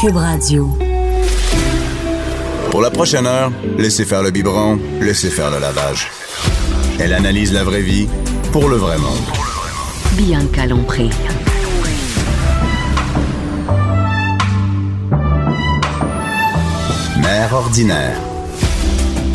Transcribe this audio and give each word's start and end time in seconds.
Cube 0.00 0.16
Radio. 0.16 0.66
Pour 2.70 2.80
la 2.80 2.90
prochaine 2.90 3.26
heure, 3.26 3.52
laissez 3.76 4.06
faire 4.06 4.22
le 4.22 4.30
biberon, 4.30 4.78
laissez 4.98 5.28
faire 5.28 5.50
le 5.50 5.58
lavage. 5.58 6.08
Elle 6.98 7.12
analyse 7.12 7.52
la 7.52 7.64
vraie 7.64 7.82
vie 7.82 8.08
pour 8.50 8.70
le 8.70 8.76
vrai 8.76 8.96
monde. 8.96 9.18
Bianca 10.12 10.64
Lompré. 10.64 11.10
Mère 17.20 17.52
ordinaire. 17.52 18.16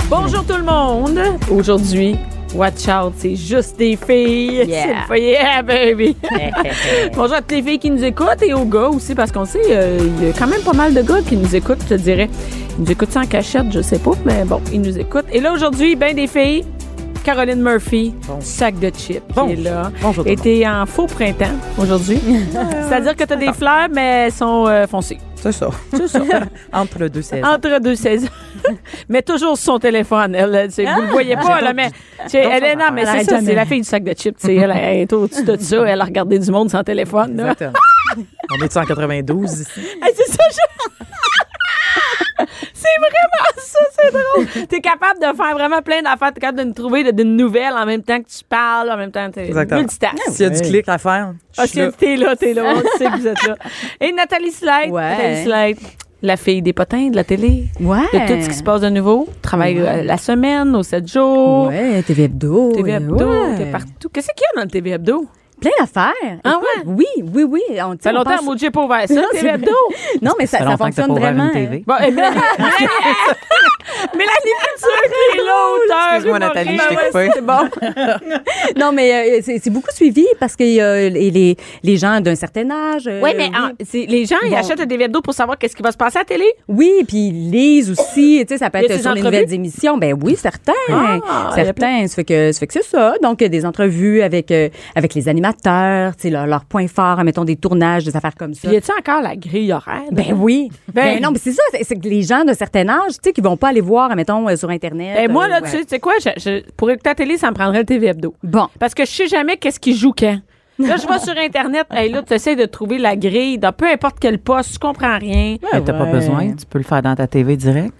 Bonjour 0.10 0.44
tout 0.46 0.58
le 0.58 0.64
monde. 0.64 1.20
Aujourd'hui, 1.52 2.16
watch 2.56 2.88
out, 2.88 3.14
c'est 3.18 3.36
juste 3.36 3.78
des 3.78 3.96
filles. 3.98 4.66
C'est 4.68 4.88
le 4.88 5.06
foyer, 5.06 5.32
yeah, 5.32 5.62
baby. 5.62 6.16
Bonjour 7.16 7.36
à 7.36 7.42
toutes 7.42 7.52
les 7.52 7.62
filles 7.62 7.80
qui 7.80 7.92
nous 7.92 8.04
écoutent 8.04 8.42
et 8.42 8.54
aux 8.54 8.66
gars 8.66 8.90
aussi, 8.90 9.14
parce 9.14 9.32
qu'on 9.32 9.46
sait, 9.46 9.62
euh, 9.70 9.98
il 10.02 10.28
y 10.28 10.30
a 10.30 10.34
quand 10.34 10.48
même 10.48 10.62
pas 10.62 10.74
mal 10.74 10.94
de 10.94 11.02
gars 11.02 11.22
qui 11.22 11.36
nous 11.36 11.56
écoutent, 11.56 11.82
je 11.84 11.96
te 11.96 12.00
dirais. 12.02 12.30
Ils 12.78 12.86
nous 12.86 12.92
écoutent 12.92 13.12
sans 13.12 13.26
cachette, 13.26 13.72
je 13.72 13.82
sais 13.82 14.00
pas, 14.00 14.12
mais 14.26 14.44
bon, 14.46 14.62
ils 14.72 14.82
nous 14.82 14.98
écoutent. 14.98 15.26
Et 15.32 15.40
là, 15.40 15.54
aujourd'hui, 15.54 15.96
ben 15.96 16.16
des 16.16 16.28
filles. 16.28 16.66
Caroline 17.24 17.60
Murphy, 17.60 18.14
sac 18.40 18.78
de 18.78 18.92
chips, 18.96 19.24
qui 19.34 19.54
est 19.54 19.56
là. 19.56 19.92
Bonjour 20.00 20.28
Et 20.28 20.36
t'es 20.36 20.64
en 20.68 20.86
faux 20.86 21.08
printemps 21.08 21.56
aujourd'hui. 21.76 22.20
C'est-à-dire 22.88 23.16
que 23.16 23.24
t'as 23.24 23.36
des 23.36 23.52
fleurs, 23.52 23.88
mais 23.92 24.26
elles 24.26 24.32
sont 24.32 24.68
euh, 24.68 24.86
foncées. 24.86 25.18
C'est 25.46 25.52
ça. 25.52 25.70
C'est 25.96 26.08
ça. 26.08 26.20
Entre 26.74 27.08
deux 27.08 27.22
saisons. 27.22 27.46
Entre 27.48 27.80
deux 27.80 27.96
saisons. 27.96 28.30
mais 29.10 29.22
toujours 29.22 29.56
sur 29.58 29.74
son 29.74 29.80
téléphone. 29.80 30.34
Elle, 30.34 30.70
vous 30.70 31.02
le 31.02 31.12
voyez 31.12 31.36
pas, 31.36 31.62
là, 31.62 31.72
mais 31.72 31.90
elle 32.34 32.64
est 32.64 32.76
non, 32.76 32.86
mais 32.92 33.06
c'est 33.06 33.26
ça, 33.26 33.40
c'est 33.42 33.54
la 33.54 33.66
fille 33.66 33.82
du 33.82 33.88
sac 33.88 34.04
de 34.04 34.14
chips. 34.14 34.44
Elle, 34.46 34.72
elle 34.76 34.98
est 35.02 35.14
au-dessus 35.14 35.44
de 35.44 35.56
ça. 35.58 35.84
Elle 35.88 36.02
a 36.02 36.06
regardé 36.06 36.40
du 36.40 36.50
monde 36.50 36.72
sans 36.72 36.84
téléphone. 36.84 37.40
Exactement. 37.40 37.74
On 38.58 38.64
est 38.64 38.76
en 38.78 38.86
92 38.86 39.52
ici? 39.52 39.70
C'est 40.16 40.32
ça, 40.32 40.44
je- 40.50 42.46
C'est 42.74 43.00
vraiment 43.00 43.46
T'es 44.70 44.80
capable 44.82 45.20
de 45.20 45.36
faire 45.36 45.54
vraiment 45.54 45.82
plein 45.82 46.02
d'affaires. 46.02 46.34
T'es 46.34 46.42
capable 46.42 46.60
de 46.60 46.64
nous 46.66 46.74
trouver 46.74 47.04
de- 47.04 47.12
d'une 47.12 47.36
nouvelle 47.36 47.74
en 47.74 47.86
même 47.86 48.02
temps 48.04 48.20
que 48.20 48.28
tu 48.28 48.44
parles, 48.48 48.90
en 48.92 48.98
même 48.98 49.12
temps 49.12 49.28
que 49.30 49.36
t'es 49.36 49.48
Exactement. 49.48 49.80
multitask. 49.82 50.16
S'il 50.30 50.44
y 50.44 50.46
a 50.46 50.50
du 50.50 50.62
clic 50.62 50.88
à 50.90 50.98
faire, 50.98 51.34
je 51.54 51.62
Ah, 51.62 51.68
suis 51.68 51.80
là. 51.80 51.92
t'es 51.92 52.16
là, 52.18 52.36
t'es 52.36 52.54
là. 52.54 52.64
On 52.76 52.98
sait 52.98 53.06
que 53.06 53.18
vous 53.18 53.28
êtes 53.28 53.44
là. 53.48 53.56
Et 54.02 54.12
Nathalie 54.12 54.52
Slide. 54.52 54.90
Ouais. 54.92 55.10
Nathalie 55.10 55.44
Slide, 55.44 55.78
la 56.22 56.38
fille 56.38 56.62
des 56.62 56.74
potins 56.74 57.10
de 57.10 57.16
la 57.16 57.24
télé. 57.24 57.66
Ouais. 57.80 57.98
De 58.14 58.20
tout 58.36 58.42
ce 58.42 58.50
qui 58.50 58.56
se 58.56 58.64
passe 58.64 58.82
de 58.82 58.90
nouveau. 58.90 59.28
Travaille 59.42 59.80
euh, 59.80 60.04
la 60.04 60.18
semaine, 60.18 60.76
aux 60.76 60.84
7 60.84 61.08
jours. 61.12 61.68
Ouais, 61.68 62.02
TV 62.04 62.24
Hebdo. 62.24 62.72
TV 62.74 62.92
Hebdo, 62.94 63.16
ouais. 63.30 63.58
t'es 63.58 63.66
partout. 63.72 64.10
Qu'est-ce 64.12 64.30
qu'il 64.36 64.44
y 64.44 64.58
a 64.58 64.62
dans 64.62 64.66
le 64.66 64.72
TV 64.72 64.92
Hebdo? 64.92 65.26
Plein 65.62 65.72
d'affaires. 65.80 66.12
Ah 66.44 66.60
Écoute, 66.76 66.84
Oui, 66.98 67.06
oui, 67.34 67.44
oui. 67.44 67.62
On, 67.74 67.92
Ça 67.92 67.98
fait 68.04 68.10
on 68.10 68.14
longtemps 68.14 68.32
pense- 68.46 68.62
n'a 68.62 68.72
pas 68.72 68.82
ouvert 68.84 69.08
ça, 69.08 69.22
c'est. 69.34 69.58
Non, 70.22 70.32
mais 70.38 70.46
ça, 70.46 70.60
Ça 70.60 70.78
fonctionne 70.78 71.12
vraiment. 71.18 71.46
une 71.48 71.52
TV. 71.54 71.84
Bon, 71.88 71.96
et 71.98 72.12
Mélanie, 74.16 74.54
Couture 74.74 74.90
qui 75.06 75.40
est 75.40 75.44
là, 75.44 75.68
auteur. 75.74 76.08
Excuse-moi, 76.14 76.40
Nathalie, 76.40 76.78
je 76.78 76.88
t'ai 76.88 76.96
Ben 76.96 77.02
ouais, 77.14 77.28
coupé. 77.28 77.30
C'est 77.36 77.46
bon. 77.46 77.70
Non, 78.80 78.92
mais 78.92 79.38
euh, 79.38 79.40
c'est 79.44 79.60
c'est 79.64 79.70
beaucoup 79.70 79.92
suivi 79.92 80.26
parce 80.40 80.56
que 80.56 80.64
euh, 80.64 81.10
les, 81.10 81.56
les, 81.84 81.98
gens 81.98 82.20
d'un 82.20 82.36
certain 82.36 82.70
âge. 82.72 83.08
euh, 83.08 83.22
Oui, 83.24 83.32
mais 83.38 83.50
les 84.08 84.26
gens, 84.26 84.36
ils 84.46 84.54
achètent 84.56 84.86
TV 84.88 85.06
Hebdo 85.06 85.22
pour 85.22 85.34
savoir 85.34 85.58
qu'est-ce 85.58 85.76
qui 85.76 85.84
va 85.84 85.92
se 85.92 85.98
passer 85.98 86.18
à 86.18 86.22
la 86.22 86.26
télé? 86.26 86.46
Oui, 86.68 87.04
puis 87.08 87.28
ils 87.30 87.52
lisent 87.52 87.92
aussi. 87.92 88.44
Tu 88.48 88.54
sais, 88.54 88.58
ça 88.58 88.70
peut 88.70 88.80
être 88.80 88.88
des 88.90 88.98
sur 89.00 89.14
les 89.14 89.22
entrevues? 89.22 89.24
nouvelles 89.38 89.54
émissions. 89.54 89.98
Ben 89.98 90.18
oui, 90.22 90.36
certains. 90.36 90.74
Ah, 90.92 91.52
certains. 91.56 92.08
Ça 92.08 92.16
fait 92.16 92.24
que, 92.26 92.52
ça 92.52 92.60
fait 92.60 92.68
que 92.68 92.74
c'est 92.74 92.84
ça. 92.84 93.14
Donc, 93.22 93.40
des 93.40 93.66
entrevues 93.66 94.22
avec, 94.22 94.52
avec 94.96 95.14
les 95.14 95.30
animateurs, 95.30 95.45
tu 95.54 96.30
leurs 96.30 96.48
leur 96.48 96.66
points 96.66 96.88
forts, 96.88 97.24
mettons 97.24 97.44
des 97.46 97.56
tournages, 97.56 98.04
des 98.06 98.16
affaires 98.16 98.36
comme 98.36 98.54
ça. 98.54 98.68
Puis 98.68 98.76
y 98.76 98.78
a-tu 98.78 98.92
encore 98.98 99.22
la 99.22 99.36
grille 99.36 99.72
horaire? 99.74 100.04
Ben 100.12 100.34
oui. 100.38 100.70
Ben- 100.94 101.16
Ben, 101.16 101.22
non, 101.22 101.32
mais 101.32 101.40
c'est 101.40 101.52
ça. 101.54 101.62
C'est 101.82 101.96
que 102.00 102.08
les 102.08 102.22
gens 102.24 102.44
d'un 102.44 102.54
certain 102.54 102.88
âge, 102.90 103.14
tu 103.14 103.20
sais, 103.24 103.34
qui 103.34 103.42
vont 103.42 103.58
pas 103.58 103.70
aller 103.70 103.82
voir, 103.82 104.16
mettons, 104.16 104.48
euh, 104.50 104.56
sur 104.56 104.70
Internet. 104.70 105.16
Ben, 105.16 105.32
moi, 105.32 105.48
là, 105.48 105.58
euh, 105.58 105.60
tu 105.60 105.64
ouais. 105.66 105.70
sais, 105.72 105.82
tu 105.84 105.90
sais 105.90 106.00
quoi? 106.00 106.14
je- 106.24 106.40
je- 106.40 106.72
pour 106.78 106.90
écouter 106.90 107.10
la 107.10 107.16
télé, 107.16 107.38
ça 107.38 107.50
me 107.50 107.56
prendrait 107.56 107.80
le 107.80 107.86
TV 107.86 108.08
Hebdo. 108.08 108.34
Bon. 108.44 108.68
Parce 108.80 108.94
que 108.94 109.06
je 109.06 109.12
sais 109.12 109.28
jamais 109.28 109.58
qu'est-ce 109.58 109.80
qui 109.80 109.96
joue 109.96 110.14
quand. 110.18 110.40
Là, 110.78 110.98
je 110.98 111.08
vais 111.08 111.20
sur 111.20 111.38
Internet, 111.38 111.88
hey, 111.92 112.12
là, 112.12 112.22
tu 112.22 112.34
essaies 112.34 112.58
de 112.58 112.66
trouver 112.66 112.98
la 112.98 113.16
grille 113.16 113.58
dans 113.58 113.72
peu 113.72 113.86
importe 113.88 114.18
quel 114.20 114.40
poste, 114.40 114.74
tu 114.74 114.80
comprends 114.80 115.18
rien. 115.18 115.56
Mais 115.72 115.82
t'as 115.82 115.94
pas 115.94 116.04
ouais. 116.04 116.12
besoin, 116.12 116.52
tu 116.54 116.66
peux 116.70 116.80
le 116.80 116.84
faire 116.84 117.02
dans 117.02 117.16
ta 117.16 117.28
TV 117.28 117.56
direct. 117.56 117.94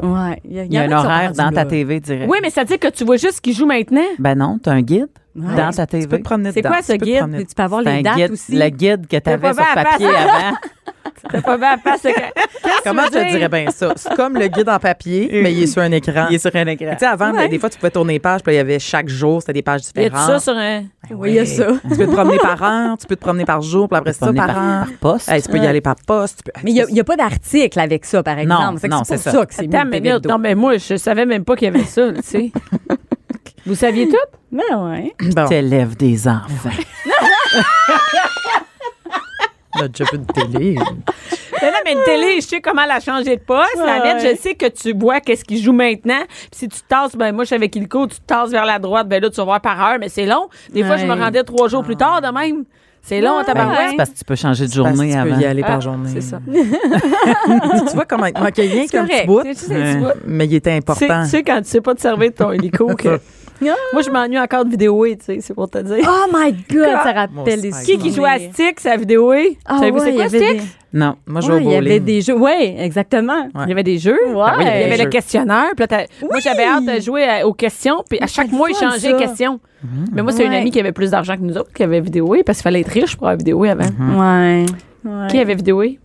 Ouais. 0.00 0.40
Il 0.44 0.72
y 0.72 0.78
a 0.78 0.82
en 0.84 0.92
un 0.92 0.96
horaire 0.96 1.32
dans 1.32 1.50
ta. 1.50 1.64
TV 1.64 1.98
direct. 1.98 2.30
Oui, 2.30 2.38
mais 2.40 2.50
ça 2.50 2.60
veut 2.60 2.68
dire 2.68 2.78
que 2.78 2.86
tu 2.88 3.04
vois 3.04 3.16
juste 3.16 3.36
ce 3.36 3.40
qui 3.40 3.52
joue 3.52 3.66
maintenant. 3.66 4.04
Ben 4.20 4.36
non, 4.36 4.58
t'as 4.62 4.70
un 4.72 4.80
guide 4.82 5.08
dans 5.34 5.70
ta 5.70 5.86
Tu 5.86 5.92
peux 5.98 5.98
TV. 6.02 6.18
te 6.18 6.22
promener 6.22 6.52
C'est 6.52 6.62
quoi 6.62 6.82
ce 6.82 6.92
Tu 6.92 6.98
peux 6.98 7.04
guide? 7.06 7.18
promener 7.18 7.36
Puis 7.38 7.46
Tu 7.46 7.54
peux 7.54 7.62
avoir 7.62 7.82
les 7.82 8.02
dates 8.02 8.16
guide, 8.16 8.30
aussi? 8.32 8.56
le 8.56 8.68
guide 8.68 9.06
que 9.06 9.16
t'avais 9.18 9.38
pas 9.38 9.54
sur 9.54 9.74
papier 9.74 10.08
avant. 10.08 10.56
T'as 11.30 11.42
pas 11.42 11.56
bien 11.58 11.72
à 11.72 11.76
face? 11.78 12.06
Comment 12.82 13.02
je 13.12 13.18
tu 13.18 13.24
dirais 13.30 13.48
bien 13.48 13.70
ça? 13.70 13.92
C'est 13.94 14.14
comme 14.16 14.36
le 14.36 14.46
guide 14.48 14.68
en 14.68 14.78
papier, 14.78 15.28
mais 15.42 15.52
il 15.52 15.62
est 15.64 15.66
sur 15.66 15.82
un 15.82 15.92
écran. 15.92 16.26
Il 16.30 16.36
est 16.36 16.38
sur 16.38 16.50
un 16.54 16.66
écran. 16.66 16.92
Tu 16.92 16.98
sais, 17.00 17.06
avant, 17.06 17.30
ben, 17.32 17.48
des 17.48 17.58
fois, 17.58 17.68
tu 17.68 17.78
pouvais 17.78 17.90
tourner 17.90 18.14
les 18.14 18.18
pages, 18.18 18.42
puis 18.42 18.54
il 18.54 18.56
y 18.56 18.60
avait 18.60 18.78
chaque 18.78 19.08
jour, 19.08 19.40
c'était 19.40 19.52
des 19.52 19.62
pages 19.62 19.82
Y 19.94 20.00
a 20.00 20.08
différentes. 20.08 20.26
ça 20.26 20.38
sur 20.40 20.54
un. 20.56 20.84
Oui, 21.10 21.30
il 21.30 21.34
y 21.34 21.38
a 21.38 21.46
ça. 21.46 21.66
Tu 21.90 21.96
peux 21.96 22.06
te 22.06 22.10
promener 22.12 22.38
par 22.38 22.62
heure, 22.62 22.96
tu 22.98 23.06
peux 23.06 23.16
te 23.16 23.20
promener 23.20 23.44
par 23.44 23.60
jour, 23.60 23.88
puis 23.88 23.98
après 23.98 24.12
ça, 24.14 24.32
par, 24.32 24.50
an. 24.50 24.52
par 24.54 24.86
poste. 25.00 25.28
Hey, 25.28 25.42
tu 25.42 25.48
peux 25.50 25.58
y 25.58 25.66
aller 25.66 25.80
par 25.82 25.96
poste. 26.06 26.38
tu 26.38 26.42
peux- 26.44 26.60
Mais 26.64 26.72
il 26.72 26.86
n'y 26.92 27.00
a, 27.00 27.04
pas 27.04 27.16
d'article 27.16 27.78
avec 27.80 28.04
ça, 28.06 28.22
par 28.22 28.38
exemple. 28.38 28.88
Non, 28.88 29.04
C'est 29.04 29.18
ça. 29.18 29.30
ça. 29.30 29.46
que 29.46 29.54
c'est 29.54 29.68
TV 29.68 30.18
non, 30.26 30.38
mais 30.38 30.54
moi, 30.54 30.78
je 30.78 30.96
savais 30.96 31.26
même 31.26 31.44
pas 31.44 31.54
qu'il 31.54 31.66
y 31.66 31.68
avait 31.76 31.84
ça, 31.84 32.12
tu 32.12 32.22
sais. 32.22 32.52
Vous 33.66 33.74
saviez 33.74 34.08
tout? 34.08 34.16
Ben 34.52 34.62
ouais. 34.90 35.14
Bon, 35.34 35.46
T'élèves 35.46 35.96
des 35.96 36.26
enfants? 36.26 36.70
on 39.76 39.80
a 39.82 39.88
déjà 39.88 40.04
vu 40.10 40.18
de 40.18 40.24
télé. 40.32 40.76
Mais 41.62 41.68
non, 41.70 41.76
mais 41.84 41.92
une 41.92 42.02
télé, 42.04 42.40
je 42.40 42.46
sais 42.46 42.60
comment 42.60 42.86
la 42.86 43.00
changer 43.00 43.36
de 43.36 43.42
poste. 43.42 43.76
La 43.76 43.98
lettre, 44.02 44.26
je 44.30 44.36
sais 44.40 44.54
que 44.54 44.66
tu 44.66 44.92
vois 44.98 45.20
qu'est-ce 45.20 45.44
qui 45.44 45.62
joue 45.62 45.72
maintenant. 45.74 46.22
Puis 46.26 46.50
si 46.52 46.68
tu 46.68 46.80
tasses, 46.88 47.14
ben 47.16 47.32
moi, 47.32 47.44
je 47.44 47.48
suis 47.48 47.56
avec 47.56 47.76
Ilko, 47.76 48.06
tu 48.06 48.16
te 48.16 48.26
tasses 48.26 48.50
vers 48.50 48.64
la 48.64 48.78
droite, 48.78 49.08
ben 49.08 49.22
là, 49.22 49.28
tu 49.30 49.36
vas 49.36 49.44
voir 49.44 49.60
par 49.60 49.80
heure, 49.80 49.98
mais 50.00 50.08
c'est 50.08 50.26
long. 50.26 50.48
Des 50.72 50.82
fois, 50.82 50.96
je 50.96 51.04
me 51.06 51.12
Ouais. 51.14 51.20
rendais 51.22 51.42
trois 51.44 51.68
jours 51.68 51.82
plus 51.84 51.96
tard 51.96 52.20
de 52.22 52.28
même. 52.28 52.64
C'est 53.02 53.20
long, 53.22 53.38
Ben, 53.38 53.44
tabarouette. 53.44 53.90
c'est 53.90 53.96
parce 53.96 54.10
que 54.10 54.18
tu 54.18 54.24
peux 54.24 54.34
changer 54.36 54.66
de 54.66 54.68
Parce 54.68 54.90
que 54.90 54.96
journée 54.96 55.08
tu 55.12 55.14
peux 55.22 55.32
avant. 55.32 55.40
y 55.40 55.44
aller 55.46 55.62
par 55.62 55.76
Ah, 55.76 55.80
journée. 55.80 56.10
C'est 56.12 56.20
ça. 56.20 56.38
tu 56.46 57.94
vois 57.94 58.04
comment 58.04 58.26
il 58.26 58.38
manquait 58.38 58.62
rien 58.66 58.86
qu'un 58.86 59.06
petit 59.06 59.26
bout, 59.26 59.42
mais 60.26 60.44
il 60.46 60.54
était 60.54 60.70
Tu 60.80 60.92
sais, 60.94 61.04
important. 61.06 61.22
tu 61.24 61.28
sais, 61.30 61.42
quand 61.42 61.62
tu 61.62 61.68
sais 61.70 61.80
pas 61.80 61.94
te 61.94 62.00
servir 62.02 62.30
de 62.30 62.34
ton 62.36 62.52
hélico, 62.52 62.94
que. 62.96 63.18
Moi, 63.92 64.02
je 64.02 64.10
m'ennuie 64.10 64.38
encore 64.38 64.64
de 64.64 64.70
vidéoer, 64.70 65.16
tu 65.16 65.24
sais, 65.26 65.38
c'est 65.40 65.54
pour 65.54 65.68
te 65.68 65.78
dire. 65.78 66.04
Oh 66.08 66.30
my 66.34 66.52
God, 66.70 66.84
ça 67.02 67.26
Mon 67.30 67.40
rappelle 67.42 67.60
des. 67.60 67.70
Qui 67.84 67.98
qui 67.98 68.12
joue 68.12 68.24
à 68.24 68.38
Stick, 68.38 68.80
c'est 68.80 68.90
à 68.90 68.96
vidéoer? 68.96 69.58
Ah 69.66 69.74
Vous 69.74 69.78
savez 69.80 69.90
ouais, 69.92 70.00
c'est 70.00 70.08
il 70.08 70.12
y 70.14 70.16
quoi 70.16 70.24
avait 70.26 70.38
Stick? 70.38 70.56
des- 70.60 70.98
Non. 70.98 71.16
Moi, 71.26 71.40
je 71.40 71.46
vais 71.48 71.52
Ouais, 71.54 71.60
au 71.60 71.68
il 71.68 71.72
y 71.72 71.76
avait 71.76 72.00
des 72.00 72.20
jeux. 72.20 72.36
Oui, 72.36 72.74
exactement. 72.78 73.42
Ouais. 73.54 73.62
Il 73.66 73.68
y 73.68 73.72
avait 73.72 73.82
des 73.82 73.98
jeux. 73.98 74.18
Ouais. 74.28 74.42
Ah 74.44 74.54
oui, 74.58 74.64
il 74.64 74.66
y 74.66 74.70
avait 74.70 74.80
Il 74.80 74.82
y 74.82 74.86
des 74.88 74.92
avait 74.94 75.04
le 75.04 75.10
questionnaire. 75.10 75.66
Puis 75.76 75.80
là, 75.80 75.86
t'as- 75.86 76.26
Moi, 76.28 76.40
j'avais 76.40 76.64
hâte 76.64 76.84
de 76.86 77.00
jouer 77.00 77.24
à- 77.28 77.46
aux 77.46 77.52
questions. 77.54 78.02
Puis 78.08 78.18
à 78.20 78.26
chaque 78.26 78.50
mois, 78.50 78.68
ils 78.70 78.76
changeaient 78.76 79.16
questions. 79.16 79.60
Mais 80.12 80.22
moi, 80.22 80.32
c'est 80.32 80.44
une 80.46 80.52
amie 80.54 80.70
qui 80.70 80.80
avait 80.80 80.92
plus 80.92 81.10
d'argent 81.10 81.36
que 81.36 81.42
nous 81.42 81.56
autres 81.56 81.72
qui 81.72 81.82
avait 81.82 82.00
vidéoé 82.00 82.42
parce 82.44 82.58
qu'il 82.58 82.64
fallait 82.64 82.80
être 82.80 82.88
riche 82.92 83.16
pour 83.16 83.26
avoir 83.28 83.38
vidéoé 83.38 83.70
avant. 83.70 83.84
Ouais. 83.84 84.66
ouais. 85.04 85.26
Qui 85.28 85.38
avait 85.38 85.54
vidéoé? 85.54 85.98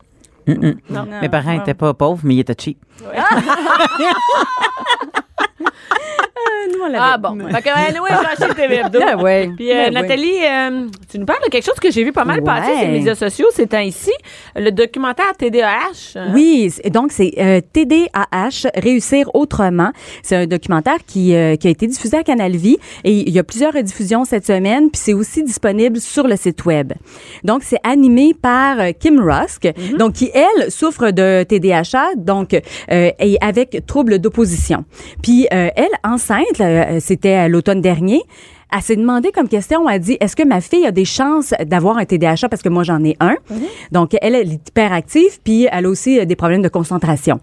Non. 0.47 1.05
Mes 1.21 1.29
parents 1.29 1.53
n'étaient 1.53 1.73
pas 1.73 1.93
pauvres, 1.93 2.21
mais 2.23 2.35
ils 2.35 2.39
étaient 2.41 2.55
cheap. 2.57 2.77
Nous, 6.73 6.79
on 6.83 6.87
l'avait. 6.87 6.97
Ah 6.99 7.17
bon. 7.17 7.37
Fait 7.51 7.61
que, 7.61 7.69
anyway, 7.69 8.09
j'ai 8.09 8.43
acheté 8.43 8.55
TV 8.55 8.75
Hebdo. 8.77 8.99
Ah 9.07 9.17
ouais. 9.17 9.49
Puis 9.55 9.71
euh, 9.71 9.85
Ben. 9.85 9.93
Nathalie, 9.93 10.37
euh, 10.43 10.87
tu 11.09 11.19
nous 11.19 11.25
parles 11.25 11.43
de 11.45 11.49
quelque 11.49 11.65
chose 11.65 11.79
que 11.79 11.91
j'ai 11.91 12.03
vu 12.03 12.11
pas 12.11 12.23
mal 12.25 12.39
Ouais. 12.39 12.45
passer 12.45 12.71
sur 12.73 12.81
les 12.87 12.91
médias 12.91 13.15
sociaux 13.15 13.47
ces 13.53 13.67
temps-ci. 13.67 14.11
Le 14.55 14.71
documentaire 14.71 15.33
TDAH. 15.37 16.15
euh, 16.17 16.27
Oui, 16.33 16.73
donc 16.91 17.11
c'est 17.11 17.33
euh, 17.37 17.61
TDAH, 17.71 18.69
Réussir 18.75 19.29
autrement. 19.33 19.91
C'est 20.23 20.35
un 20.35 20.47
documentaire 20.47 20.97
qui, 21.05 21.35
euh, 21.35 21.55
qui 21.55 21.67
a 21.67 21.69
été 21.71 21.87
diffusé 21.87 22.17
à 22.17 22.23
Canal 22.23 22.51
Vie 22.55 22.77
et 23.03 23.11
il 23.11 23.29
y 23.29 23.39
a 23.39 23.43
plusieurs 23.43 23.73
rediffusions 23.73 24.25
cette 24.25 24.45
semaine, 24.45 24.89
puis 24.91 25.01
c'est 25.03 25.13
aussi 25.13 25.43
disponible 25.43 25.99
sur 25.99 26.27
le 26.27 26.35
site 26.35 26.65
web. 26.65 26.93
Donc 27.43 27.63
c'est 27.63 27.79
animé 27.83 28.33
par 28.33 28.79
euh, 28.79 28.91
Kim 28.99 29.19
Rusk, 29.19 29.67
donc 29.97 30.13
qui 30.13 30.31
elle 30.33 30.71
souffre 30.71 31.11
de 31.11 31.43
TDAH, 31.43 32.15
donc 32.17 32.53
euh, 32.53 33.11
et 33.19 33.37
avec 33.41 33.85
troubles 33.85 34.19
d'opposition. 34.19 34.85
Puis 35.21 35.47
euh, 35.53 35.69
elle 35.75 35.87
enceinte, 36.03 36.44
euh, 36.59 36.99
c'était 36.99 37.33
à 37.33 37.47
l'automne 37.47 37.81
dernier. 37.81 38.21
elle 38.75 38.81
s'est 38.81 38.95
demandé 38.95 39.31
comme 39.31 39.47
question, 39.47 39.87
elle 39.89 39.99
dit, 39.99 40.17
est-ce 40.19 40.35
que 40.35 40.43
ma 40.43 40.61
fille 40.61 40.85
a 40.85 40.91
des 40.91 41.05
chances 41.05 41.53
d'avoir 41.65 41.97
un 41.97 42.05
TDAH 42.05 42.47
parce 42.49 42.61
que 42.61 42.69
moi 42.69 42.83
j'en 42.83 43.03
ai 43.03 43.15
un. 43.19 43.35
Donc 43.91 44.15
elle, 44.21 44.35
elle 44.35 44.51
est 44.51 44.67
hyperactive 44.69 45.39
puis 45.43 45.67
elle 45.71 45.85
a 45.85 45.89
aussi 45.89 46.19
euh, 46.19 46.25
des 46.25 46.35
problèmes 46.35 46.61
de 46.61 46.69
concentration. 46.69 47.39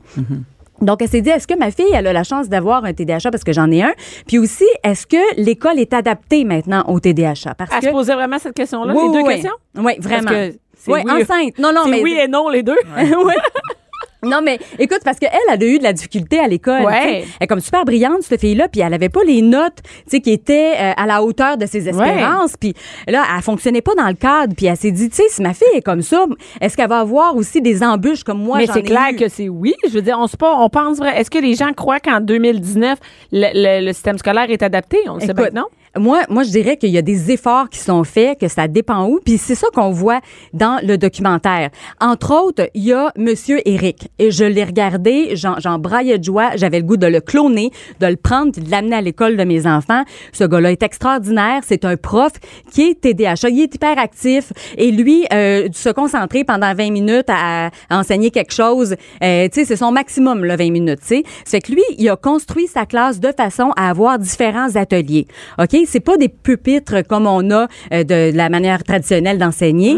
Donc, 0.81 1.01
elle 1.01 1.09
s'est 1.09 1.21
dit, 1.21 1.31
est-ce 1.31 1.47
que 1.47 1.57
ma 1.57 1.71
fille, 1.71 1.87
elle 1.95 2.09
a 2.09 2.13
la 2.13 2.25
chance 2.25 2.49
d'avoir 2.49 2.85
un 2.85 2.93
TDAH 2.93 3.31
parce 3.31 3.45
que 3.45 3.53
j'en 3.53 3.71
ai 3.71 3.83
un? 3.85 3.93
Puis 4.27 4.41
aussi, 4.41 4.65
est-ce 4.83 5.07
que 5.07 5.41
l'école 5.41 5.79
est 5.79 5.93
adaptée 5.95 6.43
maintenant 6.45 6.83
au 6.89 6.99
TDAH? 6.99 7.55
Parce 7.57 7.71
Elle 7.73 7.81
que... 7.83 7.87
se 7.87 7.91
posait 7.93 8.15
vraiment 8.15 8.41
cette 8.41 8.55
question-là, 8.55 8.93
Oui, 8.93 9.07
les 9.07 9.13
deux 9.13 9.25
oui, 9.25 9.35
questions? 9.35 9.53
Oui, 9.77 9.93
vraiment. 10.01 10.25
Parce 10.25 10.49
que 10.49 10.55
c'est 10.77 10.91
Oui, 10.91 11.01
oui. 11.05 11.23
enceinte. 11.23 11.59
Non, 11.61 11.73
non, 11.73 11.87
mais. 11.89 12.03
oui 12.03 12.19
et 12.21 12.27
non, 12.27 12.49
les 12.49 12.65
deux. 12.65 12.75
Oui. 12.99 13.35
Non, 14.25 14.41
mais 14.43 14.59
écoute, 14.79 15.01
parce 15.05 15.19
qu'elle, 15.19 15.31
elle 15.49 15.63
a 15.63 15.67
eu 15.67 15.79
de 15.79 15.83
la 15.83 15.93
difficulté 15.93 16.39
à 16.39 16.47
l'école. 16.47 16.83
Ouais. 16.85 17.23
Elle 17.23 17.45
est 17.45 17.47
comme 17.49 17.61
super 17.61 17.85
brillante, 17.85 18.23
cette 18.23 18.41
fille-là, 18.41 18.69
puis 18.69 18.81
elle 18.81 18.95
avait 18.95 19.09
pas 19.09 19.23
les 19.27 19.43
notes, 19.43 19.79
tu 19.83 19.91
sais, 20.07 20.21
qui 20.21 20.31
étaient 20.31 20.75
euh, 20.79 20.93
à 20.97 21.07
la 21.07 21.23
hauteur 21.25 21.57
de 21.57 21.67
ses 21.67 21.89
espérances. 21.89 22.55
Puis 22.59 22.75
là, 23.09 23.25
elle 23.37 23.43
fonctionnait 23.43 23.83
pas 23.83 23.95
dans 23.97 24.07
le 24.07 24.15
cadre. 24.15 24.55
Puis 24.57 24.67
elle 24.67 24.77
s'est 24.77 24.93
dit, 24.93 25.09
tu 25.11 25.17
sais, 25.17 25.25
si 25.29 25.43
ma 25.43 25.55
fille 25.55 25.67
est 25.75 25.83
comme 25.83 26.03
ça, 26.03 26.27
est-ce 26.61 26.77
qu'elle 26.77 26.89
va 26.89 27.01
avoir 27.01 27.35
aussi 27.37 27.61
des 27.61 27.83
embûches 27.83 28.23
comme 28.25 28.39
moi 28.43 28.59
mais 28.59 28.67
c'est 28.67 28.79
ai 28.81 28.83
clair 28.83 29.09
eu? 29.13 29.17
que 29.17 29.29
c'est 29.29 29.49
oui. 29.49 29.75
Je 29.89 29.91
veux 29.95 30.03
dire, 30.03 30.17
on 30.21 30.27
se 30.29 30.37
pas, 30.37 30.55
on 30.57 30.69
pense 30.69 30.99
vrai. 30.99 31.21
Est-ce 31.21 31.31
que 31.31 31.39
les 31.39 31.55
gens 31.55 31.73
croient 31.73 32.01
qu'en 32.01 32.21
2019, 32.21 32.99
le, 33.33 33.47
le- 33.81 33.87
le 33.87 33.93
système 33.93 34.19
scolaire 34.19 34.51
est 34.51 34.63
adapté? 34.63 34.99
On 35.09 35.15
le 35.15 35.21
sait 35.21 35.27
Écoute, 35.27 35.39
maintenant. 35.41 35.67
Moi, 35.99 36.23
moi, 36.31 36.43
je 36.43 36.51
dirais 36.51 36.79
qu'il 36.79 36.89
y 36.89 36.97
a 36.97 37.03
des 37.03 37.31
efforts 37.31 37.69
qui 37.69 37.79
sont 37.79 38.03
faits, 38.03 38.41
que 38.41 38.49
ça 38.49 38.67
dépend 38.67 39.07
où. 39.07 39.21
Puis 39.23 39.37
c'est 39.37 39.55
ça 39.55 39.67
qu'on 39.75 39.91
voit 39.91 40.21
dans 40.55 40.81
le 40.83 40.97
documentaire. 40.97 41.69
Entre 42.01 42.33
autres, 42.33 42.71
il 42.73 42.85
y 42.85 42.93
a 42.95 43.13
Monsieur 43.19 43.61
Eric. 43.69 44.09
Et 44.19 44.31
je 44.31 44.45
l'ai 44.45 44.65
regardé, 44.65 45.37
j'en, 45.37 45.79
braillais 45.79 46.19
de 46.19 46.25
joie. 46.25 46.53
J'avais 46.57 46.79
le 46.79 46.87
goût 46.87 46.97
de 46.97 47.07
le 47.07 47.21
cloner, 47.21 47.71
de 48.01 48.07
le 48.07 48.17
prendre 48.17 48.53
de 48.53 48.71
l'amener 48.71 48.97
à 48.97 49.01
l'école 49.03 49.37
de 49.37 49.45
mes 49.45 49.67
enfants. 49.67 50.03
Ce 50.33 50.45
gars-là 50.45 50.73
est 50.73 50.83
extraordinaire. 50.83 51.61
C'est 51.67 51.85
un 51.85 51.97
prof 51.99 52.33
qui 52.71 52.83
est 52.89 53.01
TDAH. 53.01 53.49
Il 53.51 53.61
est 53.61 53.75
hyperactif. 53.75 54.53
Et 54.79 54.91
lui, 54.93 55.27
euh, 55.33 55.69
se 55.73 55.91
concentrer 55.91 56.45
pendant 56.45 56.75
20 56.75 56.91
minutes 56.91 57.29
à, 57.29 57.71
enseigner 57.91 58.31
quelque 58.31 58.55
chose, 58.55 58.97
euh, 59.23 59.49
tu 59.49 59.61
sais, 59.61 59.65
c'est 59.67 59.77
son 59.77 59.93
maximum, 59.93 60.45
là, 60.45 60.57
20 60.57 60.71
minutes, 60.71 61.01
tu 61.01 61.17
sais. 61.17 61.23
Fait 61.45 61.61
que 61.61 61.73
lui, 61.73 61.83
il 61.99 62.09
a 62.09 62.17
construit 62.17 62.67
sa 62.67 62.87
classe 62.87 63.21
de 63.21 63.33
façon 63.37 63.73
à 63.77 63.91
avoir 63.91 64.19
différents 64.19 64.75
ateliers. 64.77 65.27
OK? 65.59 65.82
C'est 65.87 66.01
pas 66.01 66.17
des 66.17 66.29
pupitres 66.29 67.07
comme 67.07 67.27
on 67.27 67.51
a 67.51 67.69
euh, 67.93 68.05
de, 68.05 68.37
la 68.37 68.49
manière 68.49 68.83
traditionnelle 68.85 69.39
d'enseigner. 69.39 69.97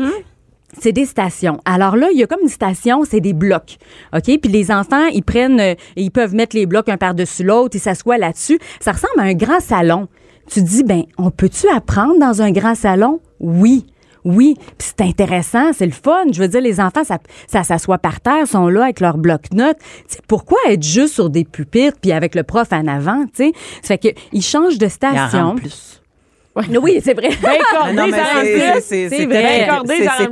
C'est 0.81 0.93
des 0.93 1.07
stations. 1.07 1.61
Alors 1.65 1.97
là, 1.97 2.09
il 2.13 2.19
y 2.19 2.23
a 2.23 2.27
comme 2.27 2.41
une 2.43 2.49
station, 2.49 3.05
c'est 3.05 3.21
des 3.21 3.33
blocs. 3.33 3.77
OK? 4.13 4.25
Puis 4.25 4.51
les 4.51 4.71
enfants, 4.71 5.07
ils 5.13 5.23
prennent, 5.23 5.61
euh, 5.61 5.75
ils 5.97 6.11
peuvent 6.11 6.35
mettre 6.35 6.57
les 6.57 6.67
blocs 6.67 6.89
un 6.89 6.97
par-dessus 6.97 7.45
l'autre, 7.45 7.77
ils 7.77 7.81
s'assoient 7.81 8.19
là-dessus. 8.19 8.59
Ça 8.81 8.93
ressemble 8.93 9.19
à 9.19 9.23
un 9.23 9.35
grand 9.35 9.61
salon. 9.61 10.09
Tu 10.51 10.61
te 10.61 10.67
dis, 10.67 10.85
ben, 10.85 11.05
on 11.17 11.31
peut-tu 11.31 11.69
apprendre 11.69 12.19
dans 12.19 12.43
un 12.43 12.51
grand 12.51 12.75
salon? 12.75 13.21
Oui. 13.41 13.87
Oui, 14.25 14.57
puis 14.57 14.89
c'est 14.97 15.03
intéressant, 15.03 15.73
c'est 15.73 15.87
le 15.87 15.93
fun. 15.93 16.25
Je 16.33 16.41
veux 16.41 16.49
dire, 16.49 16.61
les 16.61 16.81
enfants, 16.81 17.05
ça, 17.05 17.19
ça 17.47 17.63
s'assoit 17.63 17.99
par 17.99 18.21
terre, 18.21 18.47
sont 18.47 18.69
là 18.69 18.85
avec 18.85 19.01
leur 19.01 19.19
bloc-notes. 19.19 19.77
Pourquoi 20.29 20.59
être 20.69 20.83
juste 20.83 21.15
sur 21.15 21.31
des 21.31 21.45
pupitres 21.45 21.99
puis 22.01 22.13
avec 22.13 22.35
le 22.35 22.43
prof 22.43 22.69
en 22.73 22.87
avant, 22.87 23.25
tu 23.27 23.45
sais? 23.45 23.53
Ça 23.83 23.99
fait 23.99 24.15
qu'ils 24.31 24.43
changent 24.43 24.79
de 24.79 24.87
Il 25.13 25.19
en 25.19 25.29
station. 25.29 25.57
Oui, 26.81 27.01
c'est 27.05 27.15
vrai. 27.15 27.31
Ben, 27.43 27.51
cordé, 27.73 28.11
ça 28.13 28.17
c'est- 28.33 28.41
plus. 28.41 28.61
c'est- 28.61 28.81
c'est- 28.81 29.09
C'est 29.09 29.17
c'est 29.19 29.27
vrai. 29.27 29.69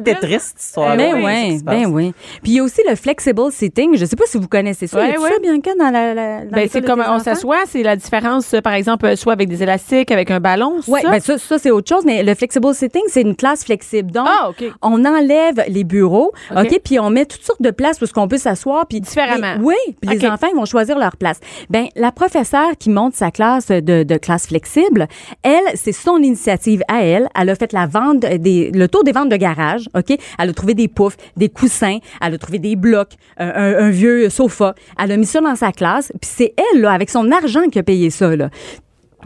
Tetris, 0.05 0.39
cette 0.41 0.61
histoire. 0.61 0.97
Ben 0.97 1.15
oui, 1.25 1.59
se 1.59 1.65
ben 1.65 1.87
oui. 1.87 2.13
Puis 2.43 2.53
il 2.53 2.55
y 2.57 2.61
a 2.61 2.63
aussi 2.63 2.81
le 2.89 2.95
flexible 2.95 3.51
sitting. 3.51 3.97
Je 3.97 4.05
sais 4.05 4.17
pas 4.17 4.25
si 4.27 4.39
vous 4.39 4.49
connaissez 4.49 4.87
ça. 4.87 4.99
Ouais, 4.99 5.19
ouais. 5.19 5.31
ça, 5.31 5.39
Bianca, 5.41 5.71
dans 5.79 5.91
la, 5.91 6.15
la 6.15 6.45
dans 6.45 6.51
Ben, 6.53 6.69
c'est 6.71 6.83
comme 6.85 7.01
on 7.01 7.03
enfants? 7.03 7.19
s'assoit, 7.25 7.59
c'est 7.67 7.83
la 7.83 7.97
différence, 7.97 8.55
euh, 8.55 8.61
par 8.61 8.75
exemple, 8.75 9.07
euh, 9.07 9.17
soit 9.17 9.33
avec 9.33 9.49
des 9.49 9.63
élastiques, 9.63 10.11
avec 10.11 10.31
un 10.31 10.41
ballon. 10.41 10.77
Oui, 10.89 11.01
ça? 11.03 11.11
ben 11.11 11.21
ça, 11.21 11.39
ça 11.39 11.59
c'est 11.59 11.71
autre 11.71 11.89
chose, 11.89 12.05
mais 12.05 12.23
le 12.23 12.35
flexible 12.35 12.73
sitting, 12.75 13.03
c'est 13.09 13.23
une 13.23 13.37
classe 13.37 13.65
flexible. 13.65 14.11
Donc, 14.13 14.29
Ah, 14.29 14.51
on 14.83 15.05
enlève 15.05 15.65
les 15.69 15.85
bureaux, 15.85 16.33
OK. 16.57 16.81
Puis 16.85 16.99
on 17.01 17.11
met 17.11 17.27
toutes 17.27 17.43
sortes 17.43 17.63
de 17.63 17.71
places 17.71 18.01
où 18.01 18.07
qu'on 18.13 18.29
peut 18.29 18.39
s'asseoir. 18.39 18.87
Puis 18.87 19.01
Différemment. 19.01 19.55
les- 19.59 19.65
oui, 19.65 19.75
puis 20.01 20.17
les 20.19 20.27
enfants, 20.29 20.49
ils 20.53 20.57
vont 20.57 20.65
choisir 20.67 20.99
leur 20.99 21.17
place. 21.17 21.39
Ben, 21.71 21.87
la 21.97 22.13
professeure 22.13 22.73
qui 22.79 22.91
monte 22.91 23.15
sa 23.15 23.31
classe 23.31 23.69
de, 23.69 24.03
de 24.03 24.17
classe 24.19 24.47
flexible, 24.49 25.07
elle, 25.43 25.61
c'est 25.75 25.93
son 25.93 26.12
initiative 26.19 26.83
à 26.89 27.03
elle. 27.05 27.29
Elle 27.39 27.51
a 27.51 27.55
fait 27.55 27.73
la 27.73 27.87
vente 27.87 28.21
des, 28.21 28.71
le 28.73 28.89
tour 28.89 29.05
des 29.05 29.13
ventes 29.13 29.29
de 29.31 29.37
garage, 29.37 29.89
OK? 29.97 30.17
Elle 30.39 30.51
a 30.51 30.53
trouvé 30.53 30.75
des 30.75 30.89
poufs, 30.89 31.17
des 31.37 31.49
coussins, 31.49 31.99
elle 32.21 32.35
a 32.35 32.39
trouvé 32.39 32.59
des 32.59 32.77
blocs, 32.77 33.13
un, 33.39 33.49
un- 33.49 33.79
un 33.87 33.91
vieux 33.91 34.29
sofa. 34.31 34.75
Elle 35.03 35.13
a 35.13 35.17
mis 35.17 35.27
ça 35.27 35.41
dans 35.41 35.57
sa 35.57 35.73
classe, 35.73 36.13
puis 36.21 36.31
c'est 36.35 36.55
elle, 36.75 36.81
là, 36.83 36.93
avec 36.93 37.11
son 37.11 37.31
argent 37.33 37.69
qui 37.71 37.79
a 37.79 37.83
payé 37.83 38.11
ça, 38.11 38.35
là. 38.37 38.51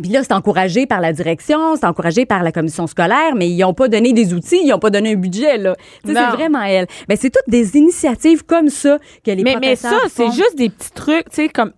Puis 0.02 0.10
là, 0.10 0.22
c'est 0.22 0.34
encouragé 0.34 0.84
par 0.84 1.00
la 1.00 1.14
direction, 1.14 1.74
c'est 1.74 1.86
encouragé 1.86 2.26
par 2.26 2.42
la 2.42 2.52
commission 2.52 2.86
scolaire, 2.86 3.34
mais 3.34 3.48
ils 3.48 3.56
n'ont 3.58 3.72
pas 3.72 3.88
donné 3.88 4.12
des 4.12 4.34
outils, 4.34 4.60
ils 4.62 4.68
n'ont 4.68 4.78
pas 4.78 4.90
donné 4.90 5.12
un 5.12 5.16
budget, 5.16 5.56
là. 5.56 5.74
C'est 6.04 6.12
vraiment 6.36 6.62
elle. 6.62 6.86
Ben, 7.08 7.16
c'est 7.18 7.30
toutes 7.30 7.48
des 7.48 7.76
initiatives 7.78 8.44
comme 8.44 8.68
ça 8.68 8.98
que 9.24 9.30
les 9.30 9.42
mais, 9.42 9.56
mais 9.58 9.74
ça, 9.74 9.88
professeurs 9.88 10.10
c'est 10.32 10.36
juste 10.36 10.56
des 10.58 10.68
petits 10.68 10.90
trucs, 10.92 11.30
tu 11.30 11.36
sais, 11.36 11.48
comme. 11.48 11.72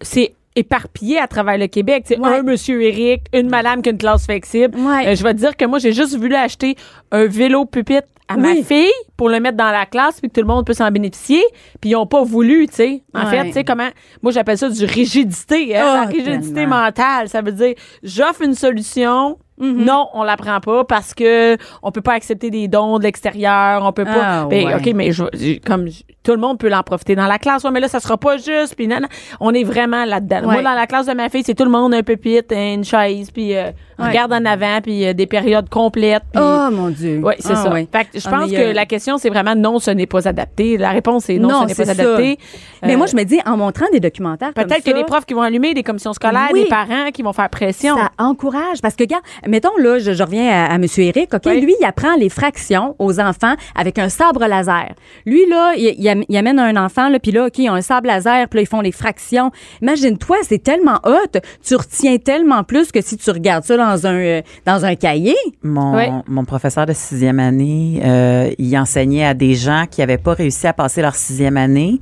C'est 0.00 0.32
éparpillé 0.56 1.18
à 1.18 1.26
travers 1.26 1.58
le 1.58 1.66
Québec. 1.66 2.06
Ouais. 2.18 2.38
Un 2.38 2.42
monsieur 2.42 2.82
Eric, 2.82 3.22
une 3.32 3.48
madame 3.48 3.82
qui 3.82 3.88
a 3.88 3.92
une 3.92 3.98
classe 3.98 4.24
flexible. 4.26 4.78
Ouais. 4.78 5.08
Euh, 5.08 5.14
je 5.14 5.22
vais 5.22 5.32
te 5.34 5.38
dire 5.38 5.56
que 5.56 5.64
moi, 5.64 5.78
j'ai 5.78 5.92
juste 5.92 6.16
voulu 6.16 6.34
acheter 6.34 6.76
un 7.10 7.26
vélo 7.26 7.64
pupitre 7.64 8.08
à 8.28 8.36
ma 8.36 8.54
fille 8.62 8.90
pour 9.16 9.28
le 9.28 9.40
mettre 9.40 9.56
dans 9.58 9.70
la 9.70 9.84
classe 9.84 10.18
puis 10.20 10.30
que 10.30 10.34
tout 10.34 10.40
le 10.40 10.46
monde 10.46 10.64
peut 10.64 10.72
s'en 10.72 10.90
bénéficier. 10.90 11.42
Puis 11.80 11.90
ils 11.90 11.94
n'ont 11.94 12.06
pas 12.06 12.22
voulu, 12.22 12.66
tu 12.68 12.74
sais. 12.76 13.02
En 13.14 13.24
Ouais. 13.24 13.30
fait, 13.30 13.44
tu 13.46 13.52
sais 13.52 13.64
comment... 13.64 13.88
Moi, 14.22 14.32
j'appelle 14.32 14.56
ça 14.56 14.70
du 14.70 14.84
rigidité. 14.84 15.76
hein, 15.76 15.84
Ah, 15.86 15.94
la 16.02 16.06
rigidité 16.06 16.54
tellement. 16.54 16.82
mentale. 16.84 17.28
Ça 17.28 17.42
veut 17.42 17.52
dire, 17.52 17.74
j'offre 18.02 18.42
une 18.42 18.54
solution... 18.54 19.38
Mm-hmm. 19.62 19.84
Non, 19.84 20.08
on 20.14 20.24
la 20.24 20.36
prend 20.36 20.58
pas 20.60 20.84
parce 20.84 21.14
que 21.14 21.56
on 21.82 21.92
peut 21.92 22.00
pas 22.02 22.14
accepter 22.14 22.50
des 22.50 22.66
dons 22.68 22.98
de 22.98 23.04
l'extérieur, 23.04 23.84
on 23.84 23.92
peut 23.92 24.04
pas. 24.04 24.10
Ah, 24.42 24.46
Ben, 24.50 24.66
ouais. 24.66 24.74
OK, 24.74 24.90
mais 24.94 25.12
je- 25.12 25.22
je- 25.34 25.58
comme 25.60 25.86
je- 25.88 26.02
tout 26.24 26.32
le 26.32 26.38
monde 26.38 26.58
peut 26.58 26.68
l'en 26.68 26.82
profiter 26.82 27.14
dans 27.14 27.26
la 27.26 27.38
classe, 27.38 27.64
ouais, 27.64 27.70
mais 27.70 27.80
là 27.80 27.88
ça 27.88 28.00
sera 28.00 28.16
pas 28.16 28.36
juste 28.36 28.74
puis 28.76 28.86
non, 28.88 29.00
non. 29.00 29.08
on 29.40 29.54
est 29.54 29.64
vraiment 29.64 30.04
là-dedans. 30.04 30.40
Ouais. 30.40 30.54
Moi 30.54 30.62
dans 30.62 30.74
la 30.74 30.86
classe 30.86 31.06
de 31.06 31.14
ma 31.14 31.28
fille, 31.28 31.42
c'est 31.44 31.54
tout 31.54 31.64
le 31.64 31.70
monde 31.70 31.94
un 31.94 32.02
pupitre, 32.02 32.54
une 32.54 32.84
chaise 32.84 33.30
puis 33.30 33.56
euh, 33.56 33.70
Ouais. 34.02 34.08
regarde 34.08 34.32
en 34.32 34.44
avant 34.44 34.80
puis 34.82 35.06
euh, 35.06 35.12
des 35.12 35.26
périodes 35.26 35.68
complètes 35.68 36.22
puis 36.32 36.42
Oh, 36.42 36.68
mon 36.70 36.88
Dieu. 36.90 37.20
Oui, 37.22 37.34
c'est 37.38 37.52
Ah, 37.52 37.56
ça. 37.56 37.72
ouais. 37.72 37.88
Fait 37.90 38.04
que 38.04 38.18
je 38.20 38.28
pense 38.28 38.50
que 38.50 38.56
euh, 38.56 38.72
la 38.72 38.86
question, 38.86 39.18
c'est 39.18 39.28
vraiment 39.30 39.54
non, 39.54 39.78
ce 39.78 39.90
n'est 39.90 40.06
pas 40.06 40.26
adapté. 40.28 40.76
La 40.76 40.90
réponse 40.90 41.28
est 41.30 41.38
non, 41.38 41.48
Non, 41.48 41.62
ce 41.62 41.66
n'est 41.68 41.74
pas 41.74 41.84
ça. 41.86 41.90
adapté. 41.92 42.38
Mais 42.82 42.94
Euh, 42.94 42.96
moi, 42.98 43.06
je 43.06 43.16
me 43.16 43.24
dis, 43.24 43.38
en 43.46 43.56
montrant 43.56 43.86
des 43.92 44.00
documentaires 44.00 44.52
Peut-être 44.54 44.84
ça, 44.84 44.92
des 44.92 45.04
profs 45.04 45.24
qui 45.26 45.34
vont 45.34 45.42
allumer, 45.42 45.74
des 45.74 45.82
commissions 45.82 46.12
scolaires, 46.12 46.48
Oui. 46.52 46.64
des 46.64 46.68
parents 46.68 47.10
qui 47.12 47.22
vont 47.22 47.32
faire 47.32 47.48
pression. 47.50 47.96
Ça 47.96 48.10
encourage. 48.18 48.80
Parce 48.82 48.94
que, 48.94 49.02
regarde, 49.04 49.22
mettons, 49.46 49.76
là, 49.78 49.98
je, 49.98 50.12
je 50.12 50.22
reviens 50.22 50.48
à, 50.50 50.72
à 50.72 50.74
M. 50.76 50.86
Eric, 50.98 51.32
OK? 51.34 51.42
Oui. 51.46 51.60
Lui, 51.60 51.74
il 51.80 51.84
apprend 51.84 52.14
les 52.16 52.28
fractions 52.28 52.96
aux 52.98 53.20
enfants 53.20 53.54
avec 53.76 53.98
un 53.98 54.08
sabre 54.08 54.46
laser. 54.46 54.90
Lui, 55.26 55.46
là, 55.48 55.72
il, 55.76 55.94
il 55.98 56.08
am- 56.08 56.24
il 56.28 56.36
amène 56.36 56.58
un 56.58 56.76
enfant, 56.84 57.08
là, 57.08 57.18
puis 57.18 57.32
là, 57.32 57.46
OK, 57.46 57.58
ils 57.58 57.70
ont 57.70 57.74
un 57.74 57.82
sabre 57.82 58.06
laser, 58.08 58.48
puis 58.48 58.58
là, 58.58 58.62
ils 58.62 58.66
font 58.68 58.80
les 58.80 58.92
fractions. 58.92 59.50
Imagine-toi, 59.80 60.36
c'est 60.42 60.62
tellement 60.62 60.98
hot. 61.04 61.38
Tu 61.64 61.74
retiens 61.76 62.16
tellement 62.18 62.64
plus 62.64 62.90
que 62.92 63.00
si 63.00 63.16
tu 63.16 63.30
regardes 63.30 63.64
ça 63.64 63.76
dans 63.76 63.91
un, 64.06 64.14
euh, 64.14 64.42
dans 64.66 64.84
un 64.84 64.94
cahier. 64.94 65.36
Mon, 65.62 66.22
mon 66.26 66.44
professeur 66.44 66.86
de 66.86 66.92
sixième 66.92 67.38
année, 67.40 68.00
euh, 68.04 68.50
il 68.58 68.76
enseignait 68.76 69.24
à 69.24 69.34
des 69.34 69.54
gens 69.54 69.84
qui 69.90 70.00
n'avaient 70.00 70.18
pas 70.18 70.34
réussi 70.34 70.66
à 70.66 70.72
passer 70.72 71.02
leur 71.02 71.14
sixième 71.14 71.56
année. 71.56 72.00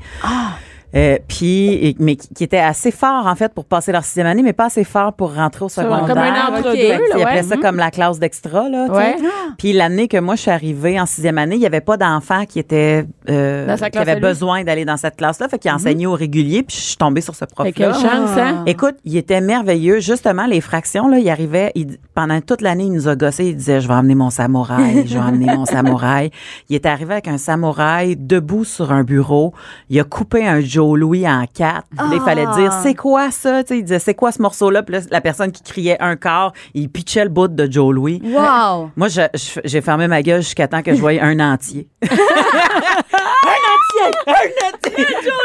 Euh, 0.94 1.18
puis, 1.28 1.97
mais 2.00 2.16
qui, 2.16 2.42
étaient 2.42 2.59
assez 2.59 2.90
forts, 2.90 3.26
en 3.26 3.35
fait, 3.37 3.52
pour 3.54 3.64
passer 3.64 3.92
leur 3.92 4.04
sixième 4.04 4.26
année, 4.26 4.42
mais 4.42 4.52
pas 4.52 4.66
assez 4.66 4.85
forts 4.85 5.12
pour 5.12 5.35
rentrer 5.35 5.64
au 5.64 5.68
secondaire. 5.68 6.06
comme 6.06 6.18
un 6.18 6.62
qu'ils 6.73 6.88
là, 6.88 7.16
ouais. 7.16 7.23
appelaient 7.23 7.42
ça 7.42 7.56
comme 7.56 7.76
la 7.76 7.90
classe 7.90 8.18
d'extra, 8.18 8.68
là. 8.68 8.87
Ouais. 8.90 9.16
Puis 9.59 9.73
l'année 9.73 10.09
que 10.09 10.18
moi, 10.18 10.35
je 10.35 10.42
suis 10.42 10.50
arrivée 10.50 11.00
en 11.00 11.06
sixième 11.06 11.38
année, 11.38 11.54
il 11.56 11.61
n'y 11.61 11.66
avait 11.66 11.80
pas 11.80 11.97
d'enfants 11.97 12.44
qui 12.44 12.59
étaient 12.59 13.04
euh, 13.28 13.76
qui 13.76 13.99
avaient 13.99 14.18
besoin 14.18 14.64
d'aller 14.64 14.85
dans 14.85 14.97
cette 14.97 15.16
classe-là. 15.16 15.49
Fait 15.49 15.59
qu'il 15.59 15.70
enseignait 15.70 16.06
au 16.06 16.14
régulier, 16.14 16.62
puis 16.62 16.76
je 16.76 16.82
suis 16.82 16.97
tombée 16.97 17.20
sur 17.20 17.35
ce 17.35 17.44
prof-là. 17.44 17.73
quelle 17.73 17.94
chance, 17.94 18.37
hein? 18.37 18.64
Écoute, 18.66 18.97
il 19.04 19.16
était 19.16 19.40
merveilleux. 19.40 20.00
Justement, 20.00 20.47
les 20.47 20.61
fractions, 20.61 21.09
là, 21.09 21.18
il 21.18 21.28
arrivait, 21.30 21.70
il- 21.75 21.99
pendant 22.14 22.40
toute 22.40 22.62
l'année, 22.62 22.85
il 22.85 22.92
nous 22.92 23.09
a 23.09 23.16
gossé. 23.16 23.47
Il 23.47 23.56
disait, 23.56 23.80
je 23.80 23.88
vais 23.88 23.94
emmener 23.94 24.14
mon 24.14 24.30
samouraï, 24.30 25.06
je 25.06 25.14
vais 25.14 25.20
emmener 25.20 25.47
mon 25.54 25.64
samouraï. 25.66 26.30
Il 26.68 26.75
est 26.75 26.87
arrivé 26.87 27.12
avec 27.12 27.28
un 27.28 27.38
samouraï 27.38 28.16
debout 28.16 28.64
sur 28.64 28.92
un 28.92 29.04
bureau. 29.04 29.52
Il 29.88 30.00
a 30.00 30.04
coupé 30.04 30.47
un 30.47 30.61
Joe 30.80 30.99
Louis 30.99 31.28
en 31.28 31.44
quatre. 31.46 31.87
Là, 31.94 32.08
il 32.10 32.20
fallait 32.20 32.46
dire, 32.56 32.72
c'est 32.82 32.94
quoi 32.94 33.30
ça? 33.30 33.60
Il 33.68 33.82
disait, 33.82 33.99
c'est 33.99 34.14
quoi 34.14 34.32
ce 34.32 34.40
morceau-là? 34.40 34.82
Puis 34.82 34.94
là, 34.94 35.00
la 35.10 35.20
personne 35.20 35.52
qui 35.52 35.62
criait 35.62 36.00
un 36.00 36.16
quart, 36.16 36.54
il 36.72 36.88
pitchait 36.88 37.25
le 37.25 37.28
bout 37.28 37.49
de 37.49 37.70
Joe 37.70 37.94
Louis. 37.94 38.22
Wow! 38.25 38.90
Moi, 38.96 39.08
j'ai 39.10 39.80
fermé 39.82 40.08
ma 40.08 40.22
gueule 40.22 40.40
jusqu'à 40.40 40.68
temps 40.68 40.80
que 40.80 40.94
je 40.94 41.00
voyais 41.00 41.20
un 41.20 41.38
entier. 41.38 41.87
un 42.02 42.06
entier! 42.06 43.89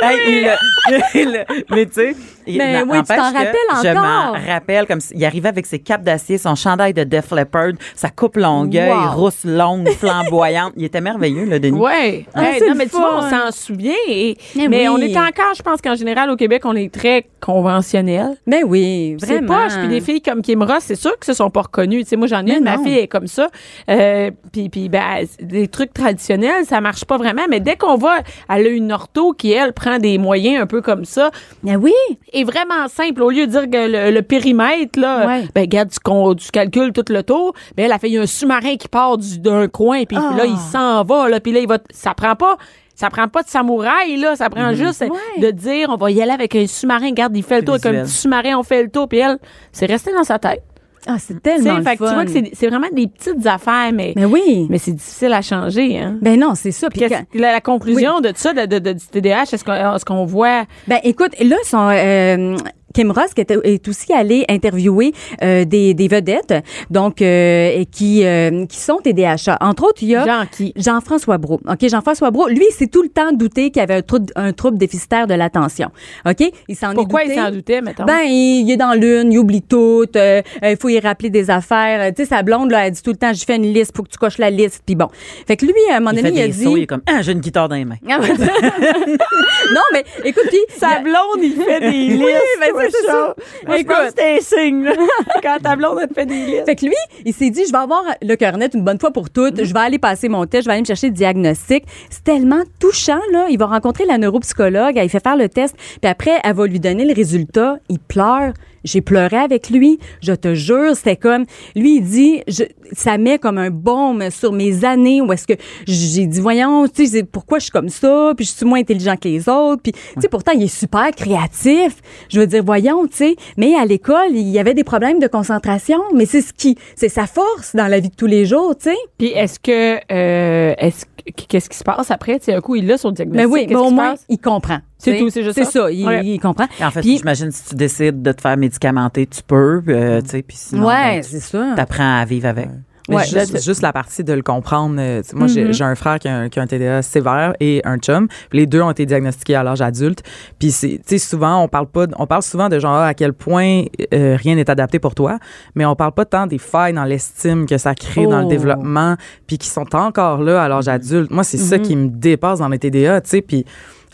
Hey, 0.02 0.18
il 0.28 0.44
le- 0.44 1.00
il 1.16 1.32
le- 1.32 1.66
mais 1.70 1.86
tu 1.86 1.94
sais, 1.94 2.16
il- 2.48 2.58
Mais 2.58 2.82
oui, 2.84 2.98
tu 3.00 3.16
t'en 3.16 3.24
rappelles 3.24 3.56
Je 3.84 3.94
m'en 3.94 4.00
encore? 4.02 4.38
rappelle 4.48 4.86
comme 4.88 5.00
il 5.14 5.26
arrivait 5.26 5.50
avec 5.50 5.66
ses 5.66 5.80
capes 5.80 6.04
d'acier, 6.04 6.38
son 6.38 6.56
chandail 6.56 6.94
de 6.94 7.04
Def 7.04 7.32
Leppard, 7.32 7.72
sa 7.96 8.10
coupe 8.10 8.38
longueuil, 8.38 8.90
Wow. 8.92 9.12
rousse 9.16 9.44
longue, 9.46 9.90
flamboyante. 9.90 10.74
Il 10.78 10.84
était 10.84 11.02
merveilleux, 11.02 11.46
le 11.46 11.60
Denis. 11.60 11.80
Ouais. 11.80 12.26
Ah, 12.34 12.44
Hey, 12.52 12.60
c'est 12.60 12.68
non, 12.68 12.76
mais 12.76 12.86
tu 12.86 12.96
vois, 12.98 13.18
on 13.18 13.30
s'en 13.30 13.52
souvient. 13.52 13.94
et- 14.08 14.38
Mais 14.56 14.68
mais 14.68 14.88
oui. 14.88 14.96
on 14.96 14.98
est 14.98 15.18
encore, 15.18 15.54
je 15.56 15.62
pense 15.64 15.82
qu'en 15.82 15.96
général, 15.96 16.30
au 16.30 16.36
Québec, 16.36 16.62
on 16.66 16.76
est 16.76 16.94
très 16.94 17.28
conventionnel. 17.42 18.36
Ben 18.46 18.64
oui, 18.66 19.16
C'est 19.20 19.38
vraiment. 19.38 19.64
poche. 19.64 19.78
Puis 19.80 19.88
des 19.88 20.02
filles 20.02 20.22
comme 20.22 20.42
Kim 20.42 20.62
Ross, 20.64 20.84
c'est 20.86 20.96
sûr 20.96 21.18
que 21.18 21.26
se 21.26 21.34
sont 21.34 21.50
pas 21.50 21.62
reconnues. 21.64 22.04
Tu 22.04 22.10
sais, 22.10 22.16
moi, 22.16 22.28
j'en 22.28 22.40
ai 22.42 22.44
Mais 22.44 22.58
une, 22.58 22.64
ma 22.64 22.78
fille 22.78 22.98
est 23.00 23.08
comme 23.08 23.28
ça. 23.28 23.48
Euh, 23.90 24.32
puis, 24.52 24.70
puis 24.70 24.90
ben, 24.90 25.26
des 25.42 25.68
trucs 25.68 25.94
traditionnels, 25.94 26.66
ça 26.66 26.82
marche 26.82 27.06
pas 27.06 27.18
vraiment. 27.18 27.44
Mais 27.50 27.60
dès 27.60 27.76
qu'on 27.76 27.96
va, 27.96 28.18
elle 28.50 28.66
a 28.68 28.70
une 28.70 28.92
ortho 28.92 29.34
qui, 29.34 29.52
elle, 29.52 29.74
prend 29.74 29.98
des 30.00 30.18
moyens 30.18 30.62
un 30.62 30.66
peu 30.68 30.82
comme 30.82 31.06
ça, 31.06 31.32
Ben 31.64 31.78
oui. 31.78 31.94
est 32.34 32.44
vraiment 32.44 32.88
simple. 32.88 33.22
Au 33.24 33.30
lieu 33.30 33.48
de 33.48 33.52
dire 33.52 33.70
que 33.70 33.88
le, 34.10 34.12
le 34.14 34.22
périmètre, 34.22 35.00
là, 35.00 35.26
Ouais. 35.28 35.44
ben, 35.54 35.62
regarde, 35.62 35.90
tu, 35.90 36.52
calcules 36.52 36.92
tout 36.94 37.06
le 37.10 37.24
tour. 37.24 37.54
Ben, 37.76 37.86
elle 37.86 37.92
a 37.92 38.00
fait, 38.00 38.08
il 38.10 38.14
y 38.14 38.18
a 38.18 38.22
un 38.22 38.26
sous-marin 38.28 38.76
qui 38.78 38.88
part 38.88 39.18
du- 39.18 39.40
d'un 39.40 39.68
coin, 39.68 40.04
puis 40.06 40.18
Ah. 40.20 40.36
là, 40.36 40.46
il 40.46 40.58
s'en 40.58 41.04
va, 41.04 41.30
là, 41.30 41.40
puis 41.40 41.52
là, 41.52 41.60
il 41.60 41.68
va, 41.68 41.78
ça 41.92 42.14
prend 42.14 42.36
pas, 42.36 42.58
ça 42.96 43.10
prend 43.10 43.28
pas 43.28 43.44
de 43.44 43.50
samouraï, 43.50 44.18
là, 44.18 44.36
ça 44.36 44.50
prend 44.50 44.74
juste 44.74 45.02
Ouais. 45.02 45.42
de 45.42 45.52
dire, 45.52 45.90
on 45.90 45.98
va 45.98 46.12
y 46.12 46.22
aller 46.22 46.32
avec 46.32 46.56
un 46.56 46.66
sous-marin, 46.68 47.08
regarde, 47.10 47.36
il 47.36 47.44
fait 47.44 47.60
le 47.60 47.66
tour, 47.66 47.76
avec 47.76 47.86
un 47.86 48.04
petit 48.04 48.12
sous-marin, 48.12 48.58
on 48.58 48.64
fait 48.64 48.84
le 48.84 48.90
tour, 48.90 49.08
puis 49.10 49.20
elle, 49.20 49.38
c'est 49.72 49.86
resté 49.86 50.14
dans 50.14 50.24
sa 50.24 50.40
tête. 50.40 50.64
Ah, 51.08 51.18
c'est 51.20 51.42
tellement 51.42 51.78
le 51.78 51.84
fait 51.84 51.98
que 51.98 52.04
tu 52.04 52.10
fun. 52.10 52.14
vois 52.16 52.26
que 52.26 52.32
c'est, 52.32 52.50
c'est 52.54 52.68
vraiment 52.68 52.88
des 52.92 53.08
petites 53.08 53.46
affaires, 53.46 53.92
mais, 53.94 54.14
Mais 54.16 54.26
oui. 54.26 54.68
mais 54.70 54.78
c'est 54.78 54.92
difficile 54.94 55.34
à 55.34 55.42
changer, 55.42 56.00
hein. 56.00 56.18
Ben 56.22 56.40
non, 56.40 56.56
c'est 56.56 56.72
ça. 56.72 56.90
Puis 56.90 57.02
quand- 57.02 57.24
la, 57.34 57.52
la 57.52 57.62
conclusion 57.62 58.22
de 58.22 58.32
ça, 58.36 58.54
de, 58.54 58.66
de- 58.66 58.80
de- 58.80 58.94
du 58.94 59.06
TDAH, 59.06 59.44
est-ce 59.54 59.64
qu'on, 59.64 59.74
est-ce 59.96 60.06
qu'on 60.06 60.26
voit? 60.26 60.64
Ben 60.88 61.00
écoute, 61.04 61.32
là, 61.42 61.58
son, 61.66 61.90
euh, 61.92 62.56
Kim 62.96 63.12
Ross 63.12 63.34
qui 63.36 63.42
était- 63.42 63.60
est 63.64 63.88
aussi 63.88 64.14
allée 64.14 64.46
interviewer 64.50 65.12
euh, 65.44 65.66
des, 65.66 65.94
des 65.94 66.08
vedettes, 66.08 66.54
donc 66.90 67.22
euh, 67.22 67.70
et 67.76 67.86
qui 67.86 68.26
euh, 68.26 68.66
qui 68.66 68.78
sont 68.78 68.98
TDAH. 69.04 69.58
Entre 69.62 69.84
autres, 69.84 70.02
il 70.02 70.08
y 70.10 70.16
a 70.16 70.26
Jean 70.26 70.46
qui? 70.50 70.74
Jean-François 70.78 71.38
Brault. 71.38 71.60
OK, 71.68 71.88
Jean-François 71.90 72.32
Brault, 72.32 72.48
lui, 72.48 72.66
il 72.70 72.74
s'est 72.74 72.88
tout 72.88 73.04
le 73.04 73.10
temps 73.10 73.32
douté 73.34 73.70
qu'il 73.70 73.82
avait 73.82 73.96
un 73.96 74.02
trouble, 74.02 74.32
un 74.38 74.54
trouble 74.54 74.78
déficitaire 74.78 75.28
de 75.28 75.34
l'attention. 75.34 75.90
OK? 76.26 76.50
Il 76.70 76.76
s'en 76.76 76.92
est 76.92 76.96
Pourquoi 76.96 77.24
douté. 77.24 77.36
il 77.36 77.40
s'en 77.42 77.52
doutait, 77.52 77.82
mettons? 77.82 78.06
Ben, 78.06 78.22
il, 78.26 78.62
il 78.66 78.72
est 78.72 78.78
dans 78.78 78.94
l'une, 78.94 79.32
il 79.34 79.38
oublie 79.40 79.62
tout, 79.62 80.06
euh, 80.16 80.42
euh, 80.64 80.72
il 80.72 80.78
faut 80.78 80.90
y 80.90 81.00
rappeler 81.00 81.30
des 81.30 81.50
affaires. 81.50 82.14
Tu 82.16 82.24
sais, 82.24 82.30
sa 82.30 82.44
blonde, 82.44 82.72
là, 82.72 82.88
elle 82.88 82.94
dit 82.94 83.02
tout 83.04 83.12
le 83.12 83.18
temps, 83.18 83.34
j'ai 83.34 83.44
fait 83.46 83.58
une 83.58 83.74
liste, 83.74 83.96
faut 83.96 84.04
que 84.04 84.10
tu 84.10 84.18
coches 84.18 84.38
la 84.38 84.50
liste, 84.50 84.84
puis 84.86 84.96
bon. 84.96 85.10
Fait 85.46 85.58
que 85.58 85.66
lui, 85.66 85.74
à 85.92 85.98
un 85.98 86.00
moment 86.00 86.12
Il 86.16 86.24
donné, 86.24 86.40
il 86.40 86.42
a 86.44 86.48
dit... 86.48 86.64
sauts, 86.64 86.78
il 86.78 86.84
est 86.84 86.88
comme, 86.88 87.02
ah, 87.08 87.22
j'ai 87.22 87.34
une 87.34 87.40
guitare 87.42 87.68
dans 87.68 87.76
les 87.76 87.84
mains. 87.86 87.98
Ah, 88.10 88.20
non, 89.74 89.82
mais 89.94 90.04
écoute, 90.24 90.46
puis... 90.50 90.60
Sa 90.78 91.00
blonde, 91.00 91.42
il 91.44 91.54
fait 91.54 91.80
des 91.80 91.90
listes. 91.92 92.24
Oui, 92.24 92.32
ben, 92.60 92.72
c'est 92.90 93.06
ça. 93.08 93.36
Moi, 93.68 93.78
je 93.78 93.82
Écoute. 93.82 93.96
que 93.96 94.14
c'est 94.18 94.38
un 94.38 94.40
signe. 94.40 94.90
Quand 95.44 95.58
ta 95.62 95.76
blonde, 95.76 96.08
te 96.08 96.14
fait 96.14 96.26
des 96.26 96.46
listes. 96.46 96.66
Fait 96.66 96.76
que 96.76 96.86
lui, 96.86 96.96
il 97.26 97.34
s'est 97.34 97.50
dit, 97.50 97.64
je 97.66 97.72
vais 97.72 97.78
avoir 97.78 98.04
le 98.22 98.36
cœur 98.36 98.58
net 98.58 98.74
une 98.74 98.84
bonne 98.84 99.00
fois 99.00 99.12
pour 99.12 99.30
toutes. 99.30 99.64
Je 99.64 99.74
vais 99.74 99.80
aller 99.80 100.00
passer 100.00 100.30
mon 100.30 100.46
test, 100.46 100.64
je 100.64 100.70
vais 100.70 100.74
aller 100.74 100.82
me 100.82 100.88
chercher 100.88 101.08
le 101.08 101.14
diagnostic. 101.14 101.84
C'est 102.10 102.24
tellement 102.24 102.64
touchant, 102.80 103.20
là. 103.32 103.48
Il 103.50 103.58
va 103.58 103.68
rencontrer 103.68 104.06
la 104.06 104.18
neuropsychologue, 104.18 104.98
elle 104.98 105.10
fait 105.10 105.24
faire 105.24 105.38
le 105.38 105.50
test, 105.50 105.76
puis 106.02 106.10
après, 106.10 106.40
elle 106.44 106.56
va 106.56 106.66
lui 106.68 106.80
donner 106.80 107.06
le 107.06 107.14
résultat. 107.14 107.78
Il 107.90 108.00
pleure. 108.00 108.54
J'ai 108.86 109.02
pleuré 109.02 109.36
avec 109.36 109.70
lui. 109.70 110.00
Je 110.22 110.32
te 110.32 110.56
jure, 110.56 110.96
c'était 110.96 111.18
comme, 111.18 111.44
lui, 111.76 111.98
il 111.98 112.02
dit, 112.04 112.42
je, 112.48 112.64
ça 112.94 113.18
met 113.18 113.38
comme 113.40 113.58
un 113.58 113.70
baume 113.72 114.30
sur 114.32 114.54
mes 114.54 114.86
années 114.86 115.20
où 115.22 115.34
est-ce 115.34 115.46
que 115.48 115.54
j'ai 115.86 116.26
dit, 116.28 116.40
voyons, 116.40 116.88
tu 116.88 117.06
sais, 117.08 117.24
pourquoi 117.24 117.60
je 117.60 117.64
suis 117.64 117.72
comme 117.72 117.90
ça, 117.90 118.32
puis 118.38 118.46
je 118.46 118.52
suis 118.52 118.66
moins 118.66 118.80
intelligent 118.80 119.16
que 119.18 119.28
les 119.28 119.50
autres, 119.50 119.82
puis, 119.82 119.92
tu 119.92 120.00
sais, 120.22 120.30
pourtant, 120.30 120.54
il 120.56 120.64
est 120.64 120.68
super 120.68 121.12
créatif. 121.12 121.98
Je 122.30 122.40
veux 122.40 122.48
dire, 122.48 122.64
voyons, 122.64 123.06
tu 123.08 123.18
sais, 123.18 123.36
mais 123.58 123.76
à 123.76 123.86
l'école, 123.86 124.30
il 124.32 124.48
y 124.50 124.60
avait 124.60 124.74
des 124.74 124.84
problèmes 124.84 125.20
de 125.20 125.28
concentration, 125.28 126.00
mais 126.14 126.26
c'est 126.26 126.42
ce 126.42 126.54
qui, 126.54 126.78
c'est 126.96 127.10
sa 127.10 127.28
force 127.28 127.76
dans 127.76 127.88
la 127.88 128.00
vie 128.00 128.10
de 128.10 128.16
tous 128.16 128.28
les 128.28 128.46
jours, 128.46 128.76
tu 128.78 128.90
sais. 128.92 128.96
Puis 129.18 129.28
est-ce 129.28 129.60
que, 129.60 129.98
euh, 130.12 130.74
est-ce 130.78 131.06
que- 131.06 131.44
qu'est-ce 131.48 131.70
qui 131.70 131.78
se 131.78 131.84
passe 131.84 132.12
après? 132.12 132.38
Tu 132.40 132.46
sais, 132.46 132.54
un 132.54 132.62
coup, 132.62 132.76
il 132.76 132.92
a 132.92 132.98
son 132.98 133.12
diagnostic. 133.12 133.48
Mais 133.48 133.52
oui, 133.52 133.66
mais 133.68 133.76
au 133.76 133.90
moins, 133.90 134.12
passe? 134.12 134.26
il 134.30 134.38
comprend. 134.38 134.78
C'est 135.06 135.18
tout, 135.20 135.30
c'est 135.30 135.44
juste 135.44 135.56
C'est 135.56 135.66
ça? 135.66 135.72
ça, 135.72 135.92
il, 135.92 136.06
Ouais. 136.06 136.26
il 136.26 136.40
comprend. 136.40 136.66
En 136.82 136.92
fait, 136.92 137.02
Puis- 137.02 137.18
j'imagine 137.18 137.52
si 137.52 137.64
tu 137.70 137.76
décides 137.76 138.22
de 138.22 138.32
te 138.32 138.42
faire 138.42 138.58
médicamenter, 138.58 139.26
tu 139.28 139.42
peux, 139.46 139.82
euh, 139.88 140.22
tu 140.22 140.30
sais, 140.30 140.42
puis 140.42 140.58
sinon, 140.58 140.88
ouais, 140.88 141.16
ben, 141.18 141.24
c'est 141.24 141.40
ça. 141.40 141.74
t'apprends 141.76 142.18
à 142.20 142.26
vivre 142.26 142.48
avec. 142.48 142.70
Mais 143.08 143.18
Ouais, 143.18 143.24
juste, 143.26 143.54
là, 143.54 143.60
juste 143.60 143.84
la 143.84 143.94
partie 143.94 144.24
de 144.24 144.34
le 144.34 144.42
comprendre. 144.42 144.96
euh, 144.98 145.22
moi, 145.36 145.46
j'ai- 145.46 145.66
Mhm. 145.66 145.74
j'ai 145.74 145.84
un 145.84 145.94
frère 145.94 146.18
qui 146.18 146.28
a 146.28 146.38
un, 146.40 146.50
qui 146.50 146.58
a 146.60 146.64
un 146.64 146.66
TDA 146.66 147.04
sévère 147.04 147.54
et 147.60 147.80
un 147.86 148.00
chum. 148.00 148.28
Les 148.52 148.66
deux 148.66 148.82
ont 148.82 148.90
été 148.90 149.06
diagnostiqués 149.06 149.54
à 149.54 149.62
l'âge 149.62 149.80
adulte. 149.82 150.24
Puis 150.58 150.72
c'est, 150.72 150.94
tu 150.98 151.02
sais, 151.06 151.18
souvent, 151.20 151.62
on 151.62 151.68
parle 151.68 151.86
pas, 151.86 152.08
de- 152.08 152.16
on 152.18 152.26
parle 152.26 152.42
souvent 152.42 152.68
de 152.68 152.80
genre 152.80 152.96
à 152.98 153.14
quel 153.14 153.34
point 153.34 153.84
euh, 154.12 154.36
rien 154.42 154.56
n'est 154.56 154.68
adapté 154.72 154.98
pour 154.98 155.14
toi, 155.14 155.38
mais 155.76 155.86
on 155.86 155.96
parle 155.96 156.14
pas 156.14 156.26
tant 156.26 156.48
des 156.48 156.58
failles 156.58 156.94
dans 156.94 157.04
l'estime 157.04 157.68
que 157.68 157.78
ça 157.78 157.94
crée 157.94 158.26
dans 158.26 158.40
le 158.40 158.46
Oh. 158.46 158.50
développement, 158.50 159.18
puis 159.46 159.60
qui 159.60 159.68
sont 159.68 159.96
encore 159.96 160.42
là 160.42 160.64
à 160.64 160.68
l'âge 160.68 160.88
adulte. 160.88 161.30
Moi, 161.30 161.44
c'est 161.44 161.58
ça 161.60 161.78
Mhm. 161.78 161.84
qui 161.84 161.96
me 161.96 162.08
dépasse 162.10 162.58
dans 162.58 162.70
les 162.70 162.80
TDA, 162.80 163.22
tu 163.22 163.30
sais. 163.30 163.42
Puis 163.44 163.66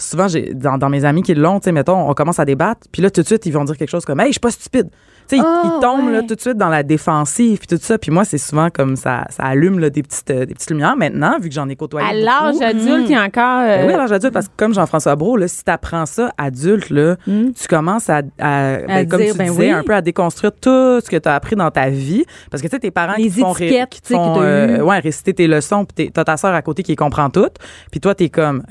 souvent, 0.02 0.28
j'ai 0.28 0.54
dans, 0.54 0.78
dans 0.78 0.90
mes 0.90 1.06
amis 1.06 1.22
qui 1.24 1.34
l'ont, 1.36 1.60
tu 1.60 1.66
sais, 1.66 1.72
mettons, 1.72 2.10
on 2.10 2.14
commence 2.14 2.40
à 2.40 2.46
débattre, 2.46 2.82
puis 2.92 3.02
là, 3.02 3.10
tout 3.10 3.22
de 3.22 3.26
suite, 3.28 3.46
ils 3.46 3.52
vont 3.54 3.64
dire 3.64 3.78
quelque 3.78 3.90
chose 3.90 4.06
comme, 4.06 4.20
hey, 4.20 4.28
je 4.28 4.32
suis 4.34 4.40
pas 4.40 4.52
stupide. 4.52 4.90
Tu 5.28 5.38
sais, 5.38 5.38
ils- 5.38 5.44
Ah, 5.46 5.62
ils 5.66 5.80
tombent 5.82 6.10
là, 6.12 6.24
tout 6.24 6.36
de 6.36 6.42
suite 6.42 6.58
dans 6.58 6.68
la 6.68 6.82
défensive 6.84 7.60
puis 7.60 7.68
tout 7.68 7.78
ça. 7.80 7.98
Puis 7.98 8.12
moi, 8.12 8.26
c'est 8.26 8.40
souvent 8.40 8.70
comme 8.70 8.96
ça, 8.96 9.26
ça 9.30 9.44
allume 9.44 9.80
là, 9.80 9.90
des 9.90 10.02
petites 10.04 10.30
euh, 10.32 10.46
des 10.46 10.54
petites 10.56 10.72
lumières. 10.72 10.98
Maintenant, 10.98 11.38
vu 11.40 11.48
que 11.48 11.56
j'en 11.56 11.70
ai 11.70 11.76
côtoyé 11.76 12.06
À 12.10 12.14
l'âge 12.14 12.54
beaucoup, 12.54 12.64
adulte, 12.66 13.06
il 13.08 13.12
y 13.12 13.16
a 13.16 13.22
encore. 13.24 13.62
euh, 13.62 13.78
ben 13.78 13.88
oui, 13.88 13.94
à 13.94 13.98
l'âge 13.98 14.12
adulte, 14.12 14.34
parce 14.34 14.48
que 14.48 14.54
comme 14.58 14.74
Jean-François 14.74 15.16
Brault, 15.16 15.38
là, 15.38 15.48
si 15.48 15.64
tu 15.64 15.72
apprends 15.72 16.06
ça 16.08 16.32
adulte, 16.38 16.90
là, 16.90 17.16
tu 17.26 17.68
commences 17.70 18.10
à, 18.10 18.24
à- 18.40 18.78
ben, 18.80 19.08
comme 19.08 19.22
dire, 19.22 19.32
tu 19.34 19.38
ben 19.38 19.50
disais, 19.52 19.68
oui. 19.68 19.70
un 19.72 19.84
peu 19.84 19.94
à 19.94 20.02
déconstruire 20.02 20.52
tout 20.54 21.00
ce 21.00 21.10
que 21.10 21.18
tu 21.18 21.30
as 21.30 21.36
appris 21.36 21.56
dans 21.56 21.70
ta 21.72 21.90
vie. 21.90 22.26
Parce 22.50 22.62
que 22.64 22.68
tu 22.68 22.72
sais, 22.76 22.80
tes 22.80 22.92
parents 22.92 23.14
Les 23.18 23.30
qui 23.30 23.40
font, 23.42 23.52
ré- 23.52 23.86
qui 23.90 24.02
font 24.14 24.42
eues. 24.42 24.82
ouais, 24.82 25.00
réciter 25.00 25.34
tes 25.34 25.48
leçons, 25.48 25.86
puis 25.86 26.12
t'as 26.12 26.24
ta 26.26 26.36
sœur 26.36 26.54
à 26.56 26.62
côté 26.64 26.82
qui 26.84 26.96
comprend 26.96 27.30
tout, 27.30 27.48
puis 27.92 28.00
toi, 28.02 28.16
t'es 28.16 28.30
comme... 28.30 28.64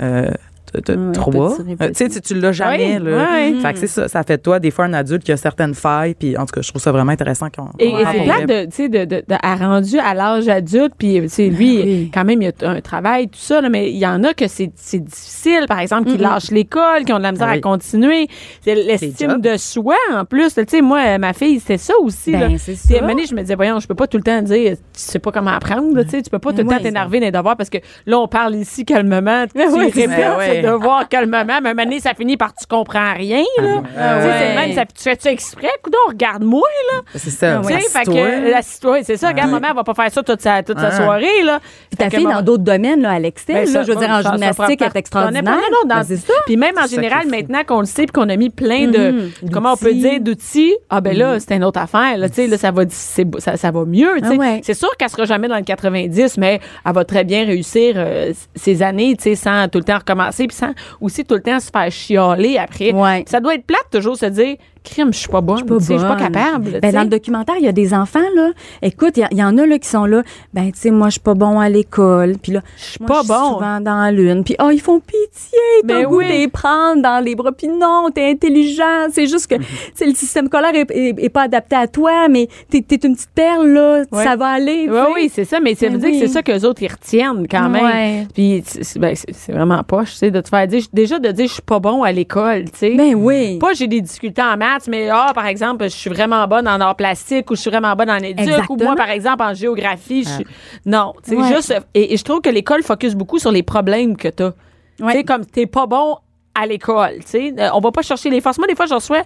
Trois. 1.13 1.53
Euh, 1.61 1.89
Tu 1.89 1.95
sais, 1.95 2.09
tu- 2.09 2.21
tu 2.21 2.35
l'as 2.35 2.53
jamais. 2.53 2.99
Oui, 3.01 3.11
là. 3.11 3.27
ouais. 3.33 3.55
Fait 3.61 3.73
que 3.73 3.79
c'est 3.79 3.87
ça. 3.87 4.09
Ça 4.09 4.23
fait 4.23 4.37
de 4.39 4.43
toi, 4.43 4.59
des 4.59 4.71
fois, 4.71 4.85
un 4.87 4.93
adulte 4.93 5.23
qui 5.25 5.33
a 5.33 5.37
certaines 5.37 5.75
failles. 5.75 6.15
Puis 6.15 6.37
en 6.37 6.47
tout 6.47 6.53
cas, 6.55 6.63
je 6.63 6.69
trouve 6.69 6.81
ça 6.83 6.93
vraiment 6.93 7.13
intéressant 7.13 7.49
qu'on. 7.51 7.69
Et, 7.79 7.89
et 7.89 8.05
c'est 8.13 8.25
plate 8.25 8.47
de, 8.49 8.65
tu 8.67 8.71
sais, 8.73 8.89
de, 8.89 9.05
de, 9.05 9.17
de- 9.27 9.37
à 9.43 9.57
rendu 9.57 9.99
à 9.99 10.15
l'âge 10.15 10.49
adulte, 10.49 10.93
puis 10.99 11.21
tu 11.23 11.29
sais, 11.29 11.49
lui, 11.49 11.79
Ah 11.81 11.85
oui. 11.85 12.11
quand 12.13 12.25
même, 12.25 12.43
il 12.43 12.49
a 12.49 12.69
un 12.69 12.81
travail, 12.81 13.29
tout 13.29 13.39
ça, 13.39 13.61
là, 13.61 13.69
mais 13.69 13.91
il 13.91 13.99
y 13.99 14.07
en 14.07 14.23
a 14.25 14.35
que 14.35 14.49
c'est 14.49 14.71
c'est 14.77 14.99
difficile, 15.05 15.65
par 15.69 15.81
exemple, 15.81 16.11
qui 16.11 16.19
lâchent 16.19 16.51
l'école, 16.51 17.05
qui 17.05 17.13
ont 17.13 17.19
de 17.19 17.23
la 17.23 17.33
misère 17.33 17.49
Ah 17.49 17.53
oui. 17.53 17.59
à 17.59 17.61
continuer. 17.61 18.29
C'est 18.63 18.75
l'estime 18.75 19.41
de 19.41 19.57
soi, 19.57 19.97
en 20.13 20.25
plus. 20.25 20.55
Tu 20.55 20.65
sais, 20.69 20.81
moi, 20.81 21.19
ma 21.19 21.33
fille, 21.33 21.61
c'était 21.61 21.79
ça 21.79 21.95
aussi. 22.01 22.33
Ben, 22.33 22.57
c'est 22.59 22.75
je 22.75 23.35
me 23.35 23.41
disais, 23.43 23.55
voyons, 23.55 23.79
je 23.81 23.87
peux 23.87 23.95
pas 23.95 24.07
tout 24.07 24.17
le 24.17 24.23
temps 24.23 24.41
dire, 24.43 24.73
tu 24.73 24.79
sais 24.95 25.19
pas 25.19 25.31
comment 25.33 25.51
apprendre, 25.51 25.95
là, 25.95 26.05
tu 26.05 26.11
sais, 26.11 26.23
tu 26.23 26.31
peux 26.31 26.39
pas 26.39 26.53
tout 26.53 26.59
le 26.59 26.65
temps 26.65 26.79
t'énerver 26.79 27.21
dans 27.21 27.27
les 27.27 27.33
devoirs, 27.33 27.57
parce 27.57 27.71
que 27.71 27.79
là, 28.07 28.19
on 28.19 28.29
parle 28.29 28.55
ici 28.57 28.85
calmement, 28.85 29.45
tu 29.47 29.59
oui, 29.73 29.91
c'est 29.93 30.07
répètes 30.07 30.60
tes 30.61 30.67
Ouais. 30.67 30.73
devoirs 30.73 31.09
calmement, 31.09 31.45
mais 31.47 31.53
à 31.53 31.57
un 31.57 31.61
moment 31.61 31.83
donné, 31.85 32.01
ça 32.01 32.15
finit 32.15 32.37
par 32.37 32.55
tu 32.55 32.67
comprends 32.67 33.15
rien, 33.15 33.43
là. 33.61 33.83
Ah 33.99 34.19
ouais. 34.19 34.33
c'est 34.39 34.55
même, 34.55 34.73
ça, 34.75 34.85
tu 34.87 35.03
fais-tu 35.03 35.29
exprès? 35.29 35.69
Coudon, 35.83 35.99
regarde-moi, 36.09 36.69
là. 36.93 37.01
C'est 37.15 37.31
ça. 37.31 37.61
Tu 37.67 37.73
sais, 37.73 37.81
fait 37.81 38.05
que 38.05 38.51
la 38.51 38.63
citoyenne, 38.63 39.05
c'est 39.05 39.17
ça, 39.17 39.29
regarde, 39.29 39.51
maman, 39.51 39.69
elle 39.71 39.77
va 39.77 39.85
pas 39.85 39.95
faire 39.95 40.11
ça 40.11 40.23
toute 40.23 40.41
sa, 40.41 40.63
toute 40.63 40.79
sa 40.79 40.89
Ouais. 40.91 40.97
soirée, 40.97 41.43
là. 41.45 41.61
Puis 41.89 41.97
ta 41.97 42.11
fille, 42.11 42.25
dans 42.25 42.43
d'autres 42.43 42.63
domaines, 42.65 43.03
là, 43.03 43.13
à 43.13 43.19
l'extérieur, 43.19 43.65
Ben, 43.67 43.83
je 43.87 43.93
veux 43.93 43.99
dire, 43.99 44.11
en 44.11 44.23
ça 44.23 44.33
gymnastique, 44.33 44.81
elle 44.83 44.87
est 44.89 44.97
extraordinaire. 44.97 45.43
Non, 45.45 45.53
non, 45.61 45.89
dans- 45.95 46.03
Ben, 46.09 46.17
ça. 46.17 46.33
Puis 46.47 46.57
même 46.57 46.75
en 46.79 46.87
général, 46.87 47.27
maintenant 47.29 47.63
qu'on 47.67 47.81
le 47.81 47.87
sait 47.87 48.03
puis 48.05 48.13
qu'on 48.13 48.29
a 48.29 48.37
mis 48.37 48.51
plein 48.51 48.89
de, 48.89 49.11
Mhm. 49.43 49.51
comment 49.53 49.73
on 49.73 49.77
peut 49.77 49.87
D'outils. 49.93 50.01
dire, 50.01 50.21
d'outils, 50.21 50.75
ah 50.89 51.01
ben 51.01 51.17
là, 51.17 51.39
c'est 51.41 51.55
une 51.57 51.65
autre 51.65 51.81
affaire. 51.81 52.17
Là, 52.19 52.29
tu 52.29 52.37
sais, 52.37 52.47
là, 52.47 52.57
ça 52.59 52.71
va, 52.71 52.83
c'est- 52.89 53.27
ça, 53.41 53.57
ça 53.57 53.71
va 53.71 53.85
mieux. 53.85 54.17
tu 54.23 54.29
sais. 54.29 54.35
Ah 54.35 54.39
ouais. 54.39 54.61
C'est 54.65 54.75
sûr 54.75 54.89
qu'elle 54.99 55.09
sera 55.09 55.25
jamais 55.25 55.49
dans 55.49 55.57
le 55.57 55.63
90, 55.63 56.37
mais 56.39 56.61
elle 56.85 56.93
va 56.93 57.05
très 57.05 57.25
bien 57.25 57.45
réussir 57.45 57.95
euh, 57.97 58.33
ses 58.55 58.83
années, 58.83 59.15
tu 59.17 59.23
sais, 59.25 59.35
sans 59.35 59.69
tout 59.69 59.79
le 59.79 59.85
temps 59.85 59.99
recommencer, 59.99 60.47
puis 60.51 60.57
sans 60.57 60.73
aussi 61.01 61.25
tout 61.25 61.35
le 61.35 61.43
temps 61.43 61.61
se 61.61 61.71
faire 61.71 61.91
chialer 61.91 62.59
après. 62.59 62.93
Ouais. 62.93 63.25
Ça 63.27 63.41
doit 63.41 63.55
être 63.55 63.65
plate 63.65 63.89
toujours 63.91 64.17
se 64.17 64.27
dire, 64.27 64.57
crime, 64.83 65.13
je 65.13 65.19
suis 65.19 65.29
pas 65.29 65.41
bonne, 65.41 65.59
Je 65.59 65.65
suis 65.65 65.69
pas 65.69 65.79
je 65.79 65.99
suis 65.99 66.33
capable. 66.33 66.81
Ben, 66.81 66.93
dans 66.93 67.03
le 67.03 67.09
documentaire, 67.09 67.57
il 67.59 67.65
y 67.65 67.69
a 67.69 67.73
des 67.73 67.93
enfants, 67.95 68.19
là. 68.35 68.51
Écoute, 68.83 69.17
il 69.17 69.37
y 69.39 69.43
en 69.45 69.57
a, 69.59 69.67
là, 69.67 69.79
qui 69.79 69.89
sont 69.89 70.05
là. 70.07 70.23
Ben, 70.55 70.71
tu 70.73 70.79
sais, 70.81 70.91
moi, 70.91 71.09
je 71.09 71.13
suis 71.13 71.21
pas 71.21 71.35
bon 71.35 71.61
à 71.61 71.69
l'école. 71.69 72.35
Puis 72.43 72.53
là, 72.53 72.61
je 72.77 72.83
suis 72.83 72.99
pas 72.99 73.23
bon. 73.23 73.55
souvent 73.55 73.81
dans 73.81 74.03
la 74.03 74.13
lune. 74.13 74.45
Puis, 74.45 74.57
oh, 74.63 74.71
ils 74.71 74.81
font 74.81 75.01
pitié. 75.01 75.59
Ben 75.85 76.05
goût 76.07 76.19
oui. 76.19 76.27
de 76.27 76.31
les 76.33 76.49
prendre 76.49 77.03
dans 77.03 77.23
les 77.25 77.35
bras. 77.35 77.53
Puis 77.53 77.69
non, 77.69 78.09
t'es 78.15 78.31
intelligent. 78.31 79.09
C'est 79.13 79.27
juste 79.27 79.47
que, 79.47 79.57
tu 79.57 79.65
sais, 79.95 80.07
le 80.07 80.15
système 80.15 80.47
scolaire 80.47 80.75
est, 80.75 80.91
est- 80.91 81.15
est 81.25 81.29
pas 81.29 81.43
adapté 81.43 81.77
à 81.77 81.87
toi, 81.87 82.29
mais 82.29 82.49
t'es, 82.69 82.83
t'es 82.83 82.97
une 83.07 83.15
petite 83.15 83.31
perle, 83.35 83.69
là. 83.69 84.03
Ouais. 84.11 84.25
Ça 84.25 84.37
va 84.37 84.49
aller. 84.49 84.85
tu 84.87 85.13
Oui, 85.15 85.31
c'est 85.33 85.45
ça, 85.45 85.61
mais 85.61 85.75
ça 85.75 85.87
veut 85.89 85.99
Ben 85.99 86.11
dire 86.11 86.21
que 86.21 86.27
c'est 86.27 86.33
ça 86.33 86.43
qu'eux 86.43 86.67
autres, 86.67 86.83
ils 86.83 86.91
retiennent 86.91 87.47
quand 87.49 87.69
même. 87.69 87.85
Ouais. 87.85 88.27
Puis, 88.35 88.63
c'est 88.67 88.99
ben, 88.99 89.15
c'est- 89.15 89.33
c'est 89.33 89.53
vraiment 89.53 89.83
poche, 89.83 90.13
tu 90.13 90.17
sais, 90.19 90.31
de 90.31 90.41
te 90.41 90.49
faire 90.49 90.67
dire, 90.67 90.83
déjà 90.93 91.19
de 91.19 91.31
dire, 91.31 91.47
je 91.49 91.53
suis 91.55 91.63
pas 91.63 91.79
bon 91.81 92.03
à 92.03 92.13
l'école, 92.13 92.65
tu 92.65 92.79
sais. 92.79 92.95
Ben 92.95 93.15
oui. 93.15 93.59
Pas 93.59 93.73
j'ai 93.75 93.87
des 93.87 94.01
difficultés 94.01 94.43
en 94.43 94.57
maths, 94.57 94.70
mais 94.89 95.09
ah, 95.11 95.33
par 95.35 95.47
exemple, 95.47 95.85
je 95.85 95.89
suis 95.91 96.11
vraiment 96.11 96.47
bonne 96.47 96.67
en 96.69 96.81
art 96.81 96.97
plastique 96.97 97.51
ou 97.51 97.57
je 97.57 97.61
suis 97.61 97.71
vraiment 97.71 97.95
bonne 97.97 98.11
en 98.11 98.17
éduc 98.19 98.69
ou 98.71 98.77
moi, 98.77 98.95
par 98.97 99.11
exemple, 99.11 99.43
en 99.43 99.55
géographie. 99.55 100.25
je 100.25 100.29
suis- 100.31 100.47
Non, 100.87 101.13
Ouais. 101.29 101.55
juste. 101.55 101.75
Et, 101.95 102.15
et 102.15 102.17
je 102.17 102.25
trouve 102.25 102.41
que 102.41 102.51
l'école 102.51 102.83
focus 102.83 103.15
beaucoup 103.15 103.39
sur 103.39 103.51
les 103.53 103.63
problèmes 103.63 104.17
que 104.17 104.29
tu 104.29 104.43
as. 104.43 104.53
Ouais. 105.01 105.13
Tu 105.13 105.19
sais, 105.19 105.25
comme 105.25 105.45
t'es 105.47 105.67
pas 105.67 105.87
bon 105.87 106.17
à 106.55 106.67
l'école, 106.67 107.17
tu 107.21 107.27
sais. 107.27 107.55
Euh, 107.59 107.69
on 107.75 107.81
va 107.81 107.91
pas 107.93 108.03
chercher 108.03 108.29
les 108.29 108.41
forces. 108.41 108.59
Moi, 108.59 108.67
des 108.67 108.75
fois, 108.75 108.87
je 108.87 108.95
reçois, 108.95 109.19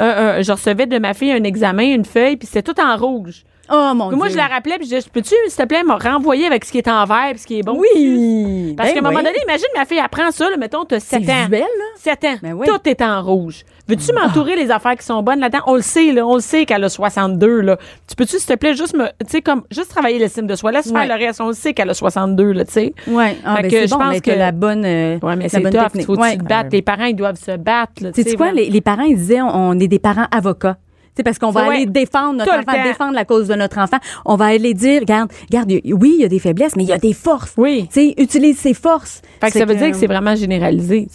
euh, 0.00 0.02
euh, 0.38 0.42
je 0.42 0.50
recevais 0.50 0.86
de 0.86 0.98
ma 0.98 1.14
fille 1.14 1.30
un 1.30 1.44
examen, 1.44 1.84
une 1.94 2.04
feuille, 2.04 2.36
puis 2.36 2.46
c'était 2.50 2.72
tout 2.72 2.80
en 2.80 2.96
rouge. 2.96 3.44
Oh 3.72 3.92
mon 3.94 4.08
Puis 4.08 4.16
moi, 4.16 4.26
Dieu. 4.28 4.36
je 4.36 4.42
la 4.42 4.48
rappelais, 4.48 4.76
puis 4.78 4.84
je 4.88 4.96
disais, 4.96 5.08
peux-tu, 5.12 5.34
s'il 5.48 5.56
te 5.62 5.68
plaît, 5.68 5.82
me 5.84 5.92
renvoyer 5.92 6.46
avec 6.46 6.64
ce 6.64 6.72
qui 6.72 6.78
est 6.78 6.88
en 6.88 7.04
vert, 7.04 7.28
puis 7.30 7.38
ce 7.38 7.46
qui 7.46 7.58
est 7.58 7.62
bon? 7.62 7.78
Oui. 7.78 8.74
Parce 8.76 8.88
Ben 8.88 8.94
qu'à 8.94 8.98
un 9.00 9.02
moment 9.02 9.18
oui. 9.18 9.24
donné, 9.24 9.38
imagine, 9.44 9.66
ma 9.76 9.84
fille 9.84 10.00
apprend 10.00 10.30
ça, 10.30 10.50
là, 10.50 10.56
mettons, 10.56 10.84
t'as 10.84 10.98
C'est 11.00 11.20
7 11.20 11.28
ans. 11.30 11.42
visuel, 11.44 11.60
là. 11.60 11.84
7 11.98 12.24
ans. 12.24 12.34
Ben 12.42 12.52
oui. 12.54 12.66
Tout 12.66 12.80
est 12.88 13.00
en 13.02 13.22
rouge. 13.22 13.64
Veux-tu 13.88 14.12
m'entourer 14.12 14.54
les 14.54 14.70
affaires 14.70 14.94
qui 14.96 15.04
sont 15.04 15.20
bonnes 15.22 15.40
là-dedans? 15.40 15.62
On 15.66 15.74
le 15.74 15.82
sait, 15.82 16.12
là. 16.12 16.24
On 16.24 16.34
le 16.36 16.40
sait 16.40 16.64
qu'elle 16.64 16.84
a 16.84 16.88
62, 16.88 17.60
là. 17.60 17.76
Tu 18.08 18.14
peux-tu, 18.14 18.38
s'il 18.38 18.46
te 18.46 18.54
plaît, 18.54 18.74
juste 18.74 18.94
me, 18.96 19.06
tu 19.06 19.12
sais, 19.28 19.42
comme, 19.42 19.62
juste 19.72 19.90
travailler 19.90 20.18
l'estime 20.20 20.46
de 20.46 20.54
soi. 20.54 20.70
Laisse 20.70 20.86
Ouais. 20.86 21.06
faire 21.06 21.18
le 21.18 21.24
reste. 21.24 21.40
On 21.40 21.48
le 21.48 21.52
sait 21.54 21.74
qu'elle 21.74 21.90
a 21.90 21.94
62, 21.94 22.52
là, 22.52 22.64
tu 22.64 22.72
sais. 22.72 22.94
Ouais. 23.08 23.36
Ah, 23.44 23.58
ben 23.62 23.68
je 23.70 23.90
bon, 23.90 23.98
pense 23.98 24.10
mais 24.10 24.20
que- 24.20 24.30
la 24.30 24.52
bonne, 24.52 24.84
euh, 24.84 25.18
Ouais, 25.22 25.34
mais 25.36 25.48
c'est 25.48 25.60
technique. 25.60 26.06
Faut 26.06 26.14
que 26.14 26.20
Ouais. 26.20 26.32
tu 26.32 26.38
te 26.38 26.44
battes. 26.44 26.72
Les 26.72 26.82
parents, 26.82 27.04
ils 27.06 27.16
doivent 27.16 27.34
se 27.40 27.56
battre, 27.56 27.92
là. 28.02 28.12
tu 28.12 28.22
sais, 28.22 28.36
quoi? 28.36 28.52
Les, 28.52 28.70
les 28.70 28.80
parents, 28.80 29.02
ils 29.02 29.16
disaient, 29.16 29.40
on, 29.42 29.48
on 29.70 29.78
est 29.80 29.88
des 29.88 29.98
parents 29.98 30.26
avocats. 30.30 30.76
C'est 31.16 31.22
parce 31.22 31.38
qu'on 31.38 31.50
va 31.50 31.68
Ouais. 31.68 31.76
aller 31.76 31.86
défendre 31.86 32.38
notre 32.38 32.52
Tout 32.52 32.58
enfant, 32.70 32.82
défendre 32.84 33.14
la 33.14 33.24
cause 33.24 33.48
de 33.48 33.54
notre 33.54 33.78
enfant. 33.78 33.98
On 34.24 34.36
va 34.36 34.46
aller 34.46 34.74
dire, 34.74 35.00
regarde, 35.00 35.30
regarde, 35.50 35.70
oui, 35.70 36.12
il 36.16 36.20
y 36.20 36.24
a 36.24 36.28
des 36.28 36.38
faiblesses, 36.38 36.76
mais 36.76 36.84
il 36.84 36.88
y 36.88 36.92
a 36.92 36.98
des 36.98 37.12
forces. 37.12 37.52
Oui. 37.56 37.88
Tu 37.92 38.00
sais, 38.00 38.14
utilise 38.16 38.58
ses 38.58 38.74
forces. 38.74 39.20
Fait 39.40 39.50
que 39.50 39.58
ça 39.58 39.64
veut 39.64 39.74
dire 39.74 39.90
que 39.90 39.96
c'est 39.96 40.06
vraiment 40.06 40.34
généralisé. 40.36 41.08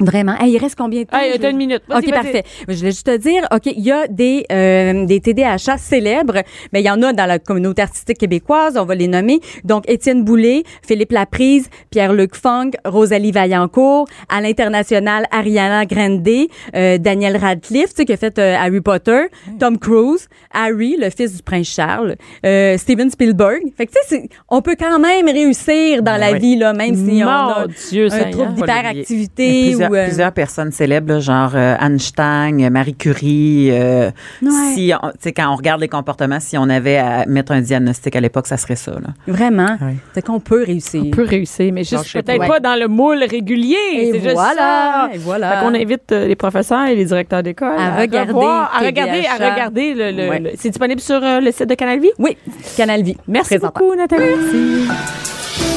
Vraiment. 0.00 0.34
Hey, 0.40 0.52
il 0.52 0.58
reste 0.58 0.76
combien 0.76 1.02
de 1.02 1.06
temps? 1.06 1.16
Hey, 1.18 1.38
Je- 1.40 1.46
une 1.46 1.56
minute. 1.56 1.82
OK, 1.88 2.10
parfait. 2.10 2.42
Je 2.68 2.74
voulais 2.74 2.90
juste 2.90 3.06
te 3.06 3.16
dire, 3.16 3.46
OK, 3.52 3.66
il 3.66 3.80
y 3.80 3.92
a 3.92 4.08
des, 4.08 4.44
euh, 4.50 5.06
des 5.06 5.20
TDAH 5.20 5.78
célèbres, 5.78 6.42
mais 6.72 6.80
il 6.80 6.84
y 6.84 6.90
en 6.90 7.00
a 7.02 7.12
dans 7.12 7.26
la 7.26 7.38
communauté 7.38 7.82
artistique 7.82 8.18
québécoise, 8.18 8.76
on 8.76 8.84
va 8.84 8.96
les 8.96 9.06
nommer. 9.06 9.38
Donc, 9.62 9.84
Étienne 9.88 10.24
Boulay, 10.24 10.64
Philippe 10.86 11.12
Laprise, 11.12 11.68
Pierre-Luc 11.90 12.34
Funk, 12.34 12.72
Rosalie 12.84 13.30
Vaillancourt, 13.30 14.08
à 14.28 14.40
l'international, 14.40 15.26
Ariana 15.30 15.86
Grande, 15.86 16.28
euh, 16.74 16.98
Daniel 16.98 17.36
Radcliffe, 17.36 17.90
tu 17.90 17.96
sais, 17.98 18.04
qui 18.04 18.12
a 18.12 18.16
fait 18.16 18.36
euh, 18.38 18.56
Harry 18.58 18.80
Potter, 18.80 19.26
Tom 19.60 19.78
Cruise, 19.78 20.28
Harry, 20.52 20.96
le 20.98 21.10
fils 21.10 21.36
du 21.36 21.42
prince 21.42 21.68
Charles, 21.68 22.16
euh, 22.44 22.76
Steven 22.78 23.10
Spielberg. 23.10 23.62
Fait 23.76 23.86
que, 23.86 23.92
tu 23.92 23.98
sais, 24.08 24.28
on 24.48 24.60
peut 24.60 24.76
quand 24.78 24.98
même 24.98 25.26
réussir 25.28 26.02
dans 26.02 26.16
la 26.16 26.32
oui. 26.32 26.38
vie, 26.40 26.56
là, 26.56 26.72
même 26.72 26.96
si 26.96 27.22
on 27.22 27.28
a 27.28 27.60
Mon 27.60 27.72
Dieu, 27.90 28.08
un 28.12 28.30
trouble 28.30 28.54
d'hyperactivité 28.54 29.74
plusieurs, 29.86 29.90
ou... 29.90 29.94
euh, 29.94 30.06
plusieurs 30.06 30.32
personnes 30.32 30.72
célèbres, 30.72 31.14
là, 31.14 31.20
genre 31.20 31.52
euh, 31.54 31.76
Einstein, 31.80 32.68
Marie 32.70 32.94
Curie. 32.94 33.68
euh, 33.70 34.10
Ouais. 34.42 34.50
Si, 34.74 34.92
on- 35.00 35.08
tu 35.10 35.14
sais, 35.20 35.32
quand 35.32 35.48
on 35.52 35.56
regarde 35.56 35.80
les 35.80 35.88
comportements, 35.88 36.40
si 36.40 36.56
on 36.58 36.68
avait 36.68 36.96
à 36.98 37.26
mettre 37.26 37.52
un 37.52 37.60
diagnostic 37.60 38.14
à 38.16 38.20
l'époque, 38.20 38.46
ça 38.46 38.56
serait 38.56 38.76
ça. 38.76 38.92
Là. 38.92 39.08
Vraiment. 39.26 39.76
C'est 40.14 40.24
qu'on 40.24 40.40
peut 40.40 40.64
réussir. 40.64 41.02
On 41.06 41.10
peut 41.10 41.24
réussir, 41.24 41.72
mais 41.72 41.84
juste 41.84 42.12
peut-être 42.12 42.38
pas. 42.38 42.46
pas 42.48 42.60
dans 42.60 42.78
le 42.78 42.88
moule 42.88 43.22
régulier. 43.28 43.76
Et 43.94 44.12
C'est 44.12 44.20
juste 44.20 44.34
voilà, 44.34 44.54
ça. 44.56 45.10
et 45.14 45.18
voilà. 45.18 45.50
Fait 45.58 45.64
qu'on 45.66 45.74
invite 45.74 46.12
euh, 46.12 46.26
les 46.26 46.36
professeurs 46.36 46.86
et 46.86 46.94
les 46.94 47.04
directeurs 47.04 47.42
d'école 47.42 47.76
À 47.78 47.96
regarder 48.00 48.32
revoir, 48.32 48.70
à 48.74 48.84
regarder, 48.84 49.26
à 49.26 49.34
regarder 49.34 49.94
le. 49.94 50.10
le- 50.10 50.28
Ouais. 50.28 50.38
le- 50.40 50.50
C'est 50.56 50.70
disponible 50.70 51.00
sur 51.00 51.22
euh, 51.22 51.40
le 51.40 51.50
site 51.52 51.68
de 51.68 51.74
Canal 51.74 52.00
Vie? 52.00 52.10
Oui, 52.18 52.36
Canal 52.76 53.02
Vie. 53.02 53.16
Merci 53.28 53.58
beaucoup, 53.58 53.94
Nathalie. 53.94 55.33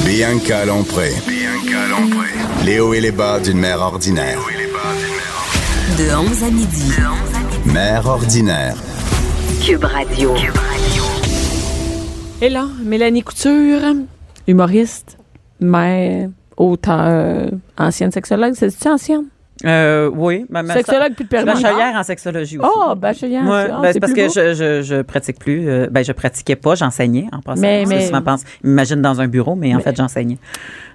Bianca 0.08 0.64
Lompré. 0.64 1.10
Les 2.64 2.80
hauts 2.80 2.94
et 2.94 3.02
les 3.02 3.12
bas 3.12 3.42
d'une 3.42 3.58
mère 3.58 3.82
ordinaire. 3.82 4.40
De 5.98 6.16
11 6.16 6.44
à 6.44 6.50
midi. 6.50 6.94
Mère 7.66 8.06
ordinaire. 8.08 8.78
Cube 9.62 9.84
Radio. 9.84 10.34
Et 12.42 12.48
là, 12.48 12.68
Mélanie 12.86 13.22
Couture, 13.22 13.82
humoriste, 14.48 15.18
mère, 15.60 16.30
auteur, 16.56 17.50
ancienne 17.78 18.14
sexologue. 18.14 18.54
C'est-tu 18.54 18.88
ancienne? 18.88 19.26
Euh, 19.66 20.10
oui. 20.14 20.46
ma- 20.50 20.62
ma- 20.64 20.74
Sexologue 20.74 21.14
plus 21.14 21.24
de 21.24 21.30
permis. 21.30 21.48
Bachelière 21.48 21.96
en 21.96 22.04
sexologie 22.04 22.58
aussi. 22.60 22.70
Oh, 22.76 22.96
bachelière. 22.96 23.44
Ouais, 23.44 23.68
ah, 23.72 23.80
ben, 23.82 23.94
c'est 23.94 24.00
parce 24.00 24.14
plus 24.14 24.28
que 24.28 24.30
je, 24.30 24.54
je, 24.54 24.82
je 24.84 25.02
pratique 25.02 25.40
plus. 25.40 25.68
euh, 25.68 25.88
ben, 25.90 26.04
je 26.06 26.12
pratiquais 26.12 26.56
pas, 26.56 26.76
j'enseignais 26.76 27.26
en 27.32 27.42
passant. 27.42 27.62
Mais- 27.62 27.86
mais- 27.88 28.06
souvent, 28.06 28.22
pense, 28.22 28.44
imagine 28.64 29.02
dans 29.02 29.20
un 29.20 29.28
bureau, 29.28 29.56
mais 29.56 29.74
en 29.76 29.80
fait, 29.80 29.96
j'enseignais. 29.96 30.38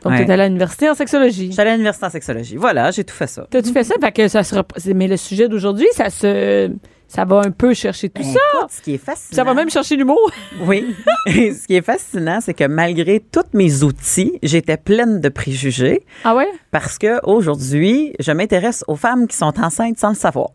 Donc, 0.04 0.12
Ouais. 0.12 0.25
t'es 0.25 0.33
allée 0.33 0.42
à 0.42 0.47
l'université 0.47 0.88
en 0.90 0.95
sexologie. 0.95 1.52
J'allais 1.52 1.71
à 1.71 1.73
l'université 1.75 2.07
en 2.07 2.11
sexologie. 2.11 2.57
Voilà, 2.57 2.90
j'ai 2.90 3.04
tout 3.04 3.14
fait 3.14 3.26
ça. 3.26 3.47
T'as-tu 3.50 3.71
fait 3.73 3.85
ça? 3.85 3.95
Fait 4.00 4.12
que 4.12 4.28
ça 4.28 4.42
sera. 4.42 4.64
Mais 4.95 5.09
le 5.09 5.16
sujet 5.16 5.49
d'aujourd'hui, 5.49 5.87
ça 5.92 6.11
se. 6.11 6.71
Ça 7.14 7.25
va 7.26 7.40
un 7.45 7.50
peu 7.50 7.75
chercher 7.75 8.09
tout 8.09 8.23
ça. 8.23 8.28
Écoute, 8.31 8.71
ce 8.71 8.81
qui 8.81 8.95
est 8.95 8.99
fascinant. 8.99 9.37
Ça 9.37 9.45
va 9.45 9.52
même 9.52 9.69
chercher 9.69 9.97
l'humour. 9.97 10.31
Oui. 10.66 10.95
Et 11.26 11.52
ce 11.52 11.66
qui 11.66 11.75
est 11.75 11.83
fascinant, 11.83 12.38
c'est 12.40 12.54
que 12.54 12.64
malgré 12.64 13.21
tous 13.21 13.42
mes 13.52 13.83
outils, 13.83 14.38
j'étais 14.42 14.76
pleine 14.78 15.21
de 15.21 15.28
préjugés 15.28 16.02
Ah 16.25 16.35
ouais? 16.35 16.49
parce 16.71 16.97
que 16.99 17.21
aujourd'hui, 17.26 18.14
je 18.19 18.33
m'intéresse 18.33 18.83
aux 18.88 18.97
femmes 18.97 19.26
qui 19.26 19.37
sont 19.37 19.52
enceintes 19.61 19.98
sans 19.98 20.11
le 20.11 20.14
savoir. 20.14 20.51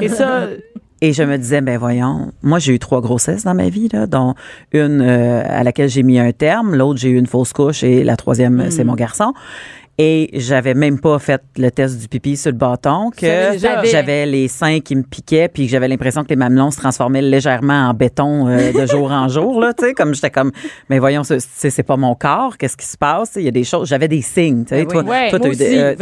Et 0.00 0.08
ça, 0.08 0.48
Et 1.02 1.14
je 1.14 1.22
me 1.22 1.38
disais, 1.38 1.62
ben 1.62 1.78
voyons, 1.78 2.30
moi 2.42 2.58
j'ai 2.58 2.74
eu 2.74 2.78
trois 2.78 3.00
grossesses 3.00 3.44
dans 3.44 3.54
ma 3.54 3.70
vie, 3.70 3.88
là, 3.90 4.06
dont 4.06 4.34
une 4.72 5.00
euh, 5.00 5.42
à 5.48 5.62
laquelle 5.64 5.88
j'ai 5.88 6.02
mis 6.02 6.18
un 6.18 6.30
terme, 6.32 6.74
l'autre 6.74 7.00
j'ai 7.00 7.08
eu 7.08 7.16
une 7.16 7.26
fausse 7.26 7.54
couche 7.54 7.82
et 7.84 8.04
la 8.04 8.16
troisième, 8.16 8.66
Hmm. 8.66 8.70
c'est 8.70 8.84
mon 8.84 8.96
garçon. 8.96 9.32
Et 9.98 10.30
j'avais 10.32 10.72
même 10.72 10.98
pas 10.98 11.18
fait 11.18 11.42
le 11.58 11.70
test 11.70 11.98
du 12.00 12.08
pipi 12.08 12.36
sur 12.36 12.50
le 12.52 12.56
bâton, 12.56 13.10
que 13.10 13.26
j'avais 13.58 14.24
les 14.24 14.48
seins 14.48 14.80
qui 14.80 14.96
me 14.96 15.02
piquaient, 15.02 15.48
puis 15.48 15.66
que 15.66 15.70
j'avais 15.72 15.88
l'impression 15.88 16.22
que 16.24 16.30
les 16.30 16.36
mamelons 16.36 16.70
se 16.70 16.78
transformaient 16.78 17.20
légèrement 17.20 17.88
en 17.90 17.92
béton 17.92 18.48
euh, 18.48 18.72
de 18.72 18.86
jour 18.86 19.10
en 19.10 19.28
jour, 19.28 19.60
là, 19.60 19.74
tu 19.74 19.84
sais, 19.84 19.92
comme 19.92 20.14
j'étais 20.14 20.30
comme, 20.30 20.52
mais 20.88 20.98
voyons, 20.98 21.22
c'est- 21.22 21.82
pas 21.82 21.96
mon 21.98 22.14
corps, 22.14 22.56
qu'est-ce 22.56 22.76
qui 22.76 22.86
se 22.86 22.96
passe? 22.96 23.32
Il 23.36 23.42
y 23.42 23.48
a 23.48 23.50
des 23.50 23.64
choses, 23.64 23.88
j'avais 23.88 24.08
des 24.08 24.22
signes, 24.22 24.64
tu 24.64 24.70
sais, 24.74 24.84
Ben 24.84 24.90
toi, 24.90 25.02
oui. 25.06 25.30
Toi, 25.30 25.38
eu 25.38 25.42
des, 25.42 25.48
aussi, 25.66 25.78
euh, 25.78 25.94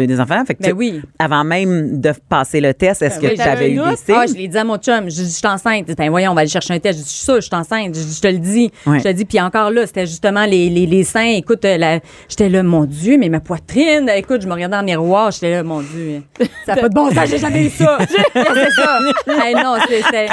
eu 0.00 0.06
des 0.06 0.20
enfants, 0.20 0.44
fait 0.44 0.54
que 0.54 0.62
Ben 0.62 0.68
tu- 0.70 0.74
oui. 0.76 1.02
avant 1.18 1.44
même 1.44 2.00
de 2.00 2.12
passer 2.28 2.60
le 2.60 2.72
test, 2.74 3.02
est-ce 3.02 3.20
que 3.20 3.26
oui, 3.26 3.34
tu 3.34 3.40
avais 3.42 3.70
eu 3.70 3.76
j'avais 3.76 3.88
un 3.88 3.90
des 3.92 3.96
signes? 3.96 4.14
Ah, 4.18 4.24
je 4.26 4.34
l'ai 4.34 4.48
dit 4.48 4.58
à 4.58 4.64
mon 4.64 4.78
chum. 4.78 5.04
Je 5.04 5.14
dis, 5.22 5.24
je 5.24 5.36
suis 5.36 5.46
enceinte. 5.46 5.86
Ben, 5.96 6.08
voyons, 6.10 6.32
on 6.32 6.34
va 6.34 6.40
aller 6.42 6.50
chercher 6.50 6.74
un 6.74 6.78
test. 6.78 6.98
Je 6.98 7.04
dis, 7.04 7.10
je 7.10 7.14
suis 7.14 7.24
sûre, 7.24 7.36
je 7.36 7.40
suis 7.46 7.54
enceinte. 7.54 7.94
Je 7.94 8.20
te 8.20 8.28
le 8.28 8.38
dis. 8.38 8.70
Je 8.86 9.02
te 9.02 9.08
le 9.08 9.14
dis. 9.14 9.24
Puis 9.24 9.40
encore 9.40 9.70
là, 9.70 9.86
c'était 9.86 10.06
justement 10.06 10.44
les, 10.44 10.70
les, 10.70 10.86
les 10.86 11.04
seins. 11.04 11.34
Écoute, 11.36 11.64
euh, 11.64 11.98
j'étais 12.28 12.48
là, 12.48 12.62
mon 12.62 12.84
Dieu, 12.84 13.16
mais 13.18 13.28
ma 13.34 13.40
poitrine. 13.40 14.08
Écoute, 14.14 14.42
je 14.42 14.46
me 14.46 14.52
regardais 14.52 14.76
dans 14.76 14.80
le 14.80 14.86
miroir. 14.86 15.30
J'étais 15.30 15.50
là, 15.50 15.62
mon 15.62 15.80
Dieu. 15.80 16.22
Ça 16.66 16.74
n'a 16.74 16.82
pas 16.82 16.88
de 16.88 16.94
bon 16.94 17.10
sens. 17.10 17.28
J'ai 17.28 17.38
jamais 17.38 17.66
eu 17.66 17.70
ça. 17.70 17.98
c'est 18.08 18.70
ça. 18.70 18.98
Hey, 19.28 19.54
non, 19.54 19.76
c'est, 19.88 20.02
c'est- 20.02 20.26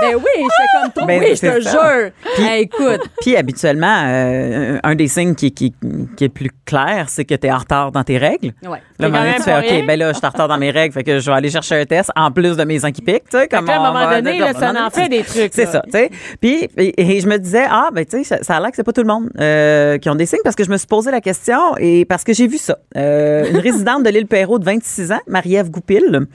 Ben 0.00 0.14
oui, 0.16 0.22
j'étais 0.36 0.82
comme 0.82 0.92
trop. 0.92 1.06
Ben, 1.06 1.20
oui, 1.20 1.34
je 1.34 1.40
te 1.40 1.60
jure. 1.60 2.10
Hey, 2.38 2.62
écoute. 2.62 3.00
Puis 3.20 3.36
habituellement, 3.36 4.02
euh, 4.06 4.78
un 4.82 4.94
des 4.94 5.08
signes 5.08 5.34
qui, 5.34 5.52
qui, 5.52 5.74
qui 6.16 6.24
est 6.24 6.28
plus 6.28 6.50
clair, 6.64 7.06
c'est 7.08 7.24
que 7.24 7.34
tu 7.34 7.46
es 7.46 7.52
en 7.52 7.58
retard 7.58 7.92
dans 7.92 8.04
tes 8.04 8.18
règles. 8.18 8.52
Ouais. 8.62 8.78
Là, 8.98 9.06
à 9.06 9.06
un 9.06 9.08
moment 9.08 9.22
donné, 9.24 9.34
tu 9.36 9.42
fais, 9.42 9.54
rien. 9.54 9.80
OK, 9.80 9.86
ben 9.86 9.98
là, 9.98 10.12
je 10.12 10.18
suis 10.18 10.26
en 10.26 10.30
retard 10.30 10.48
dans 10.48 10.58
mes 10.58 10.70
règles, 10.70 10.92
fait 10.94 11.02
que 11.04 11.18
je 11.18 11.30
vais 11.30 11.36
aller 11.36 11.50
chercher 11.50 11.80
un 11.80 11.84
test 11.86 12.10
en 12.16 12.30
plus 12.30 12.56
de 12.56 12.64
mes 12.64 12.78
seins 12.78 12.92
qui 12.92 13.02
piquent, 13.02 13.28
tu 13.30 13.38
sais, 13.38 13.48
comme 13.48 13.68
à 13.68 13.74
un 13.74 13.78
moment 13.78 14.06
va- 14.06 14.20
donné, 14.20 14.38
là, 14.38 14.52
ça 14.52 14.72
en 14.86 14.90
fait 14.90 15.08
des 15.08 15.22
trucs, 15.22 15.52
C'est 15.52 15.66
ça, 15.66 15.82
tu 15.84 15.90
sais. 15.92 16.10
Puis, 16.40 16.68
et, 16.76 17.16
et 17.16 17.20
je 17.20 17.26
me 17.26 17.38
disais, 17.38 17.64
ah, 17.68 17.88
ben, 17.92 18.04
tu 18.04 18.18
sais, 18.18 18.24
ça, 18.24 18.42
ça 18.42 18.56
a 18.56 18.60
l'air 18.60 18.70
que 18.70 18.76
c'est 18.76 18.84
pas 18.84 18.92
tout 18.92 19.00
le 19.02 19.06
monde 19.08 19.30
euh, 19.40 19.98
qui 19.98 20.08
ont 20.10 20.14
des 20.14 20.26
signes 20.26 20.40
parce 20.44 20.56
que 20.56 20.64
je 20.64 20.70
me 20.70 20.76
suis 20.76 20.86
posé 20.86 21.10
la 21.10 21.20
question 21.20 21.76
et 21.78 22.04
parce 22.04 22.19
que 22.24 22.32
j'ai 22.32 22.46
vu 22.46 22.58
ça. 22.58 22.78
Euh, 22.96 23.48
une 23.50 23.58
résidente 23.58 24.02
de 24.02 24.10
l'île 24.10 24.26
Perrault 24.26 24.58
de 24.58 24.64
26 24.64 25.12
ans, 25.12 25.20
Marie-Ève 25.26 25.70
Goupil, 25.70 26.26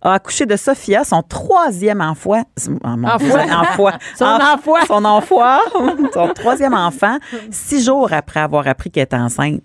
a 0.00 0.14
accouché 0.14 0.46
de 0.46 0.54
Sophia, 0.56 1.02
son 1.04 1.22
troisième 1.22 2.00
enfant. 2.00 2.42
Son 2.56 2.74
Enf- 2.76 3.04
enfant. 3.04 3.90
Son 4.86 5.04
enfant. 5.04 5.58
son 6.14 6.28
troisième 6.34 6.74
enfant, 6.74 7.18
six 7.50 7.84
jours 7.84 8.12
après 8.12 8.40
avoir 8.40 8.66
appris 8.68 8.90
qu'elle 8.90 9.04
était 9.04 9.16
enceinte. 9.16 9.60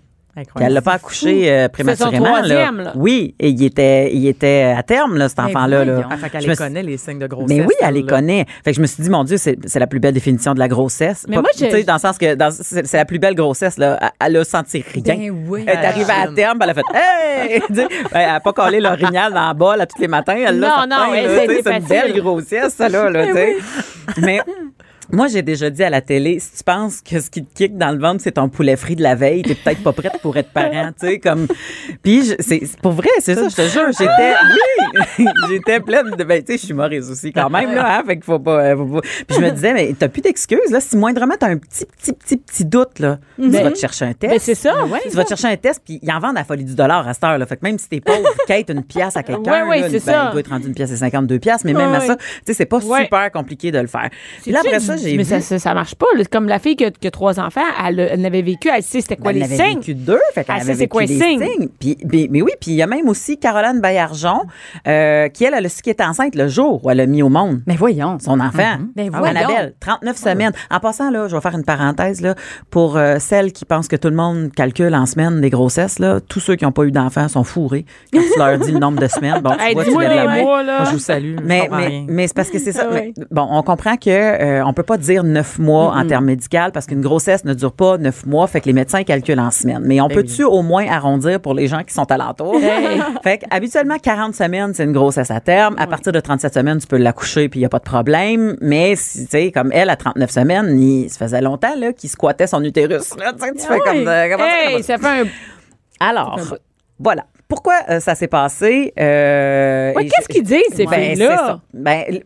Qu'elle 0.58 0.72
l'a 0.72 0.82
pas 0.82 0.94
accouché 0.94 1.50
euh, 1.50 1.68
prématurément. 1.68 2.24
là. 2.24 2.30
troisième, 2.32 2.80
là. 2.80 2.92
Oui, 2.96 3.34
et 3.38 3.50
il 3.50 3.62
était, 3.64 4.12
il 4.12 4.26
était 4.26 4.74
à 4.76 4.82
terme, 4.82 5.16
là, 5.16 5.28
cet 5.28 5.38
enfant-là. 5.38 5.84
Là. 5.84 5.92
voyons. 5.92 6.08
Ah, 6.10 6.16
fait 6.16 6.30
qu'elle 6.30 6.40
Je 6.40 6.46
les 6.46 6.50
me 6.50 6.54
suis- 6.56 6.64
connaît, 6.64 6.82
les 6.82 6.96
signes 6.96 7.18
de 7.20 7.26
grossesse. 7.26 7.48
Mais 7.56 7.64
oui, 7.64 7.74
elle 7.80 7.94
les 7.94 8.02
là. 8.02 8.08
connaît. 8.08 8.46
Fait 8.64 8.72
que 8.72 8.76
je 8.76 8.80
me 8.80 8.86
suis 8.86 9.02
dit, 9.02 9.10
mon 9.10 9.22
Dieu, 9.24 9.36
c'est 9.36 9.56
c'est 9.66 9.78
la 9.78 9.86
plus 9.86 10.00
belle 10.00 10.14
définition 10.14 10.52
de 10.54 10.58
la 10.58 10.66
grossesse. 10.68 11.24
Mais 11.28 11.36
Pas- 11.36 11.42
moi, 11.42 11.50
j'ai- 11.56 11.84
dans 11.84 11.94
le 11.94 11.98
sens 12.00 12.18
que 12.18 12.26
c'est 12.50 12.96
la 12.96 13.04
plus 13.04 13.18
belle 13.18 13.34
grossesse, 13.34 13.78
là. 13.78 13.98
Elle- 14.00 14.10
Elle 14.26 14.36
a 14.38 14.44
senti 14.44 14.84
rien. 14.92 15.02
Ben 15.16 15.30
oui. 15.48 15.64
Elle 15.66 15.78
est 15.78 15.86
arrivée 15.86 16.12
à 16.12 16.26
terme, 16.34 16.58
puis 16.58 16.68
elle 16.68 16.70
a 16.70 16.74
fait 16.74 16.94
Hey! 16.94 17.62
Sais, 17.74 17.88
elle 18.12 18.28
a 18.30 18.40
pas 18.40 18.52
collé 18.52 18.80
l'orignal 18.80 19.32
dans 19.32 19.46
la 19.46 19.54
bol 19.54 19.80
à 19.80 19.86
tous 19.86 20.00
les 20.00 20.08
matins. 20.08 20.34
Elle 20.36 20.58
l'a 20.58 20.68
Non, 20.68 20.82
non, 20.96 21.12
là. 21.12 21.16
elle, 21.16 21.60
C'est 21.64 21.76
une 21.78 21.84
belle 21.86 22.12
grossesse, 22.20 22.74
ça, 22.74 22.88
là. 22.88 23.08
là, 23.10 23.26
tu 23.28 23.32
sais. 23.34 23.56
Mais. 24.20 24.40
Moi, 25.12 25.28
j'ai 25.28 25.42
déjà 25.42 25.70
dit 25.70 25.82
à 25.84 25.90
la 25.90 26.00
télé, 26.00 26.38
si 26.40 26.56
tu 26.58 26.64
penses 26.64 27.00
que 27.00 27.20
ce 27.20 27.30
qui 27.30 27.44
te 27.44 27.54
kick 27.54 27.76
dans 27.76 27.90
le 27.92 27.98
ventre, 27.98 28.20
c'est 28.22 28.32
ton 28.32 28.48
poulet 28.48 28.76
frit 28.76 28.96
de 28.96 29.02
la 29.02 29.14
veille, 29.14 29.42
t'es 29.42 29.54
peut-être 29.54 29.82
pas 29.82 29.92
prête 29.92 30.18
pour 30.22 30.36
être 30.36 30.50
parent, 30.50 30.90
tu 30.98 31.06
sais, 31.06 31.18
comme... 31.18 31.46
Puis, 32.02 32.32
c'est 32.40 32.62
pour 32.80 32.92
vrai, 32.92 33.08
c'est 33.20 33.34
ça, 33.34 33.48
je 33.48 33.54
te 33.56 33.68
jure, 33.68 33.86
j'étais... 33.98 34.34
Oui! 35.18 35.26
j'étais 35.48 35.80
pleine 35.80 36.10
de... 36.10 36.24
Ben, 36.24 36.40
tu 36.42 36.52
sais, 36.52 36.58
je 36.58 36.64
suis 36.64 36.70
humoriste 36.72 37.10
aussi, 37.10 37.32
quand 37.32 37.50
même, 37.50 37.74
là, 37.74 37.98
hein, 37.98 38.02
fait 38.06 38.14
qu'il 38.16 38.24
faut 38.24 38.38
pas... 38.38 38.64
euh, 38.64 38.76
faut 38.76 38.86
pas- 38.86 39.00
Puis 39.00 39.36
je 39.36 39.40
me 39.40 39.50
disais, 39.50 39.72
mais 39.74 39.94
t'as 39.98 40.08
plus 40.08 40.20
d'excuses, 40.22 40.70
là, 40.70 40.80
si 40.80 40.96
moindrement 40.96 41.34
t'as 41.38 41.48
un 41.48 41.56
petit, 41.58 41.84
petit, 41.86 42.12
petit, 42.12 42.36
petit 42.36 42.64
doute, 42.64 42.98
là, 42.98 43.18
tu 43.36 43.48
vas 43.50 43.70
te 43.70 43.78
chercher 43.78 44.04
un 44.06 44.12
test. 44.14 44.32
Ben, 44.32 44.38
c'est 44.38 44.54
ça. 44.54 44.72
Tu 45.02 45.08
vas 45.10 45.24
te 45.24 45.28
chercher 45.30 45.48
un 45.48 45.56
test, 45.56 45.82
puis 45.84 45.98
ils 46.02 46.10
en 46.12 46.18
vendent 46.20 46.36
à 46.36 46.40
la 46.40 46.44
folie 46.44 46.64
du 46.64 46.74
dollar 46.74 47.06
à 47.06 47.14
cette 47.14 47.24
heure. 47.24 47.38
Là. 47.38 47.46
Fait 47.46 47.56
que 47.56 47.64
même 47.64 47.78
si 47.78 47.88
t'es 47.88 48.00
pauvre, 48.00 48.28
quête 48.46 48.70
une 48.70 48.82
pièce 48.84 49.16
à 49.16 49.22
quelqu'un, 49.22 49.62
Ouais, 49.64 49.68
ouais, 49.68 49.80
là, 49.80 49.88
ben, 49.88 49.94
il 50.26 50.30
doit 50.30 50.40
être 50.40 50.50
rendu 50.50 50.66
une 50.68 50.74
pièce 50.74 50.90
et 50.92 50.96
52 50.96 51.38
pièces, 51.38 51.64
mais 51.64 51.72
même 51.72 51.90
Ouais, 51.90 51.96
à 51.96 52.00
ça, 52.00 52.12
ouais. 52.12 52.16
tu 52.18 52.24
sais, 52.46 52.54
c'est 52.54 52.66
pas 52.66 52.78
Ouais. 52.78 53.04
super 53.04 53.30
compliqué 53.32 53.70
de 53.70 53.78
le 53.78 53.86
faire. 53.86 54.08
Puis 54.42 54.52
C'est-tu 54.52 54.78
du 54.78 54.84
ça, 54.84 54.93
j'ai 54.96 55.16
mais 55.16 55.22
vu. 55.22 55.28
ça, 55.28 55.40
ça, 55.40 55.58
ça 55.58 55.74
marche 55.74 55.94
pas. 55.94 56.06
là. 56.16 56.24
Comme 56.30 56.48
la 56.48 56.58
fille 56.58 56.76
qui 56.76 56.84
a, 56.84 56.90
qui 56.90 57.06
a 57.06 57.10
trois 57.10 57.38
enfants, 57.40 57.60
elle, 57.86 57.98
elle 58.00 58.20
n'avait 58.20 58.42
vécu, 58.42 58.68
elle 58.74 58.82
sait 58.82 59.00
c'était 59.00 59.16
quoi 59.16 59.32
Ben, 59.32 59.40
les 59.40 59.44
elle 59.54 59.60
avait 59.60 59.68
signes. 59.70 59.78
vécu 59.80 59.94
deux, 59.94 60.20
fait 60.34 60.44
qu'elle 60.44 60.56
Elle 60.56 60.62
sait 60.62 60.68
avait 60.70 60.72
c'est 60.74 60.78
vécu 60.80 60.88
quoi 60.88 61.02
les 61.02 61.18
signes. 61.18 61.42
signes. 61.42 61.68
Puis, 61.78 61.96
puis- 62.08 62.28
mais 62.30 62.42
oui, 62.42 62.52
puis 62.60 62.72
il 62.72 62.76
y 62.76 62.82
a 62.82 62.86
même 62.86 63.08
aussi 63.08 63.38
Caroline 63.38 63.80
Bayarjon, 63.80 64.42
euh, 64.86 65.28
qui 65.28 65.44
elle, 65.44 65.54
elle 65.54 65.68
qu'elle 65.70 65.92
était 65.92 66.04
enceinte 66.04 66.34
le 66.34 66.48
jour 66.48 66.84
où 66.84 66.90
elle 66.90 67.00
a 67.00 67.06
mis 67.06 67.22
au 67.22 67.28
monde 67.28 67.60
Mais 67.66 67.76
voyons. 67.76 68.18
son 68.20 68.40
enfant. 68.40 68.78
Ben 68.96 69.10
Ah, 69.12 69.18
voyons. 69.18 69.36
Annabelle, 69.36 69.74
39 69.80 70.16
semaines. 70.16 70.52
En 70.70 70.80
passant, 70.80 71.10
là, 71.10 71.28
je 71.28 71.34
vais 71.34 71.40
faire 71.40 71.54
une 71.54 71.64
parenthèse, 71.64 72.20
là, 72.20 72.34
pour 72.70 72.96
euh, 72.96 73.16
celles 73.18 73.52
qui 73.52 73.64
pensent 73.64 73.88
que 73.88 73.96
tout 73.96 74.08
le 74.08 74.16
monde 74.16 74.50
calcule 74.54 74.94
en 74.94 75.06
semaine 75.06 75.40
des 75.40 75.50
grossesses, 75.50 75.98
là, 75.98 76.20
tous 76.20 76.40
ceux 76.40 76.56
qui 76.56 76.64
n'ont 76.64 76.72
pas 76.72 76.84
eu 76.84 76.90
d'enfants 76.92 77.28
sont 77.28 77.44
fourrés 77.44 77.84
quand 78.12 78.20
tu 78.20 78.38
leur 78.38 78.58
dis 78.58 78.72
le 78.72 78.78
nombre 78.78 79.00
de 79.00 79.06
semaines. 79.08 79.40
Bon, 79.42 79.50
tu 79.58 79.62
Hey, 79.64 79.74
vois, 79.74 79.84
tu 79.84 79.88
dis-moi 79.90 80.02
lèves 80.04 80.16
la 80.16 80.22
les 80.22 80.28
main. 80.28 80.42
mois, 80.42 80.62
là. 80.62 80.76
Moi, 80.78 80.86
je 80.88 80.92
vous 80.92 80.98
salue. 80.98 81.36
Mais, 81.42 81.68
mais, 81.70 82.04
mais 82.08 82.26
c'est 82.28 82.36
parce 82.36 82.50
que 82.50 82.58
c'est 82.58 82.72
ça. 82.72 82.86
Ah 82.90 82.94
mais, 82.94 83.12
bon, 83.30 83.46
on 83.50 83.62
comprend 83.62 83.96
que 83.96 84.10
euh, 84.10 84.64
on 84.64 84.72
peut 84.72 84.82
pas 84.84 84.96
dire 84.96 85.24
neuf 85.24 85.58
mois 85.58 85.92
en 85.96 86.06
termes 86.06 86.26
médical 86.26 86.70
parce 86.72 86.86
qu'une 86.86 87.00
grossesse 87.00 87.44
ne 87.44 87.52
dure 87.54 87.72
pas 87.72 87.98
neuf 87.98 88.24
mois, 88.26 88.46
fait 88.46 88.60
que 88.60 88.66
les 88.66 88.72
médecins 88.72 89.02
calculent 89.02 89.40
en 89.40 89.50
semaines. 89.50 89.82
Mais 89.84 90.00
on 90.00 90.08
peut-tu 90.08 90.44
au 90.44 90.62
moins 90.62 90.86
arrondir 90.88 91.40
pour 91.40 91.54
les 91.54 91.66
gens 91.66 91.82
qui 91.82 91.92
sont 91.92 92.10
alentours? 92.12 92.56
fait 93.22 93.38
que 93.38 93.44
habituellement, 93.50 93.96
40 93.98 94.34
semaines, 94.34 94.72
c'est 94.74 94.84
une 94.84 94.92
grossesse 94.92 95.30
à 95.30 95.40
terme. 95.40 95.74
À 95.78 95.86
partir 95.86 96.12
de 96.12 96.20
37 96.20 96.54
semaines, 96.54 96.78
tu 96.78 96.86
peux 96.86 96.96
l'accoucher 96.98 97.48
puis 97.48 97.60
il 97.60 97.62
y 97.62 97.66
a 97.66 97.68
pas 97.68 97.78
de 97.80 97.84
problème. 97.84 98.56
Mais, 98.60 98.94
si, 98.96 99.24
tu 99.24 99.30
sais, 99.30 99.50
comme 99.52 99.70
elle, 99.72 99.90
à 99.90 99.96
39 99.96 100.30
semaines, 100.30 100.80
il, 100.80 101.10
ça 101.10 101.18
faisait 101.26 101.40
longtemps 101.40 101.74
là, 101.76 101.92
qu'il 101.92 102.08
squattait 102.10 102.46
son 102.46 102.62
utérus. 102.62 103.16
Là, 103.18 103.32
tu 103.32 103.38
fais 103.66 103.78
comme... 103.80 104.00
de- 104.00 104.04
ça, 104.04 104.28
comment 104.28 104.44
Hey, 104.44 104.82
ça? 104.82 104.96
ça 104.96 104.98
fait 104.98 105.20
un. 105.22 105.24
Alors, 106.00 106.38
voilà. 106.98 107.24
Pourquoi 107.48 107.74
euh, 107.90 108.00
ça 108.00 108.14
s'est 108.14 108.26
passé? 108.28 108.92
Euh, 108.98 109.92
Ouais, 109.94 110.06
qu'est-ce 110.06 110.28
qu'ils 110.28 110.42
disent, 110.42 110.62
ces 110.74 110.84
ben, 110.86 110.92
c'est 110.92 111.10
filles-là? 111.10 111.36
ça. 111.36 111.60
Ben, 111.74 112.04
tu 112.08 112.20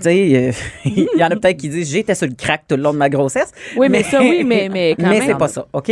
sais, 0.00 0.32
euh, 0.34 0.52
il 0.86 1.08
y 1.16 1.22
en 1.22 1.28
a 1.28 1.36
peut-être 1.36 1.56
qui 1.58 1.68
disent 1.68 1.90
j'étais 1.90 2.14
sur 2.14 2.26
le 2.26 2.34
crack 2.34 2.62
tout 2.68 2.76
le 2.76 2.82
long 2.82 2.92
de 2.92 2.98
ma 2.98 3.08
grossesse. 3.10 3.52
Oui, 3.76 3.88
mais 3.90 4.02
ça, 4.02 4.20
oui, 4.20 4.44
mais- 4.44 4.68
mais 4.72 4.94
quand 4.98 5.08
mais 5.08 5.18
même. 5.20 5.28
c'est 5.28 5.38
pas 5.38 5.48
ça, 5.48 5.66
OK? 5.72 5.90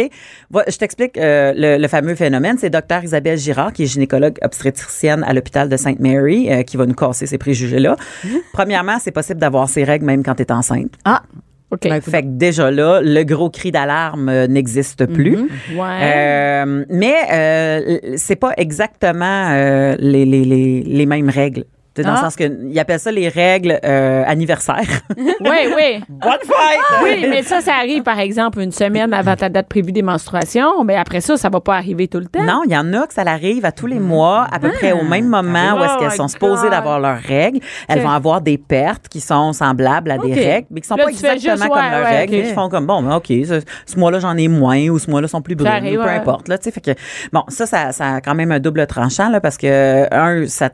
Je 0.69 0.77
t'explique 0.79 1.19
euh, 1.19 1.53
le, 1.55 1.77
le 1.81 1.89
fameux 1.89 2.15
phénomène. 2.15 2.57
C'est 2.59 2.71
docteur 2.71 3.05
Isabelle 3.05 3.39
Girard, 3.39 3.73
qui 3.73 3.83
est 3.85 3.87
gynécologue 3.87 4.39
obstétricienne 4.43 5.23
à 5.25 5.33
l'hôpital 5.35 5.69
de 5.69 5.77
Sainte-Mary, 5.77 6.49
qui 6.67 6.77
va 6.77 6.87
nous 6.87 6.95
casser 6.95 7.27
ces 7.27 7.39
préjugés-là. 7.39 7.97
Mmh. 8.25 8.29
Premièrement, 8.53 8.99
c'est 9.01 9.11
possible 9.13 9.41
d'avoir 9.41 9.69
ses 9.69 9.85
règles 9.85 10.07
même 10.07 10.23
quand 10.23 10.35
tu 10.35 10.43
es 10.43 10.53
enceinte. 10.53 10.93
Ah, 11.05 11.23
OK. 11.71 11.89
Fait 12.03 12.23
que 12.23 12.29
déjà 12.29 12.71
là, 12.71 13.01
le 13.03 13.23
gros 13.23 13.51
cri 13.51 13.71
d'alarme 13.71 14.29
euh, 14.29 14.47
n'existe 14.47 15.07
plus. 15.07 15.37
Ouais. 15.75 16.01
Euh, 16.03 16.85
mais 16.89 17.15
euh, 17.33 17.99
c'est 18.17 18.37
pas 18.37 18.53
exactement 18.57 19.51
euh, 19.53 19.97
les, 19.99 20.25
les, 20.25 20.45
les, 20.45 20.83
les 20.83 21.07
mêmes 21.07 21.29
règles. 21.31 21.65
Dans 22.03 22.11
Ah. 22.11 22.15
le 22.15 22.19
sens 22.21 22.37
qu'ils 22.37 22.79
appellent 22.79 23.01
ça 23.01 23.11
les 23.13 23.29
règles 23.29 23.79
euh, 23.85 24.23
anniversaires. 24.27 24.77
oui, 25.19 25.27
oui. 25.41 26.01
Bonne 26.09 26.31
fête! 26.43 27.03
Oui, 27.03 27.27
mais 27.29 27.43
ça, 27.43 27.61
ça 27.61 27.75
arrive, 27.75 28.03
par 28.03 28.19
exemple, 28.19 28.61
une 28.61 28.73
semaine 28.73 29.13
avant 29.13 29.37
ta 29.37 29.49
date 29.49 29.69
prévue 29.69 29.93
des 29.93 30.03
menstruations. 30.03 30.85
Mais 30.85 30.97
après 30.97 31.21
ça, 31.21 31.37
ça 31.37 31.49
va 31.49 31.61
pas 31.61 31.77
arriver 31.77 32.09
tout 32.09 32.19
le 32.19 32.27
temps. 32.27 32.43
Non, 32.43 32.63
il 32.67 32.73
y 32.73 32.77
en 32.77 32.93
a 32.93 33.07
que 33.07 33.15
ça 33.15 33.25
l'arrive 33.25 33.65
à 33.65 33.73
tous 33.73 33.87
les 33.87 33.99
mois, 33.99 34.47
à 34.53 34.59
peu 34.59 34.71
près 34.71 34.93
au 34.93 35.05
même 35.05 35.27
moment 35.27 35.75
où 35.79 35.85
est-ce 35.85 35.93
Oh 35.97 35.99
qu'elles 36.01 36.11
my 36.11 36.17
sont 36.17 36.29
supposées 36.29 36.71
d'avoir 36.71 37.01
leurs 37.01 37.19
règles. 37.21 37.61
Elles 37.89 38.01
vont 38.01 38.11
avoir 38.11 38.41
des 38.41 38.59
pertes 38.59 39.09
qui 39.09 39.21
sont 39.21 39.53
semblables 39.53 40.11
à 40.11 40.19
des 40.19 40.33
règles, 40.33 40.67
mais 40.71 40.81
qui 40.81 40.89
sont 40.89 40.97
Là, 40.97 41.05
pas 41.05 41.11
exactement 41.11 41.57
juste, 41.57 41.69
comme 41.69 41.73
ouais, 41.79 41.91
leurs 41.91 42.03
ouais, 42.05 42.17
règles. 42.19 42.35
ok. 42.35 42.41
Ils 42.49 42.55
font 42.55 42.69
comme, 42.69 42.87
bon, 42.87 43.03
ben, 43.03 43.15
OK, 43.17 43.27
ce, 43.29 43.61
ce 43.87 43.99
mois-là, 43.99 44.19
j'en 44.21 44.37
ai 44.37 44.49
moins 44.49 44.89
ou 44.89 44.99
ce 44.99 45.11
mois-là 45.11 45.29
sont 45.29 45.43
plus 45.43 45.55
brunes, 45.55 45.69
arrive, 45.69 45.99
peu 45.99 46.05
ouais. 46.05 46.11
importe. 46.17 46.49
Là, 46.49 46.59
tu 46.59 46.65
sais, 46.65 46.71
fait 46.71 46.81
que, 46.81 46.91
bon, 47.33 47.43
ça, 47.49 47.67
ça, 47.67 47.93
ça 47.93 48.15
a 48.17 48.21
quand 48.21 48.35
même 48.35 48.53
un 48.53 48.61
double 48.61 48.87
tranchant, 48.87 49.29
là, 49.31 49.41
parce 49.41 49.57
que, 49.57 50.07
un, 50.15 50.47
ça 50.47 50.71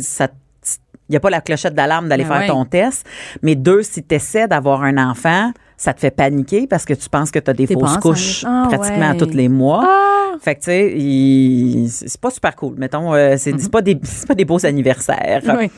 ça 0.00 0.28
il 1.08 1.14
n'y 1.14 1.16
a 1.16 1.20
pas 1.20 1.30
la 1.30 1.40
clochette 1.40 1.74
d'alarme 1.74 2.08
d'aller 2.08 2.22
Ben 2.22 2.30
faire 2.30 2.40
ouais. 2.42 2.46
ton 2.46 2.64
test. 2.64 3.04
Mais 3.42 3.56
deux, 3.56 3.82
si 3.82 4.00
tu 4.04 4.14
essaies 4.14 4.46
d'avoir 4.46 4.84
un 4.84 4.96
enfant, 4.96 5.50
ça 5.76 5.92
te 5.92 5.98
fait 5.98 6.12
paniquer 6.12 6.68
parce 6.68 6.84
que 6.84 6.94
tu 6.94 7.08
penses 7.08 7.32
que 7.32 7.40
tu 7.40 7.50
as 7.50 7.52
des 7.52 7.66
fausses 7.66 7.96
couches. 7.98 8.44
Ah, 8.46 8.68
pratiquement 8.70 9.10
à 9.10 9.14
tous 9.16 9.34
les 9.34 9.48
mois. 9.48 9.84
Ah! 9.88 10.36
Fait 10.40 10.54
que, 10.54 10.60
tu 10.60 10.64
sais, 10.66 10.92
il- 10.96 11.88
c'est 11.90 12.20
pas 12.20 12.30
super 12.30 12.54
cool. 12.54 12.74
Mettons, 12.78 13.12
euh, 13.12 13.34
c'est 13.38 13.58
c'est 13.60 13.72
pas, 13.72 13.82
des- 13.82 13.98
c'est 14.04 14.28
pas 14.28 14.36
des 14.36 14.44
beaux 14.44 14.64
anniversaires. 14.64 15.42
Oui. 15.58 15.68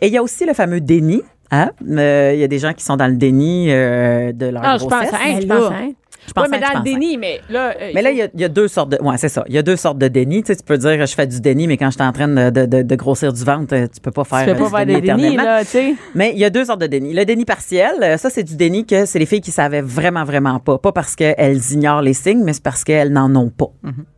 Et 0.00 0.08
il 0.08 0.12
y 0.12 0.16
a 0.18 0.22
aussi 0.24 0.44
le 0.44 0.54
fameux 0.54 0.80
déni. 0.80 1.22
Hein? 1.52 1.70
Euh, 1.88 2.32
Il 2.34 2.40
y 2.40 2.44
a 2.44 2.48
des 2.48 2.58
gens 2.58 2.72
qui 2.72 2.82
sont 2.84 2.96
dans 2.96 3.06
le 3.06 3.14
déni 3.16 3.66
euh, 3.70 4.32
de 4.32 4.46
leur 4.46 4.62
Ah, 4.64 4.76
je 4.76 4.84
pense, 4.86 4.90
grossesse. 4.90 5.14
hein, 5.14 5.38
je 5.40 5.46
pense, 5.46 5.70
hein. 5.72 5.92
Je 6.30 6.34
pense 6.34 6.44
Oui, 6.44 6.50
mais 6.52 6.60
dans 6.60 6.78
le 6.78 6.84
déni, 6.84 7.18
mais 7.18 7.40
là. 7.50 7.70
euh, 7.80 7.90
Mais 7.92 8.02
là, 8.02 8.10
il 8.12 8.18
y 8.18 8.22
a, 8.22 8.28
il 8.32 8.40
y 8.40 8.44
a 8.44 8.48
deux 8.48 8.68
sortes 8.68 8.90
de. 8.90 8.98
Ouais, 9.02 9.16
c'est 9.18 9.28
ça. 9.28 9.42
Il 9.48 9.54
y 9.54 9.58
a 9.58 9.62
deux 9.62 9.74
sortes 9.74 9.98
de 9.98 10.06
déni. 10.06 10.42
Tu, 10.44 10.46
sais, 10.52 10.56
tu 10.56 10.62
peux 10.62 10.78
dire, 10.78 11.04
je 11.04 11.12
fais 11.14 11.26
du 11.26 11.40
déni, 11.40 11.66
mais 11.66 11.76
quand 11.76 11.86
je 11.90 11.96
suis 11.96 12.02
en 12.02 12.12
train 12.12 12.28
de, 12.28 12.50
de- 12.50 12.66
de- 12.66 12.82
de 12.82 12.94
grossir 12.94 13.32
du 13.32 13.42
ventre, 13.42 13.74
euh, 13.74 13.86
tu 13.92 14.00
peux 14.00 14.12
pas 14.12 14.22
faire. 14.22 14.38
tu 14.38 14.44
fais 14.44 14.54
pas 14.54 14.64
euh, 14.64 14.68
faire 14.68 14.86
des 14.86 15.00
dénis, 15.00 15.36
là, 15.36 15.60
tu 15.64 15.70
sais. 15.70 15.94
Mais 16.14 16.30
il 16.32 16.38
y 16.38 16.44
a 16.44 16.50
deux 16.50 16.64
sortes 16.66 16.80
de 16.80 16.86
déni. 16.86 17.12
Le 17.12 17.24
déni 17.24 17.44
partiel, 17.44 18.16
ça, 18.18 18.30
c'est 18.30 18.44
du 18.44 18.54
déni 18.56 18.86
que 18.86 19.06
c'est 19.06 19.18
les 19.18 19.26
filles 19.26 19.40
qui 19.40 19.50
savaient 19.50 19.80
vraiment, 19.82 20.22
vraiment 20.24 20.60
pas. 20.60 20.78
Pas 20.78 20.92
parce 20.92 21.16
qu'elles 21.16 21.60
ignorent 21.72 22.02
les 22.02 22.14
signes, 22.14 22.44
mais 22.44 22.52
c'est 22.52 22.62
parce 22.62 22.84
qu'elles 22.84 23.12
n'en 23.12 23.34
ont 23.34 23.50
pas. 23.50 23.70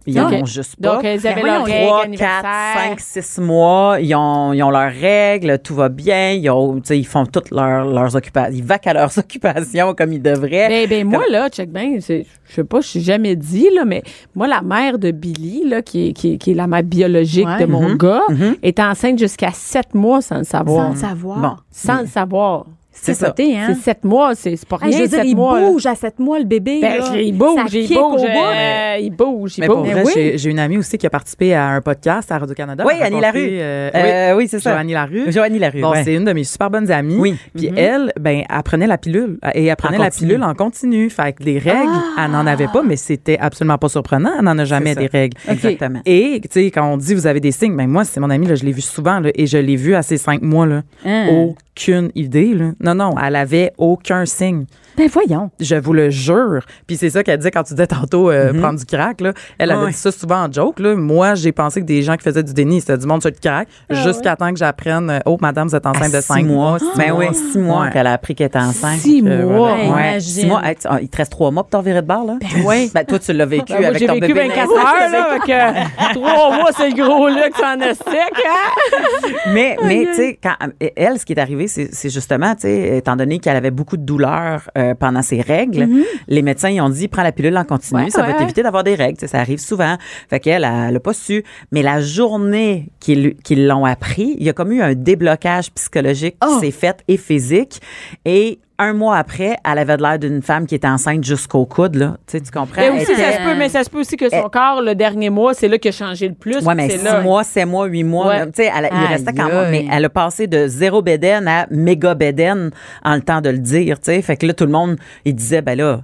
Ils 0.07 0.21
en 0.21 0.27
Ok. 0.27 0.33
ont 0.43 0.45
juste 0.45 0.77
pas. 0.83 0.95
Donc, 0.97 1.05
elles 1.05 1.25
avaient 1.27 1.43
leurs 1.43 1.61
voyons, 1.61 1.65
règles, 1.65 1.87
Trois, 1.87 2.03
quatre, 2.17 2.45
anniversaires. 2.45 2.99
cinq, 2.99 3.01
six 3.01 3.41
mois, 3.41 3.97
ils 4.01 4.15
ont, 4.17 4.53
ils 4.53 4.63
ont 4.63 4.71
leurs 4.71 4.91
règles, 4.93 5.59
tout 5.61 5.77
va 5.77 5.89
bien, 5.89 6.33
ils, 6.33 6.51
ont, 6.51 6.81
ils 6.91 7.07
font 7.07 7.25
toutes 7.25 7.53
leurs, 7.53 7.85
leurs 7.85 8.17
occupations, 8.17 8.53
ils 8.53 8.65
vaquent 8.65 8.89
à 8.89 8.95
leurs 8.95 9.17
occupations 9.43 9.95
comme 9.95 10.13
ils 10.13 10.21
devraient. 10.21 10.69
Ben, 10.69 10.89
ben 10.89 11.07
moi, 11.07 11.23
là, 11.31 11.49
check 11.51 11.71
bien, 11.71 12.01
c'est- 12.03 12.27
je 12.49 12.53
sais 12.55 12.65
pas, 12.65 12.81
je 12.83 12.89
suis 12.89 13.01
jamais 13.01 13.35
dit, 13.37 13.69
là, 13.75 13.85
mais 13.87 14.03
moi, 14.35 14.47
la 14.47 14.61
mère 14.61 14.99
de 14.99 15.11
Billy, 15.11 15.63
là, 15.67 15.81
qui 15.81 16.09
est, 16.09 16.13
qui 16.13 16.35
est, 16.35 16.37
qui 16.39 16.51
est 16.51 16.55
la 16.55 16.67
mère 16.67 16.83
biologique 16.83 17.47
Ouais. 17.47 17.61
de 17.61 17.67
mon 17.67 17.89
Mhm. 17.91 17.97
gars, 17.97 18.23
est 18.63 18.79
enceinte 18.81 19.19
jusqu'à 19.19 19.53
sept 19.53 19.95
mois 19.95 20.21
sans 20.21 20.39
le 20.39 20.45
savoir. 20.45 20.89
sans 20.89 20.93
le 20.93 20.97
savoir. 20.99 21.39
Bon. 21.41 21.57
Sans 21.71 22.01
le 22.03 22.07
savoir. 22.07 22.67
C'est 22.95 23.15
ça. 23.15 23.35
Hein? 23.39 23.65
C'est 23.75 23.75
sept 23.83 24.05
mois, 24.05 24.35
c'est 24.35 24.55
c'est 24.57 24.69
pas 24.69 24.77
Hey, 24.83 24.89
rien, 24.91 24.99
je 24.99 25.03
veux 25.03 25.09
dire, 25.09 25.19
sept 25.19 25.27
il 25.29 25.35
mois. 25.37 25.61
là. 25.61 25.67
bouge 25.71 25.87
à 25.87 25.95
7 25.95 26.19
mois, 26.19 26.39
le 26.39 26.45
bébé. 26.45 26.79
Ben, 26.83 26.99
là. 26.99 27.21
il 27.21 27.33
bouge, 27.37 27.57
Ça 27.71 27.79
il 27.79 27.89
bouge, 27.89 28.21
bout. 28.21 28.27
euh, 28.27 28.97
il 29.01 29.11
bouge, 29.11 29.55
il 29.59 29.61
Mais 29.63 29.67
bouge. 29.69 29.89
oui. 30.15 30.33
j'ai- 30.37 30.51
une 30.51 30.59
amie 30.59 30.77
aussi 30.77 30.99
qui 30.99 31.07
a 31.07 31.11
participé 31.11 31.55
à 31.55 31.69
un 31.69 31.81
podcast 31.81 32.31
à 32.31 32.39
Radio-Canada. 32.39 32.85
Oui, 32.87 32.95
Annie 33.01 33.21
Larue. 33.21 33.39
euh, 33.61 33.91
Euh, 33.95 34.37
oui, 34.37 34.47
c'est 34.49 34.61
ça. 34.61 34.73
Joannie 34.73 34.93
Larue. 34.93 35.33
Joannie 35.33 35.59
Larue. 35.59 35.81
Bon, 35.81 35.91
ouais. 35.93 36.05
c'est 36.05 36.15
une 36.15 36.25
de 36.25 36.33
mes 36.33 36.45
super 36.45 36.71
bonnes 36.71 36.91
amies. 36.91 37.17
Oui. 37.19 37.35
Puis 37.57 37.71
elle, 37.77 38.13
ben, 38.21 38.43
elle 38.49 38.63
prenait 38.63 38.87
la 38.87 38.99
pilule. 38.99 39.39
Et 39.55 39.67
elle 39.67 39.77
prenait 39.77 39.97
En 39.99 40.03
la 40.03 40.11
pilule 40.11 40.43
en 40.43 40.55
continu. 40.55 41.09
Fait 41.11 41.33
que 41.33 41.43
les 41.45 41.59
règles, 41.59 41.91
elle 42.23 42.31
n'en 42.31 42.47
avait 42.47 42.69
pas, 42.69 42.83
mais 42.83 42.97
c'était 42.97 43.39
absolument 43.39 43.79
pas 43.79 43.89
surprenant. 43.89 44.31
Elle 44.39 44.45
n'en 44.45 44.59
a 44.59 44.65
jamais 44.65 44.95
des 44.95 45.07
règles. 45.07 45.37
Exactement. 45.49 46.01
Et, 46.05 46.41
tu 46.43 46.49
sais, 46.51 46.71
quand 46.71 46.87
on 46.93 46.97
dit 46.99 47.15
vous 47.15 47.27
avez 47.27 47.41
des 47.41 47.53
signes, 47.53 47.77
ben 47.77 47.87
moi, 47.89 48.05
c'est 48.05 48.21
mon 48.21 48.29
amie, 48.31 48.47
là, 48.47 48.55
je 48.55 48.65
l'ai 48.65 48.73
vu 48.73 48.83
souvent, 48.83 49.21
là, 49.21 49.31
et 49.35 49.47
je 49.47 49.57
l'ai 49.59 49.77
vu 49.77 49.95
à 49.95 50.03
ces 50.03 50.19
cinq 50.19 50.43
mois, 50.43 50.67
là. 50.67 50.83
Hein? 51.07 51.29
Aucune 51.31 52.11
idée, 52.15 52.53
là. 52.55 52.73
Non, 52.83 52.97
non, 52.97 53.15
elle 53.17 53.37
avait 53.37 53.73
aucun 53.79 54.27
signe. 54.27 54.67
Ben 54.97 55.09
voyons. 55.09 55.51
Je 55.61 55.77
vous 55.77 55.93
le 55.93 56.11
jure. 56.11 56.61
Puis 56.87 56.97
c'est 56.97 57.11
ça 57.11 57.23
qu'elle 57.23 57.39
disait 57.39 57.51
quand 57.51 57.63
tu 57.63 57.75
disais 57.75 57.87
tantôt 57.87 58.31
euh, 58.31 58.53
prendre 58.61 58.79
du 58.79 58.85
crack. 58.85 59.21
Là. 59.21 59.33
Elle 59.59 59.71
avait. 59.71 59.85
Ouais. 59.85 59.91
dit 59.91 59.97
ça 59.97 60.13
souvent 60.13 60.45
en 60.45 60.53
joke. 60.53 60.79
Là. 60.81 60.95
Moi, 60.95 61.35
j'ai 61.35 61.53
pensé 61.53 61.81
que 61.81 61.87
des 61.87 62.03
gens 62.03 62.17
qui 62.17 62.23
faisaient 62.25 62.43
du 62.43 62.53
déni, 62.53 62.81
c'était 62.81 62.99
du 62.99 63.07
monde 63.07 63.21
sur 63.23 63.31
le 63.31 63.37
crack, 63.41 63.69
jusqu'à 63.91 64.37
temps 64.37 64.51
que 64.53 64.59
j'apprenne 64.59 65.09
euh, 65.11 65.19
Oh, 65.27 65.39
madame, 65.41 65.69
vous 65.69 65.75
êtes 65.77 65.87
À 65.87 65.91
enceinte 65.91 66.13
de 66.13 66.21
six 66.21 66.27
cinq 66.27 66.45
mois. 66.47 66.79
six 66.79 66.87
Ben 66.97 67.13
mois. 67.13 67.19
oui, 67.29 67.35
six 67.35 67.59
mois 67.59 67.83
Ouais. 67.85 67.91
qu'elle 67.91 68.07
a 68.07 68.13
appris 68.13 68.35
qu'elle 68.35 68.49
était 68.49 68.59
enceinte. 68.59 68.99
Six 68.99 69.23
Euh, 69.27 69.47
mois. 69.47 69.57
voilà. 69.57 69.75
Ouais. 69.75 69.81
Ouais, 69.93 70.11
Imagine. 70.11 70.21
six 70.21 70.47
mois. 70.47 70.61
Hey, 70.65 70.75
tu- 70.77 70.87
ah, 70.91 70.99
il 71.01 71.09
te 71.09 71.17
reste 71.17 71.33
trois 71.33 71.51
mois 71.51 71.63
pour 71.65 71.71
t'en 71.71 71.81
virer 71.83 72.03
de 72.03 72.07
bord, 72.07 72.25
là? 72.27 72.35
Ben 72.41 72.63
oui. 72.67 72.91
Ben, 72.95 73.05
toi, 73.05 73.19
tu 73.19 73.33
l'as 73.33 73.47
vécu 73.47 73.73
Ben, 73.73 73.79
moi, 73.79 73.89
avec 73.89 73.99
j'ai 73.99 74.07
ton 74.07 74.15
vécu 74.15 74.27
bébé 74.35 74.49
24 74.49 74.69
naissant. 74.69 74.81
heures, 74.81 75.11
là, 75.11 75.25
avec 75.31 75.49
euh, 75.49 76.13
trois 76.15 76.57
mois, 76.57 76.71
c'est 76.77 76.91
le 76.91 77.03
gros 77.03 77.29
là 77.29 77.49
que 77.49 77.63
en 77.63 77.81
a 77.91 77.95
sec, 77.95 78.45
hein? 78.47 79.29
Mais, 79.53 79.77
mais 79.85 80.07
tu 80.07 80.15
sais, 80.15 80.39
quand 80.43 80.55
elle, 80.97 81.19
ce 81.19 81.25
qui 81.25 81.33
est 81.33 81.41
arrivé, 81.41 81.69
c'est 81.69 81.89
c'est 81.93 82.11
justement, 82.11 82.55
tu 82.55 82.63
sais, 82.63 82.99
étant 82.99 83.17
donné 83.17 83.39
qu'elle 83.39 83.57
avait 83.57 83.71
beaucoup 83.71 83.97
de 83.97 84.03
douleurs 84.05 84.69
euh, 84.77 84.82
pendant 84.99 85.23
ses 85.23 85.41
règles, 85.41 85.89
les 86.29 86.43
médecins 86.43 86.71
ils 86.71 86.81
ont 86.81 86.89
dit 86.89 87.09
prends 87.09 87.23
la 87.23 87.33
pilule 87.33 87.57
en 87.57 87.65
continu, 87.65 88.05
Ouais, 88.05 88.11
ça 88.11 88.23
va 88.23 88.29
ouais. 88.29 88.37
t'éviter 88.39 88.63
d'avoir 88.63 88.85
des 88.85 88.95
règles. 88.95 89.27
Ça 89.29 89.39
arrive 89.41 89.59
souvent. 89.59 89.97
Fait 90.29 90.41
qu'elle, 90.41 90.65
elle 90.65 90.93
n'a 90.95 91.01
pas 91.01 91.13
su. 91.13 91.45
Mais 91.71 91.83
la 91.83 92.01
journée 92.01 92.89
qu'ils 93.01 93.35
l'ont 93.67 93.85
appris, 93.85 94.37
il 94.39 94.45
y 94.45 94.49
a 94.49 94.53
comme 94.53 94.73
eu 94.73 94.83
un 94.83 94.95
déblocage 94.95 95.71
psychologique 95.73 96.37
qui 96.41 96.49
Oh. 96.51 96.61
s'est 96.61 96.71
fait 96.71 97.03
et 97.09 97.17
physique. 97.17 97.81
Et 98.25 98.59
un 98.83 98.93
mois 98.93 99.17
après, 99.17 99.57
elle 99.71 99.79
avait 99.79 99.97
de 99.97 100.03
l'air 100.03 100.19
d'une 100.19 100.43
femme 100.43 100.67
qui 100.67 100.75
était 100.75 100.89
enceinte 100.89 101.23
jusqu'au 101.25 101.65
coude, 101.67 101.95
là. 101.95 102.17
Tu 102.27 102.33
sais, 102.33 102.41
tu 102.41 102.51
comprends? 102.51 102.81
Mais 102.93 103.05
ça 103.05 103.15
se 103.15 103.39
peut, 103.45 103.55
mais 103.57 103.69
ça 103.69 103.85
se 103.85 103.91
peut 103.91 104.01
aussi 104.01 104.17
que 104.17 104.29
son 104.29 104.37
Elle- 104.37 104.51
corps, 104.51 104.83
le 104.83 104.95
dernier 104.95 105.31
mois, 105.31 105.55
c'est 105.55 105.69
là 105.69 105.79
qu'il 105.79 105.89
a 105.91 105.93
changé 105.93 106.29
le 106.29 106.35
plus. 106.35 106.65
Ouais, 106.65 106.75
mais 106.75 106.89
c'est 106.91 106.99
six 106.99 107.05
là. 107.05 107.21
mois, 107.21 107.45
sept 107.45 107.67
mois, 107.67 107.87
huit 107.87 108.05
mois. 108.05 108.27
Ouais. 108.29 108.39
là, 108.41 108.47
Tu 108.47 108.53
sais, 108.63 108.71
elle 108.77 108.89
il 108.93 109.07
restait 109.07 109.33
quand 109.33 109.49
même, 109.49 109.71
mais 109.71 109.87
elle 109.91 110.05
a 110.05 110.09
passé 110.11 110.47
de 110.47 110.67
zéro 110.67 111.01
bédaine 111.03 111.47
à 111.49 111.67
méga 111.71 112.15
bédaine 112.15 112.71
en 113.05 113.15
le 113.15 113.23
temps 113.23 113.41
de 113.41 113.51
le 113.51 113.59
dire, 113.59 114.01
tu 114.01 114.07
sais. 114.07 114.21
Fait 114.23 114.37
que 114.37 114.47
là, 114.47 114.55
tout 114.55 114.67
le 114.67 114.73
monde, 114.73 114.97
il 115.25 115.35
disait, 115.35 115.63
ben 115.63 115.79
là, 115.79 116.01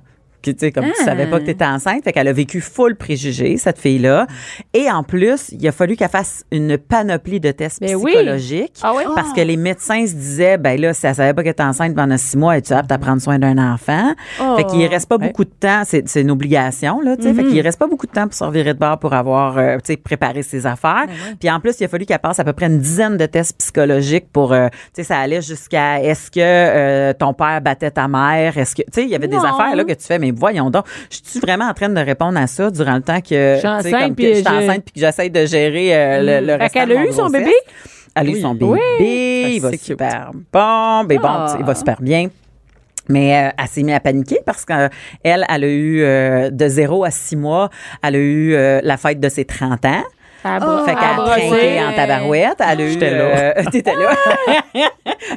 tu 0.55 0.61
sais, 0.67 0.73
comme 0.73 0.85
tu 0.87 0.93
Ah. 1.01 1.05
savais 1.05 1.27
pas 1.27 1.39
que 1.41 1.45
tu 1.45 1.51
étais 1.51 1.65
enceinte. 1.65 2.05
Fait 2.05 2.13
qu'elle 2.13 2.29
a 2.29 2.33
vécu 2.33 2.61
full 2.61 2.97
préjugés, 2.97 3.57
cette 3.57 3.79
fille-là. 3.79 4.27
Et 4.75 4.91
en 4.91 5.03
plus, 5.03 5.51
il 5.53 5.67
a 5.69 5.73
fallu 5.73 5.97
qu'elle 5.97 6.09
fasse 6.09 6.45
une 6.51 6.79
panoplie 6.79 7.41
de 7.41 7.51
tests 7.51 7.81
Ben 7.81 7.95
oui. 7.97 8.13
psychologiques. 8.13 8.75
Ah 8.83 8.93
oui? 8.97 9.03
Parce 9.15 9.33
que 9.33 9.41
les 9.41 9.57
médecins 9.57 10.07
se 10.07 10.15
disaient, 10.15 10.59
ben 10.59 10.81
là, 10.81 10.93
si 10.95 11.07
elle 11.07 11.15
savait 11.15 11.35
pas 11.35 11.43
qu'elle 11.43 11.53
était 11.53 11.63
enceinte 11.63 11.95
pendant 11.95 12.17
six 12.17 12.37
mois, 12.37 12.57
es-tu 12.59 12.73
apte 12.73 12.91
à 12.93 12.99
prendre 12.99 13.21
soin 13.23 13.39
d'un 13.39 13.59
enfant? 13.59 14.13
Oh. 14.41 14.57
Fait 14.57 14.65
qu'il 14.65 14.85
reste 14.87 15.09
pas 15.09 15.19
beaucoup 15.19 15.45
de 15.45 15.51
temps. 15.51 15.83
C'est, 15.85 16.05
une 16.21 16.31
obligation, 16.31 17.01
là, 17.01 17.17
tu 17.17 17.23
sais. 17.25 17.35
Fait 17.35 17.45
qu'il 17.45 17.61
reste 17.61 17.79
pas 17.79 17.87
beaucoup 17.87 18.07
de 18.07 18.13
temps 18.13 18.25
pour 18.27 18.35
se 18.35 18.45
revirer 18.45 18.75
de 18.75 18.79
bord 18.79 18.99
pour 18.99 19.13
avoir, 19.15 19.59
euh, 19.59 19.77
tu 19.77 19.93
sais, 19.93 19.97
préparé 19.97 20.43
ses 20.43 20.67
affaires. 20.67 21.07
Puis 21.39 21.51
en 21.51 21.61
plus, 21.61 21.75
il 21.81 21.85
a 21.85 21.89
fallu 21.89 22.07
qu'elle 22.07 22.19
passe 22.19 22.39
à 22.41 22.45
peu 22.45 22.53
près 22.53 22.67
une 22.67 22.79
dizaine 22.79 23.17
de 23.17 23.27
tests 23.27 23.57
psychologiques 23.59 24.27
pour, 24.33 24.53
euh, 24.53 24.69
tu 24.71 24.79
sais, 24.95 25.05
ça 25.05 25.19
allait 25.19 25.43
jusqu'à 25.43 26.03
est-ce 26.03 26.31
que 26.31 26.41
euh, 26.41 27.13
ton 27.13 27.33
père 27.35 27.61
battait 27.61 27.91
ta 27.91 28.09
mère? 28.09 28.57
Est-ce 28.59 28.75
que, 28.75 28.83
tu 28.83 28.89
sais, 28.93 29.03
il 29.05 29.09
y 29.11 29.15
avait 29.15 29.29
des 29.29 29.37
affaires, 29.37 29.75
là, 29.77 29.85
que 29.85 29.93
tu 29.93 30.05
fais, 30.05 30.19
mais 30.19 30.33
voyons 30.38 30.70
donc, 30.70 30.85
je 31.11 31.18
suis 31.22 31.40
vraiment 31.40 31.66
en 31.66 31.74
train 31.74 31.88
de 31.88 32.01
répondre 32.01 32.38
à 32.38 32.46
ça 32.46 32.70
durant 32.70 32.94
le 32.96 33.03
temps 33.03 33.20
que, 33.20 33.55
Je 33.55 33.59
suis 33.59 33.68
enceinte, 33.68 34.14
puis 34.16 34.33
que 34.33 35.01
j'essaye 35.01 35.31
de 35.31 35.44
gérer 35.46 35.94
euh, 35.94 36.40
le, 36.40 36.46
le 36.59 36.68
qu'elle 36.68 36.88
de 36.88 36.94
a 36.96 37.05
eu 37.07 37.12
son 37.12 37.29
bébé? 37.29 37.53
Elle 38.14 38.29
a 38.29 38.31
eu 38.31 38.40
son 38.40 38.55
bébé. 38.55 38.66
Oui. 39.01 39.55
Il 39.57 39.61
va 39.61 39.70
cute. 39.70 39.81
super 39.83 40.31
bon. 40.33 41.05
Ben 41.05 41.18
bon, 41.18 41.29
Ah. 41.29 41.57
il 41.59 41.64
va 41.64 41.74
super 41.74 42.01
bien. 42.01 42.29
Mais 43.09 43.46
euh, 43.48 43.51
elle 43.59 43.68
s'est 43.68 43.83
mise 43.83 43.94
à 43.94 44.01
paniquer 44.01 44.40
parce 44.44 44.64
qu'elle, 44.66 44.90
elle 45.22 45.44
a 45.48 45.59
eu 45.66 46.03
euh, 46.03 46.51
de 46.51 46.68
0 46.68 47.05
à 47.05 47.11
6 47.11 47.37
mois, 47.37 47.70
elle 48.03 48.16
a 48.16 48.18
eu 48.18 48.53
euh, 48.55 48.81
la 48.83 48.96
fête 48.98 49.18
de 49.20 49.29
ses 49.31 49.44
30 49.46 49.85
ans. 49.87 50.03
À 50.44 50.61
bro- 50.61 50.85
fait 50.85 50.94
qu'elle 50.94 51.05
a 51.05 51.16
trinqué 51.24 51.81
en 51.85 51.92
tabarouette. 51.94 52.59
Elle 52.61 52.81
a 52.81 52.85
eu, 52.85 52.90
J'étais 52.92 53.11
là. 53.11 53.24
euh, 53.59 53.64
T'étais 53.72 53.92
là. 53.94 54.11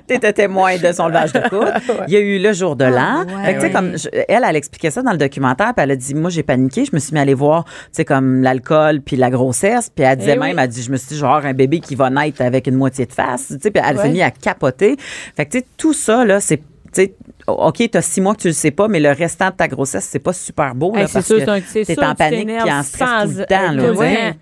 T'étais 0.07 0.33
témoin 0.33 0.77
de 0.77 0.91
son 0.91 1.07
levage 1.07 1.33
de 1.33 1.39
coude. 1.49 1.73
Il 2.07 2.13
y 2.13 2.17
a 2.17 2.19
eu 2.19 2.39
le 2.39 2.53
jour 2.53 2.75
de 2.75 2.85
l'an. 2.85 3.25
Fait 3.43 3.53
que, 3.55 3.59
tu 3.61 3.65
sais, 3.67 3.71
comme, 3.71 3.97
je- 3.97 4.09
elle, 4.27 4.43
elle 4.47 4.55
expliquait 4.55 4.91
ça 4.91 5.01
dans 5.01 5.11
le 5.11 5.17
documentaire, 5.17 5.73
puis 5.73 5.83
elle 5.83 5.91
a 5.91 5.95
dit, 5.95 6.13
moi, 6.13 6.29
j'ai 6.29 6.43
paniqué, 6.43 6.85
je 6.85 6.91
me 6.93 6.99
suis 6.99 7.13
mis 7.13 7.19
à 7.19 7.23
aller 7.23 7.33
voir, 7.33 7.63
tu 7.65 7.71
sais, 7.93 8.05
comme 8.05 8.41
l'alcool 8.43 9.01
puis 9.01 9.15
la 9.15 9.29
grossesse, 9.29 9.89
puis 9.93 10.05
elle 10.05 10.17
disait 10.17 10.33
Eh 10.35 10.39
même, 10.39 10.55
oui. 10.57 10.63
elle 10.63 10.69
dit, 10.69 10.83
je 10.83 10.91
me 10.91 10.97
suis 10.97 11.09
dit, 11.09 11.17
genre, 11.17 11.43
un 11.45 11.53
bébé 11.53 11.79
qui 11.79 11.95
va 11.95 12.09
naître 12.09 12.41
avec 12.41 12.67
une 12.67 12.75
moitié 12.75 13.05
de 13.05 13.13
face, 13.13 13.47
tu 13.47 13.57
sais, 13.61 13.71
puis 13.71 13.81
elle 13.85 13.97
s'est 13.97 14.03
Ouais. 14.03 14.09
mise 14.09 14.21
à 14.21 14.31
capoter. 14.31 14.95
Fait 15.35 15.45
que, 15.45 15.51
tu 15.51 15.59
sais, 15.59 15.65
tout 15.77 15.93
ça, 15.93 16.23
là, 16.25 16.39
c'est, 16.39 16.57
tu 16.57 16.63
sais, 16.93 17.15
OK, 17.47 17.81
t'as 17.91 18.01
six 18.01 18.21
mois 18.21 18.35
que 18.35 18.41
tu 18.41 18.47
le 18.47 18.53
sais 18.53 18.71
pas, 18.71 18.87
mais 18.87 18.99
le 18.99 19.11
restant 19.11 19.49
de 19.49 19.55
ta 19.55 19.67
grossesse, 19.67 20.07
c'est 20.09 20.19
pas 20.19 20.33
super 20.33 20.75
beau, 20.75 20.93
là, 20.93 21.01
Hey, 21.01 21.07
parce 21.11 21.25
sûr, 21.25 21.37
que 21.37 21.43
c'est 21.43 21.49
un- 21.49 21.59
c'est 21.65 21.85
t'es 21.85 21.93
sûr 21.95 22.03
en 22.03 22.07
que 22.07 22.11
tu 22.11 22.17
panique 22.17 22.47
puis 22.47 22.71
en 22.71 22.83
stress 22.83 23.09
sans- 23.09 23.23
tout 23.25 23.37
le 23.39 23.45
temps, 23.45 23.71
là, 23.71 24.33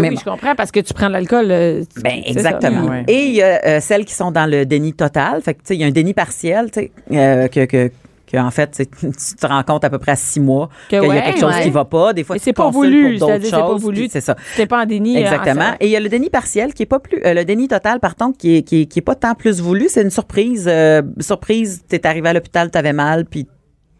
Mais 0.00 0.08
oui, 0.08 0.14
bon. 0.14 0.20
je 0.20 0.24
comprends, 0.30 0.54
parce 0.54 0.70
que 0.70 0.80
tu 0.80 0.94
prends 0.94 1.08
de 1.08 1.12
l'alcool. 1.12 1.46
euh, 1.50 1.82
Ben, 2.02 2.22
ça. 2.22 2.28
exactement. 2.30 3.02
Et 3.08 3.26
il 3.26 3.34
y 3.34 3.42
a 3.42 3.60
euh, 3.66 3.80
celles 3.80 4.04
qui 4.04 4.14
sont 4.14 4.30
dans 4.30 4.46
le 4.50 4.64
déni 4.66 4.92
total. 4.92 5.40
Fait 5.42 5.54
que, 5.54 5.60
tu 5.60 5.66
sais, 5.68 5.74
il 5.76 5.80
y 5.80 5.84
a 5.84 5.86
un 5.86 5.90
déni 5.90 6.14
partiel, 6.14 6.70
tu 6.70 6.80
sais, 6.80 6.92
euh, 7.12 7.48
que, 7.48 7.64
que, 7.66 7.90
que, 8.30 8.36
en 8.38 8.50
fait, 8.50 8.70
tu 9.00 9.36
te 9.36 9.46
rends 9.46 9.62
compte 9.62 9.84
à 9.84 9.90
peu 9.90 9.98
près 9.98 10.12
à 10.12 10.16
six 10.16 10.40
mois 10.40 10.70
Que 10.90 10.98
qu'il 11.00 11.08
y 11.14 11.18
a 11.18 11.20
quelque 11.22 11.40
chose 11.40 11.54
ouais. 11.54 11.62
qui 11.62 11.70
va 11.70 11.84
pas. 11.84 12.12
Des 12.14 12.24
fois, 12.24 12.36
tu 12.36 12.42
c'est 12.44 12.52
te 12.52 12.56
pas 12.56 12.70
voulu, 12.70 13.18
pour 13.18 13.20
d'autres 13.20 13.26
c'est-à-dire 13.32 13.50
c'est 13.50 13.60
pas 13.62 13.66
choses, 13.68 13.82
voulu. 13.82 14.08
C'est 14.10 14.20
ça. 14.22 14.36
T'es 14.56 14.66
pas 14.66 14.82
en 14.82 14.86
déni. 14.86 15.16
euh, 15.16 15.20
Exactement. 15.20 15.64
en- 15.70 15.76
Et 15.80 15.86
il 15.86 15.90
y 15.90 15.96
a 15.96 16.00
le 16.00 16.08
déni 16.08 16.30
partiel 16.30 16.72
qui 16.72 16.82
est 16.84 16.86
pas 16.86 16.98
plus, 16.98 17.20
euh, 17.24 17.34
le 17.34 17.44
déni 17.44 17.68
total, 17.68 18.00
par 18.00 18.16
contre, 18.16 18.38
qui 18.38 18.56
est, 18.56 18.62
qui 18.62 18.82
est, 18.82 18.86
qui 18.86 18.98
est 19.00 19.02
pas 19.02 19.14
tant 19.16 19.34
plus 19.34 19.60
voulu. 19.60 19.86
C'est 19.88 20.02
une 20.02 20.10
surprise. 20.10 20.66
euh, 20.66 21.02
surprise, 21.20 21.82
t'es 21.88 22.06
arrivé 22.06 22.28
à 22.28 22.32
l'hôpital, 22.32 22.70
t'avais 22.70 22.92
mal, 22.94 23.26
puis 23.26 23.46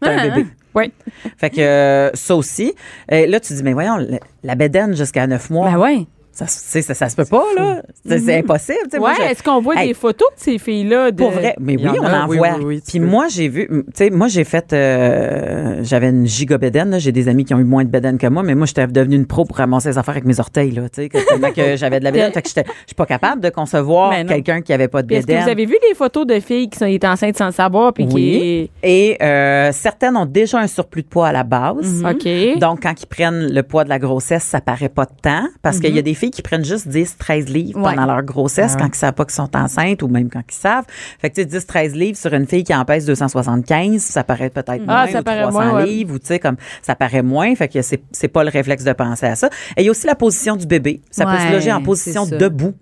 t'as 0.01 0.11
un 0.11 0.17
Ah. 0.17 0.27
bébé. 0.29 0.47
Oui. 0.75 0.91
Fait 1.37 1.49
que 1.49 1.61
euh, 1.61 2.09
ça 2.13 2.35
aussi. 2.35 2.73
Et 3.09 3.27
là, 3.27 3.39
tu 3.39 3.53
dis, 3.53 3.63
mais 3.63 3.73
voyons, 3.73 3.97
la, 3.97 4.19
la 4.43 4.55
bédaine 4.55 4.95
jusqu'à 4.95 5.27
neuf 5.27 5.49
mois. 5.49 5.69
Ben 5.69 5.77
ouais. 5.77 6.05
Ça, 6.33 6.47
sais, 6.47 6.81
ça, 6.81 6.93
ça 6.95 7.09
se 7.09 7.15
peut 7.15 7.25
pas, 7.25 7.43
là. 7.55 7.83
C'est 8.05 8.17
c'est 8.19 8.37
impossible. 8.39 8.77
Ouais, 8.99 9.11
je- 9.17 9.31
est-ce 9.31 9.43
qu'on 9.43 9.61
voit 9.61 9.75
Hey, 9.79 9.89
des 9.89 9.93
photos 9.93 10.27
de 10.35 10.39
ces 10.41 10.57
filles-là? 10.57 11.11
De... 11.11 11.17
Pour 11.17 11.29
vrai, 11.31 11.55
mais 11.59 11.75
oui, 11.77 11.87
on 12.01 12.03
a, 12.03 12.23
en 12.25 12.27
oui, 12.27 12.37
voit. 12.37 12.55
oui, 12.57 12.63
oui, 12.65 12.81
tu 12.81 12.91
Puis 12.91 12.99
moi, 12.99 13.27
j'ai 13.29 13.47
vu, 13.47 13.67
tu 13.69 13.83
sais, 13.93 14.09
moi, 14.09 14.27
j'ai 14.27 14.43
fait, 14.43 14.73
euh, 14.73 15.79
j'avais 15.83 16.09
une 16.09 16.25
gigabédaine, 16.25 16.89
là. 16.89 16.99
J'ai 16.99 17.11
des 17.11 17.27
amis 17.27 17.45
qui 17.45 17.53
ont 17.53 17.59
eu 17.59 17.63
moins 17.63 17.83
de 17.83 17.89
bédaine 17.89 18.17
que 18.17 18.27
moi, 18.27 18.43
mais 18.43 18.55
moi, 18.55 18.65
j'étais 18.65 18.87
devenue 18.87 19.15
une 19.15 19.25
pro 19.27 19.45
pour 19.45 19.57
ramasser 19.57 19.89
les 19.89 19.97
affaires 19.97 20.13
avec 20.15 20.25
mes 20.25 20.39
orteils, 20.39 20.71
là. 20.71 20.89
Tu 20.89 21.03
sais, 21.03 21.09
que, 21.09 21.17
tellement 21.29 21.51
que 21.51 21.75
j'avais 21.75 21.99
de 21.99 22.03
la 22.03 22.11
bédaine. 22.11 22.31
fait 22.33 22.41
que 22.41 22.49
je 22.49 22.53
suis 22.87 22.95
pas 22.95 23.05
capable 23.05 23.41
de 23.41 23.49
concevoir 23.49 24.13
quelqu'un 24.25 24.61
qui 24.61 24.73
avait 24.73 24.87
pas 24.87 25.01
de 25.01 25.07
Puis 25.07 25.17
Est-ce 25.17 25.25
que 25.27 25.31
bédaine. 25.31 25.43
vous 25.45 25.49
avez 25.51 25.65
vu 25.65 25.75
des 25.87 25.95
photos 25.95 26.25
de 26.25 26.39
filles 26.39 26.69
qui 26.69 26.79
sont 26.79 26.85
étaient 26.85 27.07
enceintes 27.07 27.37
sans 27.37 27.47
le 27.47 27.51
savoir? 27.51 27.93
Puis 27.93 28.07
Oui. 28.11 28.69
Et 28.81 29.17
euh, 29.21 29.71
certaines 29.71 30.17
ont 30.17 30.25
déjà 30.25 30.59
un 30.59 30.67
surplus 30.67 31.03
de 31.03 31.07
poids 31.07 31.27
à 31.27 31.31
la 31.31 31.43
base. 31.43 32.03
qui. 32.19 32.53
OK. 32.53 32.59
Donc, 32.59 32.81
quand 32.83 32.93
ils 33.01 33.05
prennent 33.07 33.53
le 33.53 33.63
poids 33.63 33.83
de 33.83 33.89
la 33.89 33.99
grossesse, 33.99 34.43
ça 34.43 34.61
paraît 34.61 34.89
pas 34.89 35.05
de 35.05 35.11
temps. 35.21 35.47
Parce 35.61 35.79
qu'il 35.79 35.95
y 35.95 35.99
a 35.99 36.01
des 36.01 36.13
filles 36.23 36.31
qui 36.31 36.41
prennent 36.41 36.63
juste 36.63 36.87
10, 36.87 37.17
13 37.17 37.49
livres 37.49 37.79
Ouais. 37.79 37.95
pendant 37.95 38.05
leur 38.05 38.23
grossesse 38.23 38.75
quand 38.77 38.87
ils 38.87 38.95
savent 38.95 39.13
pas 39.13 39.25
qu'ils 39.25 39.33
sont 39.33 39.49
enceintes 39.55 40.01
ou 40.03 40.07
même 40.07 40.29
quand 40.29 40.43
ils 40.49 40.55
savent. 40.55 40.85
Fait 41.19 41.29
que, 41.29 41.35
tu 41.35 41.41
sais, 41.41 41.45
10, 41.45 41.65
13 41.67 41.95
livres 41.95 42.17
sur 42.17 42.33
une 42.33 42.47
fille 42.47 42.63
qui 42.63 42.73
en 42.73 42.85
pèse 42.85 43.05
275, 43.05 44.01
ça 44.01 44.23
paraît 44.23 44.49
peut-être 44.49 44.85
moins 44.85 45.03
Ah, 45.03 45.07
ça 45.11 45.19
ou 45.19 45.23
paraît 45.23 45.41
300 45.41 45.59
moins, 45.59 45.85
livres 45.85 46.15
ou, 46.15 46.19
tu 46.19 46.27
sais, 46.27 46.39
comme, 46.39 46.55
ça 46.81 46.95
paraît 46.95 47.23
moins. 47.23 47.53
Fait 47.55 47.67
que 47.67 47.81
c'est, 47.81 48.27
pas 48.29 48.43
le 48.43 48.49
réflexe 48.49 48.83
de 48.83 48.93
penser 48.93 49.25
à 49.25 49.35
ça. 49.35 49.49
Et 49.75 49.81
il 49.81 49.85
y 49.85 49.87
a 49.89 49.91
aussi 49.91 50.07
la 50.07 50.15
position 50.15 50.55
du 50.55 50.65
bébé. 50.65 51.01
Ça 51.11 51.25
peut 51.25 51.37
se 51.37 51.51
loger 51.51 51.71
en 51.71 51.81
position 51.81 52.25
debout. 52.25 52.73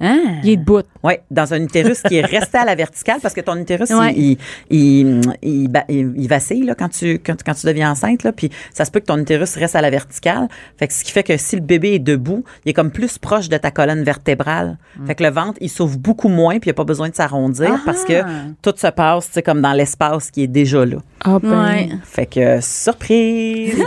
Hein? 0.00 0.38
Il 0.44 0.50
est 0.50 0.56
debout. 0.56 0.82
Oui, 1.02 1.14
dans 1.30 1.52
un 1.54 1.60
utérus 1.62 2.02
qui 2.02 2.16
est 2.16 2.24
resté 2.38 2.58
à 2.58 2.64
la 2.64 2.74
verticale 2.74 3.18
parce 3.20 3.34
que 3.34 3.40
ton 3.40 3.56
utérus, 3.56 3.90
Ouais. 3.90 4.14
il, 4.16 4.38
il, 4.70 5.20
il, 5.42 5.70
il, 6.16 6.28
vacille 6.28 6.64
là, 6.64 6.74
quand, 6.74 6.88
tu, 6.88 7.18
quand, 7.18 7.36
quand 7.44 7.54
tu 7.54 7.66
deviens 7.66 7.90
enceinte. 7.90 8.22
Là, 8.22 8.32
puis 8.32 8.50
ça 8.72 8.84
se 8.84 8.90
peut 8.90 9.00
que 9.00 9.06
ton 9.06 9.18
utérus 9.18 9.56
reste 9.56 9.74
à 9.76 9.80
la 9.80 9.90
verticale. 9.90 10.48
Fait 10.78 10.86
que 10.86 10.94
ce 10.94 11.02
qui 11.04 11.10
fait 11.12 11.22
que 11.24 11.36
si 11.36 11.56
le 11.56 11.62
bébé 11.62 11.94
est 11.94 11.98
debout, 11.98 12.44
il 12.64 12.70
est 12.70 12.74
comme 12.74 12.90
plus 12.92 13.18
proche 13.18 13.48
de 13.48 13.56
ta 13.56 13.70
colonne 13.70 14.02
vertébrale. 14.04 14.78
Fait 15.06 15.14
que 15.14 15.24
le 15.24 15.30
ventre, 15.30 15.58
il 15.60 15.68
s'ouvre 15.70 15.98
beaucoup 15.98 16.28
moins 16.28 16.58
puis 16.58 16.68
il 16.68 16.72
n'y 16.72 16.72
a 16.72 16.74
pas 16.74 16.84
besoin 16.84 17.08
de 17.08 17.14
s'arrondir 17.14 17.70
Ah! 17.74 17.80
parce 17.84 18.04
que 18.04 18.22
tout 18.62 18.74
se 18.76 18.86
passe 18.88 19.26
tu 19.28 19.32
sais, 19.34 19.42
comme 19.42 19.60
dans 19.60 19.72
l'espace 19.72 20.30
qui 20.30 20.44
est 20.44 20.46
déjà 20.48 20.84
là. 20.84 20.98
Ah, 21.24 21.38
ben. 21.42 21.64
Ouais. 21.66 21.88
Fait 22.04 22.26
que 22.26 22.60
surprise! 22.60 23.74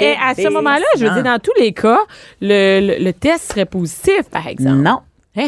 Et 0.00 0.14
à 0.22 0.34
ce 0.34 0.48
moment-là, 0.52 0.84
je 0.98 1.04
veux 1.04 1.12
dire, 1.14 1.22
dans 1.22 1.38
tous 1.38 1.52
les 1.58 1.72
cas, 1.72 1.98
le, 2.40 2.80
le, 2.98 3.04
le 3.04 3.12
test 3.12 3.50
serait 3.52 3.64
positif, 3.66 4.22
par 4.30 4.46
exemple. 4.46 4.76
Non, 4.82 5.00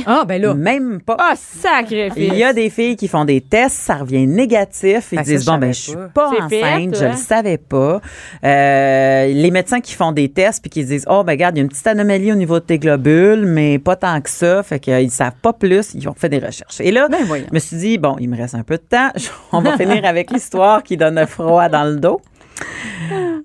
Ah, 0.06 0.24
ben 0.26 0.40
là. 0.40 0.54
même 0.54 1.00
pas. 1.00 1.16
Ah, 1.18 1.34
sacrifice. 1.36 2.12
Il 2.16 2.34
y 2.34 2.44
a 2.44 2.52
des 2.52 2.70
filles 2.70 2.96
qui 2.96 3.08
font 3.08 3.24
des 3.24 3.40
tests, 3.40 3.76
ça 3.76 3.96
revient 3.96 4.26
négatif. 4.26 5.08
Ils 5.12 5.18
ça, 5.18 5.22
disent, 5.22 5.44
bon, 5.44 5.58
ben, 5.58 5.72
je 5.72 5.80
suis 5.80 5.94
pas. 6.14 6.28
enceinte, 6.28 6.50
fait, 6.50 6.88
je 6.94 7.04
hein? 7.04 7.10
le 7.10 7.16
savais 7.16 7.58
pas. 7.58 8.00
Euh, 8.44 9.26
les 9.26 9.50
médecins 9.50 9.80
qui 9.80 9.94
font 9.94 10.12
des 10.12 10.28
tests 10.28 10.62
puis 10.62 10.70
qui 10.70 10.84
disent, 10.84 11.06
oh, 11.08 11.24
ben, 11.24 11.32
regarde, 11.32 11.56
il 11.56 11.60
y 11.60 11.62
a 11.62 11.64
une 11.64 11.68
petite 11.68 11.86
anomalie 11.86 12.32
au 12.32 12.36
niveau 12.36 12.60
de 12.60 12.64
tes 12.64 12.78
globules, 12.78 13.46
mais 13.46 13.78
pas 13.78 13.96
tant 13.96 14.20
que 14.20 14.30
ça. 14.30 14.62
Fait 14.62 14.80
qu'ils 14.80 15.10
savent 15.10 15.32
pas 15.40 15.52
plus. 15.52 15.94
Ils 15.94 16.08
ont 16.08 16.14
fait 16.14 16.28
des 16.28 16.38
recherches. 16.38 16.80
Et 16.80 16.90
là, 16.90 17.08
Ben, 17.08 17.18
je 17.26 17.54
me 17.54 17.58
suis 17.58 17.76
dit, 17.76 17.98
bon, 17.98 18.16
il 18.20 18.28
me 18.28 18.36
reste 18.36 18.54
un 18.54 18.62
peu 18.62 18.76
de 18.76 18.82
temps. 18.82 19.08
On 19.52 19.60
va 19.60 19.76
finir 19.76 20.04
avec 20.04 20.30
l'histoire 20.30 20.82
qui 20.82 20.96
donne 20.96 21.26
froid 21.26 21.68
dans 21.68 21.84
le 21.84 21.96
dos. 21.96 22.20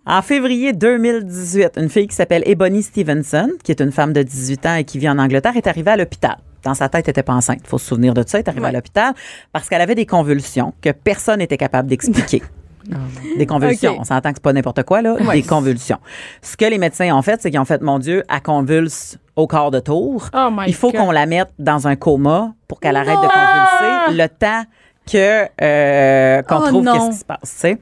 En 0.06 0.21
février 0.21 0.73
2018, 0.73 1.71
une 1.78 1.89
fille 1.89 2.08
qui 2.08 2.15
s'appelle 2.15 2.43
Ebony 2.45 2.84
Stevenson, 2.84 3.49
qui 3.63 3.71
est 3.71 3.80
une 3.82 3.91
femme 3.91 4.12
de 4.13 4.21
18 4.21 4.65
ans 4.65 4.76
et 4.76 4.84
qui 4.84 4.99
vit 4.99 5.10
en 5.10 5.17
Angleterre, 5.17 5.56
est 5.56 5.67
arrivée 5.67 5.91
à 5.91 5.97
l'hôpital. 5.97 6.38
Dans 6.63 6.73
sa 6.73 6.89
tête, 6.89 7.06
elle 7.06 7.10
n'était 7.12 7.23
pas 7.23 7.34
enceinte. 7.34 7.60
Il 7.63 7.67
faut 7.67 7.78
se 7.78 7.88
souvenir 7.88 8.13
de 8.13 8.23
ça. 8.26 8.39
Elle 8.39 8.45
est 8.45 8.49
arrivée 8.49 8.67
à 8.67 8.71
l'hôpital 8.71 9.13
parce 9.52 9.69
qu'elle 9.69 9.82
avait 9.82 9.95
des 9.95 10.06
convulsions 10.06 10.73
que 10.82 10.91
personne 10.91 11.39
n'était 11.39 11.58
capable 11.58 11.88
d'expliquer. 11.89 12.41
Des 13.38 13.45
convulsions. 13.45 13.93
Ok. 13.93 13.97
On 14.02 14.04
s'entend 14.04 14.32
que 14.32 14.36
c'est 14.39 14.43
pas 14.43 14.52
n'importe 14.52 14.84
quoi, 14.84 15.02
là. 15.02 15.15
Des 15.32 15.41
convulsions. 15.41 15.99
Ce 16.41 16.58
que 16.58 16.65
les 16.65 16.78
médecins 16.78 17.15
ont 17.15 17.21
fait, 17.21 17.41
c'est 17.41 17.49
qu'ils 17.49 17.60
ont 17.62 17.65
fait, 17.65 17.82
mon 17.82 17.97
Dieu, 17.97 18.23
elle 18.30 18.41
convulse 18.41 19.17
au 19.38 19.47
quart 19.47 19.71
de 19.71 19.80
tour. 19.80 20.28
Oh 20.34 20.49
Il 20.67 20.76
faut 20.76 20.91
qu'on 20.91 21.12
la 21.12 21.26
mette 21.26 21.47
dans 21.60 21.88
un 21.88 21.95
coma 21.95 22.54
pour 22.67 22.82
qu'elle 22.82 22.97
arrête 22.97 23.15
de 23.15 23.28
convulser 23.28 24.21
le 24.21 24.28
temps 24.28 24.63
que 25.10 25.45
euh, 25.62 26.41
qu'on 26.41 26.58
Oh 26.58 26.67
trouve 26.67 26.84
qu'est-ce 26.86 27.10
qui 27.12 27.17
se 27.19 27.26
passe. 27.26 27.39
tu 27.43 27.49
sais. 27.58 27.78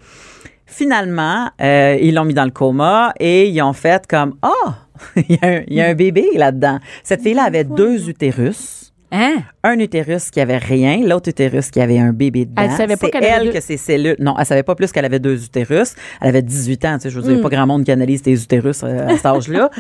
Finalement, 0.74 1.50
euh, 1.62 1.98
ils 2.02 2.16
l'ont 2.16 2.24
mis 2.24 2.34
dans 2.34 2.46
le 2.46 2.52
coma 2.52 3.14
et 3.20 3.50
ils 3.50 3.62
ont 3.62 3.74
fait 3.74 4.08
comme 4.08 4.36
ah, 4.42 4.76
il 5.18 5.36
y, 5.36 5.40
a 5.46 5.48
un- 5.48 5.62
il 5.68 5.74
y 5.76 5.82
a 5.82 5.88
un 5.88 5.94
bébé 5.96 6.30
là-dedans. 6.36 6.80
Cette 7.04 7.22
fille-là 7.22 7.44
avait 7.44 7.66
deux 7.66 8.10
utérus. 8.10 8.78
Hein? 9.12 9.40
Un 9.66 9.78
utérus 9.80 10.32
qui 10.32 10.40
avait 10.40 10.58
rien, 10.58 11.02
l'autre 11.06 11.28
utérus 11.30 11.70
qui 11.70 11.82
avait 11.82 12.00
un 12.00 12.14
bébé 12.14 12.46
dedans. 12.46 12.62
Elle 12.64 12.72
savait 12.72 12.96
pas 12.96 13.08
C'est 13.08 13.12
qu'elle 13.12 13.26
avait 13.26 13.34
elle 13.42 13.48
deux- 13.48 13.52
que 13.52 13.60
ses 13.60 13.76
cellules. 13.76 14.16
Non, 14.20 14.36
elle 14.40 14.46
savait 14.46 14.64
pas 14.64 14.74
plus 14.76 14.90
qu'elle 14.94 15.04
avait 15.04 15.20
deux 15.20 15.44
utérus. 15.44 15.96
Elle 16.22 16.30
avait 16.30 16.42
18 16.42 16.86
ans, 16.86 16.96
tu 16.96 17.02
sais, 17.02 17.10
je 17.10 17.20
veux 17.20 17.28
dire, 17.28 17.38
Mm. 17.40 17.42
pas 17.42 17.50
grand 17.50 17.68
monde 17.68 17.84
qui 17.84 17.92
analyse 17.92 18.22
tes 18.22 18.32
utérus 18.32 18.82
euh, 18.86 19.08
à 19.10 19.18
cet 19.18 19.26
âge-là. 19.26 19.70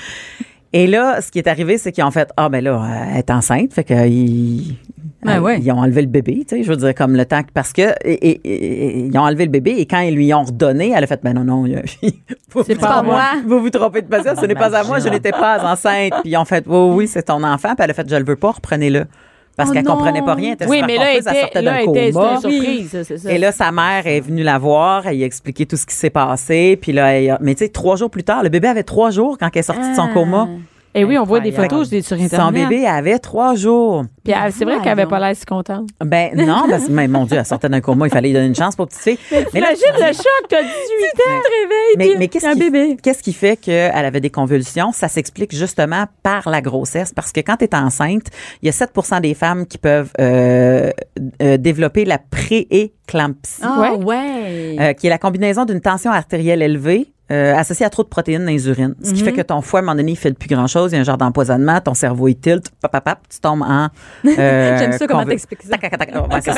Et 0.73 0.87
là, 0.87 1.19
ce 1.21 1.31
qui 1.31 1.39
est 1.39 1.47
arrivé, 1.47 1.77
c'est 1.77 1.91
qu'ils 1.91 2.03
ont 2.05 2.11
fait 2.11 2.29
ah 2.37 2.47
ben 2.47 2.63
là, 2.63 2.81
elle 3.11 3.17
est 3.17 3.29
enceinte, 3.29 3.73
fait 3.73 3.83
qu'ils 3.83 4.77
Ben 5.25 5.39
ouais. 5.41 5.59
ils 5.59 5.69
ont 5.71 5.77
enlevé 5.79 6.01
le 6.01 6.07
bébé, 6.07 6.45
tu 6.47 6.55
sais, 6.55 6.63
je 6.63 6.69
veux 6.69 6.77
dire 6.77 6.95
comme 6.95 7.15
le 7.17 7.25
temps 7.25 7.43
que- 7.43 7.51
parce 7.53 7.73
que 7.73 7.81
et- 8.05 8.13
et- 8.29 8.41
et- 8.45 8.99
ils 9.07 9.17
ont 9.17 9.21
enlevé 9.23 9.43
le 9.45 9.51
bébé 9.51 9.71
et 9.77 9.85
quand 9.85 9.99
ils 9.99 10.15
lui 10.15 10.33
ont 10.33 10.43
redonné, 10.43 10.93
elle 10.95 11.03
a 11.03 11.07
fait 11.07 11.21
ben 11.21 11.33
non 11.33 11.43
non, 11.43 11.65
il 11.65 11.73
y 11.73 11.75
a- 11.75 11.81
vous, 12.53 12.63
C'est 12.65 12.75
vous- 12.75 12.79
pas 12.79 13.03
moi. 13.03 13.21
Vous 13.45 13.59
vous 13.59 13.69
trompez 13.69 14.01
de 14.01 14.07
patient, 14.07 14.33
ce 14.39 14.45
n'est 14.45 14.55
pas 14.55 14.73
à 14.75 14.83
moi, 14.85 14.99
je 14.99 15.09
n'étais 15.09 15.31
pas 15.31 15.61
enceinte. 15.71 16.13
Puis 16.23 16.31
ils 16.31 16.37
ont 16.37 16.45
fait 16.45 16.63
oui 16.67 16.93
oui, 16.95 17.07
c'est 17.07 17.23
ton 17.23 17.43
enfant, 17.43 17.75
puis 17.75 17.83
elle 17.83 17.91
a 17.91 17.93
fait 17.93 18.09
je 18.09 18.15
le 18.15 18.23
veux 18.23 18.37
pas, 18.37 18.51
reprenez-le. 18.51 19.05
Parce 19.57 19.69
Oh 19.69 19.73
qu'elle 19.73 19.83
non. 19.85 19.95
comprenait 19.95 20.21
pas 20.21 20.33
rien, 20.33 20.49
elle 20.49 20.53
était 20.53 20.65
Oui, 20.67 20.81
mais 20.87 20.95
là, 20.97 21.11
elle 21.13 21.19
était, 21.21 21.41
sortait 21.41 21.61
d'un 21.61 21.75
était, 21.77 22.11
coma. 22.11 22.31
une 22.33 22.39
surprise, 22.39 22.89
c'est 23.05 23.17
ça. 23.17 23.31
Et 23.31 23.37
là, 23.37 23.51
sa 23.51 23.71
mère 23.71 24.07
est 24.07 24.21
venue 24.21 24.43
la 24.43 24.57
voir, 24.57 25.05
elle 25.07 25.17
lui 25.17 25.23
a 25.23 25.25
expliqué 25.25 25.65
tout 25.65 25.75
ce 25.77 25.85
qui 25.85 25.93
s'est 25.93 26.09
passé. 26.09 26.77
Puis 26.81 26.93
là, 26.93 27.13
elle 27.13 27.31
a- 27.31 27.37
mais 27.41 27.53
tu 27.55 27.65
sais, 27.65 27.69
trois 27.69 27.95
jours 27.97 28.09
plus 28.09 28.23
tard, 28.23 28.43
le 28.43 28.49
bébé 28.49 28.67
avait 28.69 28.83
trois 28.83 29.11
jours 29.11 29.37
quand 29.37 29.49
elle 29.53 29.59
est 29.59 29.63
sortie 29.63 29.89
de 29.89 29.95
son 29.95 30.07
Ah. 30.09 30.13
coma. 30.13 30.47
Et 30.93 31.05
oui, 31.05 31.17
on 31.17 31.23
voit 31.23 31.39
des 31.39 31.51
photos 31.51 31.89
je 31.89 31.95
l'ai 31.95 32.01
sur 32.01 32.17
Son 32.17 32.23
Internet. 32.23 32.67
bébé 32.69 32.85
avait 32.85 33.17
trois 33.19 33.55
jours. 33.55 34.03
Puis 34.23 34.33
elle- 34.33 34.51
c'est 34.51 34.65
vrai 34.65 34.79
qu'elle 34.79 34.91
avait 34.91 35.05
pas 35.05 35.19
l'air 35.19 35.35
si 35.35 35.45
contente. 35.45 35.87
Ben 36.03 36.31
non, 36.35 36.65
parce 36.69 36.85
que 36.87 36.91
mais 36.91 37.07
mon 37.07 37.25
Dieu, 37.25 37.37
elle 37.37 37.45
sortait 37.45 37.69
d'un 37.69 37.79
coma, 37.81 38.07
il 38.07 38.09
fallait 38.11 38.27
lui 38.29 38.33
donner 38.33 38.47
une 38.47 38.55
chance 38.55 38.75
pour 38.75 38.87
petite 38.87 39.01
fille. 39.01 39.17
Mais 39.53 39.59
là, 39.61 39.67
Imagine 39.71 40.07
le 40.07 40.13
choc, 40.13 40.25
t'as 40.49 40.61
18 40.61 40.67
ans, 40.67 41.41
te 41.41 41.49
réveilles, 41.61 41.95
mais, 41.97 42.19
mais 42.19 42.27
qu'est-ce 42.27 42.45
un 42.45 42.53
qui, 42.53 42.59
bébé. 42.59 42.97
qu'est-ce 43.01 43.23
qui 43.23 43.33
fait 43.33 43.55
qu'elle 43.57 44.05
avait 44.05 44.19
des 44.21 44.29
convulsions? 44.29 44.91
Ça 44.91 45.07
s'explique 45.07 45.55
justement 45.55 46.05
par 46.23 46.49
la 46.49 46.61
grossesse. 46.61 47.13
Parce 47.13 47.31
que 47.31 47.39
quand 47.39 47.55
tu 47.57 47.65
es 47.65 47.75
enceinte, 47.75 48.27
il 48.61 48.65
y 48.65 48.69
a 48.69 48.73
7% 48.73 49.21
des 49.21 49.33
femmes 49.33 49.65
qui 49.65 49.77
peuvent 49.77 50.11
euh, 50.19 50.91
euh, 51.41 51.57
développer 51.57 52.03
la 52.05 52.17
pré-éclampsie, 52.19 53.61
Ah, 53.63 53.93
Ouais. 53.95 54.03
ouais. 54.03 54.77
euh, 54.79 54.93
qui 54.93 55.07
est 55.07 55.09
la 55.09 55.17
combinaison 55.17 55.65
d'une 55.65 55.81
tension 55.81 56.11
artérielle 56.11 56.61
élevée 56.61 57.11
euh, 57.31 57.55
associée 57.55 57.85
à 57.85 57.89
trop 57.89 58.03
de 58.03 58.09
protéines 58.09 58.43
dans 58.43 58.51
les 58.51 58.67
urines. 58.67 58.95
Ce 59.03 59.13
qui 59.13 59.23
fait 59.23 59.31
que 59.31 59.41
ton 59.41 59.61
foie, 59.61 59.79
à 59.79 59.81
un 59.81 59.85
moment 59.85 59.95
donné, 59.95 60.11
il 60.11 60.17
fait 60.17 60.33
plus 60.33 60.49
grand-chose. 60.49 60.91
Il 60.91 60.95
y 60.95 60.97
a 60.97 61.01
un 61.01 61.05
genre 61.05 61.17
d'empoisonnement. 61.17 61.79
Ton 61.79 61.93
cerveau, 61.93 62.27
il 62.27 62.35
tilt. 62.35 62.69
Pap, 62.81 62.91
pap, 62.91 63.03
pap, 63.03 63.19
tu 63.29 63.39
tombes 63.39 63.61
en... 63.61 63.87
euh, 64.25 64.77
J'aime 64.77 64.91
ça, 64.91 65.07
comment 65.07 65.25
t'expliques 65.25 65.63
ça. 65.63 65.77
Ça. 66.41 66.53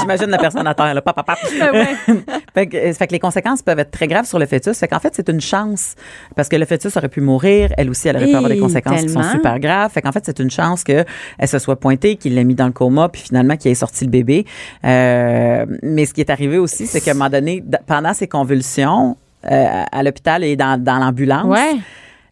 J'imagine 0.00 0.26
la 0.26 0.38
personne 0.38 0.66
à 0.66 0.74
terre, 0.74 0.94
là. 0.94 1.02
Pap, 1.02 1.14
pap, 1.14 1.38
ouais. 1.52 1.86
Fait 2.54 2.66
que, 2.66 2.92
fait 2.94 3.06
que 3.06 3.12
les 3.12 3.18
conséquences 3.18 3.60
peuvent 3.60 3.78
être 3.78 3.90
très 3.90 4.06
graves 4.06 4.24
sur 4.24 4.38
le 4.38 4.46
fœtus. 4.46 4.78
Fait 4.78 4.88
qu'en 4.88 4.98
fait, 4.98 5.12
c'est 5.14 5.28
une 5.28 5.42
chance 5.42 5.94
parce 6.34 6.48
que 6.48 6.56
le 6.56 6.64
fœtus 6.64 6.96
aurait 6.96 7.10
pu 7.10 7.20
mourir. 7.20 7.70
Elle 7.76 7.90
aussi, 7.90 8.08
elle 8.08 8.16
aurait 8.16 8.26
pu 8.26 8.34
avoir 8.34 8.50
des 8.50 8.58
conséquences 8.58 9.02
qui 9.02 9.10
sont 9.10 9.22
super 9.22 9.58
graves. 9.60 9.90
Fait 9.92 10.00
qu'en 10.00 10.12
fait, 10.12 10.24
c'est 10.24 10.38
une 10.38 10.50
chance 10.50 10.82
qu'elle 10.82 11.04
se 11.44 11.58
soit 11.58 11.78
pointée, 11.78 12.16
qu'il 12.16 12.34
l'ait 12.34 12.44
mis 12.44 12.54
dans 12.54 12.66
le 12.66 12.72
coma, 12.72 13.10
puis 13.10 13.20
finalement 13.20 13.56
qu'il 13.56 13.70
ait 13.70 13.74
sorti 13.74 14.04
le 14.04 14.10
bébé. 14.10 14.46
Euh, 14.84 15.66
mais 15.82 16.06
ce 16.06 16.14
qui 16.14 16.22
est 16.22 16.30
arrivé 16.30 16.56
aussi, 16.56 16.86
c'est 16.86 17.02
qu'à 17.02 17.10
un 17.10 17.14
moment 17.14 17.28
donné, 17.28 17.62
pendant 17.86 18.14
ses 18.14 18.26
convulsions, 18.26 19.18
euh, 19.44 19.82
à 19.92 20.02
l'hôpital 20.02 20.42
et 20.44 20.56
dans, 20.56 20.82
dans 20.82 20.98
l'ambulance, 20.98 21.46
Ouais. 21.46 21.76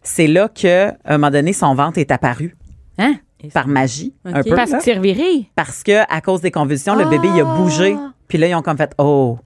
c'est 0.03 0.27
là 0.27 0.49
que, 0.49 0.89
à 0.89 0.93
un 1.05 1.17
moment 1.17 1.31
donné, 1.31 1.53
son 1.53 1.75
ventre 1.75 1.97
est 1.99 2.11
apparu 2.11 2.55
Hein? 2.97 3.15
par 3.53 3.67
magie, 3.67 4.13
un 4.25 4.41
peu. 4.41 4.55
Parce 4.55 4.71
reviré. 4.71 5.49
Parce 5.55 5.83
que 5.83 6.01
à 6.11 6.19
cause 6.21 6.41
des 6.41 6.49
convulsions, 6.51 6.95
le 6.95 7.05
bébé 7.05 7.27
il 7.35 7.41
a 7.41 7.43
bougé. 7.43 7.95
Puis 8.27 8.37
là 8.39 8.47
ils 8.47 8.55
ont 8.55 8.63
comme 8.63 8.77
fait 8.77 8.93
oh 8.97 9.37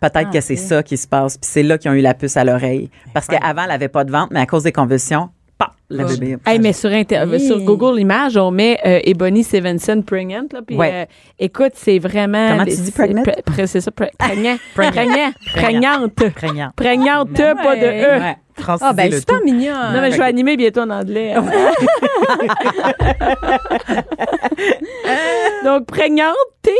peut-être 0.00 0.30
que 0.30 0.40
c'est 0.40 0.56
ça 0.56 0.82
qui 0.82 0.96
se 0.96 1.06
passe. 1.06 1.36
Puis 1.36 1.48
c'est 1.50 1.62
là 1.62 1.76
qu'ils 1.76 1.90
ont 1.90 1.94
eu 1.94 2.00
la 2.00 2.14
puce 2.14 2.36
à 2.38 2.44
l'oreille. 2.44 2.90
Parce 3.12 3.26
qu'avant 3.26 3.64
elle 3.64 3.70
avait 3.72 3.88
pas 3.88 4.04
de 4.04 4.10
ventre, 4.12 4.28
mais 4.30 4.40
à 4.40 4.46
cause 4.46 4.62
des 4.62 4.72
convulsions, 4.72 5.28
le 5.88 6.04
bébé. 6.04 6.36
Hey, 6.46 6.58
mais 6.58 6.72
sur, 6.72 6.90
Inter- 6.90 7.24
Hey. 7.32 7.40
sur 7.46 7.60
Google 7.60 8.00
Images, 8.00 8.36
on 8.36 8.50
met 8.50 8.78
euh, 8.86 9.00
Ebony 9.04 9.44
Stevenson 9.44 10.02
pregnant. 10.06 10.46
Là, 10.52 10.60
puis, 10.66 10.76
Ouais. 10.76 10.90
euh, 10.92 11.04
écoute, 11.38 11.72
c'est 11.74 11.98
vraiment. 11.98 12.48
Comment 12.50 12.64
tu 12.64 12.72
c'est- 12.72 12.82
dis 12.82 12.92
pregnant? 12.92 13.22
pre- 13.22 13.42
pre- 13.44 13.66
C'est 13.66 13.80
ça, 13.80 13.90
pre- 13.90 14.10
prégnant. 14.18 14.56
Prégnant. 14.74 15.32
Prégnante. 15.54 16.14
Prégnant. 16.34 16.70
Prégnante, 16.76 17.32
pas 17.32 17.76
de 17.76 17.86
E. 17.86 18.20
Ouais. 18.20 18.36
Ah, 18.80 18.94
ben, 18.94 19.12
super 19.12 19.38
tout. 19.38 19.44
mignon. 19.44 19.74
Non, 19.92 20.00
mais 20.00 20.10
je 20.12 20.16
vais 20.16 20.24
animer 20.24 20.56
bientôt 20.56 20.80
en 20.80 20.88
anglais. 20.88 21.34
Donc, 25.66 25.86
prégnante, 25.86 26.34
T, 26.62 26.70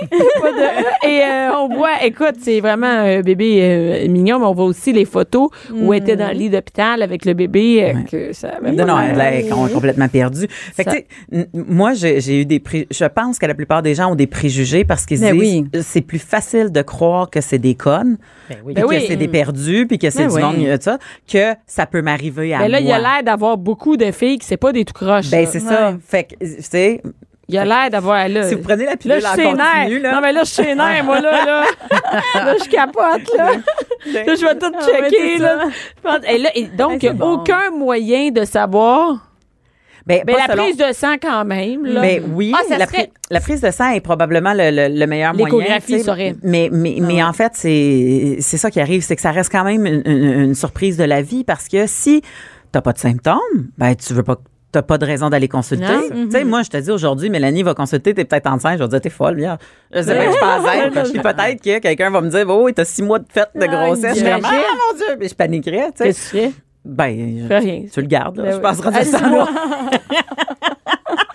pas 0.41 0.53
de 0.53 0.59
E. 0.59 1.09
Et 1.09 1.23
euh, 1.23 1.51
on 1.57 1.69
voit, 1.75 2.05
écoute, 2.05 2.37
c'est 2.41 2.61
vraiment 2.61 2.87
un 2.87 3.21
bébé 3.21 3.59
euh, 3.63 4.09
mignon, 4.09 4.39
mais 4.39 4.47
on 4.47 4.53
voit 4.55 4.65
aussi 4.67 4.93
les 4.93 5.05
photos 5.05 5.49
où 5.75 5.93
elle 5.93 6.03
était 6.03 6.17
dans 6.17 6.29
le 6.29 6.35
lit 6.35 6.51
d'hôpital 6.51 7.03
avec 7.03 7.25
le 7.25 7.35
bébé. 7.35 7.85
euh, 7.95 8.03
que 8.11 8.33
ça 8.33 8.51
avait 8.51 8.71
Non, 8.73 8.79
pas 8.79 8.85
non, 8.85 8.99
l'air. 9.15 9.21
elle 9.33 9.45
est 9.47 9.49
com- 9.49 9.69
complètement 9.73 10.09
perdue. 10.09 10.47
Fait 10.49 10.85
que, 10.85 10.91
Ça- 10.91 10.97
tu 10.97 11.03
sais, 11.03 11.07
n- 11.33 11.47
moi, 11.55 11.95
j'ai 11.95 12.21
j'ai 12.21 12.41
eu 12.41 12.45
des 12.47 12.61
pré- 12.61 12.87
Je 12.91 13.05
pense 13.05 13.39
que 13.39 13.47
la 13.47 13.55
plupart 13.55 13.83
des 13.83 13.95
gens 13.95 14.13
ont 14.13 14.15
des 14.15 14.27
préjugés 14.27 14.85
parce 14.85 15.05
qu'ils 15.07 15.21
Ben 15.21 15.33
disent 15.37 15.41
oui. 15.63 15.67
euh, 15.75 15.81
c'est 15.83 16.01
plus 16.01 16.19
facile 16.19 16.71
de 16.71 16.83
croire 16.83 17.29
que 17.31 17.41
c'est 17.41 17.59
des 17.59 17.75
connes, 17.75 18.19
Ben 18.49 18.57
oui. 18.65 18.75
puis 18.75 18.83
Ben 18.83 18.89
que 18.89 18.95
oui. 18.97 19.05
c'est 19.09 19.17
des 19.17 19.29
perdus, 19.29 19.87
puis 19.89 19.99
que 19.99 20.11
c'est 20.11 20.25
Ben 20.25 20.29
du 20.29 20.35
oui. 20.37 20.43
monde, 20.43 20.57
euh, 20.67 20.77
ça, 20.81 20.99
que 21.31 21.55
ça 21.67 21.87
peut 21.87 22.03
m'arriver 22.03 22.55
à 22.55 22.61
Mais 22.61 22.69
là, 22.69 22.81
il 22.81 22.91
a 22.91 22.99
moi. 23.01 23.11
l'air 23.15 23.23
d'avoir 23.25 23.57
beaucoup 23.59 23.97
de 23.97 24.11
filles 24.13 24.39
qui 24.39 24.47
c'est 24.47 24.57
pas 24.57 24.73
des 24.73 24.85
tout 24.85 24.95
croches. 24.95 25.31
Ben, 25.31 25.45
là. 25.45 25.51
c'est 25.51 25.61
ça. 25.61 25.95
Fait 26.07 26.25
que, 26.25 26.35
tu 26.45 26.63
sais, 26.63 27.03
Il 27.49 27.57
a 27.59 27.65
l'air 27.65 27.91
d'avoir 27.91 28.29
là. 28.29 28.43
si 28.49 28.55
vous 28.57 28.63
prenez 28.63 28.85
la 28.85 28.91
Là, 28.93 28.97
pilule 28.97 29.21
je 29.21 29.27
en 29.27 29.35
suis 29.35 29.43
continu, 29.45 29.99
là. 30.01 30.15
Non, 30.15 30.21
mais 30.21 30.33
là, 30.33 30.41
je 30.45 30.51
suis 30.51 30.75
nerfs, 30.75 31.05
moi, 31.05 31.21
là, 31.21 31.45
là. 31.45 31.65
là, 32.35 32.55
je 32.63 32.69
capote, 32.69 33.37
là. 33.39 33.53
Là, 33.53 34.35
je 34.35 34.45
vais 34.45 34.59
tout 34.59 34.73
Ah 34.75 34.87
ouais, 35.01 35.09
checker, 35.11 35.39
là. 35.39 35.59
Et 36.29 36.39
là, 36.39 36.51
et 36.57 36.65
donc, 36.65 36.91
Ouais, 36.93 36.99
c'est 37.03 37.13
bon. 37.13 37.35
aucun 37.35 37.71
moyen 37.71 38.31
de 38.31 38.45
savoir. 38.45 39.31
Ben, 40.07 40.23
la 40.27 40.47
selon- 40.47 40.63
prise 40.65 40.77
de 40.77 40.93
sang, 40.93 41.15
quand 41.21 41.45
même, 41.45 41.85
là. 41.85 42.01
Ben 42.01 42.23
oui, 42.33 42.53
Ah, 42.57 42.63
la, 42.79 42.87
serait- 42.87 42.97
pri- 43.07 43.11
la 43.31 43.41
prise 43.41 43.61
de 43.61 43.71
sang 43.73 43.91
est 43.91 44.01
probablement 44.01 44.53
le, 44.55 44.71
le- 44.71 44.99
le 44.99 45.07
meilleur 45.07 45.35
moyen. 45.35 45.79
Saurait. 46.05 46.37
Mais, 46.45 46.69
mais, 46.73 46.99
mais 47.01 47.23
en 47.25 47.33
fait, 47.33 47.53
c'est 47.55 48.37
c'est 48.41 48.57
ça 48.57 48.71
qui 48.71 48.81
arrive, 48.81 49.03
c'est 49.03 49.17
que 49.17 49.23
ça 49.23 49.33
reste 49.33 49.51
quand 49.51 49.65
même 49.65 49.85
une, 49.87 50.03
une- 50.07 50.41
une 50.43 50.55
surprise 50.55 50.97
de 50.97 51.03
la 51.05 51.23
vie 51.23 51.43
parce 51.43 51.67
que 51.69 51.87
si 51.89 52.23
t'as 52.71 52.81
pas 52.83 52.93
de 52.93 52.99
symptômes, 52.99 53.71
ben 53.79 53.95
tu 53.97 54.15
veux 54.15 54.23
pas 54.23 54.37
t'as 54.73 54.83
pas 54.83 54.99
de 54.99 55.07
raison 55.07 55.31
d'aller 55.31 55.49
consulter. 55.49 55.87
Tu 56.11 56.31
sais, 56.31 56.45
moi, 56.45 56.63
je 56.63 56.71
te 56.71 56.77
dis 56.77 56.91
aujourd'hui, 56.91 57.31
Mélanie 57.31 57.63
va 57.63 57.75
consulter, 57.75 58.13
t'es 58.15 58.25
peut-être 58.25 58.47
enceinte, 58.47 58.75
je 58.79 58.83
vais 58.83 58.85
te 58.85 58.91
dire, 58.91 59.01
t'es 59.01 59.11
folle, 59.11 59.37
bien. 59.37 59.59
Je 59.93 60.03
sais 60.03 60.15
pas 60.15 60.25
que 60.27 60.33
je 60.33 60.39
enceinte. 60.45 61.11
Puis 61.13 61.21
peut-être 61.21 61.63
que 61.63 61.79
quelqu'un 61.79 62.11
va 62.11 62.21
me 62.21 62.29
dire, 62.31 62.45
oh, 62.49 62.69
t'as 62.71 62.85
six 62.85 63.03
mois 63.03 63.19
de 63.19 63.27
fête 63.31 63.51
de 63.55 63.67
grossesse. 63.67 64.19
Je 64.19 64.27
ah, 64.27 64.39
mon 64.39 64.97
Dieu, 64.99 65.17
mais 65.19 65.29
je 65.29 65.35
paniquerais, 65.35 65.91
tu 65.99 66.13
sais. 66.13 66.53
Ben, 66.85 67.49
je- 67.49 67.53
rien. 67.53 67.83
tu 67.93 68.01
le 68.01 68.07
gardes, 68.07 68.37
là. 68.37 68.43
Ben 68.45 68.51
je 68.53 68.57
oui. 68.57 68.63
passerai 68.63 68.91
Ah, 68.95 69.05
temps, 69.05 69.19
dis-moi. 69.19 69.49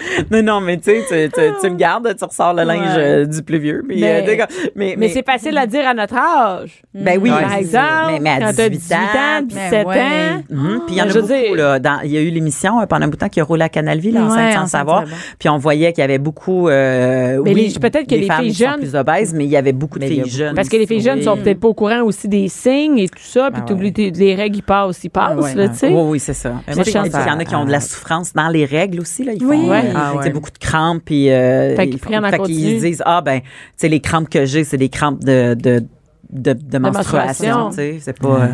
non, 0.32 0.42
non, 0.44 0.62
mais 0.62 0.78
tu 0.78 0.84
sais, 0.92 1.04
tu, 1.08 1.32
tu- 1.34 1.52
tu 1.62 1.70
le 1.70 1.76
gardes, 1.76 2.14
tu 2.18 2.24
ressors 2.26 2.54
le 2.54 2.64
linge 2.64 2.96
euh, 2.98 3.26
du 3.26 3.42
plus 3.44 3.60
vieux. 3.60 3.84
puis, 3.88 4.02
Mais- 4.02 4.26
euh, 4.28 4.46
mais, 4.76 4.96
Mais 4.98 5.10
c'est 5.10 5.26
facile 5.26 5.58
à 5.58 5.66
dire 5.68 5.88
à 5.88 5.94
notre 5.94 6.16
âge. 6.16 6.82
Ben 6.94 7.20
oui, 7.22 7.30
Par 7.30 7.54
exemple, 7.54 7.86
mais, 8.14 8.20
mais 8.20 8.30
à 8.32 8.40
quand 8.40 8.54
t'as 8.58 8.70
18, 8.70 8.78
18 8.80 8.96
ans, 8.96 8.98
ans. 8.98 9.42
17 9.44 9.88
ouais. 9.88 10.02
ans. 10.02 10.44
Mhm. 10.50 10.82
Puis 10.86 10.96
il 10.96 10.98
y 10.98 11.02
en 11.02 11.06
a 11.10 11.14
beaucoup, 11.14 11.28
dire- 11.28 11.56
là. 11.56 11.80
Dans- 11.80 12.00
Il 12.04 12.12
y 12.12 12.18
a 12.18 12.22
eu 12.22 12.30
l'émission 12.30 12.80
euh, 12.82 12.86
pendant 12.86 13.06
un 13.06 13.08
bout 13.10 13.16
de 13.16 13.22
temps 13.22 13.30
qui 13.30 13.40
a 13.40 13.44
roulé 13.44 13.64
à 13.64 13.70
Canalville, 13.70 14.14
là, 14.16 14.24
enceinte 14.26 14.38
Ouais, 14.50 14.54
sans 14.56 14.68
savoir. 14.68 15.04
Puis 15.40 15.50
on 15.50 15.58
voyait 15.58 15.94
qu'il 15.94 16.02
y 16.02 16.06
avait 16.06 16.18
beaucoup. 16.18 16.68
euh, 16.70 17.42
Mais 17.44 17.54
oui, 17.54 17.72
les- 17.74 17.80
peut-être 17.80 18.06
que 18.06 18.16
des 18.16 18.22
les 18.22 18.28
femmes 18.28 18.42
filles 18.44 18.54
jeunes- 18.54 18.80
plus 18.80 18.96
obèses, 18.96 19.34
mais 19.34 19.46
il 19.46 19.50
y 19.50 19.58
avait 19.58 19.72
beaucoup 19.74 20.00
de 20.00 20.06
filles 20.06 20.24
jeunes. 20.28 20.56
Parce 20.56 20.70
que 20.70 20.78
les 20.78 20.88
filles 20.88 21.02
jeunes 21.02 21.22
sont 21.22 21.38
peut-être 21.38 21.60
pas 21.60 21.68
au 21.68 21.74
courant 21.74 22.02
aussi 22.04 22.28
des 22.28 22.48
signes 22.48 23.00
et 23.00 23.08
tout 23.10 23.20
ça, 23.22 23.50
puis 23.52 23.62
Ah 23.68 23.74
ouais. 23.74 23.92
tes- 23.92 24.12
les 24.12 24.36
règles, 24.36 24.58
ils 24.58 24.64
passent, 24.64 25.04
ils 25.04 25.10
passent, 25.10 25.38
ouais. 25.56 25.70
tu 25.70 25.76
sais. 25.76 25.88
Oui, 25.90 26.02
oui, 26.06 26.20
c'est 26.20 26.34
ça. 26.34 26.54
Tu 26.68 26.80
Il 26.80 26.94
y 26.96 26.98
en 26.98 27.40
a 27.40 27.46
qui 27.46 27.56
ont 27.56 27.66
de 27.66 27.72
la 27.72 27.80
souffrance 27.80 28.34
dans 28.34 28.50
les 28.50 28.66
règles 28.66 29.00
aussi. 29.00 29.24
Là. 29.24 29.34
Ils 29.34 29.46
Oui. 29.46 29.58
font 29.66 29.72
Ah 29.96 30.14
ouais. 30.16 30.30
beaucoup 30.32 30.52
de 30.52 30.58
crampes. 30.58 31.02
Puis, 31.06 31.30
euh, 31.30 31.76
Fait 31.76 31.86
qu'ils 31.86 31.96
ils 31.96 32.00
font- 32.00 32.10
fait 32.10 32.38
disent 32.82 33.04
Ah, 33.06 33.22
ben, 33.22 33.42
les 33.90 34.00
crampes 34.00 34.30
que 34.30 34.46
j'ai, 34.46 34.64
c'est 34.64 34.78
des 34.78 34.90
crampes 34.90 35.24
de, 35.24 35.54
de, 35.54 35.84
de, 36.32 36.54
de 36.54 36.78
menstruation. 36.78 37.56
menstruation. 37.66 37.72
C'est 38.02 38.18
pas. 38.20 38.28
euh, 38.44 38.48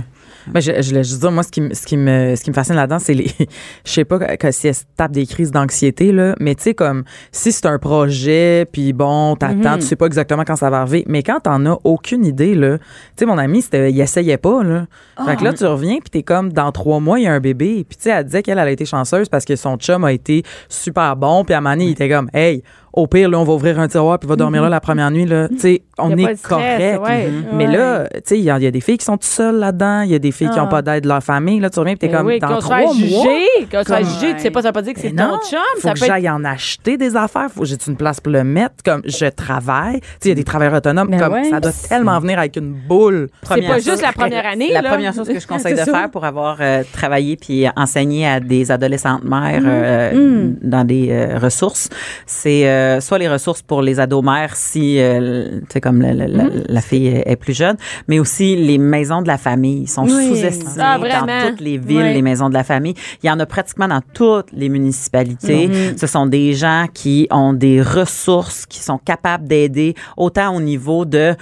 Ben, 0.54 0.60
je, 0.60 0.82
je 0.82 0.90
voulais 0.90 1.04
juste 1.04 1.20
dire, 1.20 1.32
moi, 1.32 1.44
ce 1.44 1.52
qui, 1.52 1.62
me- 1.62 1.74
ce 1.74 1.86
qui 1.86 1.98
me, 1.98 2.36
ce 2.36 2.44
qui 2.44 2.50
me 2.50 2.56
fascine 2.56 2.76
là-dedans, 2.76 3.00
c'est 3.00 3.14
les, 3.14 3.28
je 3.86 3.92
sais 3.92 4.06
pas 4.06 4.20
que, 4.20 4.52
si 4.52 4.68
elles 4.68 4.76
se 4.76 4.84
tapent 4.96 5.12
des 5.12 5.26
crises 5.26 5.52
d'anxiété, 5.52 6.12
là, 6.12 6.36
mais 6.40 6.56
tu 6.56 6.64
sais, 6.64 6.74
comme, 6.74 7.04
si 7.32 7.52
c'est 7.52 7.66
un 7.66 7.78
projet, 7.80 8.66
puis 8.72 8.94
bon, 8.94 9.36
t'attends, 9.36 9.74
Mhm. 9.74 9.80
tu 9.80 9.86
sais 9.86 9.96
pas 9.96 10.06
exactement 10.06 10.44
quand 10.46 10.56
ça 10.56 10.70
va 10.70 10.82
arriver, 10.82 11.04
mais 11.08 11.24
quand 11.24 11.40
t'en 11.42 11.66
as 11.66 11.78
aucune 11.84 12.26
idée, 12.26 12.56
là, 12.56 12.78
tu 12.78 12.84
sais, 13.18 13.26
mon 13.26 13.38
ami, 13.38 13.62
c'était, 13.62 13.92
il 13.92 14.00
essayait 14.00 14.38
pas, 14.38 14.64
là. 14.64 14.86
Fait 15.26 15.36
que 15.36 15.44
là, 15.44 15.54
tu 15.54 15.66
reviens, 15.66 15.96
puis 16.00 16.10
t'es 16.12 16.24
comme, 16.24 16.54
dans 16.54 16.72
trois 16.72 17.00
mois, 17.00 17.20
il 17.20 17.24
y 17.24 17.28
a 17.28 17.34
un 17.34 17.40
bébé, 17.40 17.86
puis 17.88 17.98
tu 17.98 18.04
sais, 18.04 18.10
elle 18.12 18.24
disait 18.26 18.44
qu'elle, 18.44 18.58
elle 18.60 18.68
a 18.68 18.72
été 18.72 18.86
chanceuse 18.86 19.30
parce 19.30 19.46
que 19.46 19.56
son 19.56 19.78
chum 19.78 20.04
a 20.04 20.14
été 20.14 20.44
super 20.70 21.16
bon, 21.16 21.44
puis 21.44 21.54
à 21.54 21.58
un 21.58 21.62
moment 21.62 21.74
donné, 21.76 21.86
il 21.86 21.92
était 21.92 22.10
comme, 22.10 22.30
hey, 22.34 22.64
au 22.98 23.06
pire, 23.08 23.30
là, 23.30 23.40
on 23.40 23.44
va 23.44 23.54
ouvrir 23.54 23.80
un 23.80 23.88
tiroir, 23.88 24.18
puis 24.20 24.28
va 24.28 24.36
dormir 24.36 24.62
là 24.64 24.70
la 24.70 24.80
première 24.80 25.12
nuit, 25.12 25.26
là. 25.26 25.48
Tu 25.50 25.60
sais, 25.60 25.82
on 26.00 26.10
est 26.18 26.36
stress, 26.36 26.42
correct. 26.42 27.00
ouais. 27.06 27.30
Mais 27.54 27.68
Ouais. 27.68 27.78
là, 27.78 28.08
tu 28.12 28.20
sais, 28.26 28.38
il 28.40 28.44
y, 28.44 28.50
a 28.50 28.58
il 28.58 28.64
y 28.64 28.68
a 28.68 28.72
des 28.72 28.82
filles 28.82 28.98
qui 28.98 29.06
sont 29.06 29.14
toutes 29.18 29.24
seules 29.24 29.56
là-dedans, 29.58 30.02
il 30.02 30.10
y 30.12 30.16
a 30.16 30.20
des 30.20 30.32
filles 30.32 30.50
qui 30.50 30.58
Ah. 30.58 30.64
n'ont 30.64 30.68
pas 30.68 30.82
d'aide 30.82 31.04
de 31.04 31.08
leur 31.08 31.22
famille, 31.24 31.60
là, 31.60 31.70
tu 31.70 31.80
reviens, 31.80 31.94
puis 31.94 32.00
t'es 32.00 32.08
Ben 32.14 32.18
comme, 32.18 32.28
oui, 32.28 32.40
dans 32.40 32.58
trois 32.60 32.78
mois. 32.82 32.94
se 32.94 33.00
fasse 33.00 33.88
comme- 33.88 33.98
juger, 34.04 34.34
tu 34.36 34.40
sais 34.42 34.52
pas, 34.52 34.62
ça 34.62 34.70
veut 34.70 34.74
pas 34.74 34.82
dire 34.82 34.94
que 34.94 35.00
c'est 35.00 35.12
Mais 35.14 35.22
ton 35.24 35.38
chum, 35.48 35.60
faut 35.76 35.82
ça 35.82 35.94
que 35.94 36.00
peut 36.00 36.06
être 36.06 36.12
j'aille 36.12 36.30
en 36.30 36.44
acheter 36.44 36.98
des 36.98 37.16
affaires, 37.16 37.48
faut 37.54 37.62
que 37.62 37.68
j'ai 37.68 37.78
une 37.88 37.96
place 37.98 38.20
pour 38.20 38.34
le 38.34 38.44
mettre, 38.44 38.76
comme 38.84 39.02
je 39.06 39.26
travaille. 39.28 40.00
Tu 40.02 40.08
sais, 40.08 40.18
il 40.26 40.30
y 40.30 40.32
a 40.32 40.36
des 40.36 40.44
travailleurs 40.44 40.74
autonomes, 40.76 41.10
Ben 41.10 41.20
comme 41.20 41.34
ouais. 41.34 41.44
ça 41.46 41.60
doit 41.60 41.72
tellement 41.88 42.20
venir 42.20 42.40
avec 42.40 42.56
une 42.58 42.74
boule. 42.74 43.30
C'est 43.48 43.62
pas 43.68 43.80
juste 43.80 44.02
la 44.02 44.12
première 44.12 44.46
année, 44.48 44.70
La 44.74 44.82
là. 44.82 44.90
première 44.90 45.14
chose 45.14 45.28
que 45.28 45.40
je 45.40 45.46
conseille 45.48 45.76
de 45.76 45.80
faire 45.82 46.10
pour 46.12 46.26
avoir 46.26 46.58
euh, 46.62 46.84
travaillé 46.92 47.38
puis 47.38 47.66
enseigné 47.76 48.28
à 48.28 48.40
des 48.40 48.72
adolescentes 48.72 49.24
mères 49.24 49.62
Mm. 49.62 49.66
euh, 49.68 50.52
dans 50.62 50.84
des 50.84 51.10
euh, 51.12 51.38
ressources, 51.40 51.90
c'est 52.26 52.64
euh, 52.88 53.02
soit 53.02 53.18
les 53.18 53.28
ressources 53.30 53.62
pour 53.62 53.82
les 53.82 54.00
ados 54.00 54.24
mères 54.24 54.56
si 54.56 55.00
euh, 55.00 55.60
tu 55.62 55.66
sais 55.74 55.82
comme 55.82 56.02
la, 56.02 56.14
la- 56.14 56.28
la- 56.28 56.50
la 56.68 56.82
fille 56.82 57.08
est, 57.08 57.24
est 57.32 57.36
plus 57.36 57.56
jeune, 57.64 57.78
mais 58.08 58.20
aussi 58.20 58.56
les 58.56 58.78
maisons 58.78 59.22
de 59.22 59.28
la 59.28 59.38
famille 59.38 59.82
Ils 59.84 59.88
sont 59.98 60.04
Oui. 60.06 60.28
sous-estimées 60.30 60.72
Ah, 60.80 60.98
dans 61.00 61.50
toutes 61.50 61.62
les 61.62 61.78
villes, 61.78 62.14
les 62.14 62.22
maisons 62.22 62.50
de 62.50 62.54
la 62.54 62.64
famille. 62.64 62.96
Il 63.24 63.28
y 63.28 63.32
en 63.32 63.40
a 63.40 63.46
pratiquement 63.46 63.88
dans 63.88 64.02
toutes 64.14 64.52
les 64.54 64.70
municipalités. 64.70 65.68
Mm-hmm. 65.68 65.98
Ce 65.98 66.08
sont 66.08 66.26
des 66.26 66.54
gens 66.54 66.86
qui 66.94 67.28
ont 67.32 67.54
des 67.54 67.82
ressources, 67.82 68.66
qui 68.66 68.80
sont 68.80 68.98
capables 68.98 69.48
d'aider 69.48 69.96
autant 70.16 70.56
au 70.56 70.62
niveau 70.62 71.06
de 71.06 71.36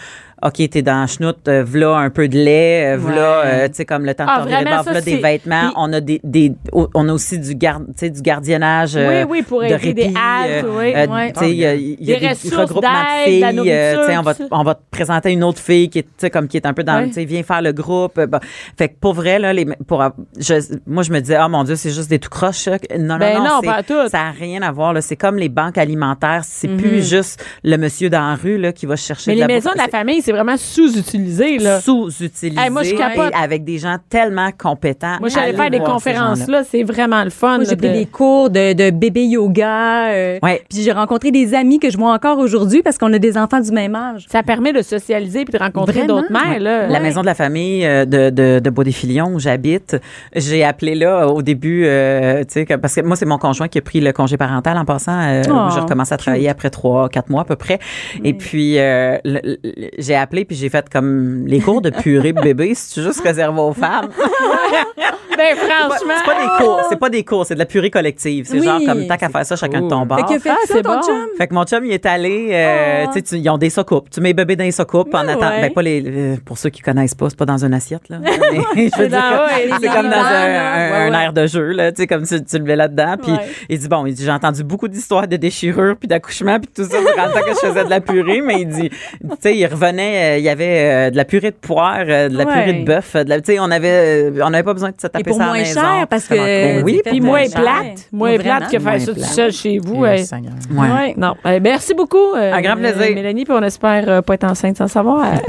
OK, 0.45 0.69
t'es 0.69 0.81
dans 0.83 1.07
chenoute, 1.07 1.47
euh, 1.47 1.63
v'là 1.65 1.95
un 1.97 2.09
peu 2.11 2.27
de 2.27 2.37
lait, 2.37 2.93
euh, 2.93 2.97
v'là, 2.97 3.13
Ouais. 3.41 3.45
euh, 3.45 3.67
tu 3.67 3.75
sais, 3.75 3.85
comme 3.85 4.05
le 4.05 4.13
temps 4.13 4.25
de 4.25 4.29
Ah, 4.31 4.43
de 4.43 4.49
vraiment, 4.49 4.83
ça, 4.83 4.91
v'là 4.91 5.01
des 5.01 5.17
vêtements. 5.17 5.61
Puis- 5.69 5.73
On 5.75 5.91
a 5.93 5.99
des, 6.01 6.21
des 6.23 6.51
on 6.73 7.09
a 7.09 7.13
aussi 7.13 7.39
du 7.39 7.55
garde, 7.55 7.85
du 7.99 8.21
gardiennage. 8.21 8.95
euh, 8.95 9.23
Oui, 9.23 9.37
oui, 9.39 9.41
pour 9.43 9.61
de 9.61 9.65
aider 9.65 9.93
des 9.93 10.03
répit, 10.03 10.15
haltes, 10.17 10.65
oui, 10.69 10.93
ouais. 10.93 11.31
tu 11.33 11.39
sais, 11.39 11.49
il 11.51 11.57
y 11.57 11.65
a, 11.65 11.73
il 11.75 12.03
y 12.03 12.13
a 12.13 12.19
Des 12.19 12.27
regroupements 12.55 12.89
de 13.25 13.31
filles. 13.31 13.71
euh, 13.71 14.07
on 14.19 14.21
va, 14.21 14.33
on 14.51 14.63
va 14.63 14.75
te 14.75 14.81
présenter 14.91 15.31
une 15.31 15.43
autre 15.43 15.59
fille 15.59 15.89
qui 15.89 15.99
est, 15.99 16.03
tu 16.03 16.09
sais, 16.17 16.29
comme 16.29 16.47
qui 16.47 16.57
est 16.57 16.65
un 16.67 16.73
peu 16.73 16.83
dans, 16.83 16.95
Ouais. 16.99 17.07
tu 17.07 17.13
sais, 17.13 17.25
viens 17.25 17.41
faire 17.43 17.61
le 17.63 17.71
groupe. 17.73 18.19
bon. 18.19 18.39
Fait 18.77 18.89
que 18.89 18.93
pour 19.01 19.13
vrai, 19.15 19.39
là, 19.39 19.51
les, 19.51 19.65
pour, 19.87 20.03
je, 20.39 20.53
moi, 20.85 21.01
je 21.03 21.11
me 21.11 21.19
disais, 21.21 21.37
oh 21.43 21.49
mon 21.49 21.63
Dieu, 21.63 21.75
c'est 21.75 21.89
juste 21.91 22.09
des 22.09 22.19
tout 22.19 22.29
croches. 22.29 22.55
ça. 22.57 22.77
Non, 22.99 23.17
Ben 23.17 23.33
non, 23.37 23.39
non, 23.39 23.45
non, 23.45 23.59
c'est- 23.61 23.67
pas 23.67 23.83
tout. 23.83 24.09
ça 24.09 24.19
n'a 24.25 24.31
rien 24.31 24.61
à 24.61 24.71
voir. 24.71 24.93
là. 24.93 25.01
C'est 25.01 25.15
comme 25.15 25.37
les 25.37 25.49
banques 25.49 25.77
alimentaires. 25.79 26.41
C'est 26.43 26.67
plus 26.67 27.07
juste 27.09 27.43
le 27.63 27.77
monsieur 27.77 28.09
dans 28.09 28.27
la 28.29 28.35
rue 28.35 28.57
là, 28.59 28.71
qui 28.73 28.85
va 28.85 28.95
chercher 28.95 29.31
Mais 29.31 29.35
de 29.35 29.41
les 29.41 29.47
la 29.47 29.53
maisons 29.55 29.71
de 29.71 29.77
la 29.79 29.87
famille, 29.87 30.21
c'est 30.21 30.34
vraiment 30.35 30.57
sous-utilisé, 30.57 31.59
sous-utilisé 31.81 32.59
Hey, 32.61 32.69
moi, 32.69 32.83
je 32.83 32.93
capote. 32.95 33.31
et 33.33 33.35
avec 33.35 33.63
des 33.63 33.77
gens 33.77 33.97
tellement 34.09 34.49
compétents. 34.57 35.17
Moi, 35.19 35.29
j'allais 35.29 35.53
faire 35.53 35.69
des 35.69 35.79
conférences 35.79 36.47
là, 36.47 36.63
c'est 36.63 36.83
vraiment 36.83 37.23
le 37.23 37.29
fun. 37.29 37.55
Moi, 37.55 37.57
là, 37.59 37.63
j'ai 37.69 37.75
pris 37.75 37.89
de- 37.89 37.93
des 37.93 38.05
cours 38.05 38.49
de, 38.49 38.73
de 38.73 38.89
bébé 38.91 39.25
yoga. 39.25 40.09
euh, 40.09 40.39
Ouais. 40.43 40.61
Puis 40.69 40.81
j'ai 40.81 40.91
rencontré 40.91 41.31
des 41.31 41.53
amis 41.53 41.79
que 41.79 41.89
je 41.89 41.97
vois 41.97 42.13
encore 42.13 42.37
aujourd'hui 42.39 42.81
parce 42.83 42.97
qu'on 42.97 43.11
a 43.13 43.19
des 43.19 43.37
enfants 43.37 43.59
du 43.59 43.71
même 43.71 43.95
âge. 43.95 44.25
Ça 44.29 44.43
permet 44.43 44.73
de 44.73 44.81
socialiser 44.81 45.45
puis 45.45 45.53
de 45.57 45.63
rencontrer 45.63 45.99
Vraiment? 45.99 46.21
d'autres 46.21 46.31
mères, 46.31 46.59
là. 46.59 46.87
La 46.87 46.99
maison 46.99 47.21
de 47.21 47.25
la 47.25 47.35
famille 47.35 47.85
euh, 47.85 48.05
de, 48.05 48.29
de, 48.29 48.59
de 48.59 48.69
Bois-des-Filions 48.69 49.31
où 49.33 49.39
j'habite, 49.39 49.97
j'ai 50.35 50.63
appelé 50.63 50.95
là 50.95 51.27
au 51.27 51.41
début, 51.41 51.83
euh, 51.85 52.43
tu 52.43 52.65
sais, 52.65 52.77
parce 52.77 52.95
que 52.95 53.01
moi, 53.01 53.15
c'est 53.15 53.25
mon 53.25 53.37
conjoint 53.37 53.67
qui 53.67 53.77
a 53.77 53.81
pris 53.81 54.01
le 54.01 54.11
congé 54.13 54.37
parental 54.37 54.77
en 54.77 54.85
passant. 54.85 55.19
euh, 55.21 55.41
Oh, 55.49 55.69
j'ai 55.73 55.79
recommencé 55.79 56.13
à 56.13 56.17
travailler 56.17 56.49
après 56.49 56.69
trois, 56.69 57.09
quatre 57.09 57.29
mois 57.29 57.41
à 57.41 57.45
peu 57.45 57.55
près. 57.55 57.79
Et 58.23 58.33
puis, 58.33 58.77
euh, 58.77 59.17
le- 59.23 59.39
le- 59.63 59.89
j'ai 60.15 60.21
appelé 60.21 60.45
puis 60.45 60.55
j'ai 60.55 60.69
fait 60.69 60.87
comme 60.89 61.45
les 61.45 61.59
cours 61.59 61.81
de 61.81 61.89
purée 61.89 62.31
bébé, 62.31 62.73
c'est 62.73 63.03
juste 63.03 63.19
réservé 63.19 63.59
aux 63.59 63.73
femmes? 63.73 64.09
Ben, 65.37 65.55
C'est 65.55 65.67
pas- 65.67 65.73
franchement. 65.89 66.13
c'est 66.17 66.25
pas 66.25 66.41
des 66.41 66.63
cours, 66.65 66.81
c'est 66.89 66.99
pas 66.99 67.09
des 67.09 67.23
cours, 67.23 67.45
c'est 67.45 67.53
de 67.55 67.59
la 67.59 67.65
purée 67.65 67.89
collective. 67.89 68.45
C'est 68.47 68.59
Oui. 68.59 68.65
genre 68.65 68.79
comme 68.85 69.07
tant 69.07 69.17
qu'à 69.17 69.29
faire 69.29 69.45
ça, 69.45 69.55
chacun 69.55 69.81
de 69.81 69.87
ton 69.89 70.05
bord. 70.05 70.17
Fait 70.27 70.35
que 70.35 70.39
fait 70.39 70.49
Ah, 70.49 70.55
ça, 70.65 70.73
c'est 70.75 70.81
ton 70.81 70.95
bon. 70.95 71.01
chum? 71.01 71.27
Fait 71.37 71.47
que 71.47 71.53
mon 71.53 71.63
chum, 71.65 71.85
il 71.85 71.91
est 71.91 72.05
allé, 72.05 72.49
euh, 72.51 73.03
Oh. 73.05 73.07
tu 73.07 73.13
sais, 73.13 73.21
tu- 73.21 73.35
ils 73.37 73.49
ont 73.49 73.57
des 73.57 73.69
socoupes. 73.69 74.09
Tu 74.09 74.21
mets 74.21 74.33
bébé 74.33 74.55
dans 74.55 74.63
les 74.63 74.71
socoupes 74.71 75.13
en 75.13 75.23
Ouais. 75.25 75.31
attendant. 75.31 75.49
Ben, 75.61 75.73
pas 75.73 75.81
les, 75.81 76.03
euh, 76.05 76.35
pour 76.45 76.57
ceux 76.57 76.69
qui 76.69 76.81
connaissent 76.81 77.15
pas, 77.15 77.29
c'est 77.29 77.37
pas 77.37 77.45
dans 77.45 77.63
une 77.63 77.73
assiette, 77.73 78.07
là. 78.09 78.17
Mais 78.75 78.89
je 78.95 79.01
veux 79.01 79.07
dire, 79.07 79.17
ouais, 79.19 79.69
c'est 79.81 79.87
comme 79.87 80.09
dans 80.09 80.17
un, 80.17 80.47
là. 80.47 80.73
un- 80.73 80.91
Ouais, 80.91 80.97
un 80.97 81.11
ouais. 81.11 81.23
air 81.25 81.33
de 81.33 81.47
jeu, 81.47 81.71
là, 81.71 81.91
tu 81.91 82.01
sais, 82.01 82.07
comme 82.07 82.25
tu, 82.25 82.43
tu 82.43 82.57
le 82.57 82.63
mets 82.63 82.75
là-dedans. 82.75 83.15
Puis 83.21 83.31
Ouais. 83.31 83.39
il 83.69 83.79
dit, 83.79 83.87
bon, 83.87 84.05
il 84.05 84.13
dit, 84.13 84.23
j'ai 84.23 84.31
entendu 84.31 84.63
beaucoup 84.63 84.87
d'histoires 84.87 85.27
de 85.27 85.35
déchirures, 85.35 85.95
puis 85.97 86.07
d'accouchements, 86.07 86.59
puis 86.59 86.69
tout 86.75 86.83
ça, 86.89 86.97
durant 86.99 87.27
le 87.27 87.33
temps 87.33 87.41
que 87.45 87.53
je 87.61 87.67
faisais 87.67 87.83
de 87.83 87.89
la 87.89 88.01
purée. 88.01 88.41
Mais 88.41 88.61
il 88.61 88.67
dit, 88.67 88.89
tu 88.89 89.27
sais, 89.41 89.55
il 89.57 89.65
revenait, 89.65 90.35
euh, 90.35 90.37
il 90.37 90.43
y 90.43 90.49
avait 90.49 91.07
euh, 91.07 91.09
de 91.11 91.17
la 91.17 91.25
purée 91.25 91.51
de 91.51 91.55
poire, 91.55 92.05
de 92.05 92.35
la 92.37 92.45
purée 92.45 92.73
de 92.73 92.85
bœuf, 92.85 93.15
de 93.15 93.29
la- 93.29 93.41
tu 93.41 93.53
sais, 93.53 93.59
on 93.59 93.71
avait, 93.71 94.31
on 94.41 94.49
n'avait 94.49 94.63
pas 94.63 94.73
besoin 94.73 94.89
de 94.89 94.95
Et 94.95 95.23
pour 95.29 95.37
ça 95.37 95.43
à 95.43 95.47
la 95.47 95.53
moins 95.53 95.61
maison. 95.63 95.81
cher, 95.81 96.07
parce 96.07 96.25
que. 96.25 96.81
Oui, 96.83 97.01
Puis 97.05 97.21
moins 97.21 97.43
cher. 97.43 97.61
plate. 97.61 98.07
Moins 98.11 98.37
plate 98.37 98.71
que 98.71 98.79
faire 98.79 99.01
ça 99.01 99.13
tout 99.13 99.19
seul 99.19 99.51
chez 99.51 99.79
vous. 99.79 100.05
Eh. 100.05 100.23
Ouais, 100.71 101.13
non. 101.17 101.35
Euh, 101.45 101.59
merci 101.61 101.93
beaucoup. 101.93 102.33
euh, 102.35 102.53
Un 102.53 102.61
grand 102.61 102.75
plaisir. 102.75 103.01
euh, 103.01 103.13
Mélanie, 103.15 103.43
puis 103.45 103.53
on 103.57 103.63
espère 103.63 104.03
euh, 104.07 104.21
pas 104.21 104.33
être 104.35 104.43
enceinte 104.45 104.77
sans 104.77 104.87
savoir. 104.87 105.25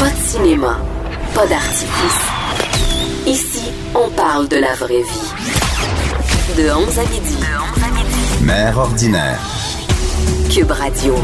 Pas 0.00 0.10
de 0.10 0.16
cinéma, 0.22 0.76
pas 1.34 1.46
d'artifice. 1.46 2.20
Ici, 3.26 3.70
on 3.94 4.10
parle 4.10 4.48
de 4.48 4.56
la 4.56 4.74
vraie 4.74 5.02
vie. 5.02 6.62
De 6.62 6.70
11 6.70 6.98
à 6.98 7.02
midi. 7.04 7.36
Mère 8.42 8.76
ordinaire. 8.78 9.38
Cube 10.52 10.70
Radio. 10.72 11.14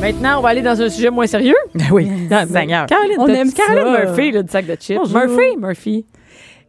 Maintenant, 0.00 0.38
on 0.38 0.42
va 0.42 0.50
aller 0.50 0.62
dans 0.62 0.80
un 0.80 0.88
sujet 0.88 1.10
moins 1.10 1.26
sérieux. 1.26 1.54
Oui, 1.90 2.08
Ah, 2.30 2.44
ben, 2.44 2.52
Seigneur. 2.52 2.86
Caroline, 2.86 3.16
On 3.18 3.26
aime 3.28 3.52
Caroline 3.52 3.84
ça. 3.94 4.04
Murphy, 4.04 4.30
là, 4.30 4.42
du 4.42 4.50
sac 4.50 4.66
de 4.66 4.74
chips? 4.76 4.96
Bonjour. 4.98 5.16
Murphy, 5.18 5.56
Murphy. 5.56 6.06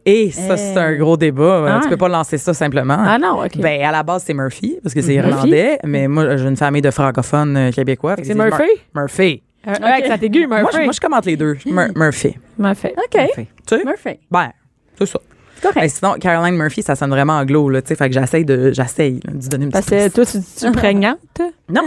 Et 0.06 0.30
ça, 0.30 0.56
c'est 0.56 0.76
un 0.78 0.94
gros 0.96 1.16
débat. 1.16 1.64
Ah. 1.68 1.80
Tu 1.82 1.88
peux 1.90 1.96
pas 1.96 2.08
lancer 2.08 2.38
ça 2.38 2.54
simplement. 2.54 2.96
Ah 2.98 3.18
non, 3.18 3.42
OK. 3.44 3.58
Ben, 3.58 3.82
à 3.82 3.92
la 3.92 4.02
base, 4.02 4.22
c'est 4.24 4.32
Murphy, 4.34 4.78
parce 4.82 4.94
que 4.94 5.02
c'est 5.02 5.14
Murphy? 5.16 5.28
irlandais, 5.30 5.78
mais 5.84 6.08
moi, 6.08 6.36
j'ai 6.36 6.46
une 6.48 6.56
famille 6.56 6.80
de 6.82 6.90
francophones 6.90 7.56
euh, 7.56 7.70
québécois. 7.70 8.16
C'est 8.22 8.34
Murphy? 8.34 8.62
Mur- 8.62 9.02
Murphy. 9.02 9.42
Euh, 9.66 9.74
Avec 9.82 10.06
sa 10.06 10.14
aigu, 10.14 10.46
Murphy. 10.46 10.62
Moi, 10.62 10.70
je, 10.72 10.78
moi, 10.84 10.92
je 10.92 11.00
commente 11.00 11.26
les 11.26 11.36
deux. 11.36 11.56
Mur- 11.66 11.88
Murphy. 11.94 12.34
Murphy. 12.58 12.88
OK. 12.88 13.12
Parfait. 13.12 13.48
Tu 13.66 13.76
sais? 13.76 13.84
Murphy. 13.84 14.18
Ben, 14.30 14.50
c'est 14.98 15.06
ça. 15.06 15.18
C'est 15.60 15.72
correct. 15.72 15.90
Sinon, 15.90 16.14
Caroline 16.20 16.54
Murphy, 16.56 16.82
ça 16.82 16.94
sonne 16.94 17.10
vraiment 17.10 17.34
anglo, 17.34 17.68
là, 17.68 17.82
tu 17.82 17.88
sais. 17.88 17.94
Fait 17.96 18.08
que 18.08 18.14
j'essaye 18.14 18.44
de, 18.44 18.70
j'essaye, 18.72 19.20
là, 19.26 19.32
d'y 19.34 19.48
donner 19.48 19.64
une 19.64 19.70
Parce 19.72 19.86
petite 19.86 20.12
que 20.14 20.22
toi, 20.22 20.24
tu 20.26 20.38
tu 20.58 20.72
prégnante? 20.72 21.18
Non. 21.70 21.82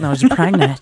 non, 0.00 0.12
je 0.14 0.26
pregnant. 0.26 0.74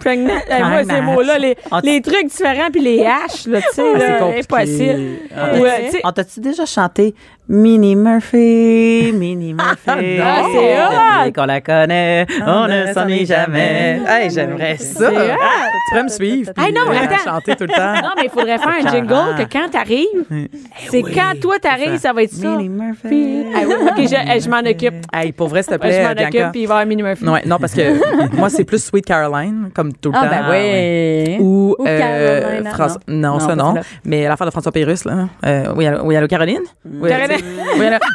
Pregnant. 0.00 0.34
Eh, 0.50 0.58
moi, 0.58 0.80
ces 0.80 0.86
Pregnant. 0.86 1.02
mots-là, 1.12 1.38
les, 1.38 1.54
tu- 1.54 1.62
les 1.84 2.02
trucs 2.02 2.26
différents 2.26 2.68
puis 2.72 2.80
les 2.82 3.06
haches, 3.06 3.46
là, 3.46 3.60
tu 3.60 3.68
sais, 3.74 3.82
Ah, 3.94 3.98
c'est 4.00 4.18
compliqué. 4.18 4.40
impossible. 4.90 5.10
Ah, 5.36 5.50
Ou, 5.54 5.64
euh, 5.64 5.70
tu 5.84 5.90
sais, 5.92 6.00
On 6.02 6.10
t'a-tu 6.10 6.40
déjà 6.40 6.66
chanté 6.66 7.14
Minnie 7.48 7.96
Murphy, 7.96 9.12
Minnie 9.12 9.52
Murphy? 9.54 10.20
Ah, 10.20 10.42
c'est 10.52 11.28
hot! 11.28 11.32
Qu'on 11.34 11.44
la 11.44 11.60
connaît, 11.60 12.24
on 12.46 12.66
ne 12.68 12.92
s'ennuie 12.94 13.26
jamais. 13.26 14.00
Hey, 14.06 14.30
j'aimerais 14.30 14.76
ça. 14.76 15.10
Ah, 15.12 15.66
tu 15.66 15.78
pourrais 15.90 16.04
me 16.04 16.08
suivre. 16.08 16.52
Hey, 16.56 16.72
non, 16.72 16.82
euh, 16.88 16.94
attends. 17.02 17.24
chanter 17.24 17.56
tout 17.56 17.64
le 17.64 17.74
temps. 17.74 17.94
Non, 17.94 18.10
mais 18.16 18.24
il 18.26 18.30
faudrait 18.30 18.58
faire 18.58 18.68
un 18.68 18.88
jingle 18.90 19.36
que 19.36 19.52
quand 19.52 19.68
t'arrives, 19.70 20.48
c'est 20.88 21.02
quand 21.02 21.32
toi 21.40 21.58
t'arrives, 21.60 21.98
ça 21.98 22.12
va 22.12 22.22
être 22.22 22.32
ça. 22.32 22.48
Minnie 22.56 22.68
Murphy. 22.68 23.08
Puis- 23.08 23.44
Ah 23.54 23.60
oui, 23.66 23.74
OK, 23.88 23.98
je, 23.98 24.40
je 24.44 24.48
m'en 24.48 24.60
occupe. 24.60 24.94
Hey, 25.12 25.32
pour 25.32 25.48
vrai, 25.48 25.62
s'il 25.64 25.70
te 25.76 25.82
Je 25.84 25.88
plaît, 25.88 26.04
m'en 26.04 26.10
occupe, 26.12 26.52
puis 26.52 26.62
il 26.62 26.66
va 26.68 26.74
y 26.74 26.76
avoir 26.76 26.86
Minnie 26.86 27.02
Murphy. 27.02 27.28
Ouais, 27.28 27.42
non, 27.44 27.58
parce 27.58 27.74
que 27.74 28.36
moi, 28.36 28.48
c'est 28.50 28.64
plus 28.64 28.82
Sweet 28.84 29.04
Caroline, 29.04 29.70
comme 29.74 29.92
tout 29.92 30.10
le 30.12 30.18
Ah, 30.18 30.24
temps. 30.26 30.30
ben 30.30 30.44
oui. 30.50 31.36
Ou, 31.40 31.74
Ou 31.78 31.84
euh, 31.86 32.62
François- 32.72 33.00
non, 33.08 33.32
non. 33.34 33.40
ça 33.40 33.56
Non. 33.56 33.74
Mais 34.04 34.26
l'affaire 34.28 34.46
de 34.46 34.52
François 34.52 34.72
Pérus, 34.72 35.04
là. 35.04 35.28
Euh, 35.44 35.72
oui, 35.76 35.86
allô, 35.86 36.28
Caroline? 36.28 36.60
Oui, 36.84 37.10
allô, 37.10 37.26
Caroline. 37.26 37.31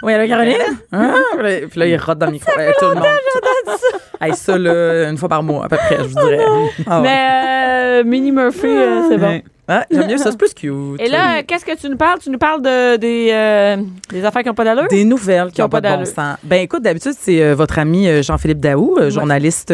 Oui, 0.04 0.14
allô, 0.14 0.28
Caroline? 0.28 0.58
Hein? 0.92 1.16
Puis 1.70 1.80
là- 1.80 1.86
il 1.88 1.98
rote 1.98 2.18
dans 2.18 2.26
le 2.28 2.32
micro. 2.34 2.52
Euh, 2.58 2.72
tout 2.80 2.86
le 2.86 2.96
monde. 2.96 3.06
Hey, 4.22 4.34
ça, 4.34 4.58
là, 4.58 5.10
une 5.10 5.18
fois 5.18 5.30
par 5.30 5.44
mois, 5.44 5.66
à 5.66 5.70
peu 5.70 5.78
près, 5.78 5.98
je 5.98 6.04
vous 6.04 6.16
dirais. 6.16 6.46
Ah, 6.88 7.02
ouais. 7.02 7.08
Mais 7.08 8.02
euh, 8.02 8.04
Minnie 8.04 8.32
Murphy, 8.32 8.66
euh, 8.68 9.04
c'est 9.10 9.18
bon. 9.18 9.42
Ah, 9.68 9.86
j'aime 9.92 10.08
mieux 10.08 10.18
ça, 10.18 10.32
c'est 10.32 10.38
plus 10.40 10.54
cute. 10.54 11.00
Et 11.02 11.10
là, 11.10 11.44
qu'est-ce 11.44 11.66
que 11.66 11.76
tu 11.76 11.90
nous 11.90 11.98
parles? 11.98 12.20
Tu 12.20 12.30
nous 12.30 12.38
parles 12.38 12.62
de, 12.62 12.96
des, 12.96 13.30
euh, 13.32 13.78
des 14.10 14.24
affaires 14.24 14.42
qui 14.42 14.48
n'ont 14.48 14.54
pas 14.56 14.64
d'allure? 14.64 14.88
Des 14.88 15.04
nouvelles 15.04 15.52
qui 15.52 15.62
ont 15.62 15.66
n'ont 15.66 15.70
pas 15.70 15.82
de 15.82 15.88
bon 15.90 16.06
sens. 16.06 16.38
Ben 16.44 16.62
écoute, 16.62 16.82
d'habitude, 16.84 17.14
c'est 17.20 17.42
euh, 17.44 17.54
votre 17.56 17.78
ami 17.80 18.08
euh, 18.08 18.22
Jean-Philippe 18.22 18.60
Daou, 18.62 18.98
journaliste 19.10 19.74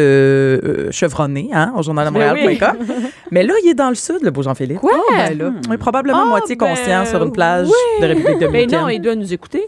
chevronné 0.92 1.50
hein, 1.54 1.74
au 1.78 1.84
journal 1.84 2.08
de 2.08 2.14
Ben 2.18 2.34
oui. 2.34 2.42
Montréal.com. 2.44 2.78
Mais 3.32 3.44
là, 3.44 3.54
il 3.64 3.70
est 3.70 3.74
dans 3.74 3.90
le 3.90 3.96
sud, 3.96 4.18
le 4.22 4.32
beau 4.32 4.42
Jean-Philippe. 4.44 4.80
Quoi? 4.80 4.92
Oh, 4.96 5.12
ben 5.16 5.38
là, 5.38 5.52
oui, 5.70 5.78
probablement 5.78 6.22
Ah, 6.24 6.30
moitié 6.30 6.56
ben, 6.56 6.68
conscient 6.70 7.06
sur 7.06 7.24
une 7.24 7.32
plage 7.32 7.68
oui. 7.68 8.02
de 8.02 8.08
République 8.08 8.40
Ben 8.40 8.46
dominicaine. 8.48 8.82
non, 8.82 8.90
il 8.90 9.00
doit 9.00 9.16
nous 9.16 9.32
écouter. 9.34 9.64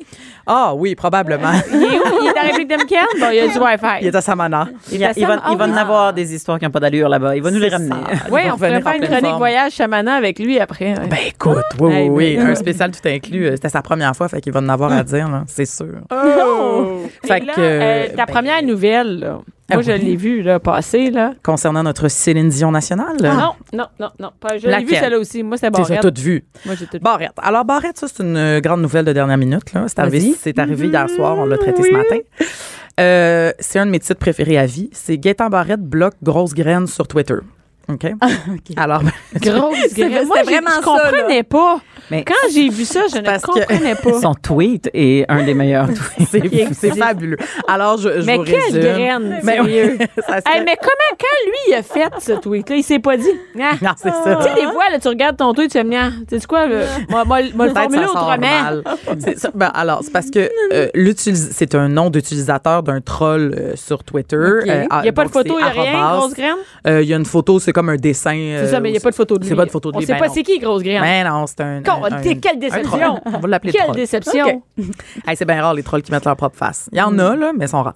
Ah 0.47 0.73
oui, 0.75 0.93
probablement. 0.95 1.51
Il 1.73 1.83
est 1.83 1.87
où? 1.87 2.21
Il 2.21 2.27
est 2.27 2.29
dans 2.29 2.35
la 2.35 2.41
République 2.43 2.69
dominicaine? 2.69 2.99
Bon, 3.19 3.27
il 3.31 3.35
y 3.35 3.39
a 3.39 3.47
du 3.47 3.57
Wi-Fi. 3.57 3.87
il 4.01 4.07
est 4.07 4.15
à 4.15 4.21
Samana. 4.21 4.67
Il, 4.91 4.99
va, 4.99 5.07
il 5.15 5.21
il 5.51 5.57
va 5.57 5.65
en 5.65 5.75
avoir 5.75 6.13
des 6.13 6.35
histoires 6.35 6.59
qui 6.59 6.65
n'ont 6.65 6.71
pas 6.71 6.79
d'allure 6.79 7.09
là-bas. 7.09 7.35
Il 7.35 7.41
va 7.41 7.49
nous 7.49 7.59
les 7.59 7.69
ramener. 7.69 7.95
Oui, 8.31 8.41
on 8.51 8.55
pourrait 8.55 8.81
faire 8.81 8.93
une 8.95 9.07
chronique 9.07 9.37
voyage 9.37 9.71
avec 10.15 10.39
lui 10.39 10.59
après. 10.59 10.91
hein. 10.93 11.07
Ben 11.09 11.17
écoute, 11.27 11.63
oui, 11.79 12.07
oui, 12.09 12.09
oui. 12.09 12.37
Un 12.37 12.55
spécial 12.55 12.91
tout 12.91 13.07
inclus. 13.07 13.45
euh, 13.47 13.51
C'était 13.55 13.69
sa 13.69 13.81
première 13.81 14.15
fois, 14.15 14.27
fait 14.27 14.41
qu'il 14.41 14.51
va 14.53 14.59
en 14.61 14.69
avoir 14.69 14.91
à 14.91 15.03
dire, 15.03 15.29
là, 15.29 15.43
c'est 15.47 15.65
sûr. 15.65 15.95
Oh! 16.11 17.01
Fait 17.25 17.39
là, 17.41 17.53
que, 17.53 17.61
euh, 17.61 18.07
ta 18.15 18.25
ben- 18.25 18.33
première 18.33 18.63
nouvelle, 18.63 19.19
là, 19.19 19.39
Ah 19.69 19.75
moi, 19.75 19.81
je 19.83 19.91
oui. 19.91 19.99
l'ai 19.99 20.15
vue 20.15 20.41
là, 20.41 20.59
passer. 20.59 21.09
Là. 21.11 21.33
Concernant 21.43 21.83
notre 21.83 22.07
Céline 22.07 22.49
Dion 22.49 22.71
nationale. 22.71 23.15
Non, 23.21 23.53
non, 23.73 23.85
non, 23.99 24.09
non. 24.19 24.29
Pas, 24.39 24.57
je 24.57 24.67
l'ai 24.67 24.75
vue 24.77 24.83
Laquelle? 24.85 24.99
celle-là 24.99 25.19
aussi. 25.19 25.41
Moi, 25.43 25.57
Tu 25.57 25.65
as 25.65 25.69
Barrette. 25.69 26.01
toutes 26.01 26.19
vues. 26.19 26.43
Moi, 26.65 26.75
j'ai 26.79 26.85
tout 26.85 26.99
Barrette. 26.99 27.31
Alors, 27.37 27.65
Barrette, 27.65 27.97
ça, 27.97 28.07
c'est 28.07 28.21
une 28.23 28.37
euh, 28.37 28.59
grande 28.61 28.81
nouvelle 28.81 29.05
de 29.05 29.13
dernière 29.13 29.37
minute. 29.37 29.73
Là. 29.73 29.85
C'est 29.87 29.99
arrivé, 29.99 30.35
c'est 30.39 30.57
arrivé 30.59 30.87
hier 30.87 31.09
soir. 31.09 31.37
On 31.37 31.45
l'a 31.45 31.57
traité 31.57 31.81
ce 31.83 31.91
matin. 31.91 32.17
Euh, 32.99 33.51
c'est 33.59 33.79
un 33.79 33.85
de 33.85 33.91
mes 33.91 33.99
titres 33.99 34.19
préférés 34.19 34.57
à 34.57 34.65
vie. 34.65 34.89
C'est 34.93 35.17
Gaëtan 35.17 35.49
Barrette 35.49 35.81
bloque 35.81 36.13
grosse 36.23 36.53
graine 36.53 36.87
sur 36.87 37.07
Twitter. 37.07 37.35
OK? 37.89 38.05
Alors, 38.77 39.03
ben, 39.03 39.11
Grosse 39.39 39.93
graine. 39.93 40.27
Moi, 40.27 40.43
vraiment 40.43 40.69
je 40.69 40.75
ça, 40.75 40.81
comprenais 40.81 41.43
pas. 41.43 41.81
Mais- 42.11 42.23
Quand 42.23 42.33
j'ai 42.53 42.69
vu 42.69 42.85
ça, 42.85 43.01
je 43.11 43.17
ne 43.17 43.39
comprenais 43.39 43.95
pas. 43.95 44.13
Son 44.21 44.33
tweet 44.35 44.89
est 44.93 45.25
un 45.29 45.43
des 45.43 45.53
meilleurs 45.53 45.87
tweets. 45.87 46.73
c'est, 46.73 46.95
fabuleux. 46.95 47.37
Alors, 47.67 47.97
je, 47.97 48.21
je 48.21 48.25
Mais 48.25 48.37
vous 48.37 48.43
quelle 48.43 48.61
résume. 48.61 48.81
graine, 48.81 49.39
Mais 49.43 49.53
sérieux. 49.55 49.97
ça 50.17 50.41
serait- 50.41 50.41
Hey, 50.45 50.63
mais 50.65 50.77
comment, 50.79 51.17
quand 51.19 51.45
lui, 51.47 51.53
il 51.69 51.73
a 51.73 51.83
fait 51.83 52.11
ce 52.19 52.33
tweet-là, 52.33 52.75
il 52.75 52.83
s'est 52.83 52.99
pas 52.99 53.17
dit. 53.17 53.25
Ah. 53.59 53.71
Non, 53.81 53.91
c'est 53.97 54.09
ça. 54.09 54.35
Tu 54.35 54.43
sais, 54.43 54.55
des 54.55 54.71
fois, 54.71 54.89
là, 54.91 54.99
tu 54.99 55.07
regardes 55.07 55.37
ton 55.37 55.53
tweet, 55.53 55.71
tu 55.71 55.79
fais, 55.79 55.95
ah, 55.95 56.09
tu 56.29 56.39
sais 56.39 56.45
quoi, 56.47 56.67
là, 56.67 56.81
moi, 57.09 57.23
moi, 57.25 57.39
moi, 57.55 57.67
le 57.67 57.73
formuler 57.73 58.03
ça 58.05 58.11
autrement. 58.11 58.81
Ben, 59.55 59.71
alors, 59.73 59.99
c'est 60.03 60.11
parce 60.11 60.29
que 60.29 60.49
euh, 60.73 60.87
c'est 61.15 61.75
un 61.75 61.87
nom 61.89 62.09
d'utilisateur 62.09 62.83
d'un 62.83 63.01
troll 63.01 63.53
euh, 63.57 63.71
sur 63.75 64.03
Twitter. 64.03 64.35
Euh, 64.35 64.61
Il 64.65 65.01
n'y 65.03 65.09
a 65.09 65.13
pas 65.13 65.25
de 65.25 65.31
photo, 65.31 65.55
il 65.59 65.63
n'y 65.63 65.69
a 65.69 65.81
rien, 65.83 66.17
grosse 66.17 66.33
graine? 66.33 66.55
Il 66.85 67.07
y 67.09 67.13
a 67.13 67.17
une 67.17 67.25
photo, 67.25 67.59
c'est 67.59 67.71
comme 67.73 67.89
un 67.89 67.95
dessin. 67.97 68.57
C'est 68.59 68.67
ça, 68.67 68.79
mais 68.79 68.89
il 68.89 68.93
n'y 68.93 68.97
a 68.97 69.01
pas 69.01 69.11
de 69.11 69.15
photo 69.15 69.37
de 69.37 69.43
lui. 69.43 69.49
C'est 69.49 69.55
pas 69.55 69.65
de 69.65 69.71
photo 69.71 69.91
de 69.91 69.97
On 69.97 69.99
lui. 69.99 70.05
sait 70.05 70.13
ben 70.13 70.19
pas 70.19 70.29
c'est 70.29 70.43
qui, 70.43 70.59
grosse 70.59 70.83
graine. 70.83 71.01
Mais 71.01 71.23
non, 71.23 71.45
c'est 71.47 71.61
un. 71.61 71.81
Un- 72.03 72.35
quelle 72.35 72.59
déception. 72.59 73.19
On 73.25 73.39
va 73.39 73.47
l'appeler 73.47 73.71
Quelle 73.71 73.83
troll. 73.83 73.95
déception. 73.95 74.61
Hey, 75.27 75.35
c'est 75.35 75.45
bien 75.45 75.61
rare 75.61 75.73
les 75.73 75.83
trolls 75.83 76.01
qui 76.01 76.11
mettent 76.11 76.25
leur 76.25 76.35
propre 76.35 76.57
face. 76.57 76.89
Il 76.91 76.97
y 76.97 77.01
en 77.01 77.11
Mm. 77.11 77.19
a 77.19 77.35
là, 77.35 77.51
mais 77.57 77.65
ils 77.65 77.69
sont 77.69 77.81
rares. 77.83 77.93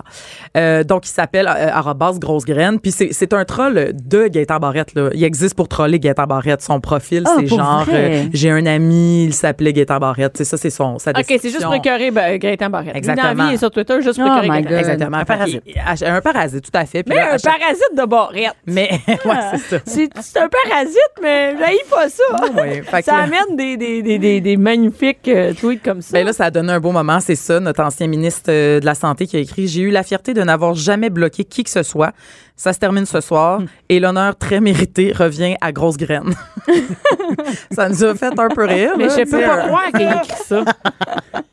Euh, 0.58 0.84
donc 0.84 1.06
il 1.08 1.12
s'appelle 1.12 1.48
euh, 1.48 1.70
arrobas 1.74 2.14
grosse 2.20 2.46
graine. 2.46 2.80
Puis 2.80 2.92
c'est, 2.92 3.34
un 3.34 3.46
troll 3.46 3.92
de 3.94 4.28
Gaëtan 4.28 4.60
Barrette 4.60 4.94
là. 4.96 5.10
Il 5.14 5.24
existe 5.24 5.56
pour 5.56 5.68
troller 5.68 6.00
Gaëtan 6.00 6.26
Barrette. 6.26 6.62
Son 6.62 6.80
profil 6.80 7.24
Ah, 7.28 7.36
c'est 7.40 7.48
genre 7.48 7.86
euh, 7.92 8.26
j'ai 8.34 8.50
un 8.52 8.66
ami, 8.66 9.26
il 9.26 9.34
s'appelait 9.34 9.74
Gaëtan 9.74 10.00
Barrette. 10.00 10.38
C'est 10.38 10.46
ça, 10.46 10.58
c'est 10.58 10.70
son 10.70 10.98
sa 11.00 11.12
OK, 11.12 11.26
c'est 11.28 11.40
juste 11.50 11.66
écœurer 11.74 12.12
ben, 12.12 12.38
Gaëtan 12.38 12.70
Barrette. 12.70 12.96
Exactement. 12.96 13.32
Dans 13.34 13.38
la 13.38 13.44
vie, 13.46 13.50
il 13.52 13.56
est 13.56 13.58
sur 13.58 13.72
Twitter 13.72 14.02
juste 14.02 14.20
pour 14.20 14.30
Oh. 14.30 14.54
Exactement. 14.54 15.18
Un 15.18 15.26
parasite. 15.26 15.64
Un 16.06 16.22
parasite, 16.22 16.64
tout 16.72 16.78
à 16.78 16.86
fait. 16.86 17.04
Puis 17.04 17.14
Mais 17.16 17.22
là, 17.22 17.34
un 17.34 17.38
chaque- 17.38 17.60
parasite 17.60 17.96
de 17.98 18.06
Barrette. 18.06 18.54
Mais 18.66 18.90
ouais, 19.08 19.36
c'est 19.54 19.78
ça. 19.78 20.12
C'est 20.22 20.40
un 20.40 20.48
parasite, 20.50 21.14
mais 21.22 21.56
j'haïs 21.60 21.80
pas 21.90 22.10
ça. 22.10 23.02
Ça 23.04 23.16
amène 23.18 23.56
des, 23.56 23.78
des, 24.02 24.58
magnifiques 24.58 25.28
euh, 25.28 25.54
tweets 25.54 25.84
comme 25.84 26.02
ça. 26.02 26.14
Ben 26.14 26.26
là, 26.26 26.34
ça 26.34 26.46
a 26.46 26.52
donné 26.52 26.72
un 26.72 26.80
beau 26.80 26.92
moment. 26.92 27.20
C'est 27.20 27.36
ça, 27.36 27.60
notre 27.60 27.82
ancien 27.82 28.08
ministre 28.08 28.50
euh, 28.50 28.80
de 28.80 28.86
la 28.86 28.96
Santé 28.96 29.28
qui 29.28 29.38
a 29.38 29.40
écrit 29.40 29.68
J'ai 29.68 29.82
eu 29.82 29.92
la 29.92 30.04
fierté 30.04 30.34
de 30.34 30.42
n'avoir 30.42 30.76
jamais 30.76 31.10
bloqué 31.10 31.44
qui 31.44 31.64
que 31.64 31.70
ce 31.70 31.84
soit. 31.84 32.14
Ça 32.62 32.74
se 32.74 32.80
termine 32.80 33.06
ce 33.06 33.22
soir 33.22 33.62
et 33.88 34.02
l'honneur 34.02 34.36
très 34.36 34.60
mérité 34.60 35.14
revient 35.14 35.56
à 35.62 35.72
Grosse 35.72 35.96
Graine. 35.96 36.34
ça 37.72 37.88
nous 37.88 38.04
a 38.04 38.16
fait 38.16 38.38
un 38.38 38.50
peu 38.50 38.66
rire. 38.66 38.92
mais 38.98 39.08
là, 39.08 39.16
je 39.18 39.24
tu 39.24 39.30
peux 39.32 39.40
pas 39.42 39.60
euh, 39.64 39.68
croire 39.68 39.86
qu'il 39.96 40.06
a 40.06 40.16
écrit 40.24 40.44
ça. 40.46 40.66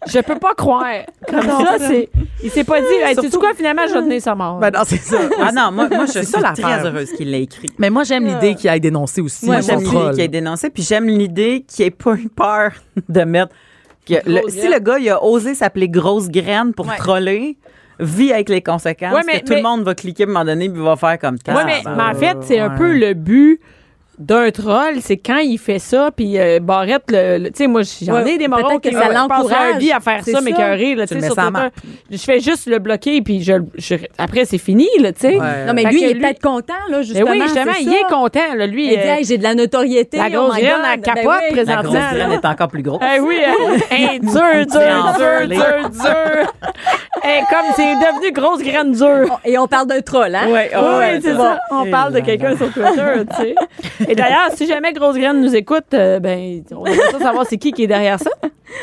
Je 0.09 0.18
peux 0.18 0.38
pas 0.40 0.54
croire. 0.54 0.84
Comme 1.28 1.42
ça, 1.42 1.76
c'est. 1.78 2.09
Il 2.42 2.50
s'est 2.50 2.64
pas 2.64 2.80
dit, 2.80 2.86
hey, 2.88 3.11
tu 3.14 3.14
sais 3.14 3.20
Surtout- 3.22 3.38
quoi, 3.38 3.54
finalement, 3.54 3.82
je 3.88 3.94
vais 3.94 4.00
donner 4.00 4.18
sa 4.18 4.34
mort. 4.34 4.59
Ben 4.59 4.72
non, 4.72 4.80
c'est 4.84 4.96
ça. 4.96 5.18
Ah 5.40 5.52
non, 5.52 5.70
moi, 5.70 5.88
moi 5.88 6.07
je 6.07 6.11
C'est 6.12 6.24
suis 6.24 6.32
ça, 6.40 6.52
très 6.52 6.84
heureuse 6.84 7.12
qu'il 7.12 7.30
l'ait 7.30 7.42
écrit. 7.44 7.70
Mais 7.78 7.88
moi, 7.88 8.02
j'aime 8.02 8.26
l'idée 8.26 8.57
qu'il 8.57 8.68
aille 8.68 8.80
dénoncer 8.80 9.20
aussi. 9.20 9.46
Moi, 9.46 9.61
j'aime 9.61 9.80
l'idée 9.82 10.11
qu'il 10.11 10.20
ait 10.22 10.28
dénoncé, 10.28 10.70
puis 10.70 10.82
j'aime 10.82 11.07
l'idée 11.07 11.64
qu'il 11.68 11.86
ait 11.86 11.90
pas 11.92 12.14
eu 12.14 12.28
peur 12.28 12.72
de 13.09 13.20
mettre. 13.22 13.54
que 14.04 14.14
le- 14.26 14.40
Grosse 14.40 14.52
si 14.54 14.68
le 14.68 14.78
gars, 14.80 14.98
il 14.98 15.09
a 15.11 15.22
osé 15.22 15.54
s'appeler 15.54 15.88
grosse 15.88 16.28
graine 16.28 16.74
pour 16.74 16.92
troller, 16.96 17.57
vit 18.01 18.32
avec 18.32 18.49
les 18.49 18.62
conséquences. 18.62 19.12
Ouais, 19.14 19.20
mais- 19.26 19.40
que 19.40 19.47
tout 19.47 19.53
mais- 19.53 19.57
le 19.57 19.62
monde 19.62 19.82
va 19.84 19.94
cliquer 19.94 20.24
à 20.24 20.26
un 20.26 20.28
moment 20.30 20.44
donné, 20.44 20.68
puis 20.68 20.82
va 20.82 20.97
faire 20.97 21.18
comme 21.18 21.36
Oui, 21.49 21.55
mais, 21.64 21.82
ça. 21.82 21.94
mais 21.97 22.03
en 22.03 22.14
fait, 22.14 22.36
c'est 22.42 22.59
un 22.59 22.70
peu 22.70 22.92
le 22.92 23.14
but 23.14 23.61
d'un 24.18 24.51
troll, 24.51 24.94
c'est 25.03 25.18
quand 25.18 25.36
il 25.40 25.59
fait 25.59 25.78
ça, 25.78 26.09
puis 26.11 26.38
euh, 26.38 26.59
Barrette, 26.59 27.03
le, 27.11 27.36
le- 27.36 27.51
tu 27.51 27.57
sais, 27.59 27.66
moi, 27.66 27.82
j'en 28.03 28.14
Ouais, 28.14 28.32
ai 28.32 28.38
des 28.38 28.49
morons 28.49 28.62
peut-être 28.62 28.80
que 28.84 28.88
qui 28.88 28.94
ça 28.94 29.12
l'encourage. 29.12 29.76
vie 29.76 29.92
à 29.92 30.01
faire 30.01 30.24
ça, 30.24 30.32
ça. 30.32 30.40
mais 30.40 30.53
écœuré, 30.53 30.94
là, 30.94 31.07
Tu 31.07 31.20
sais. 31.20 31.28
Je 32.11 32.16
fais 32.16 32.40
juste 32.40 32.66
le 32.66 32.78
bloquer, 32.78 33.20
puis 33.20 33.42
je, 33.42 33.53
je- 33.76 33.97
après, 34.16 34.47
c'est 34.47 34.57
fini, 34.57 34.88
là, 35.01 35.12
tu 35.12 35.20
sais. 35.20 35.38
Ouais. 35.38 35.66
Non, 35.66 35.74
mais 35.74 35.82
Fait 35.82 35.90
lui, 35.90 36.01
que 36.01 36.05
il 36.07 36.11
est 36.11 36.14
lui- 36.14 36.20
peut-être 36.22 36.40
content, 36.40 36.72
là, 36.88 36.97
Mais 36.97 37.03
justement. 37.05 37.30
oui, 37.30 37.40
justement, 37.42 37.72
il 37.78 37.90
ça. 37.90 37.94
est 37.94 38.11
content, 38.11 38.55
là, 38.57 38.66
lui. 38.66 38.84
Il 38.86 38.88
dit, 38.88 38.97
euh, 39.07 39.14
hey, 39.16 39.24
j'ai 39.24 39.36
de 39.36 39.42
la 39.42 39.55
notoriété. 39.55 40.16
la 40.16 40.28
oh 40.28 40.30
grosse 40.30 40.57
graine, 40.57 40.70
God. 40.76 40.90
elle 40.94 41.01
capote 41.03 41.22
Ben 41.24 41.28
oui. 41.28 41.42
La 41.44 41.53
présentement. 41.53 41.82
grosse 41.82 42.11
graine 42.14 42.28
là. 42.30 42.34
est 42.36 42.47
encore 42.47 42.68
plus 42.68 42.82
grosse. 42.82 43.03
Eh 43.16 43.20
oui, 43.20 43.36
hein. 43.47 44.18
Dur, 44.22 44.66
dur, 44.66 45.14
dur, 45.18 45.49
dur, 45.49 45.90
dur. 45.90 46.53
Comme 47.50 47.66
c'est 47.74 47.94
devenu 47.94 48.32
grosse 48.32 48.62
graine 48.62 48.92
dure. 48.92 49.40
Et 49.44 49.58
on 49.58 49.66
parle 49.66 49.86
d'un 49.88 50.00
troll, 50.00 50.34
hein? 50.34 50.48
Ouais, 50.48 50.70
Oui, 50.74 50.98
ouais, 50.98 51.20
c'est 51.22 51.34
ça. 51.34 51.58
On 51.70 51.90
parle 51.90 52.12
de 52.14 52.20
quelqu'un 52.20 52.56
sur 52.56 52.72
Twitter, 52.72 53.24
tu 53.30 53.36
sais. 53.42 53.54
Et 54.08 54.14
d'ailleurs, 54.14 54.50
si 54.54 54.66
jamais 54.66 54.92
Grosse 54.92 55.16
Graine 55.16 55.40
nous 55.40 55.54
écoute, 55.54 55.92
euh, 55.94 56.20
ben, 56.20 56.62
on 56.72 56.84
ça 56.86 57.18
savoir 57.18 57.46
c'est 57.48 57.56
qui 57.58 57.72
qui 57.72 57.84
est 57.84 57.88
derrière 57.88 58.18
ça. 58.20 58.30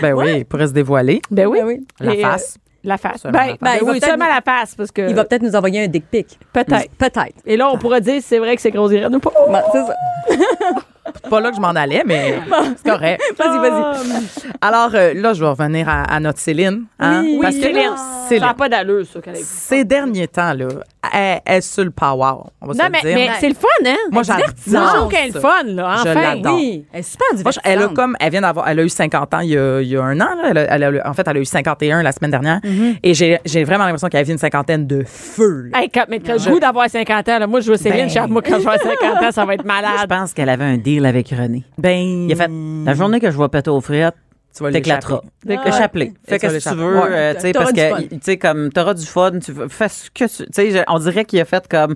Ben 0.01 0.13
oui, 0.13 0.37
il 0.37 0.45
pourrait 0.45 0.67
se 0.67 0.73
dévoiler. 0.73 1.21
Ben 1.31 1.45
oui. 1.47 1.59
Ben 1.59 1.65
oui. 1.67 1.87
La 1.99 2.13
Et, 2.15 2.19
euh, 2.25 2.29
face. 2.29 2.57
la 2.83 2.97
face. 2.97 3.21
Seulement 3.21 3.37
Ben, 3.39 3.45
la 3.45 3.51
face. 3.51 3.59
ben 3.61 3.71
Il 3.73 3.85
va 3.85 3.91
oui, 3.91 3.99
peut-être 3.99 4.09
seulement 4.11 4.25
nous- 4.25 4.31
la 4.33 4.41
face, 4.41 4.75
parce 4.75 4.91
que. 4.91 5.09
Il 5.09 5.15
va 5.15 5.25
peut-être 5.25 5.43
nous 5.43 5.55
envoyer 5.55 5.83
un 5.83 5.87
dick 5.87 6.05
pic. 6.09 6.39
Peut-être. 6.51 6.89
Peut-être. 6.97 7.35
Et 7.45 7.57
là, 7.57 7.69
on 7.71 7.77
pourra 7.77 7.99
dire 7.99 8.15
si 8.21 8.27
c'est 8.27 8.39
vrai 8.39 8.55
que 8.55 8.61
c'est 8.61 8.71
Grosse 8.71 8.91
Graine 8.91 9.15
ou 9.15 9.19
pas. 9.19 9.31
Bon, 9.47 9.59
c'est 9.71 9.85
ça. 9.85 9.95
C'est 11.05 11.29
pas 11.29 11.39
là 11.41 11.49
que 11.49 11.55
je 11.57 11.61
m'en 11.61 11.69
allais, 11.69 12.03
mais 12.05 12.39
c'est 12.77 12.89
correct. 12.89 13.21
Vas-y, 13.37 13.57
vas-y. 13.59 14.23
Alors 14.61 14.89
euh, 14.93 15.13
là, 15.15 15.33
je 15.33 15.43
vais 15.43 15.49
revenir 15.49 15.87
à, 15.89 16.03
à 16.03 16.19
notre 16.19 16.39
Céline. 16.39 16.85
hein, 16.99 17.21
Oui, 17.25 17.39
parce 17.41 17.55
que 17.55 17.61
Céline. 17.61 17.77
là, 17.77 17.95
Ça 17.97 18.29
Céline, 18.29 18.45
n'a 18.45 18.53
pas 18.53 18.69
d'allure, 18.69 19.05
ça, 19.05 19.19
qu'elle 19.21 19.35
ces 19.37 19.83
derniers 19.83 20.27
temps, 20.29 20.53
là, 20.53 20.67
elle, 21.13 21.41
elle 21.45 21.57
est 21.57 21.61
sur 21.61 21.83
le 21.83 21.91
power. 21.91 22.43
On 22.61 22.67
va 22.67 22.73
Non, 22.73 22.85
se 22.85 22.89
mais, 22.91 22.99
le 23.03 23.09
dire. 23.09 23.15
mais 23.15 23.29
c'est 23.39 23.49
le 23.49 23.55
fun, 23.55 23.67
hein? 23.85 23.95
Moi, 24.11 24.23
j'adore 24.23 24.45
je 24.65 25.07
qu'elle 25.15 25.29
est 25.29 25.33
le 25.33 25.39
fun, 25.41 25.63
là. 25.65 25.95
Je 26.03 26.09
Enfin. 26.09 26.21
l'adore. 26.21 26.55
Oui, 26.55 26.85
elle 26.93 26.99
est 27.01 27.03
super 27.03 27.27
Moi, 27.33 27.51
je- 27.51 27.59
elle 27.63 27.71
a 27.71 27.75
divertissante. 27.75 27.95
comme, 27.95 28.15
elle 28.21 28.31
vient 28.31 28.41
d'avoir, 28.41 28.69
elle 28.69 28.79
a 28.79 28.83
eu 28.83 28.89
50 28.89 29.33
ans 29.33 29.39
il 29.41 29.49
y 29.49 29.57
a, 29.57 29.81
il 29.81 29.87
y 29.89 29.97
a 29.97 30.03
un 30.03 30.19
an. 30.21 30.29
là. 30.41 30.43
Elle 30.51 30.57
a- 30.57 30.73
elle 30.75 30.83
a- 31.01 31.09
en 31.09 31.13
fait, 31.13 31.27
elle 31.27 31.37
a 31.37 31.39
eu 31.41 31.45
51 31.45 32.01
la 32.01 32.11
semaine 32.13 32.31
dernière. 32.31 32.59
Mm-hmm. 32.63 32.95
Et 33.03 33.13
j'ai, 33.13 33.39
j'ai 33.43 33.63
vraiment 33.65 33.83
l'impression 33.83 34.07
qu'elle 34.07 34.25
vit 34.25 34.31
une 34.31 34.37
cinquantaine 34.37 34.87
de 34.87 35.03
feu. 35.05 35.69
là. 35.73 35.81
Hey, 35.81 35.89
quand- 35.89 36.05
mais 36.07 36.19
t'as 36.21 36.35
le 36.35 36.51
goût 36.51 36.59
d'avoir 36.59 36.89
50 36.89 37.27
ans. 37.27 37.39
Là. 37.39 37.47
Moi, 37.47 37.59
je 37.59 37.67
vois 37.67 37.77
Céline, 37.77 38.07
Ben. 38.07 38.09
je 38.09 38.19
moi, 38.31 38.41
quand 38.41 38.53
je 38.59 38.63
vais 38.63 38.69
avoir 38.71 38.79
50 38.81 39.23
ans, 39.23 39.31
ça 39.31 39.45
va 39.45 39.53
être 39.55 39.63
Je 39.63 39.67
malade. 39.67 40.07
pense 40.07 40.33
qu'elle 40.33 40.49
avait 40.49 40.63
un 40.63 40.77
deal 40.93 41.05
avec 41.05 41.29
René. 41.29 41.63
Ben, 41.77 42.27
Il 42.27 42.31
a 42.31 42.35
fait 42.35 42.51
la 42.85 42.93
journée 42.93 43.19
que 43.19 43.31
je 43.31 43.35
vois 43.35 43.49
péter 43.49 43.69
aux 43.69 43.81
frites, 43.81 44.15
tu 44.55 44.63
vas 44.63 44.71
t'éclateras. 44.71 45.21
l'échapper. 45.45 46.13
Fais 46.27 46.35
Et 46.35 46.39
tu 46.39 46.45
vas 46.47 46.53
qu'est-ce 46.53 46.69
que 46.69 46.69
tu 46.75 46.75
veux, 46.79 46.95
Ouais. 46.99 47.07
euh, 47.11 47.33
tu 47.33 47.39
sais, 47.41 47.51
parce 47.53 47.73
du 47.73 47.81
fun. 47.81 47.95
que, 47.97 48.01
tu 48.09 48.19
sais, 48.21 48.37
comme, 48.37 48.71
t'auras 48.71 48.93
du 48.93 49.05
fun, 49.05 49.31
tu 49.43 49.51
veux- 49.51 49.67
fais 49.67 49.89
ce 49.89 50.09
que 50.11 50.25
tu, 50.25 50.45
tu 50.45 50.71
sais, 50.71 50.83
on 50.87 50.99
dirait 50.99 51.25
qu'il 51.25 51.39
a 51.41 51.45
fait 51.45 51.67
comme, 51.67 51.95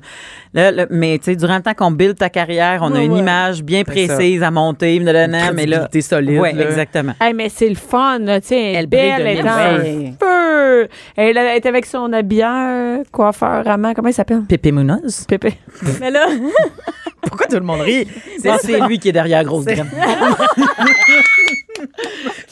là, 0.53 0.71
le- 0.71 0.87
mais, 0.89 1.17
tu 1.19 1.25
sais, 1.25 1.35
durant 1.35 1.57
le 1.57 1.61
temps 1.61 1.73
qu'on 1.75 1.91
build 1.91 2.17
ta 2.17 2.29
carrière, 2.29 2.79
on 2.81 2.91
a 2.93 2.97
Ouais, 2.99 3.05
une 3.05 3.13
ouais. 3.13 3.19
image 3.19 3.63
bien 3.63 3.83
C'est 3.87 4.07
ça. 4.07 4.15
précise 4.15 4.41
à 4.43 4.49
monter, 4.51 4.99
nanana, 4.99 5.51
mais 5.53 5.65
là. 5.65 5.77
Crédibilité 5.87 6.01
solide, 6.01 6.41
là. 6.41 6.49
exactement. 6.69 7.13
Hey, 7.21 7.33
mais 7.33 7.49
c'est 7.49 7.69
le 7.69 7.75
fun, 7.75 8.19
là, 8.19 8.41
tu 8.41 8.47
sais, 8.47 8.59
elle 8.59 8.75
est 8.75 8.79
Elle 8.79 8.87
brille 8.87 9.01
belle, 9.01 9.21
de 9.21 9.27
elle 9.27 9.37
est 9.37 9.43
en 9.43 10.17
feu. 10.19 10.87
Elle 11.15 11.37
est 11.37 11.65
avec 11.65 11.85
son 11.85 12.11
habilleur, 12.13 12.99
coiffeur, 13.11 13.67
amant, 13.67 13.93
comment 13.93 14.09
il 14.09 14.13
s'appelle? 14.13 14.41
Pépé 14.47 14.71
Munoz. 14.71 15.25
Pépé. 15.27 15.53
Mais 15.99 16.11
là, 16.11 16.25
Pourquoi 17.21 17.47
tout 17.47 17.55
le 17.55 17.61
monde 17.61 17.81
rit? 17.81 18.07
C'est 18.39 18.57
c'est 18.59 18.79
lui 18.81 18.99
qui 18.99 19.09
est 19.09 19.11
derrière 19.11 19.43
Grosse 19.43 19.65
Graine. 19.65 19.89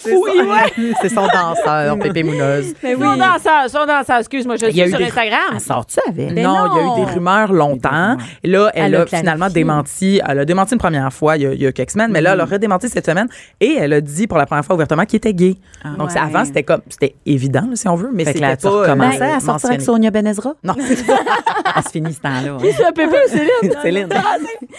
Oui, 0.05 0.31
ouais. 0.41 0.93
C'est 1.01 1.09
son 1.09 1.27
danseur, 1.27 1.97
Pépé 1.99 2.23
mais 2.23 2.31
oui. 2.95 3.01
Son 3.01 3.17
danseur, 3.17 3.69
son 3.69 3.85
danseur, 3.85 4.19
excuse-moi, 4.19 4.55
je 4.57 4.67
Il 4.67 4.75
y 4.75 4.81
a 4.81 4.85
suis 4.85 4.89
eu 4.89 4.89
sur 4.91 4.97
des- 4.99 5.05
Instagram. 5.05 5.39
Elle 5.53 5.59
sort-tu 5.59 5.99
avec? 6.07 6.33
Ben 6.35 6.43
non, 6.43 6.55
il 6.73 6.77
y 6.77 6.79
a 6.79 6.83
non. 6.83 6.97
eu 7.01 7.05
des 7.05 7.11
rumeurs 7.13 7.53
longtemps. 7.53 8.17
Et 8.43 8.47
là, 8.47 8.69
elle, 8.73 8.93
Elle 8.93 8.95
a 9.01 9.05
finalement 9.05 9.49
démenti. 9.49 10.21
Elle 10.27 10.39
a 10.39 10.45
démenti 10.45 10.73
une 10.73 10.79
première 10.79 11.11
fois 11.13 11.37
il 11.37 11.43
y 11.43 11.47
a, 11.47 11.53
il 11.53 11.61
y 11.61 11.67
a 11.67 11.71
quelques 11.71 11.91
semaines, 11.91 12.11
mais 12.11 12.21
là, 12.21 12.33
elle 12.33 12.41
a 12.41 12.45
redémenti 12.45 12.89
cette 12.89 13.05
semaine. 13.05 13.27
Et 13.59 13.75
elle 13.79 13.93
a 13.93 14.01
dit 14.01 14.27
pour 14.27 14.37
la 14.37 14.45
première 14.45 14.65
fois 14.65 14.75
ouvertement 14.75 15.05
qu'il 15.05 15.17
était 15.17 15.33
gay. 15.33 15.55
Donc, 15.97 16.11
c'est- 16.11 16.19
ouais. 16.19 16.25
avant, 16.25 16.45
c'était 16.45 16.63
comme, 16.63 16.81
c'était 16.89 17.15
évident, 17.25 17.67
là, 17.69 17.75
si 17.75 17.87
on 17.87 17.95
veut, 17.95 18.09
mais 18.13 18.25
c'était 18.25 18.39
pas. 18.41 18.55
tu 18.57 18.67
euh, 18.67 18.95
ben, 18.95 19.03
à 19.03 19.39
sortir 19.39 19.69
avec 19.69 19.79
mentionné. 19.79 19.79
Sonia 19.79 20.11
Benezra? 20.11 20.53
Non, 20.63 20.75
Elle 20.79 21.83
se 21.83 21.89
finit 21.89 22.13
ce 22.13 22.21
temps-là. 22.21 22.51
hein. 22.51 22.57
C'est 22.61 22.93
Pépé 22.93 23.07
ou 23.25 23.29
Céline? 23.29 23.81
Céline. 23.81 24.09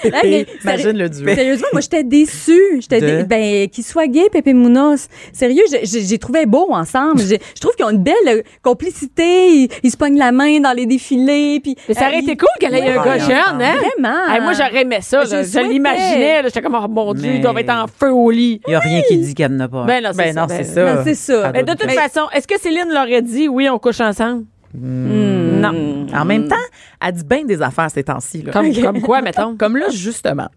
Mais 0.05 0.47
Imagine 0.65 0.99
le 0.99 1.09
duo. 1.09 1.27
Sérieusement, 1.35 1.67
moi, 1.73 1.81
j'étais 1.81 2.05
déçue. 2.05 2.81
J'étais 2.81 3.25
ben, 3.25 3.69
qu'il 3.69 3.85
soit 3.85 4.07
gay, 4.07 4.29
Pépé 4.37 4.53
Mounos. 4.53 5.09
Sérieux, 5.33 5.63
j'ai- 5.83 6.19
trouvé 6.19 6.45
beau 6.45 6.69
ensemble. 6.73 7.21
Je 7.23 7.61
trouve 7.61 7.75
qu'ils 7.75 7.87
ont 7.87 7.91
une 7.91 8.03
belle 8.03 8.15
euh, 8.29 8.43
complicité. 8.63 9.49
Ils, 9.63 9.69
ils 9.83 9.91
se 9.91 9.97
pognent 9.97 10.19
la 10.19 10.31
main 10.33 10.61
dans 10.61 10.73
les 10.73 10.85
défilés. 10.85 11.59
Puis, 11.63 11.75
Mais 11.89 11.95
ça 11.95 12.07
aurait 12.09 12.17
euh, 12.17 12.21
été 12.21 12.33
ils- 12.33 12.37
cool 12.37 12.49
qu'elle 12.61 12.75
ait 12.75 12.97
un 12.99 13.03
gars 13.05 13.19
jeune, 13.19 13.63
hein? 13.63 13.77
Vraiment. 13.77 14.29
Hey, 14.35 14.41
moi, 14.43 14.53
j'aurais 14.53 14.83
aimé 14.83 14.99
ça. 15.01 15.25
Je 15.25 15.31
là. 15.33 15.43
Je, 15.43 15.49
souhaitais. 15.49 15.69
l'imaginais. 15.69 16.43
J'étais 16.45 16.61
comme, 16.61 16.79
oh 16.79 16.89
mon 16.89 17.15
Dieu, 17.15 17.31
Mais- 17.31 17.37
ils 17.37 17.41
doivent 17.41 17.59
être 17.59 17.71
en 17.71 17.87
feu 17.87 18.11
au 18.13 18.31
lit. 18.31 18.61
Il 18.67 18.71
n'y 18.71 18.75
a 18.77 18.81
rien 18.81 19.03
qui 19.09 19.17
dit 19.19 19.35
qu'elle 19.35 19.57
n'a 19.57 19.69
pas. 19.69 19.85
Ben 19.85 20.03
non, 20.03 20.11
c'est 20.13 20.19
Ben 20.19 20.35
ça. 20.35 20.41
non, 20.43 20.47
Ben, 20.47 20.57
c'est 20.59 20.65
ça. 20.65 20.95
Non, 20.95 21.05
ça. 21.45 21.53
Mais 21.53 21.63
de 21.63 21.71
toute 21.73 21.87
Mais- 21.87 21.95
façon, 21.95 22.27
est-ce 22.35 22.47
que 22.47 22.59
Céline 22.61 22.89
l'aurait 22.93 23.23
dit, 23.23 23.49
oui, 23.49 23.69
on 23.71 23.79
couche 23.79 24.01
ensemble? 24.01 24.45
Hmm. 24.77 25.61
Non. 25.61 26.07
En 26.15 26.25
même 26.25 26.49
temps, 26.49 26.57
elle 27.05 27.13
dit 27.15 27.25
bien 27.25 27.45
des 27.45 27.63
affaires 27.63 27.91
ces 27.91 28.05
temps-ci. 28.05 28.45
Comme, 28.45 28.73
comme 28.75 29.01
quoi, 29.01 29.23
mettons? 29.23 29.57
Comme 29.57 29.77
là, 29.77 29.87
justement. 29.91 30.49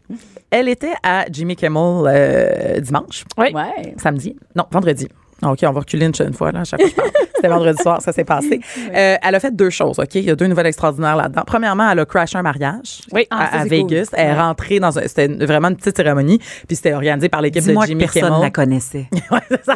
Elle 0.51 0.67
était 0.67 0.93
à 1.03 1.25
Jimmy 1.31 1.55
Kimmel 1.55 2.03
euh, 2.07 2.79
dimanche, 2.79 3.23
Oui. 3.37 3.47
Ouais. 3.53 3.93
samedi. 3.97 4.35
Non, 4.55 4.65
vendredi. 4.71 5.07
OK, 5.41 5.59
on 5.63 5.71
va 5.71 5.79
reculer 5.79 6.05
une, 6.07 6.11
une 6.27 6.33
fois, 6.33 6.51
là, 6.51 6.61
à 6.61 6.63
chaque 6.65 6.81
fois 6.81 6.89
que 6.89 6.95
je 6.95 7.01
parle. 7.01 7.09
C'était 7.39 7.47
vendredi 7.47 7.81
soir, 7.81 8.01
ça 8.01 8.11
s'est 8.11 8.25
passé. 8.25 8.59
Euh, 8.93 9.15
elle 9.23 9.35
a 9.35 9.39
fait 9.39 9.55
deux 9.55 9.69
choses, 9.69 9.97
OK? 9.97 10.15
Il 10.15 10.25
y 10.25 10.29
a 10.31 10.35
deux 10.35 10.47
nouvelles 10.47 10.65
extraordinaires 10.65 11.15
là-dedans. 11.15 11.43
Premièrement, 11.47 11.89
elle 11.89 11.99
a 11.99 12.05
crashé 12.05 12.37
un 12.37 12.41
mariage 12.41 12.99
Oui. 13.13 13.25
à, 13.31 13.47
Ah, 13.53 13.59
à 13.61 13.63
Vegas. 13.63 14.07
cool. 14.09 14.19
Elle 14.19 14.27
est 14.31 14.37
rentrée 14.37 14.79
dans 14.81 14.99
un... 14.99 15.03
C'était 15.03 15.29
vraiment 15.29 15.69
une 15.69 15.77
petite 15.77 15.95
cérémonie, 15.95 16.39
puis 16.67 16.75
c'était 16.75 16.91
organisé 16.93 17.29
par 17.29 17.41
l'équipe 17.41 17.63
de 17.65 17.73
que 17.73 17.85
Jimmy 17.85 18.01
personne 18.03 18.23
ne 18.23 18.27
Kimmel. 18.27 18.41
la 18.41 18.51
connaissait. 18.51 19.07
Ouais, 19.31 19.39
c'est 19.49 19.63
ça. 19.63 19.75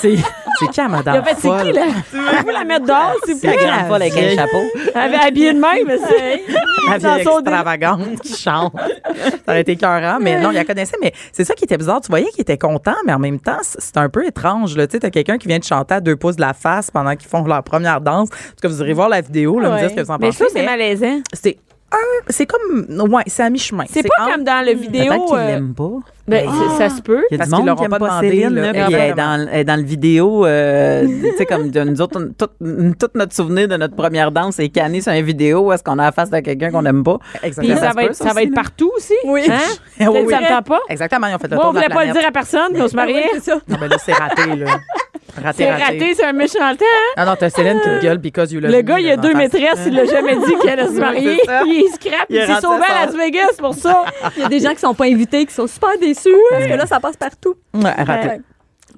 C'est 0.00 0.16
c'est 0.58 0.70
qui 0.70 0.80
madame 0.88 1.22
fait, 1.24 1.36
c'est 1.38 1.48
qui, 1.62 1.72
là? 1.72 1.82
Pouvez-vous 2.10 2.50
la 2.50 2.64
mettre 2.64 2.86
dehors, 2.86 3.14
s'il 3.24 3.34
vous 3.34 3.40
C'est 3.40 3.46
la 3.48 3.52
plaît? 3.54 3.66
grande 3.66 3.86
folle 3.88 4.02
avec 4.02 4.16
un 4.16 4.34
chapeau. 4.34 4.62
Elle 4.94 5.00
avait 5.00 5.16
habillé 5.26 5.52
de 5.52 5.58
même, 5.58 5.98
c'est. 6.08 6.42
Son 7.24 7.40
dé- 7.40 7.50
extravagante 7.50 8.20
qui 8.22 8.34
chante. 8.34 8.72
Ça 8.76 9.36
aurait 9.48 9.60
été 9.62 9.72
écœurant, 9.72 10.18
mais 10.20 10.40
non, 10.40 10.50
il 10.50 10.54
la 10.54 10.64
connaissait. 10.64 10.96
Mais 11.02 11.12
c'est 11.32 11.44
ça 11.44 11.54
qui 11.54 11.64
était 11.64 11.76
bizarre. 11.76 12.00
Tu 12.00 12.08
voyais 12.08 12.28
qu'il 12.30 12.40
était 12.42 12.58
content, 12.58 12.94
mais 13.04 13.12
en 13.12 13.18
même 13.18 13.40
temps, 13.40 13.58
c'est 13.62 13.96
un 13.96 14.08
peu 14.08 14.24
étrange. 14.26 14.76
là. 14.76 14.86
Tu 14.86 14.92
sais, 14.92 15.00
t'as 15.00 15.10
quelqu'un 15.10 15.36
qui 15.38 15.48
vient 15.48 15.58
de 15.58 15.64
chanter 15.64 15.94
à 15.94 16.00
deux 16.00 16.16
pouces 16.16 16.36
de 16.36 16.40
la 16.42 16.54
face 16.54 16.90
pendant 16.90 17.14
qu'ils 17.16 17.28
font 17.28 17.44
leur 17.44 17.62
première 17.62 18.00
danse. 18.00 18.28
En 18.28 18.50
tout 18.50 18.60
cas, 18.62 18.68
vous 18.68 18.80
irez 18.80 18.92
voir 18.92 19.08
la 19.08 19.20
vidéo, 19.20 19.58
là, 19.58 19.70
me 19.70 19.78
dire 19.78 19.90
ce 19.90 19.94
que 19.94 20.00
vous 20.00 20.10
en 20.10 20.18
Mais 20.18 20.28
pensez. 20.28 20.38
ça, 20.44 20.46
c'est 20.52 20.64
malaisant. 20.64 21.20
c'est 21.32 21.58
c'est 22.28 22.46
comme, 22.46 22.86
ouais, 23.12 23.22
c'est 23.26 23.42
à 23.44 23.50
mi-chemin. 23.50 23.84
C'est 23.88 24.02
pas 24.02 24.32
comme 24.32 24.44
dans 24.44 24.64
le 24.66 24.72
vidéo. 24.72 25.12
Peut-être 25.30 25.74
pas. 25.74 25.90
ben, 26.26 26.48
c'est- 26.50 26.76
ça 26.88 26.94
se 26.94 27.00
peut. 27.00 27.22
Il 27.30 27.38
y 27.38 27.40
a 27.40 27.44
du 27.44 27.50
monde 27.50 27.66
l'auront 27.66 27.76
qui 27.78 27.84
aime 27.84 27.90
pas 27.90 27.98
pas 28.00 28.06
demandé, 28.08 28.30
Céline, 28.30 28.48
là. 28.54 28.72
puis 28.72 28.82
elle 28.94 29.10
est 29.10 29.14
dans, 29.14 29.48
elle 29.48 29.60
est 29.60 29.64
dans 29.64 29.76
le 29.76 29.82
vidéo, 29.86 30.44
euh, 30.44 31.06
tu 31.22 31.36
sais, 31.38 31.46
comme 31.46 31.70
de 31.70 31.80
nous 31.84 32.00
autres, 32.02 32.20
on- 32.20 32.32
tout, 32.36 32.50
tout 32.98 33.10
notre 33.14 33.32
souvenir 33.32 33.68
de 33.68 33.76
notre 33.76 33.94
première 33.94 34.32
danse 34.32 34.58
est 34.58 34.68
canné 34.70 35.00
sur 35.00 35.12
une 35.12 35.24
vidéo 35.24 35.60
où 35.68 35.72
est-ce 35.72 35.84
qu'on 35.84 35.98
a 36.00 36.04
la 36.06 36.12
face 36.12 36.30
de 36.30 36.40
quelqu'un 36.40 36.72
qu'on 36.72 36.82
n'aime 36.82 37.04
pas. 37.04 37.18
Puis 37.34 37.40
Exactement. 37.48 37.76
ça 37.78 37.90
va 37.94 38.04
être, 38.04 38.14
ça 38.16 38.32
va 38.32 38.42
être 38.42 38.54
partout 38.54 38.90
aussi. 38.96 39.14
Oui. 39.24 39.42
Hein? 39.48 39.58
Oui, 40.08 40.20
oui. 40.26 40.30
ça 40.32 40.40
me 40.40 40.48
tente 40.48 40.66
pas? 40.66 40.80
Exactement, 40.88 41.26
ils 41.28 41.34
ont 41.34 41.38
fait 41.38 41.48
le 41.48 41.56
Moi, 41.56 41.64
on 41.64 41.68
tour 41.70 41.74
de 41.74 41.78
la 41.80 41.86
voulait 41.86 41.94
pas 41.94 42.04
le 42.06 42.12
dire 42.12 42.28
à 42.28 42.32
personne 42.32 42.72
qu'on 42.76 42.88
se 42.88 42.96
mariait. 42.96 43.30
Non, 43.68 43.76
ben 43.80 43.88
là, 43.88 43.96
c'est 44.04 44.12
raté, 44.12 44.56
là. 44.56 44.66
Raté, 45.42 45.64
C'est 45.64 45.70
raté, 45.70 46.14
c'est 46.14 46.24
un 46.24 46.32
méchant 46.32 46.58
temps. 46.58 46.84
hein? 46.84 47.12
Ah 47.16 47.24
non, 47.26 47.34
t'as 47.38 47.50
Céline 47.50 47.78
qui 47.80 47.88
te 47.88 48.02
gueule 48.02 48.18
because 48.18 48.52
you 48.52 48.60
love 48.60 48.70
Le 48.70 48.78
me, 48.78 48.82
gars, 48.82 48.98
il 49.00 49.10
a 49.10 49.16
deux 49.16 49.34
maîtresses, 49.34 49.80
il 49.86 49.94
l'a 49.94 50.04
jamais 50.06 50.36
dit 50.36 50.54
qu'elle 50.62 50.80
allait 50.80 50.88
se 50.88 50.98
marier. 51.00 51.38
Il 51.66 51.88
scrape, 51.94 52.26
Il 52.30 52.36
il 52.36 52.42
est 52.42 52.46
s'est 52.46 52.60
sauvé 52.60 52.82
à 52.88 53.06
Las 53.06 53.14
Vegas 53.16 53.52
pour 53.58 53.74
ça. 53.74 54.04
Il 54.36 54.42
y 54.42 54.44
a 54.46 54.48
des 54.48 54.60
gens 54.60 54.70
qui 54.72 54.80
sont 54.80 54.94
pas 54.94 55.04
invités, 55.06 55.44
qui 55.46 55.54
sont 55.54 55.66
super 55.66 55.90
déçus, 56.00 56.28
parce 56.50 56.66
que 56.66 56.74
là, 56.74 56.86
ça 56.86 57.00
passe 57.00 57.16
partout. 57.16 57.54
Ouais, 57.74 57.90
raté. 57.90 58.28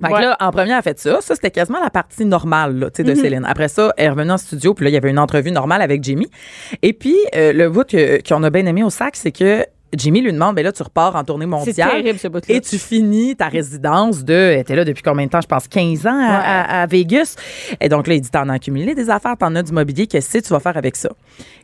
Fait 0.00 0.06
que 0.10 0.12
Ouais. 0.14 0.20
là, 0.20 0.36
en 0.38 0.52
premier, 0.52 0.70
elle 0.70 0.76
a 0.78 0.82
fait 0.82 0.96
ça. 1.00 1.20
Ça, 1.20 1.34
c'était 1.34 1.50
quasiment 1.50 1.80
la 1.80 1.90
partie 1.90 2.24
normale 2.24 2.78
là, 2.78 2.86
de 2.90 3.02
Mm-hmm. 3.02 3.16
Céline. 3.20 3.44
Après 3.44 3.66
ça, 3.66 3.92
elle 3.96 4.04
est 4.06 4.08
revenue 4.10 4.30
en 4.30 4.38
studio, 4.38 4.72
puis 4.72 4.84
là, 4.84 4.90
il 4.90 4.94
y 4.94 4.96
avait 4.96 5.10
une 5.10 5.18
entrevue 5.18 5.50
normale 5.50 5.82
avec 5.82 6.04
Jimmy. 6.04 6.28
Et 6.82 6.92
puis, 6.92 7.16
euh, 7.34 7.52
le 7.52 7.68
bout 7.68 7.82
que- 7.84 8.20
qu'on 8.28 8.44
a 8.44 8.50
bien 8.50 8.64
aimé 8.66 8.84
au 8.84 8.90
sac, 8.90 9.16
c'est 9.16 9.32
que 9.32 9.66
Jimmy 9.96 10.20
lui 10.20 10.32
demande, 10.32 10.54
ben 10.54 10.62
là, 10.62 10.72
tu 10.72 10.82
repars 10.82 11.16
en 11.16 11.24
tournée 11.24 11.46
mondiale. 11.46 11.90
terrible, 11.90 12.18
ce 12.18 12.28
bout-là. 12.28 12.54
Et 12.54 12.60
tu 12.60 12.78
finis 12.78 13.34
ta 13.36 13.48
résidence 13.48 14.24
de. 14.24 14.52
Était 14.58 14.76
là 14.76 14.84
depuis 14.84 15.02
combien 15.02 15.24
de 15.26 15.30
temps? 15.30 15.40
Je 15.40 15.46
pense 15.46 15.66
15 15.68 16.06
ans 16.06 16.10
à, 16.20 16.34
à- 16.36 16.82
à 16.82 16.86
Vegas. 16.86 17.36
Et 17.80 17.88
donc 17.88 18.06
là, 18.06 18.14
il 18.14 18.20
dit 18.20 18.30
T'en 18.30 18.48
as 18.48 18.54
accumulé 18.54 18.94
des 18.94 19.08
affaires, 19.10 19.36
t'en 19.38 19.54
as 19.54 19.62
du 19.62 19.72
mobilier, 19.72 20.06
qu'est-ce 20.06 20.38
que 20.38 20.44
tu 20.44 20.48
vas 20.50 20.60
faire 20.60 20.76
avec 20.76 20.96
ça? 20.96 21.08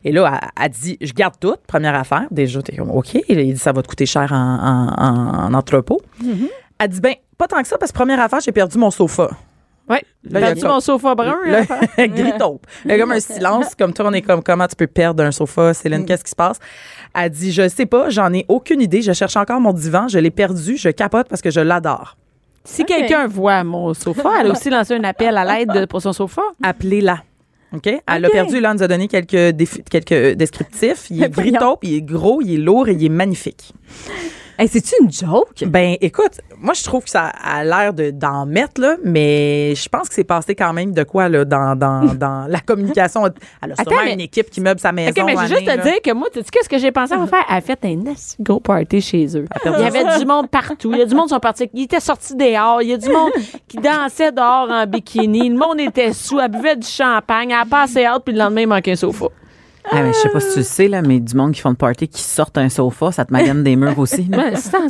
Et 0.03 0.11
là, 0.11 0.39
elle, 0.41 0.65
elle 0.65 0.69
dit 0.71 0.97
Je 1.01 1.13
garde 1.13 1.35
tout, 1.39 1.55
première 1.67 1.95
affaire. 1.95 2.23
Déjà, 2.31 2.61
t'es 2.61 2.75
comme 2.75 2.91
OK. 2.91 3.15
Il 3.29 3.53
dit 3.53 3.57
Ça 3.59 3.71
va 3.71 3.81
te 3.83 3.87
coûter 3.87 4.05
cher 4.05 4.31
en, 4.31 4.35
en- 4.35 5.03
en- 5.03 5.45
en 5.45 5.53
entrepôt. 5.53 6.01
Mm-hmm. 6.23 6.47
Elle 6.79 6.89
dit 6.89 6.99
Ben, 7.01 7.13
pas 7.37 7.47
tant 7.47 7.61
que 7.61 7.67
ça, 7.67 7.77
parce 7.77 7.91
que 7.91 7.97
première 7.97 8.19
affaire, 8.19 8.39
j'ai 8.39 8.51
perdu 8.51 8.77
mon 8.77 8.91
sofa. 8.91 9.29
Ouais. 9.87 10.01
Là, 10.29 10.51
il 10.51 10.57
y 10.59 10.63
a 10.65 10.67
mon 10.67 10.79
sofa 10.79 11.13
brun. 11.15 11.37
Là, 11.45 11.61
là. 11.97 12.07
gris 12.07 12.33
taupe. 12.39 12.65
Là, 12.85 12.97
comme 12.97 13.11
un 13.11 13.19
silence, 13.19 13.75
comme 13.75 13.93
toi, 13.93 14.05
on 14.09 14.13
est 14.13 14.21
comme 14.23 14.41
comment 14.41 14.67
tu 14.67 14.75
peux 14.75 14.87
perdre 14.87 15.23
un 15.23 15.31
sofa, 15.31 15.73
Céline, 15.73 16.01
Mm. 16.01 16.05
qu'est-ce 16.05 16.23
qui 16.23 16.31
se 16.31 16.35
passe? 16.35 16.57
Elle 17.13 17.29
dit, 17.29 17.51
je 17.51 17.67
sais 17.69 17.85
pas, 17.85 18.09
j'en 18.09 18.33
ai 18.33 18.45
aucune 18.49 18.81
idée, 18.81 19.01
je 19.01 19.13
cherche 19.13 19.37
encore 19.37 19.59
mon 19.61 19.73
divan, 19.73 20.07
je 20.07 20.17
l'ai 20.19 20.31
perdu, 20.31 20.75
je 20.77 20.89
capote 20.89 21.27
parce 21.29 21.41
que 21.41 21.51
je 21.51 21.59
l'adore. 21.59 22.17
Si 22.63 22.83
quelqu'un 22.83 23.27
voit 23.27 23.63
mon 23.63 23.93
sofa, 23.93 24.31
elle 24.41 24.47
a 24.47 24.51
aussi 24.51 24.71
lancé 24.71 24.95
un 24.95 25.03
appel 25.03 25.37
à 25.37 25.45
l'aide 25.45 25.71
de- 25.71 25.85
pour 25.85 26.01
son 26.01 26.13
sofa. 26.13 26.41
Appelez-la. 26.63 27.19
OK? 27.73 27.85
Elle 27.87 28.25
a 28.25 28.27
OK. 28.27 28.31
perdu, 28.33 28.59
là, 28.59 28.71
elle 28.71 28.77
nous 28.77 28.83
a 28.83 28.87
donné 28.87 29.07
quelques, 29.07 29.33
défi- 29.55 29.83
quelques 29.83 30.35
descriptifs. 30.35 31.07
Il 31.11 31.21
est 31.23 31.29
gris 31.29 31.51
taupe, 31.51 31.83
il 31.83 31.93
est 31.93 32.01
gros, 32.01 32.41
il 32.41 32.53
est 32.55 32.57
lourd 32.57 32.87
et 32.87 32.93
il 32.93 33.03
est 33.05 33.09
magnifique. 33.09 33.71
Hey, 34.57 34.67
C'est-tu 34.69 34.95
une 35.01 35.11
joke? 35.11 35.63
Ben, 35.67 35.97
écoute, 35.99 36.39
moi, 36.57 36.73
je 36.73 36.83
trouve 36.83 37.03
que 37.03 37.09
ça 37.09 37.25
a 37.27 37.63
l'air 37.63 37.93
de- 37.93 38.11
d'en 38.11 38.45
mettre, 38.45 38.79
là, 38.79 38.95
mais 39.03 39.73
je 39.75 39.89
pense 39.89 40.07
que 40.07 40.13
c'est 40.15 40.23
passé 40.23 40.55
quand 40.55 40.71
même 40.71 40.93
de 40.93 41.03
quoi, 41.03 41.27
là, 41.27 41.43
dans, 41.43 41.75
dans, 41.75 42.13
dans 42.15 42.47
la 42.49 42.59
communication. 42.61 43.25
Elle 43.61 43.73
a 43.73 43.75
sûrement 43.75 44.01
mais- 44.05 44.13
une 44.13 44.21
équipe 44.21 44.49
qui 44.49 44.61
meuble 44.61 44.79
sa 44.79 44.91
maison. 44.91 45.11
OK, 45.21 45.25
mais 45.25 45.33
je 45.35 45.39
veux 45.41 45.47
juste 45.47 45.65
te 45.65 45.69
là. 45.75 45.77
dire 45.77 46.01
que 46.03 46.13
moi, 46.13 46.27
tu 46.31 46.39
sais 46.39 46.45
qu'est-ce 46.51 46.69
que 46.69 46.77
j'ai 46.77 46.91
pensé? 46.91 47.13
À 47.13 47.27
faire? 47.27 47.43
Elle 47.49 47.57
a 47.57 47.61
fait 47.61 47.79
un 47.83 48.05
assez 48.11 48.35
gros 48.39 48.59
party 48.59 49.01
chez 49.01 49.25
eux. 49.37 49.45
Il 49.65 49.71
y 49.71 49.75
avait 49.75 50.17
du 50.19 50.25
monde 50.25 50.49
partout. 50.49 50.91
Il 50.93 50.99
y 50.99 51.01
a 51.01 51.05
du 51.05 51.15
monde 51.15 51.25
qui 51.27 51.33
sont 51.33 51.39
partis. 51.39 51.69
Il 51.73 51.83
était 51.83 51.99
sorti 51.99 52.35
dehors. 52.35 52.81
Il 52.81 52.89
y 52.89 52.93
a 52.93 52.97
du 52.97 53.09
monde 53.09 53.31
qui 53.67 53.77
dansait 53.77 54.31
dehors 54.31 54.69
en 54.71 54.85
bikini. 54.87 55.49
Le 55.49 55.57
monde 55.57 55.79
était 55.81 56.13
sous. 56.13 56.39
Elle 56.39 56.51
buvait 56.51 56.75
du 56.77 56.87
champagne. 56.87 57.51
Elle 57.51 57.57
a 57.57 57.65
passé 57.65 58.07
out, 58.07 58.21
puis 58.23 58.33
le 58.33 58.39
lendemain, 58.39 58.61
il 58.61 58.67
manquait 58.67 58.91
un 58.93 58.95
sofa. 58.95 59.25
Ah, 59.91 60.01
mais 60.01 60.09
je 60.13 60.17
sais 60.17 60.29
pas 60.29 60.39
si 60.39 60.51
tu 60.53 60.57
le 60.59 60.63
sais, 60.63 60.87
là, 60.87 61.01
mais 61.01 61.19
du 61.19 61.35
monde 61.35 61.53
qui 61.53 61.61
font 61.61 61.71
de 61.71 61.75
party 61.77 62.07
qui 62.07 62.21
sortent 62.21 62.57
un 62.57 62.69
sofa, 62.69 63.11
ça 63.11 63.23
te 63.25 63.31
magane 63.31 63.63
des 63.63 63.75
murs 63.75 63.97
aussi. 63.99 64.29
C'est 64.55 64.75
en 64.75 64.89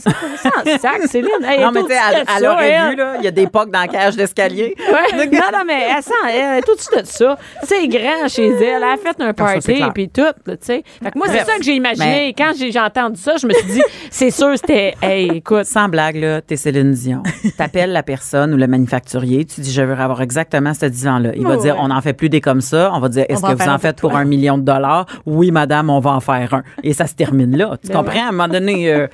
sac, 0.80 1.02
Céline. 1.08 1.30
Hey, 1.44 1.60
Non, 1.62 1.72
mais 1.72 1.82
tu 1.84 1.88
sais, 1.90 1.94
de 1.94 2.00
elle, 2.00 2.16
suite 2.16 2.28
de 2.28 2.32
elle 2.38 2.44
ça, 2.44 2.54
aurait 2.54 2.70
elle. 2.70 2.90
vu, 2.92 2.96
là, 2.96 3.14
il 3.20 3.26
y 3.26 3.28
a 3.28 3.32
des 3.32 3.48
pocs 3.48 3.72
dans 3.72 3.80
la 3.82 3.88
cage 3.88 4.16
d'escalier. 4.16 4.76
Ouais. 4.80 5.26
Non, 5.28 5.40
non, 5.52 5.64
mais 5.68 5.88
elle 5.98 6.04
sent, 6.04 6.12
elle, 6.34 6.64
tout 6.64 6.76
de 6.76 6.80
suite 6.82 7.02
de 7.02 7.06
ça. 7.06 7.38
C'est 7.64 7.88
grand 7.88 8.28
chez 8.28 8.48
elle. 8.48 8.62
Elle 8.78 8.84
a 8.84 8.96
fait 8.98 9.22
un 9.22 9.34
party 9.34 9.82
puis 9.94 10.10
tout, 10.10 10.22
tu 10.46 10.54
sais. 10.62 10.84
Fait 11.04 11.12
que 11.12 11.18
moi, 11.18 11.28
c'est 11.30 11.44
ça 11.46 11.58
que 11.58 11.64
j'ai 11.64 11.76
imaginé. 11.76 12.06
Mais- 12.06 12.34
Quand 12.38 12.52
j'ai 12.58 12.80
entendu 12.80 13.20
ça, 13.20 13.34
je 13.40 13.48
me 13.48 13.54
suis 13.54 13.68
dit, 13.74 13.82
c'est 14.10 14.32
sûr, 14.32 14.52
c'était, 14.56 14.96
hey, 15.02 15.30
écoute. 15.38 15.66
Sans 15.66 15.90
blague, 15.90 16.16
là, 16.16 16.42
t'es 16.42 16.56
Céline 16.56 16.92
Dion. 16.92 17.22
T'appelles 17.58 17.92
la 17.92 18.04
personne 18.04 18.54
ou 18.54 18.58
le 18.58 18.68
manufacturier, 18.68 19.46
tu 19.46 19.62
dis, 19.62 19.72
je 19.72 19.82
veux 19.82 19.94
avoir 20.00 20.22
exactement 20.22 20.74
ce 20.74 20.86
divan-là. 20.86 21.32
Il 21.36 21.46
va 21.46 21.58
dire, 21.58 21.76
ouais. 21.76 21.82
on 21.84 21.92
en 21.92 22.02
fait 22.02 22.14
plus 22.14 22.30
des 22.30 22.42
comme 22.42 22.62
ça. 22.62 22.92
On 22.94 23.00
va 23.00 23.10
dire, 23.10 23.26
est-ce 23.30 23.42
que 23.42 23.54
vous 23.54 23.62
en 23.70 23.74
un 23.74 23.78
faites 23.78 24.00
pour 24.00 24.16
un 24.16 24.26
million 24.26 24.58
de 24.58 24.64
dollars? 24.64 24.85
Oui, 25.26 25.52
madame, 25.52 25.90
on 25.90 26.00
va 26.00 26.12
en 26.12 26.20
faire 26.20 26.54
un. 26.54 26.64
Et 26.84 26.94
ça 26.94 27.08
se 27.08 27.16
termine 27.16 27.56
là. 27.58 27.78
Tu 27.82 27.90
Ben 27.90 27.96
comprends? 27.98 28.26
À 28.26 28.30
un 28.30 28.32
moment 28.32 28.48
donné, 28.48 28.92
euh, 28.94 29.08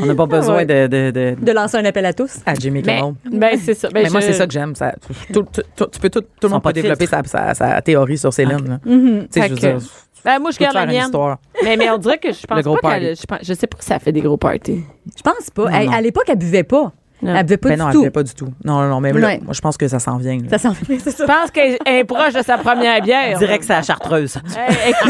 on 0.00 0.06
n'a 0.06 0.14
pas 0.14 0.26
besoin 0.26 0.56
Ouais. 0.56 0.66
de, 0.66 0.86
de, 0.86 1.10
de- 1.10 1.36
De 1.44 1.52
lancer 1.52 1.76
un 1.76 1.84
appel 1.84 2.04
à 2.06 2.12
tous. 2.12 2.38
À 2.46 2.54
Jimmy 2.54 2.82
Mais, 2.84 3.00
Kimmel. 3.00 3.14
ben, 3.40 3.58
c'est 3.58 3.74
ça. 3.74 3.88
Ben, 3.88 4.02
Mais 4.04 4.10
moi, 4.10 4.20
c'est 4.20 4.32
ça 4.32 4.46
que 4.46 4.52
j'aime. 4.52 4.74
Ça, 4.74 4.94
tout, 5.32 5.42
tout- 5.52 5.62
tout- 5.76 5.86
tu 5.86 6.00
peux 6.00 6.10
tout, 6.10 6.20
tout 6.20 6.26
le 6.44 6.48
monde 6.48 6.62
pas 6.62 6.70
peut 6.70 6.74
développer 6.80 7.06
sa, 7.06 7.22
sa, 7.24 7.54
sa 7.54 7.80
théorie 7.82 8.18
sur. 8.18 8.30
Tu 8.30 8.36
sais, 8.36 8.44
Mm-hmm. 8.46 9.32
Fait 9.32 9.42
je 9.44 9.48
veux 9.50 9.54
que- 9.56 9.60
dire, 9.60 9.78
Ben, 10.24 10.38
moi, 10.38 10.50
je 10.52 10.58
garde 10.58 10.74
la 10.74 10.80
faire 10.80 10.88
une 10.90 10.94
mienne. 10.96 11.04
histoire. 11.06 11.38
Mais, 11.62 11.76
mais 11.76 11.90
on 11.90 11.98
dirait 11.98 12.18
que 12.18 12.32
je 12.32 12.46
pense 12.46 12.62
pas. 12.80 12.98
Je, 13.00 13.26
pense- 13.26 13.38
je 13.42 13.52
sais 13.54 13.66
pas 13.66 13.76
si 13.80 13.86
ça 13.86 13.98
fait 13.98 14.12
des 14.12 14.20
gros 14.22 14.36
parties. 14.36 14.82
Je 15.16 15.22
pense 15.22 15.50
pas. 15.50 15.70
Non, 15.70 15.76
Hey, 15.76 15.86
non. 15.86 15.92
À 15.92 16.00
l'époque, 16.00 16.24
elle 16.28 16.38
buvait 16.38 16.62
pas. 16.62 16.92
Elle 17.26 17.42
buvait 17.44 17.56
pas 17.56 17.68
Ben 17.70 17.74
du 17.76 17.80
non, 17.82 17.88
elle 17.88 17.94
tout. 17.94 18.02
fait 18.04 18.10
pas 18.10 18.22
du 18.22 18.34
tout. 18.34 18.48
Non, 18.64 18.82
non. 18.88 19.00
Mais 19.00 19.12
là, 19.12 19.26
Ouais. 19.26 19.40
moi, 19.44 19.52
je 19.54 19.60
pense 19.60 19.76
que 19.76 19.86
ça 19.88 19.98
s'en 19.98 20.16
vient. 20.18 20.36
là. 20.36 20.48
Ça 20.50 20.58
s'en 20.58 20.74
fait, 20.74 20.98
c'est 20.98 21.10
ça. 21.10 21.24
Je 21.26 21.32
pense 21.32 21.50
qu'elle 21.50 21.76
est 21.86 22.04
proche 22.04 22.32
de 22.34 22.42
sa 22.42 22.58
première 22.58 23.00
bière. 23.02 23.38
Direct, 23.38 23.64
c'est 23.64 23.72
la 23.74 23.82
chartreuse. 23.82 24.38
Hey. 24.56 24.94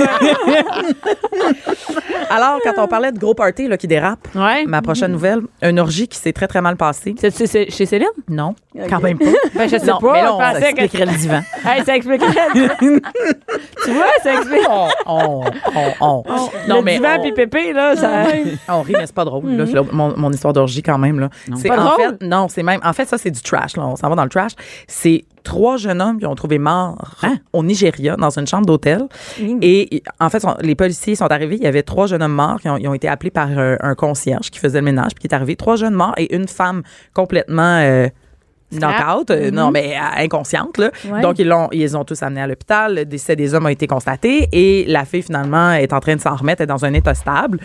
Alors, 2.30 2.58
quand 2.62 2.72
on 2.82 2.86
parlait 2.88 3.12
de 3.12 3.18
gros 3.18 3.34
party 3.34 3.68
là, 3.68 3.76
qui 3.76 3.86
dérape, 3.86 4.26
Ouais. 4.34 4.64
ma 4.66 4.82
prochaine 4.82 5.12
nouvelle, 5.12 5.40
une 5.62 5.78
orgie 5.78 6.08
qui 6.08 6.18
s'est 6.18 6.32
très, 6.32 6.46
très 6.48 6.60
mal 6.60 6.76
passée. 6.76 7.14
C'est 7.18 7.70
chez 7.70 7.86
Céline? 7.86 8.06
Non, 8.28 8.54
quand 8.88 9.00
même 9.00 9.18
pas. 9.18 9.24
Ben, 9.54 9.68
je 9.68 9.76
sais 9.78 9.86
Non, 9.86 9.98
pas. 9.98 10.12
mais 10.12 10.22
là, 10.22 10.34
on 10.34 10.38
que. 10.38 10.64
Expliquerait 10.64 11.06
le 11.06 11.12
divan. 11.18 11.40
Hey, 11.64 11.84
ça 11.84 11.96
expliquerait. 11.96 12.50
tu 13.84 13.90
vois, 13.92 14.06
ça 14.22 14.34
explique. 14.34 14.66
on, 14.68 14.88
on, 15.06 15.44
on, 15.76 15.92
on. 16.00 16.22
Non, 16.68 16.76
le 16.78 16.82
mais 16.82 16.96
divan 16.96 17.16
on- 17.18 17.22
puis 17.22 17.32
Pépé, 17.32 17.72
là, 17.72 17.94
ça. 17.96 18.24
On 18.68 18.82
rit, 18.82 18.94
mais 18.98 19.06
c'est 19.06 19.14
pas 19.14 19.24
drôle. 19.24 19.50
là. 19.52 19.66
C'est 19.66 19.72
là, 19.74 19.82
mon, 19.92 20.14
mon 20.16 20.30
histoire 20.32 20.52
d'orgie, 20.52 20.82
quand 20.82 20.98
même. 20.98 21.20
Là. 21.20 21.28
C'est 21.56 21.68
Pas 21.68 21.78
en 21.78 21.84
drôle? 21.84 22.03
Fait, 22.10 22.26
non, 22.26 22.48
c'est 22.48 22.62
même. 22.62 22.80
En 22.84 22.92
fait, 22.92 23.06
ça, 23.06 23.18
c'est 23.18 23.30
du 23.30 23.40
trash. 23.40 23.76
Là. 23.76 23.86
On 23.86 23.96
s'en 23.96 24.08
va 24.08 24.14
dans 24.14 24.24
le 24.24 24.28
trash. 24.30 24.52
C'est 24.86 25.24
trois 25.42 25.76
jeunes 25.76 26.00
hommes 26.00 26.18
qui 26.18 26.26
ont 26.26 26.34
trouvé 26.34 26.58
morts 26.58 27.16
au 27.52 27.62
Nigeria, 27.62 28.16
dans 28.16 28.38
une 28.38 28.46
chambre 28.46 28.66
d'hôtel. 28.66 29.02
Et 29.62 30.02
en 30.20 30.30
fait, 30.30 30.44
les 30.62 30.74
policiers 30.74 31.16
sont 31.16 31.26
arrivés. 31.26 31.56
Il 31.56 31.62
y 31.64 31.66
avait 31.66 31.82
trois 31.82 32.06
jeunes 32.06 32.22
hommes 32.22 32.34
morts 32.34 32.60
qui 32.60 32.68
ont, 32.68 32.76
ils 32.76 32.88
ont 32.88 32.94
été 32.94 33.08
appelés 33.08 33.30
par 33.30 33.48
euh, 33.50 33.76
un 33.80 33.94
concierge 33.94 34.50
qui 34.50 34.58
faisait 34.58 34.78
le 34.80 34.84
ménage, 34.84 35.12
puis 35.14 35.22
qui 35.22 35.26
est 35.26 35.34
arrivé. 35.34 35.56
Trois 35.56 35.76
jeunes 35.76 35.94
morts 35.94 36.14
et 36.16 36.34
une 36.34 36.48
femme 36.48 36.82
complètement. 37.12 37.78
euh, 37.82 38.08
Knockout, 38.72 39.30
euh, 39.30 39.50
non 39.52 39.70
mais 39.70 39.94
euh, 39.94 40.22
inconsciente 40.24 40.78
là. 40.78 40.90
Ouais. 41.08 41.20
Donc 41.20 41.38
ils 41.38 41.46
l'ont, 41.46 41.68
ils 41.70 41.96
ont 41.96 42.04
tous 42.04 42.20
amenés 42.24 42.40
à 42.40 42.46
l'hôpital. 42.48 42.94
Le 42.96 43.04
décès 43.04 43.36
des 43.36 43.54
hommes 43.54 43.66
a 43.66 43.72
été 43.72 43.86
constaté 43.86 44.48
et 44.50 44.84
la 44.88 45.04
fille 45.04 45.22
finalement 45.22 45.72
est 45.72 45.92
en 45.92 46.00
train 46.00 46.16
de 46.16 46.20
s'en 46.20 46.34
remettre, 46.34 46.62
est 46.62 46.66
dans 46.66 46.84
un 46.84 46.92
état 46.92 47.14
stable. 47.14 47.60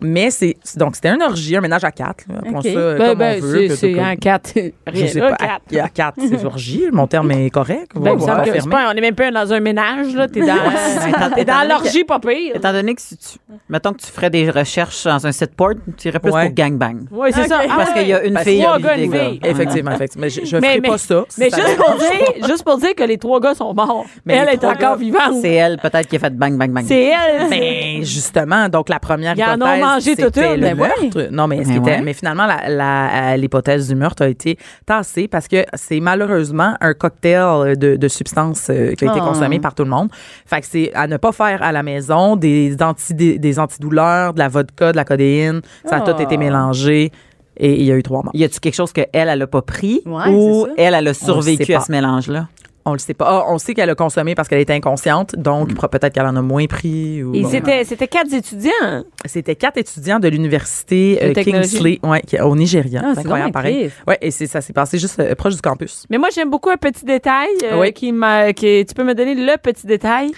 Mais 0.00 0.30
c'est 0.30 0.56
donc 0.76 0.94
c'était 0.96 1.08
un 1.08 1.20
orgie, 1.20 1.56
un 1.56 1.60
ménage 1.60 1.84
à 1.84 1.90
quatre. 1.92 2.24
Là, 2.28 2.38
appelons 2.38 2.62
ça, 2.62 2.68
Ben, 2.70 2.98
comme 3.08 3.18
ben, 3.18 3.38
on 3.42 3.46
veut, 3.46 3.58
c'est- 3.58 3.68
que- 3.68 3.74
c'est 3.76 3.92
comme- 3.92 4.04
un 4.04 4.16
4. 4.16 4.52
je 4.94 5.06
sais 5.06 5.20
pas. 5.20 5.36
À, 5.40 5.82
à 5.84 5.88
quatre, 5.88 6.16
c'est 6.28 6.44
orgie. 6.44 6.84
Mon 6.92 7.06
terme 7.06 7.30
est 7.32 7.50
correct. 7.50 7.92
Ben, 7.94 8.16
pas- 8.16 8.90
on 8.92 8.96
est 8.96 9.00
même 9.00 9.14
pas 9.14 9.30
dans 9.30 9.52
un 9.52 9.60
ménage, 9.60 10.14
là. 10.14 10.28
T'es 10.28 10.40
dans, 10.40 10.54
t'es 11.34 11.44
dans 11.44 11.68
l'orgie, 11.68 12.04
pas 12.04 12.18
pire. 12.18 12.56
Étant 12.56 12.72
donné 12.72 12.94
que 12.94 13.02
si 13.02 13.16
tu, 13.16 13.38
mettons 13.68 13.92
que 13.92 14.00
tu 14.00 14.06
ferais 14.06 14.30
des 14.30 14.50
recherches 14.50 15.04
dans 15.04 15.26
un 15.26 15.32
site 15.32 15.54
port, 15.54 15.72
tu 15.96 16.08
irais 16.08 16.18
plus 16.20 16.30
Ouais. 16.32 16.46
pour 16.46 16.54
gangbang. 16.54 17.06
Oui, 17.10 17.30
c'est 17.32 17.48
ça. 17.48 17.60
Ah, 17.68 17.74
Parce 17.78 17.92
qu'il 17.92 18.08
y 18.08 18.12
a 18.14 18.22
une 18.24 18.34
Parce 18.34 18.46
fille 18.46 18.62
trois 18.62 18.78
gars, 18.78 18.96
une 18.96 19.10
gars. 19.10 19.18
fille. 19.30 19.40
Effectivement, 19.44 19.92
effectivement. 19.92 20.22
Mais 20.24 20.30
je, 20.30 20.44
je 20.44 20.56
Mais- 20.56 20.68
ferai 20.68 20.80
mais- 20.80 20.88
pas 20.88 20.98
ça. 20.98 21.24
Mais 21.38 21.50
juste 21.50 21.76
pour, 21.76 21.94
dire, 21.96 22.46
juste 22.48 22.64
pour 22.64 22.78
dire 22.78 22.94
que 22.94 23.04
les 23.04 23.18
trois 23.18 23.40
gars 23.40 23.54
sont 23.54 23.72
morts. 23.74 24.04
Mais 24.24 24.34
elle 24.36 24.48
est 24.50 24.64
encore 24.64 24.96
vivante. 24.96 25.34
C'est 25.40 25.52
elle, 25.54 25.78
peut-être, 25.78 26.06
qui 26.08 26.16
a 26.16 26.18
fait 26.18 26.36
bang, 26.36 26.56
bang, 26.56 26.70
bang. 26.70 26.84
C'est 26.86 27.04
elle. 27.12 27.48
Ben 27.48 28.04
justement, 28.04 28.68
donc 28.68 28.88
la 28.88 28.98
première 29.00 29.34
Ils 29.36 29.42
en 29.84 29.96
ont 29.96 29.98
hypothèse, 29.98 30.04
mangé 30.18 30.22
c'était 30.24 30.54
une, 30.54 30.60
le 30.60 30.66
ben 30.74 30.78
ouais. 30.80 30.88
meurtre. 30.88 31.28
Non, 31.32 31.46
mais, 31.46 31.64
ce 31.64 31.68
Ben 31.68 31.82
qui 31.82 31.90
était- 31.90 32.00
mais 32.02 32.12
finalement, 32.12 32.46
la- 32.46 32.68
la- 32.68 33.36
l'hypothèse 33.36 33.88
du 33.88 33.94
meurtre 33.94 34.22
a 34.22 34.28
été 34.28 34.58
tassée 34.86 35.28
parce 35.28 35.48
que 35.48 35.64
c'est 35.74 36.00
malheureusement 36.00 36.74
un 36.80 36.94
cocktail 36.94 37.76
de, 37.76 37.96
de 37.96 38.08
substances 38.08 38.68
euh, 38.70 38.94
qui 38.94 39.04
a 39.06 39.10
été 39.10 39.20
Ah. 39.22 39.26
consommé 39.26 39.58
par 39.60 39.74
tout 39.74 39.84
le 39.84 39.90
monde. 39.90 40.08
Fait 40.46 40.60
que 40.60 40.66
c'est 40.66 40.92
à 40.94 41.06
ne 41.06 41.16
pas 41.16 41.32
faire 41.32 41.62
à 41.62 41.72
la 41.72 41.82
maison 41.82 42.36
des, 42.36 42.76
anti, 42.82 43.14
des, 43.14 43.38
des 43.38 43.58
antidouleurs, 43.58 44.34
de 44.34 44.38
la 44.38 44.48
vodka, 44.48 44.92
de 44.92 44.96
la 44.96 45.04
codéine. 45.04 45.60
Ça 45.84 45.96
a 45.96 46.00
tout 46.00 46.20
été 46.22 46.36
mélangé 46.36 47.10
et 47.56 47.74
il 47.80 47.84
y 47.86 47.92
a 47.92 47.96
eu 47.96 48.02
trois 48.02 48.22
morts. 48.22 48.30
Y 48.34 48.44
a-tu 48.44 48.60
quelque 48.60 48.74
chose 48.74 48.92
qu'elle, 48.92 49.08
elle 49.12 49.42
a 49.42 49.46
pas 49.46 49.62
pris 49.62 50.00
Ouais, 50.06 50.28
ou 50.30 50.66
elle, 50.76 50.94
elle 50.94 51.08
a 51.08 51.14
survécu 51.14 51.74
à 51.74 51.80
ce 51.80 51.90
mélange-là? 51.90 52.46
On 52.88 52.92
le 52.94 52.98
sait 52.98 53.14
pas. 53.14 53.26
Ah, 53.28 53.44
on 53.52 53.58
sait 53.58 53.74
qu'elle 53.74 53.90
a 53.90 53.94
consommé 53.94 54.34
parce 54.34 54.48
qu'elle 54.48 54.60
était 54.60 54.72
inconsciente, 54.72 55.36
donc 55.36 55.74
peut-être 55.90 56.12
qu'elle 56.12 56.26
en 56.26 56.36
a 56.36 56.42
moins 56.42 56.66
pris. 56.66 57.22
Ou, 57.22 57.34
Et 57.34 57.42
bon. 57.42 57.48
c'était, 57.50 57.84
c'était 57.84 58.08
quatre 58.08 58.32
étudiants. 58.32 59.04
C'était 59.26 59.56
quatre 59.56 59.76
étudiants 59.76 60.18
de 60.18 60.28
l'université 60.28 61.18
euh. 61.22 61.32
Kingsley, 61.34 61.98
ouais, 62.02 62.22
qui- 62.22 62.40
au 62.40 62.56
Nigeria. 62.56 63.02
Ah, 63.04 63.10
c'est 63.14 63.20
incroyable, 63.20 63.52
pareil. 63.52 63.90
Ouais, 64.06 64.18
et 64.20 64.30
c'est, 64.30 64.46
ça 64.46 64.60
s'est 64.60 64.72
passé 64.72 64.98
juste 64.98 65.18
euh, 65.20 65.34
proche 65.34 65.54
du 65.54 65.60
campus. 65.60 66.04
Mais 66.10 66.18
moi, 66.18 66.28
j'aime 66.34 66.50
beaucoup 66.50 66.70
un 66.70 66.76
petit 66.76 67.04
détail 67.04 67.48
euh, 67.64 67.78
Oui. 67.80 67.92
qui 67.92 68.10
m'a. 68.12 68.52
Qui, 68.52 68.84
tu 68.86 68.94
peux 68.94 69.04
me 69.04 69.14
donner 69.14 69.34
le 69.34 69.56
petit 69.58 69.86
détail? 69.86 70.32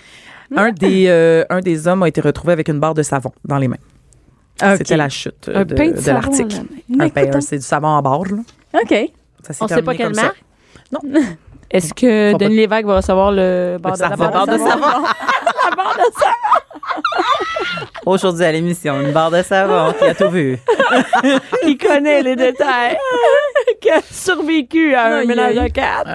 un, 0.56 0.72
des, 0.72 1.06
euh, 1.06 1.44
un 1.48 1.60
des 1.60 1.86
hommes 1.86 2.02
a 2.02 2.08
été 2.08 2.20
retrouvé 2.20 2.52
avec 2.52 2.66
une 2.68 2.80
barre 2.80 2.94
de 2.94 3.02
savon 3.04 3.30
dans 3.44 3.58
les 3.58 3.68
mains. 3.68 3.76
C'était 4.76 4.96
la 4.96 5.08
chute 5.08 5.48
Un 5.54 5.64
de, 5.64 5.74
pain 5.74 5.86
de 5.88 5.92
de 5.92 6.00
savon 6.00 6.20
l'article. 6.20 6.56
à. 6.98 7.04
Un 7.04 7.08
pain, 7.08 7.40
c'est 7.40 7.56
du 7.58 7.62
savon 7.64 7.86
en 7.88 8.02
barre. 8.02 8.24
Là. 8.24 8.80
OK. 8.82 9.10
Ça 9.42 9.52
s'est 9.54 9.64
On 9.64 9.68
sait 9.68 9.80
pas 9.82 9.94
quelle 9.94 10.06
comme 10.06 10.14
ça. 10.14 10.32
Est-ce 11.70 11.94
que 11.94 12.30
Faut 12.32 12.38
pas- 12.38 12.44
Denis 12.44 12.56
Lévesque 12.56 12.84
va 12.86 12.96
recevoir 12.96 13.30
le 13.32 13.76
bar 13.80 13.92
de, 13.92 13.98
savon? 13.98 14.16
la 14.24 14.28
barre 14.30 14.46
de 14.46 14.58
savon? 14.58 15.06
Aujourd'hui 18.06 18.44
à 18.44 18.52
l'émission, 18.52 19.00
une 19.00 19.12
barre 19.12 19.30
de 19.30 19.42
savon 19.42 19.92
qui 19.98 20.04
a 20.04 20.14
tout 20.14 20.30
vu. 20.30 20.58
Qui 21.62 21.78
connaît 21.78 22.22
les 22.22 22.34
détails. 22.34 22.96
Qui 23.80 23.90
a 23.90 24.00
survécu 24.10 24.94
à 24.94 25.18
un 25.18 25.24
ménage 25.24 25.54
de 25.54 25.68
quatre. 25.68 26.10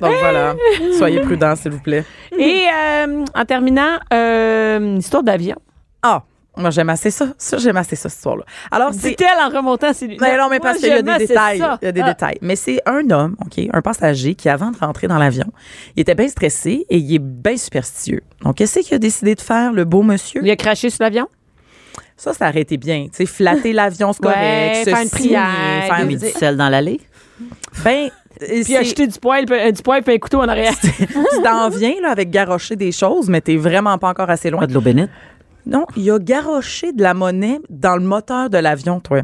Donc 0.00 0.14
voilà, 0.20 0.54
soyez 0.96 1.20
prudents, 1.20 1.56
s'il 1.56 1.72
vous 1.72 1.80
plaît. 1.80 2.04
Et 2.38 2.66
euh, 2.72 3.24
en 3.34 3.44
terminant, 3.44 3.96
euh, 4.12 4.78
une 4.78 4.98
histoire 4.98 5.22
d'avion. 5.22 5.56
Ah, 6.02 6.22
moi 6.56 6.70
j'aime 6.70 6.88
assez 6.90 7.10
ça. 7.10 7.28
Ça, 7.38 7.58
j'aime 7.58 7.76
assez 7.76 7.96
ça, 7.96 8.08
cette 8.08 8.18
histoire-là. 8.18 8.44
Alors, 8.70 8.90
c'est. 8.92 9.10
Dit-elle 9.10 9.38
en 9.44 9.48
remontant 9.54 9.92
ses 9.92 10.06
lunettes. 10.06 10.20
Mais 10.20 10.36
non, 10.36 10.48
mais 10.48 10.60
parce 10.60 10.78
qu'il 10.78 10.88
y 10.88 10.92
a 10.92 11.02
des 11.02 11.18
détails. 11.26 11.58
ça. 11.58 11.78
Il 11.82 11.86
y 11.86 11.88
a 11.88 11.92
des 11.92 12.00
Ah. 12.00 12.08
détails. 12.12 12.38
Mais 12.42 12.56
c'est 12.56 12.80
un 12.86 13.08
homme, 13.10 13.36
OK, 13.44 13.64
un 13.72 13.82
passager 13.82 14.34
qui, 14.34 14.48
avant 14.48 14.70
de 14.70 14.78
rentrer 14.78 15.06
dans 15.08 15.18
l'avion, 15.18 15.46
il 15.96 16.00
était 16.00 16.14
bien 16.14 16.28
stressé 16.28 16.86
et 16.88 16.96
il 16.98 17.14
est 17.14 17.18
bien 17.18 17.56
superstitieux. 17.56 18.22
Donc, 18.42 18.56
qu'est-ce 18.56 18.80
qu'il 18.80 18.94
a 18.94 18.98
décidé 18.98 19.34
de 19.34 19.40
faire, 19.40 19.72
le 19.72 19.84
beau 19.84 20.02
monsieur? 20.02 20.40
Il 20.44 20.50
a 20.50 20.56
craché 20.56 20.90
sur 20.90 21.02
l'avion? 21.02 21.28
Ça, 22.16 22.32
ça 22.32 22.48
aurait 22.48 22.60
été 22.60 22.76
bien. 22.76 23.04
Tu 23.06 23.10
sais, 23.14 23.26
flatter 23.26 23.72
l'avion, 23.74 24.12
c'est 24.12 24.22
correct. 24.22 24.38
Ouais, 24.38 24.82
faire 24.84 25.02
une 25.02 25.10
prière, 25.10 25.48
faire 25.86 26.08
une- 26.08 26.18
sel 26.20 26.56
dans 26.56 26.68
l'allée? 26.68 27.00
Ben, 27.84 28.10
Puis 28.38 28.76
acheter 28.76 29.06
du 29.08 29.18
poil, 29.18 29.44
puis- 29.46 29.72
du 29.72 29.82
poil 29.82 30.02
puis 30.02 30.14
un 30.14 30.18
couteau 30.18 30.40
en 30.40 30.48
arrière. 30.48 30.74
tu 30.80 31.42
t'en 31.42 31.68
viens 31.70 31.94
là, 32.02 32.10
avec 32.10 32.30
garrocher 32.30 32.76
des 32.76 32.92
choses, 32.92 33.28
mais 33.28 33.40
t'es 33.40 33.56
vraiment 33.56 33.98
pas 33.98 34.08
encore 34.08 34.30
assez 34.30 34.50
loin. 34.50 34.60
Pas 34.60 34.66
de 34.68 34.74
l'eau 34.74 34.80
bénite? 34.80 35.10
Non, 35.66 35.86
il 35.96 36.10
a 36.10 36.18
garoché 36.18 36.92
de 36.92 37.02
la 37.02 37.14
monnaie 37.14 37.60
dans 37.70 37.96
le 37.96 38.02
moteur 38.02 38.50
de 38.50 38.58
l'avion, 38.58 39.00
toi. 39.00 39.20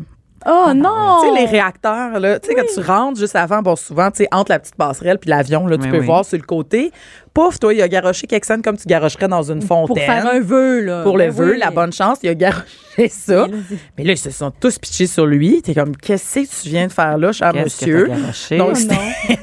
Oh 0.46 0.72
non! 0.74 1.18
Tu 1.22 1.28
sais, 1.28 1.34
les 1.38 1.44
réacteurs, 1.46 2.18
là, 2.18 2.40
tu 2.40 2.48
sais, 2.48 2.54
quand 2.54 2.64
tu 2.72 2.80
rentres 2.80 3.18
juste 3.20 3.36
avant, 3.36 3.60
bon, 3.60 3.76
souvent, 3.76 4.10
tu 4.10 4.22
sais, 4.22 4.28
entre 4.32 4.50
la 4.52 4.58
petite 4.58 4.74
passerelle 4.74 5.18
puis 5.18 5.28
l'avion, 5.28 5.66
là, 5.66 5.76
tu 5.76 5.84
Oui, 5.84 5.90
peux 5.90 5.98
oui. 5.98 6.06
voir 6.06 6.24
sur 6.24 6.38
le 6.38 6.44
côté. 6.44 6.92
Pouf, 7.32 7.60
toi, 7.60 7.72
il 7.72 7.80
a 7.80 7.88
garoché 7.88 8.26
quelque 8.26 8.44
chose 8.44 8.58
comme 8.64 8.76
tu 8.76 8.88
garocherais 8.88 9.28
dans 9.28 9.42
une 9.52 9.62
fontaine. 9.62 9.86
Pour 9.86 9.98
faire 9.98 10.26
un 10.26 10.40
vœu, 10.40 10.80
là. 10.80 11.02
Pour 11.04 11.16
le 11.16 11.26
Ben 11.26 11.32
vœu, 11.32 11.50
oui. 11.52 11.58
la 11.58 11.70
bonne 11.70 11.92
chance, 11.92 12.18
il 12.24 12.28
a 12.28 12.34
garoché 12.34 12.64
ça. 13.08 13.46
Mais 13.96 14.02
là, 14.04 14.12
ils 14.12 14.18
se 14.18 14.30
sont 14.30 14.50
tous 14.50 14.78
pitchés 14.80 15.06
sur 15.06 15.26
lui. 15.26 15.62
T'es 15.62 15.72
comme, 15.74 15.96
qu'est-ce 15.96 16.40
que 16.40 16.62
tu 16.62 16.68
viens 16.70 16.88
de 16.88 16.92
faire 16.92 17.16
là, 17.18 17.30
cher 17.30 17.52
Qu'est-ce 17.52 17.84
que 17.84 17.90
monsieur? 17.90 18.06
garoché? 18.08 18.56
Donc, 18.58 18.70
Oh 18.72 18.74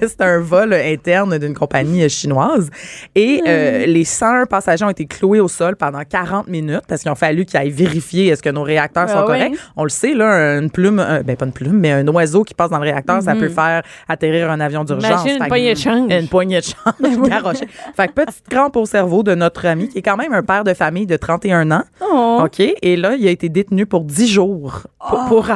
c'était 0.02 0.24
un 0.24 0.40
vol 0.40 0.74
interne 0.74 1.38
d'une 1.40 1.54
compagnie 1.54 2.04
euh, 2.04 2.10
chinoise. 2.10 2.70
Et 3.16 3.42
euh, 3.48 3.86
les 3.86 4.04
101 4.04 4.46
passagers 4.48 4.84
ont 4.84 4.90
été 4.90 5.06
cloués 5.06 5.40
au 5.40 5.48
sol 5.48 5.76
pendant 5.78 6.02
40 6.04 6.48
minutes 6.50 6.82
parce 6.90 7.02
qu'il 7.04 7.12
a 7.12 7.16
fallu 7.16 7.46
qu'ils 7.46 7.58
aillent 7.58 7.70
vérifier 7.72 8.28
est-ce 8.28 8.44
que 8.44 8.50
nos 8.50 8.64
réacteurs 8.64 9.08
sont 9.10 9.20
oui. 9.22 9.26
corrects. 9.28 9.54
On 9.78 9.84
le 9.84 9.90
sait, 9.90 10.14
là, 10.14 10.58
une 10.60 10.70
plume, 10.70 11.00
un- 11.00 11.22
ben 11.22 11.38
pas 11.38 11.46
une 11.46 11.54
plume, 11.54 11.80
mais 11.80 11.92
un 11.94 12.08
oiseau 12.10 12.44
qui 12.44 12.54
passe 12.54 12.70
dans 12.70 12.80
le 12.80 12.84
réacteur, 12.84 13.22
ça 13.22 13.34
peut 13.34 13.48
faire 13.50 13.82
atterrir 14.10 14.52
un 14.52 14.60
avion 14.60 14.84
d'urgence. 14.84 15.10
Imagine 15.22 15.38
une 15.38 15.44
que- 15.44 15.48
poignée 15.48 15.74
de 15.74 15.80
change. 15.80 16.12
Une 16.12 16.28
poignée 16.28 16.60
de 16.60 16.66
change 16.66 17.30
garochée. 17.30 17.68
Fait 17.96 18.08
que 18.08 18.14
petite 18.14 18.48
crampe 18.50 18.76
au 18.76 18.86
cerveau 18.86 19.24
de 19.24 19.36
notre 19.36 19.66
ami, 19.66 19.90
qui 19.90 20.00
est 20.00 20.02
quand 20.02 20.18
même 20.18 20.34
un 20.34 20.44
père 20.44 20.64
de 20.64 20.74
famille 20.74 21.06
de 21.06 21.18
31 21.18 21.72
ans. 21.72 21.84
Oh. 22.02 22.42
OK? 22.46 22.60
Et 22.60 22.96
là, 22.96 23.16
il 23.16 23.28
a 23.28 23.32
été 23.32 23.50
détenu 23.50 23.86
pour 23.86 24.04
10 24.04 24.28
jours 24.28 24.84
pour, 25.10 25.26
pour 25.26 25.50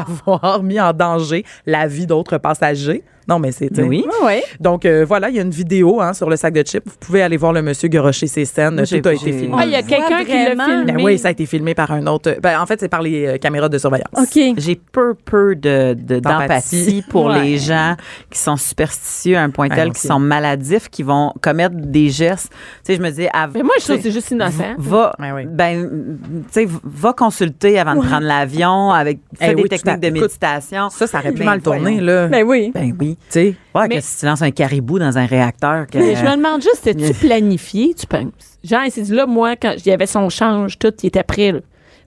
avoir 0.44 0.64
mis 0.64 0.80
en 0.80 0.94
danger 0.94 1.46
la 1.66 1.88
vie 1.88 2.08
d'autres 2.08 2.38
passagers. 2.38 3.04
Non, 3.28 3.40
mais 3.40 3.52
c'est. 3.52 3.70
Oui. 3.82 4.06
Ouais, 4.22 4.26
ouais. 4.26 4.44
Donc, 4.60 4.86
euh, 4.86 5.06
voilà, 5.08 5.30
il 5.30 5.36
y 5.36 5.40
a 5.40 5.42
une 5.44 5.50
vidéo 5.52 6.02
hein, 6.02 6.14
sur 6.14 6.30
le 6.30 6.36
sac 6.36 6.54
de 6.54 6.64
chips. 6.64 6.84
Vous 6.86 6.96
pouvez 7.00 7.22
aller 7.22 7.38
voir 7.38 7.54
le 7.54 7.62
monsieur 7.62 7.88
garocher 7.88 8.28
ses 8.28 8.46
scènes. 8.46 8.76
Moi, 8.76 8.86
Tout 8.86 9.08
a 9.08 9.14
été 9.14 9.32
filmé. 9.32 9.56
Ah, 9.58 9.66
il 9.66 9.72
y 9.72 9.76
a 9.76 9.84
quelqu'un 9.84 10.24
qui 10.24 10.32
l'a 10.34 10.66
filmé. 10.66 10.92
Ben 10.94 11.02
oui, 11.02 11.18
ça 11.18 11.30
a 11.30 11.32
été 11.32 11.46
filmé 11.46 11.74
par 11.76 11.92
un 11.92 12.06
autre. 12.08 12.36
Ben, 12.42 12.60
en 12.60 12.66
fait, 12.66 12.80
c'est 12.80 12.90
par 12.90 13.02
les 13.02 13.26
euh, 13.28 13.38
caméras 13.38 13.70
de 13.70 13.78
surveillance. 13.78 14.08
OK. 14.18 14.42
J'ai 14.58 14.76
peu, 14.92 15.14
peu 15.14 15.56
de, 15.56 15.94
de- 15.94 16.20
D'empathie. 16.20 17.04
pour 17.10 17.26
Ouais. 17.26 17.42
les 17.44 17.58
gens 17.58 17.96
qui 18.30 18.40
sont 18.40 18.58
superstitieux 18.58 19.38
à 19.38 19.42
un 19.44 19.50
point 19.50 19.70
Ouais, 19.70 19.76
tel, 19.76 19.92
qui 19.92 20.02
sont 20.02 20.20
maladifs, 20.20 20.90
qui 20.90 21.04
vont 21.04 21.34
commettre 21.42 21.76
des 21.76 22.10
gestes. 22.10 22.50
Tu 22.84 22.94
sais, 22.94 22.96
je 22.96 23.02
me 23.02 23.10
dis, 23.12 23.28
Mais 23.54 23.64
moi, 23.64 23.76
je 23.80 23.84
trouve 23.86 23.98
que 23.98 24.04
c'est 24.04 24.12
juste 24.12 24.32
innocent. 24.32 24.76
Va, 24.78 25.14
Ouais, 25.20 25.46
ben, 25.46 26.18
tu 26.52 26.52
sais, 26.52 26.68
va 26.84 27.14
consulter 27.14 27.80
avant 27.80 27.96
de 27.96 28.06
prendre 28.06 28.26
l'avion 28.26 28.92
avec 28.92 29.20
fais 29.38 29.52
Eh 29.52 29.56
des 29.56 29.62
oui, 29.64 29.70
techniques 29.70 30.00
de 30.00 30.08
écoute, 30.08 30.22
méditation. 30.22 30.90
Ça, 30.90 31.06
ça 31.08 31.20
aurait 31.20 31.32
pu 31.32 31.40
Ben, 31.40 31.46
mal 31.46 31.62
tourner, 31.62 32.02
là. 32.02 32.28
Ben 32.28 32.44
oui. 32.44 32.72
Ben 32.74 32.94
oui. 33.00 33.11
Tu 33.16 33.22
sais. 33.30 33.56
Ouais, 33.76 33.88
Mais- 33.88 33.96
que 33.98 34.02
si 34.02 34.20
tu 34.20 34.26
lances 34.26 34.42
un 34.42 34.52
caribou 34.52 35.00
dans 35.00 35.18
un 35.18 35.26
réacteur, 35.26 35.88
que, 35.88 35.98
Mais 35.98 36.16
je 36.16 36.24
me 36.24 36.36
demande 36.36 36.62
juste, 36.62 36.80
c'était-tu 36.84 37.14
planifié, 37.28 37.94
tu 37.94 38.06
penses? 38.08 38.32
Genre, 38.64 38.82
il 38.86 38.92
s'est 38.92 39.02
dit 39.02 39.14
là, 39.14 39.26
moi, 39.26 39.56
quand 39.56 39.74
il 39.78 39.88
y 39.88 39.92
avait 39.92 40.06
son 40.06 40.30
change, 40.30 40.78
tout, 40.78 40.94
il 41.04 41.08
était 41.08 41.24
prêt, 41.24 41.52
là. 41.52 41.60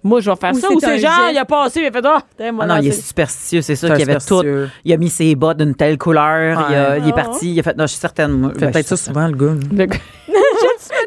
Moi, 0.07 0.21
je 0.21 0.29
vais 0.31 0.37
faire 0.37 0.53
Ou 0.53 0.59
ça. 0.61 0.69
c'est 0.69 0.75
Ou 0.75 0.81
c'est 0.81 0.99
genre, 0.99 1.31
il 1.33 1.39
a 1.39 1.47
passé, 1.47 1.81
il 1.81 1.87
a 1.87 1.91
fait, 1.91 2.05
ah, 2.07 2.21
t'es 2.37 2.53
moi, 2.53 2.67
Ah 2.69 2.75
non, 2.75 2.83
il 2.83 2.89
est 2.89 2.93
superstitieux, 2.93 3.63
c'est 3.63 3.75
sûr 3.75 3.91
un 3.91 3.95
qu'il 3.97 4.09
avait 4.11 4.21
tout. 4.21 4.43
Il 4.85 4.93
a 4.93 4.97
mis 4.99 5.09
ses 5.09 5.35
bottes 5.35 5.57
d'une 5.57 5.75
telle 5.75 5.97
couleur, 5.97 6.67
il, 6.69 6.75
a- 6.75 6.91
Ouais. 6.91 7.01
il 7.03 7.09
est 7.09 7.13
parti, 7.15 7.55
il 7.55 7.59
a 7.59 7.63
fait, 7.63 7.75
non, 7.77 7.85
je 7.85 7.93
suis 7.93 8.01
certaine. 8.01 8.33
moi, 8.33 8.51
Il 8.55 8.59
fait 8.61 8.67
ben, 8.67 8.73
peut-être 8.73 8.89
ça 8.89 8.97
souvent, 8.99 9.27
le 9.27 9.35
gars. 9.35 9.55
Le- 9.73 9.87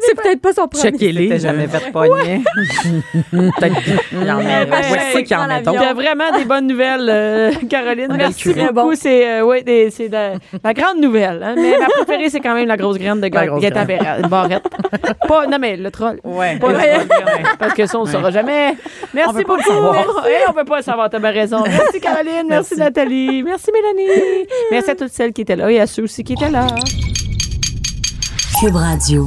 C'est 0.02 0.14
peut-être 0.14 0.40
pas 0.40 0.52
son 0.52 0.68
premier. 0.68 0.82
Checkez-les. 0.92 1.38
jamais 1.38 1.66
fait 1.68 1.90
pogner. 1.92 2.42
Peut-être 3.30 3.82
qu'il 3.82 4.22
y 4.26 4.30
en 4.30 4.38
a. 4.38 4.42
Ouais, 4.42 5.22
qu'il 5.24 5.30
y 5.32 5.34
en 5.34 5.48
a. 5.50 5.60
Il 5.60 5.72
y 5.72 5.76
a 5.76 5.94
vraiment 5.94 6.36
des 6.36 6.44
bonnes 6.44 6.66
nouvelles, 6.66 7.08
euh, 7.10 7.52
Caroline. 7.68 8.08
Merci 8.16 8.54
beaucoup. 8.72 8.94
C'est 8.94 9.40
euh, 9.40 9.60
la, 10.10 10.32
la 10.64 10.74
grande 10.74 11.00
nouvelle. 11.00 11.42
hein. 11.42 11.54
Mais 11.56 11.78
ma 11.78 11.86
préférée, 11.86 12.30
c'est 12.30 12.40
quand 12.40 12.54
même 12.54 12.68
la 12.68 12.76
grosse 12.76 12.98
graine 12.98 13.20
de 13.20 13.28
Gaëtan. 13.28 13.58
Barrette- 13.58 14.28
Barrette. 14.28 14.64
Pas, 15.26 15.46
non, 15.46 15.58
mais 15.60 15.76
le 15.76 15.90
troll. 15.90 16.18
Ouais. 16.24 16.56
Pas 16.58 16.68
le 16.72 16.76
Ouais. 16.76 16.94
troll, 17.08 17.42
parce 17.58 17.74
que 17.74 17.86
ça, 17.86 17.98
on 17.98 18.02
ne 18.02 18.06
le 18.06 18.12
saura 18.12 18.30
jamais. 18.30 18.76
Merci 19.14 19.44
beaucoup. 19.44 19.62
Merci. 19.92 20.08
on 20.48 20.52
peut 20.52 20.64
pas 20.64 20.82
savoir, 20.82 21.10
t'as 21.10 21.18
bien 21.18 21.30
raison. 21.30 21.62
Merci 21.64 22.00
Caroline, 22.00 22.46
merci, 22.48 22.76
Nathalie, 22.76 23.42
merci 23.42 23.70
Mélanie. 23.72 24.46
Merci 24.70 24.90
à 24.90 24.94
toutes 24.94 25.12
celles 25.12 25.32
qui 25.32 25.42
étaient 25.42 25.56
là 25.56 25.70
et 25.70 25.80
à 25.80 25.86
ceux 25.86 26.04
aussi 26.04 26.22
qui 26.24 26.34
étaient 26.34 26.50
là. 26.50 26.66
Cube 28.60 28.74
Radio. 28.76 29.26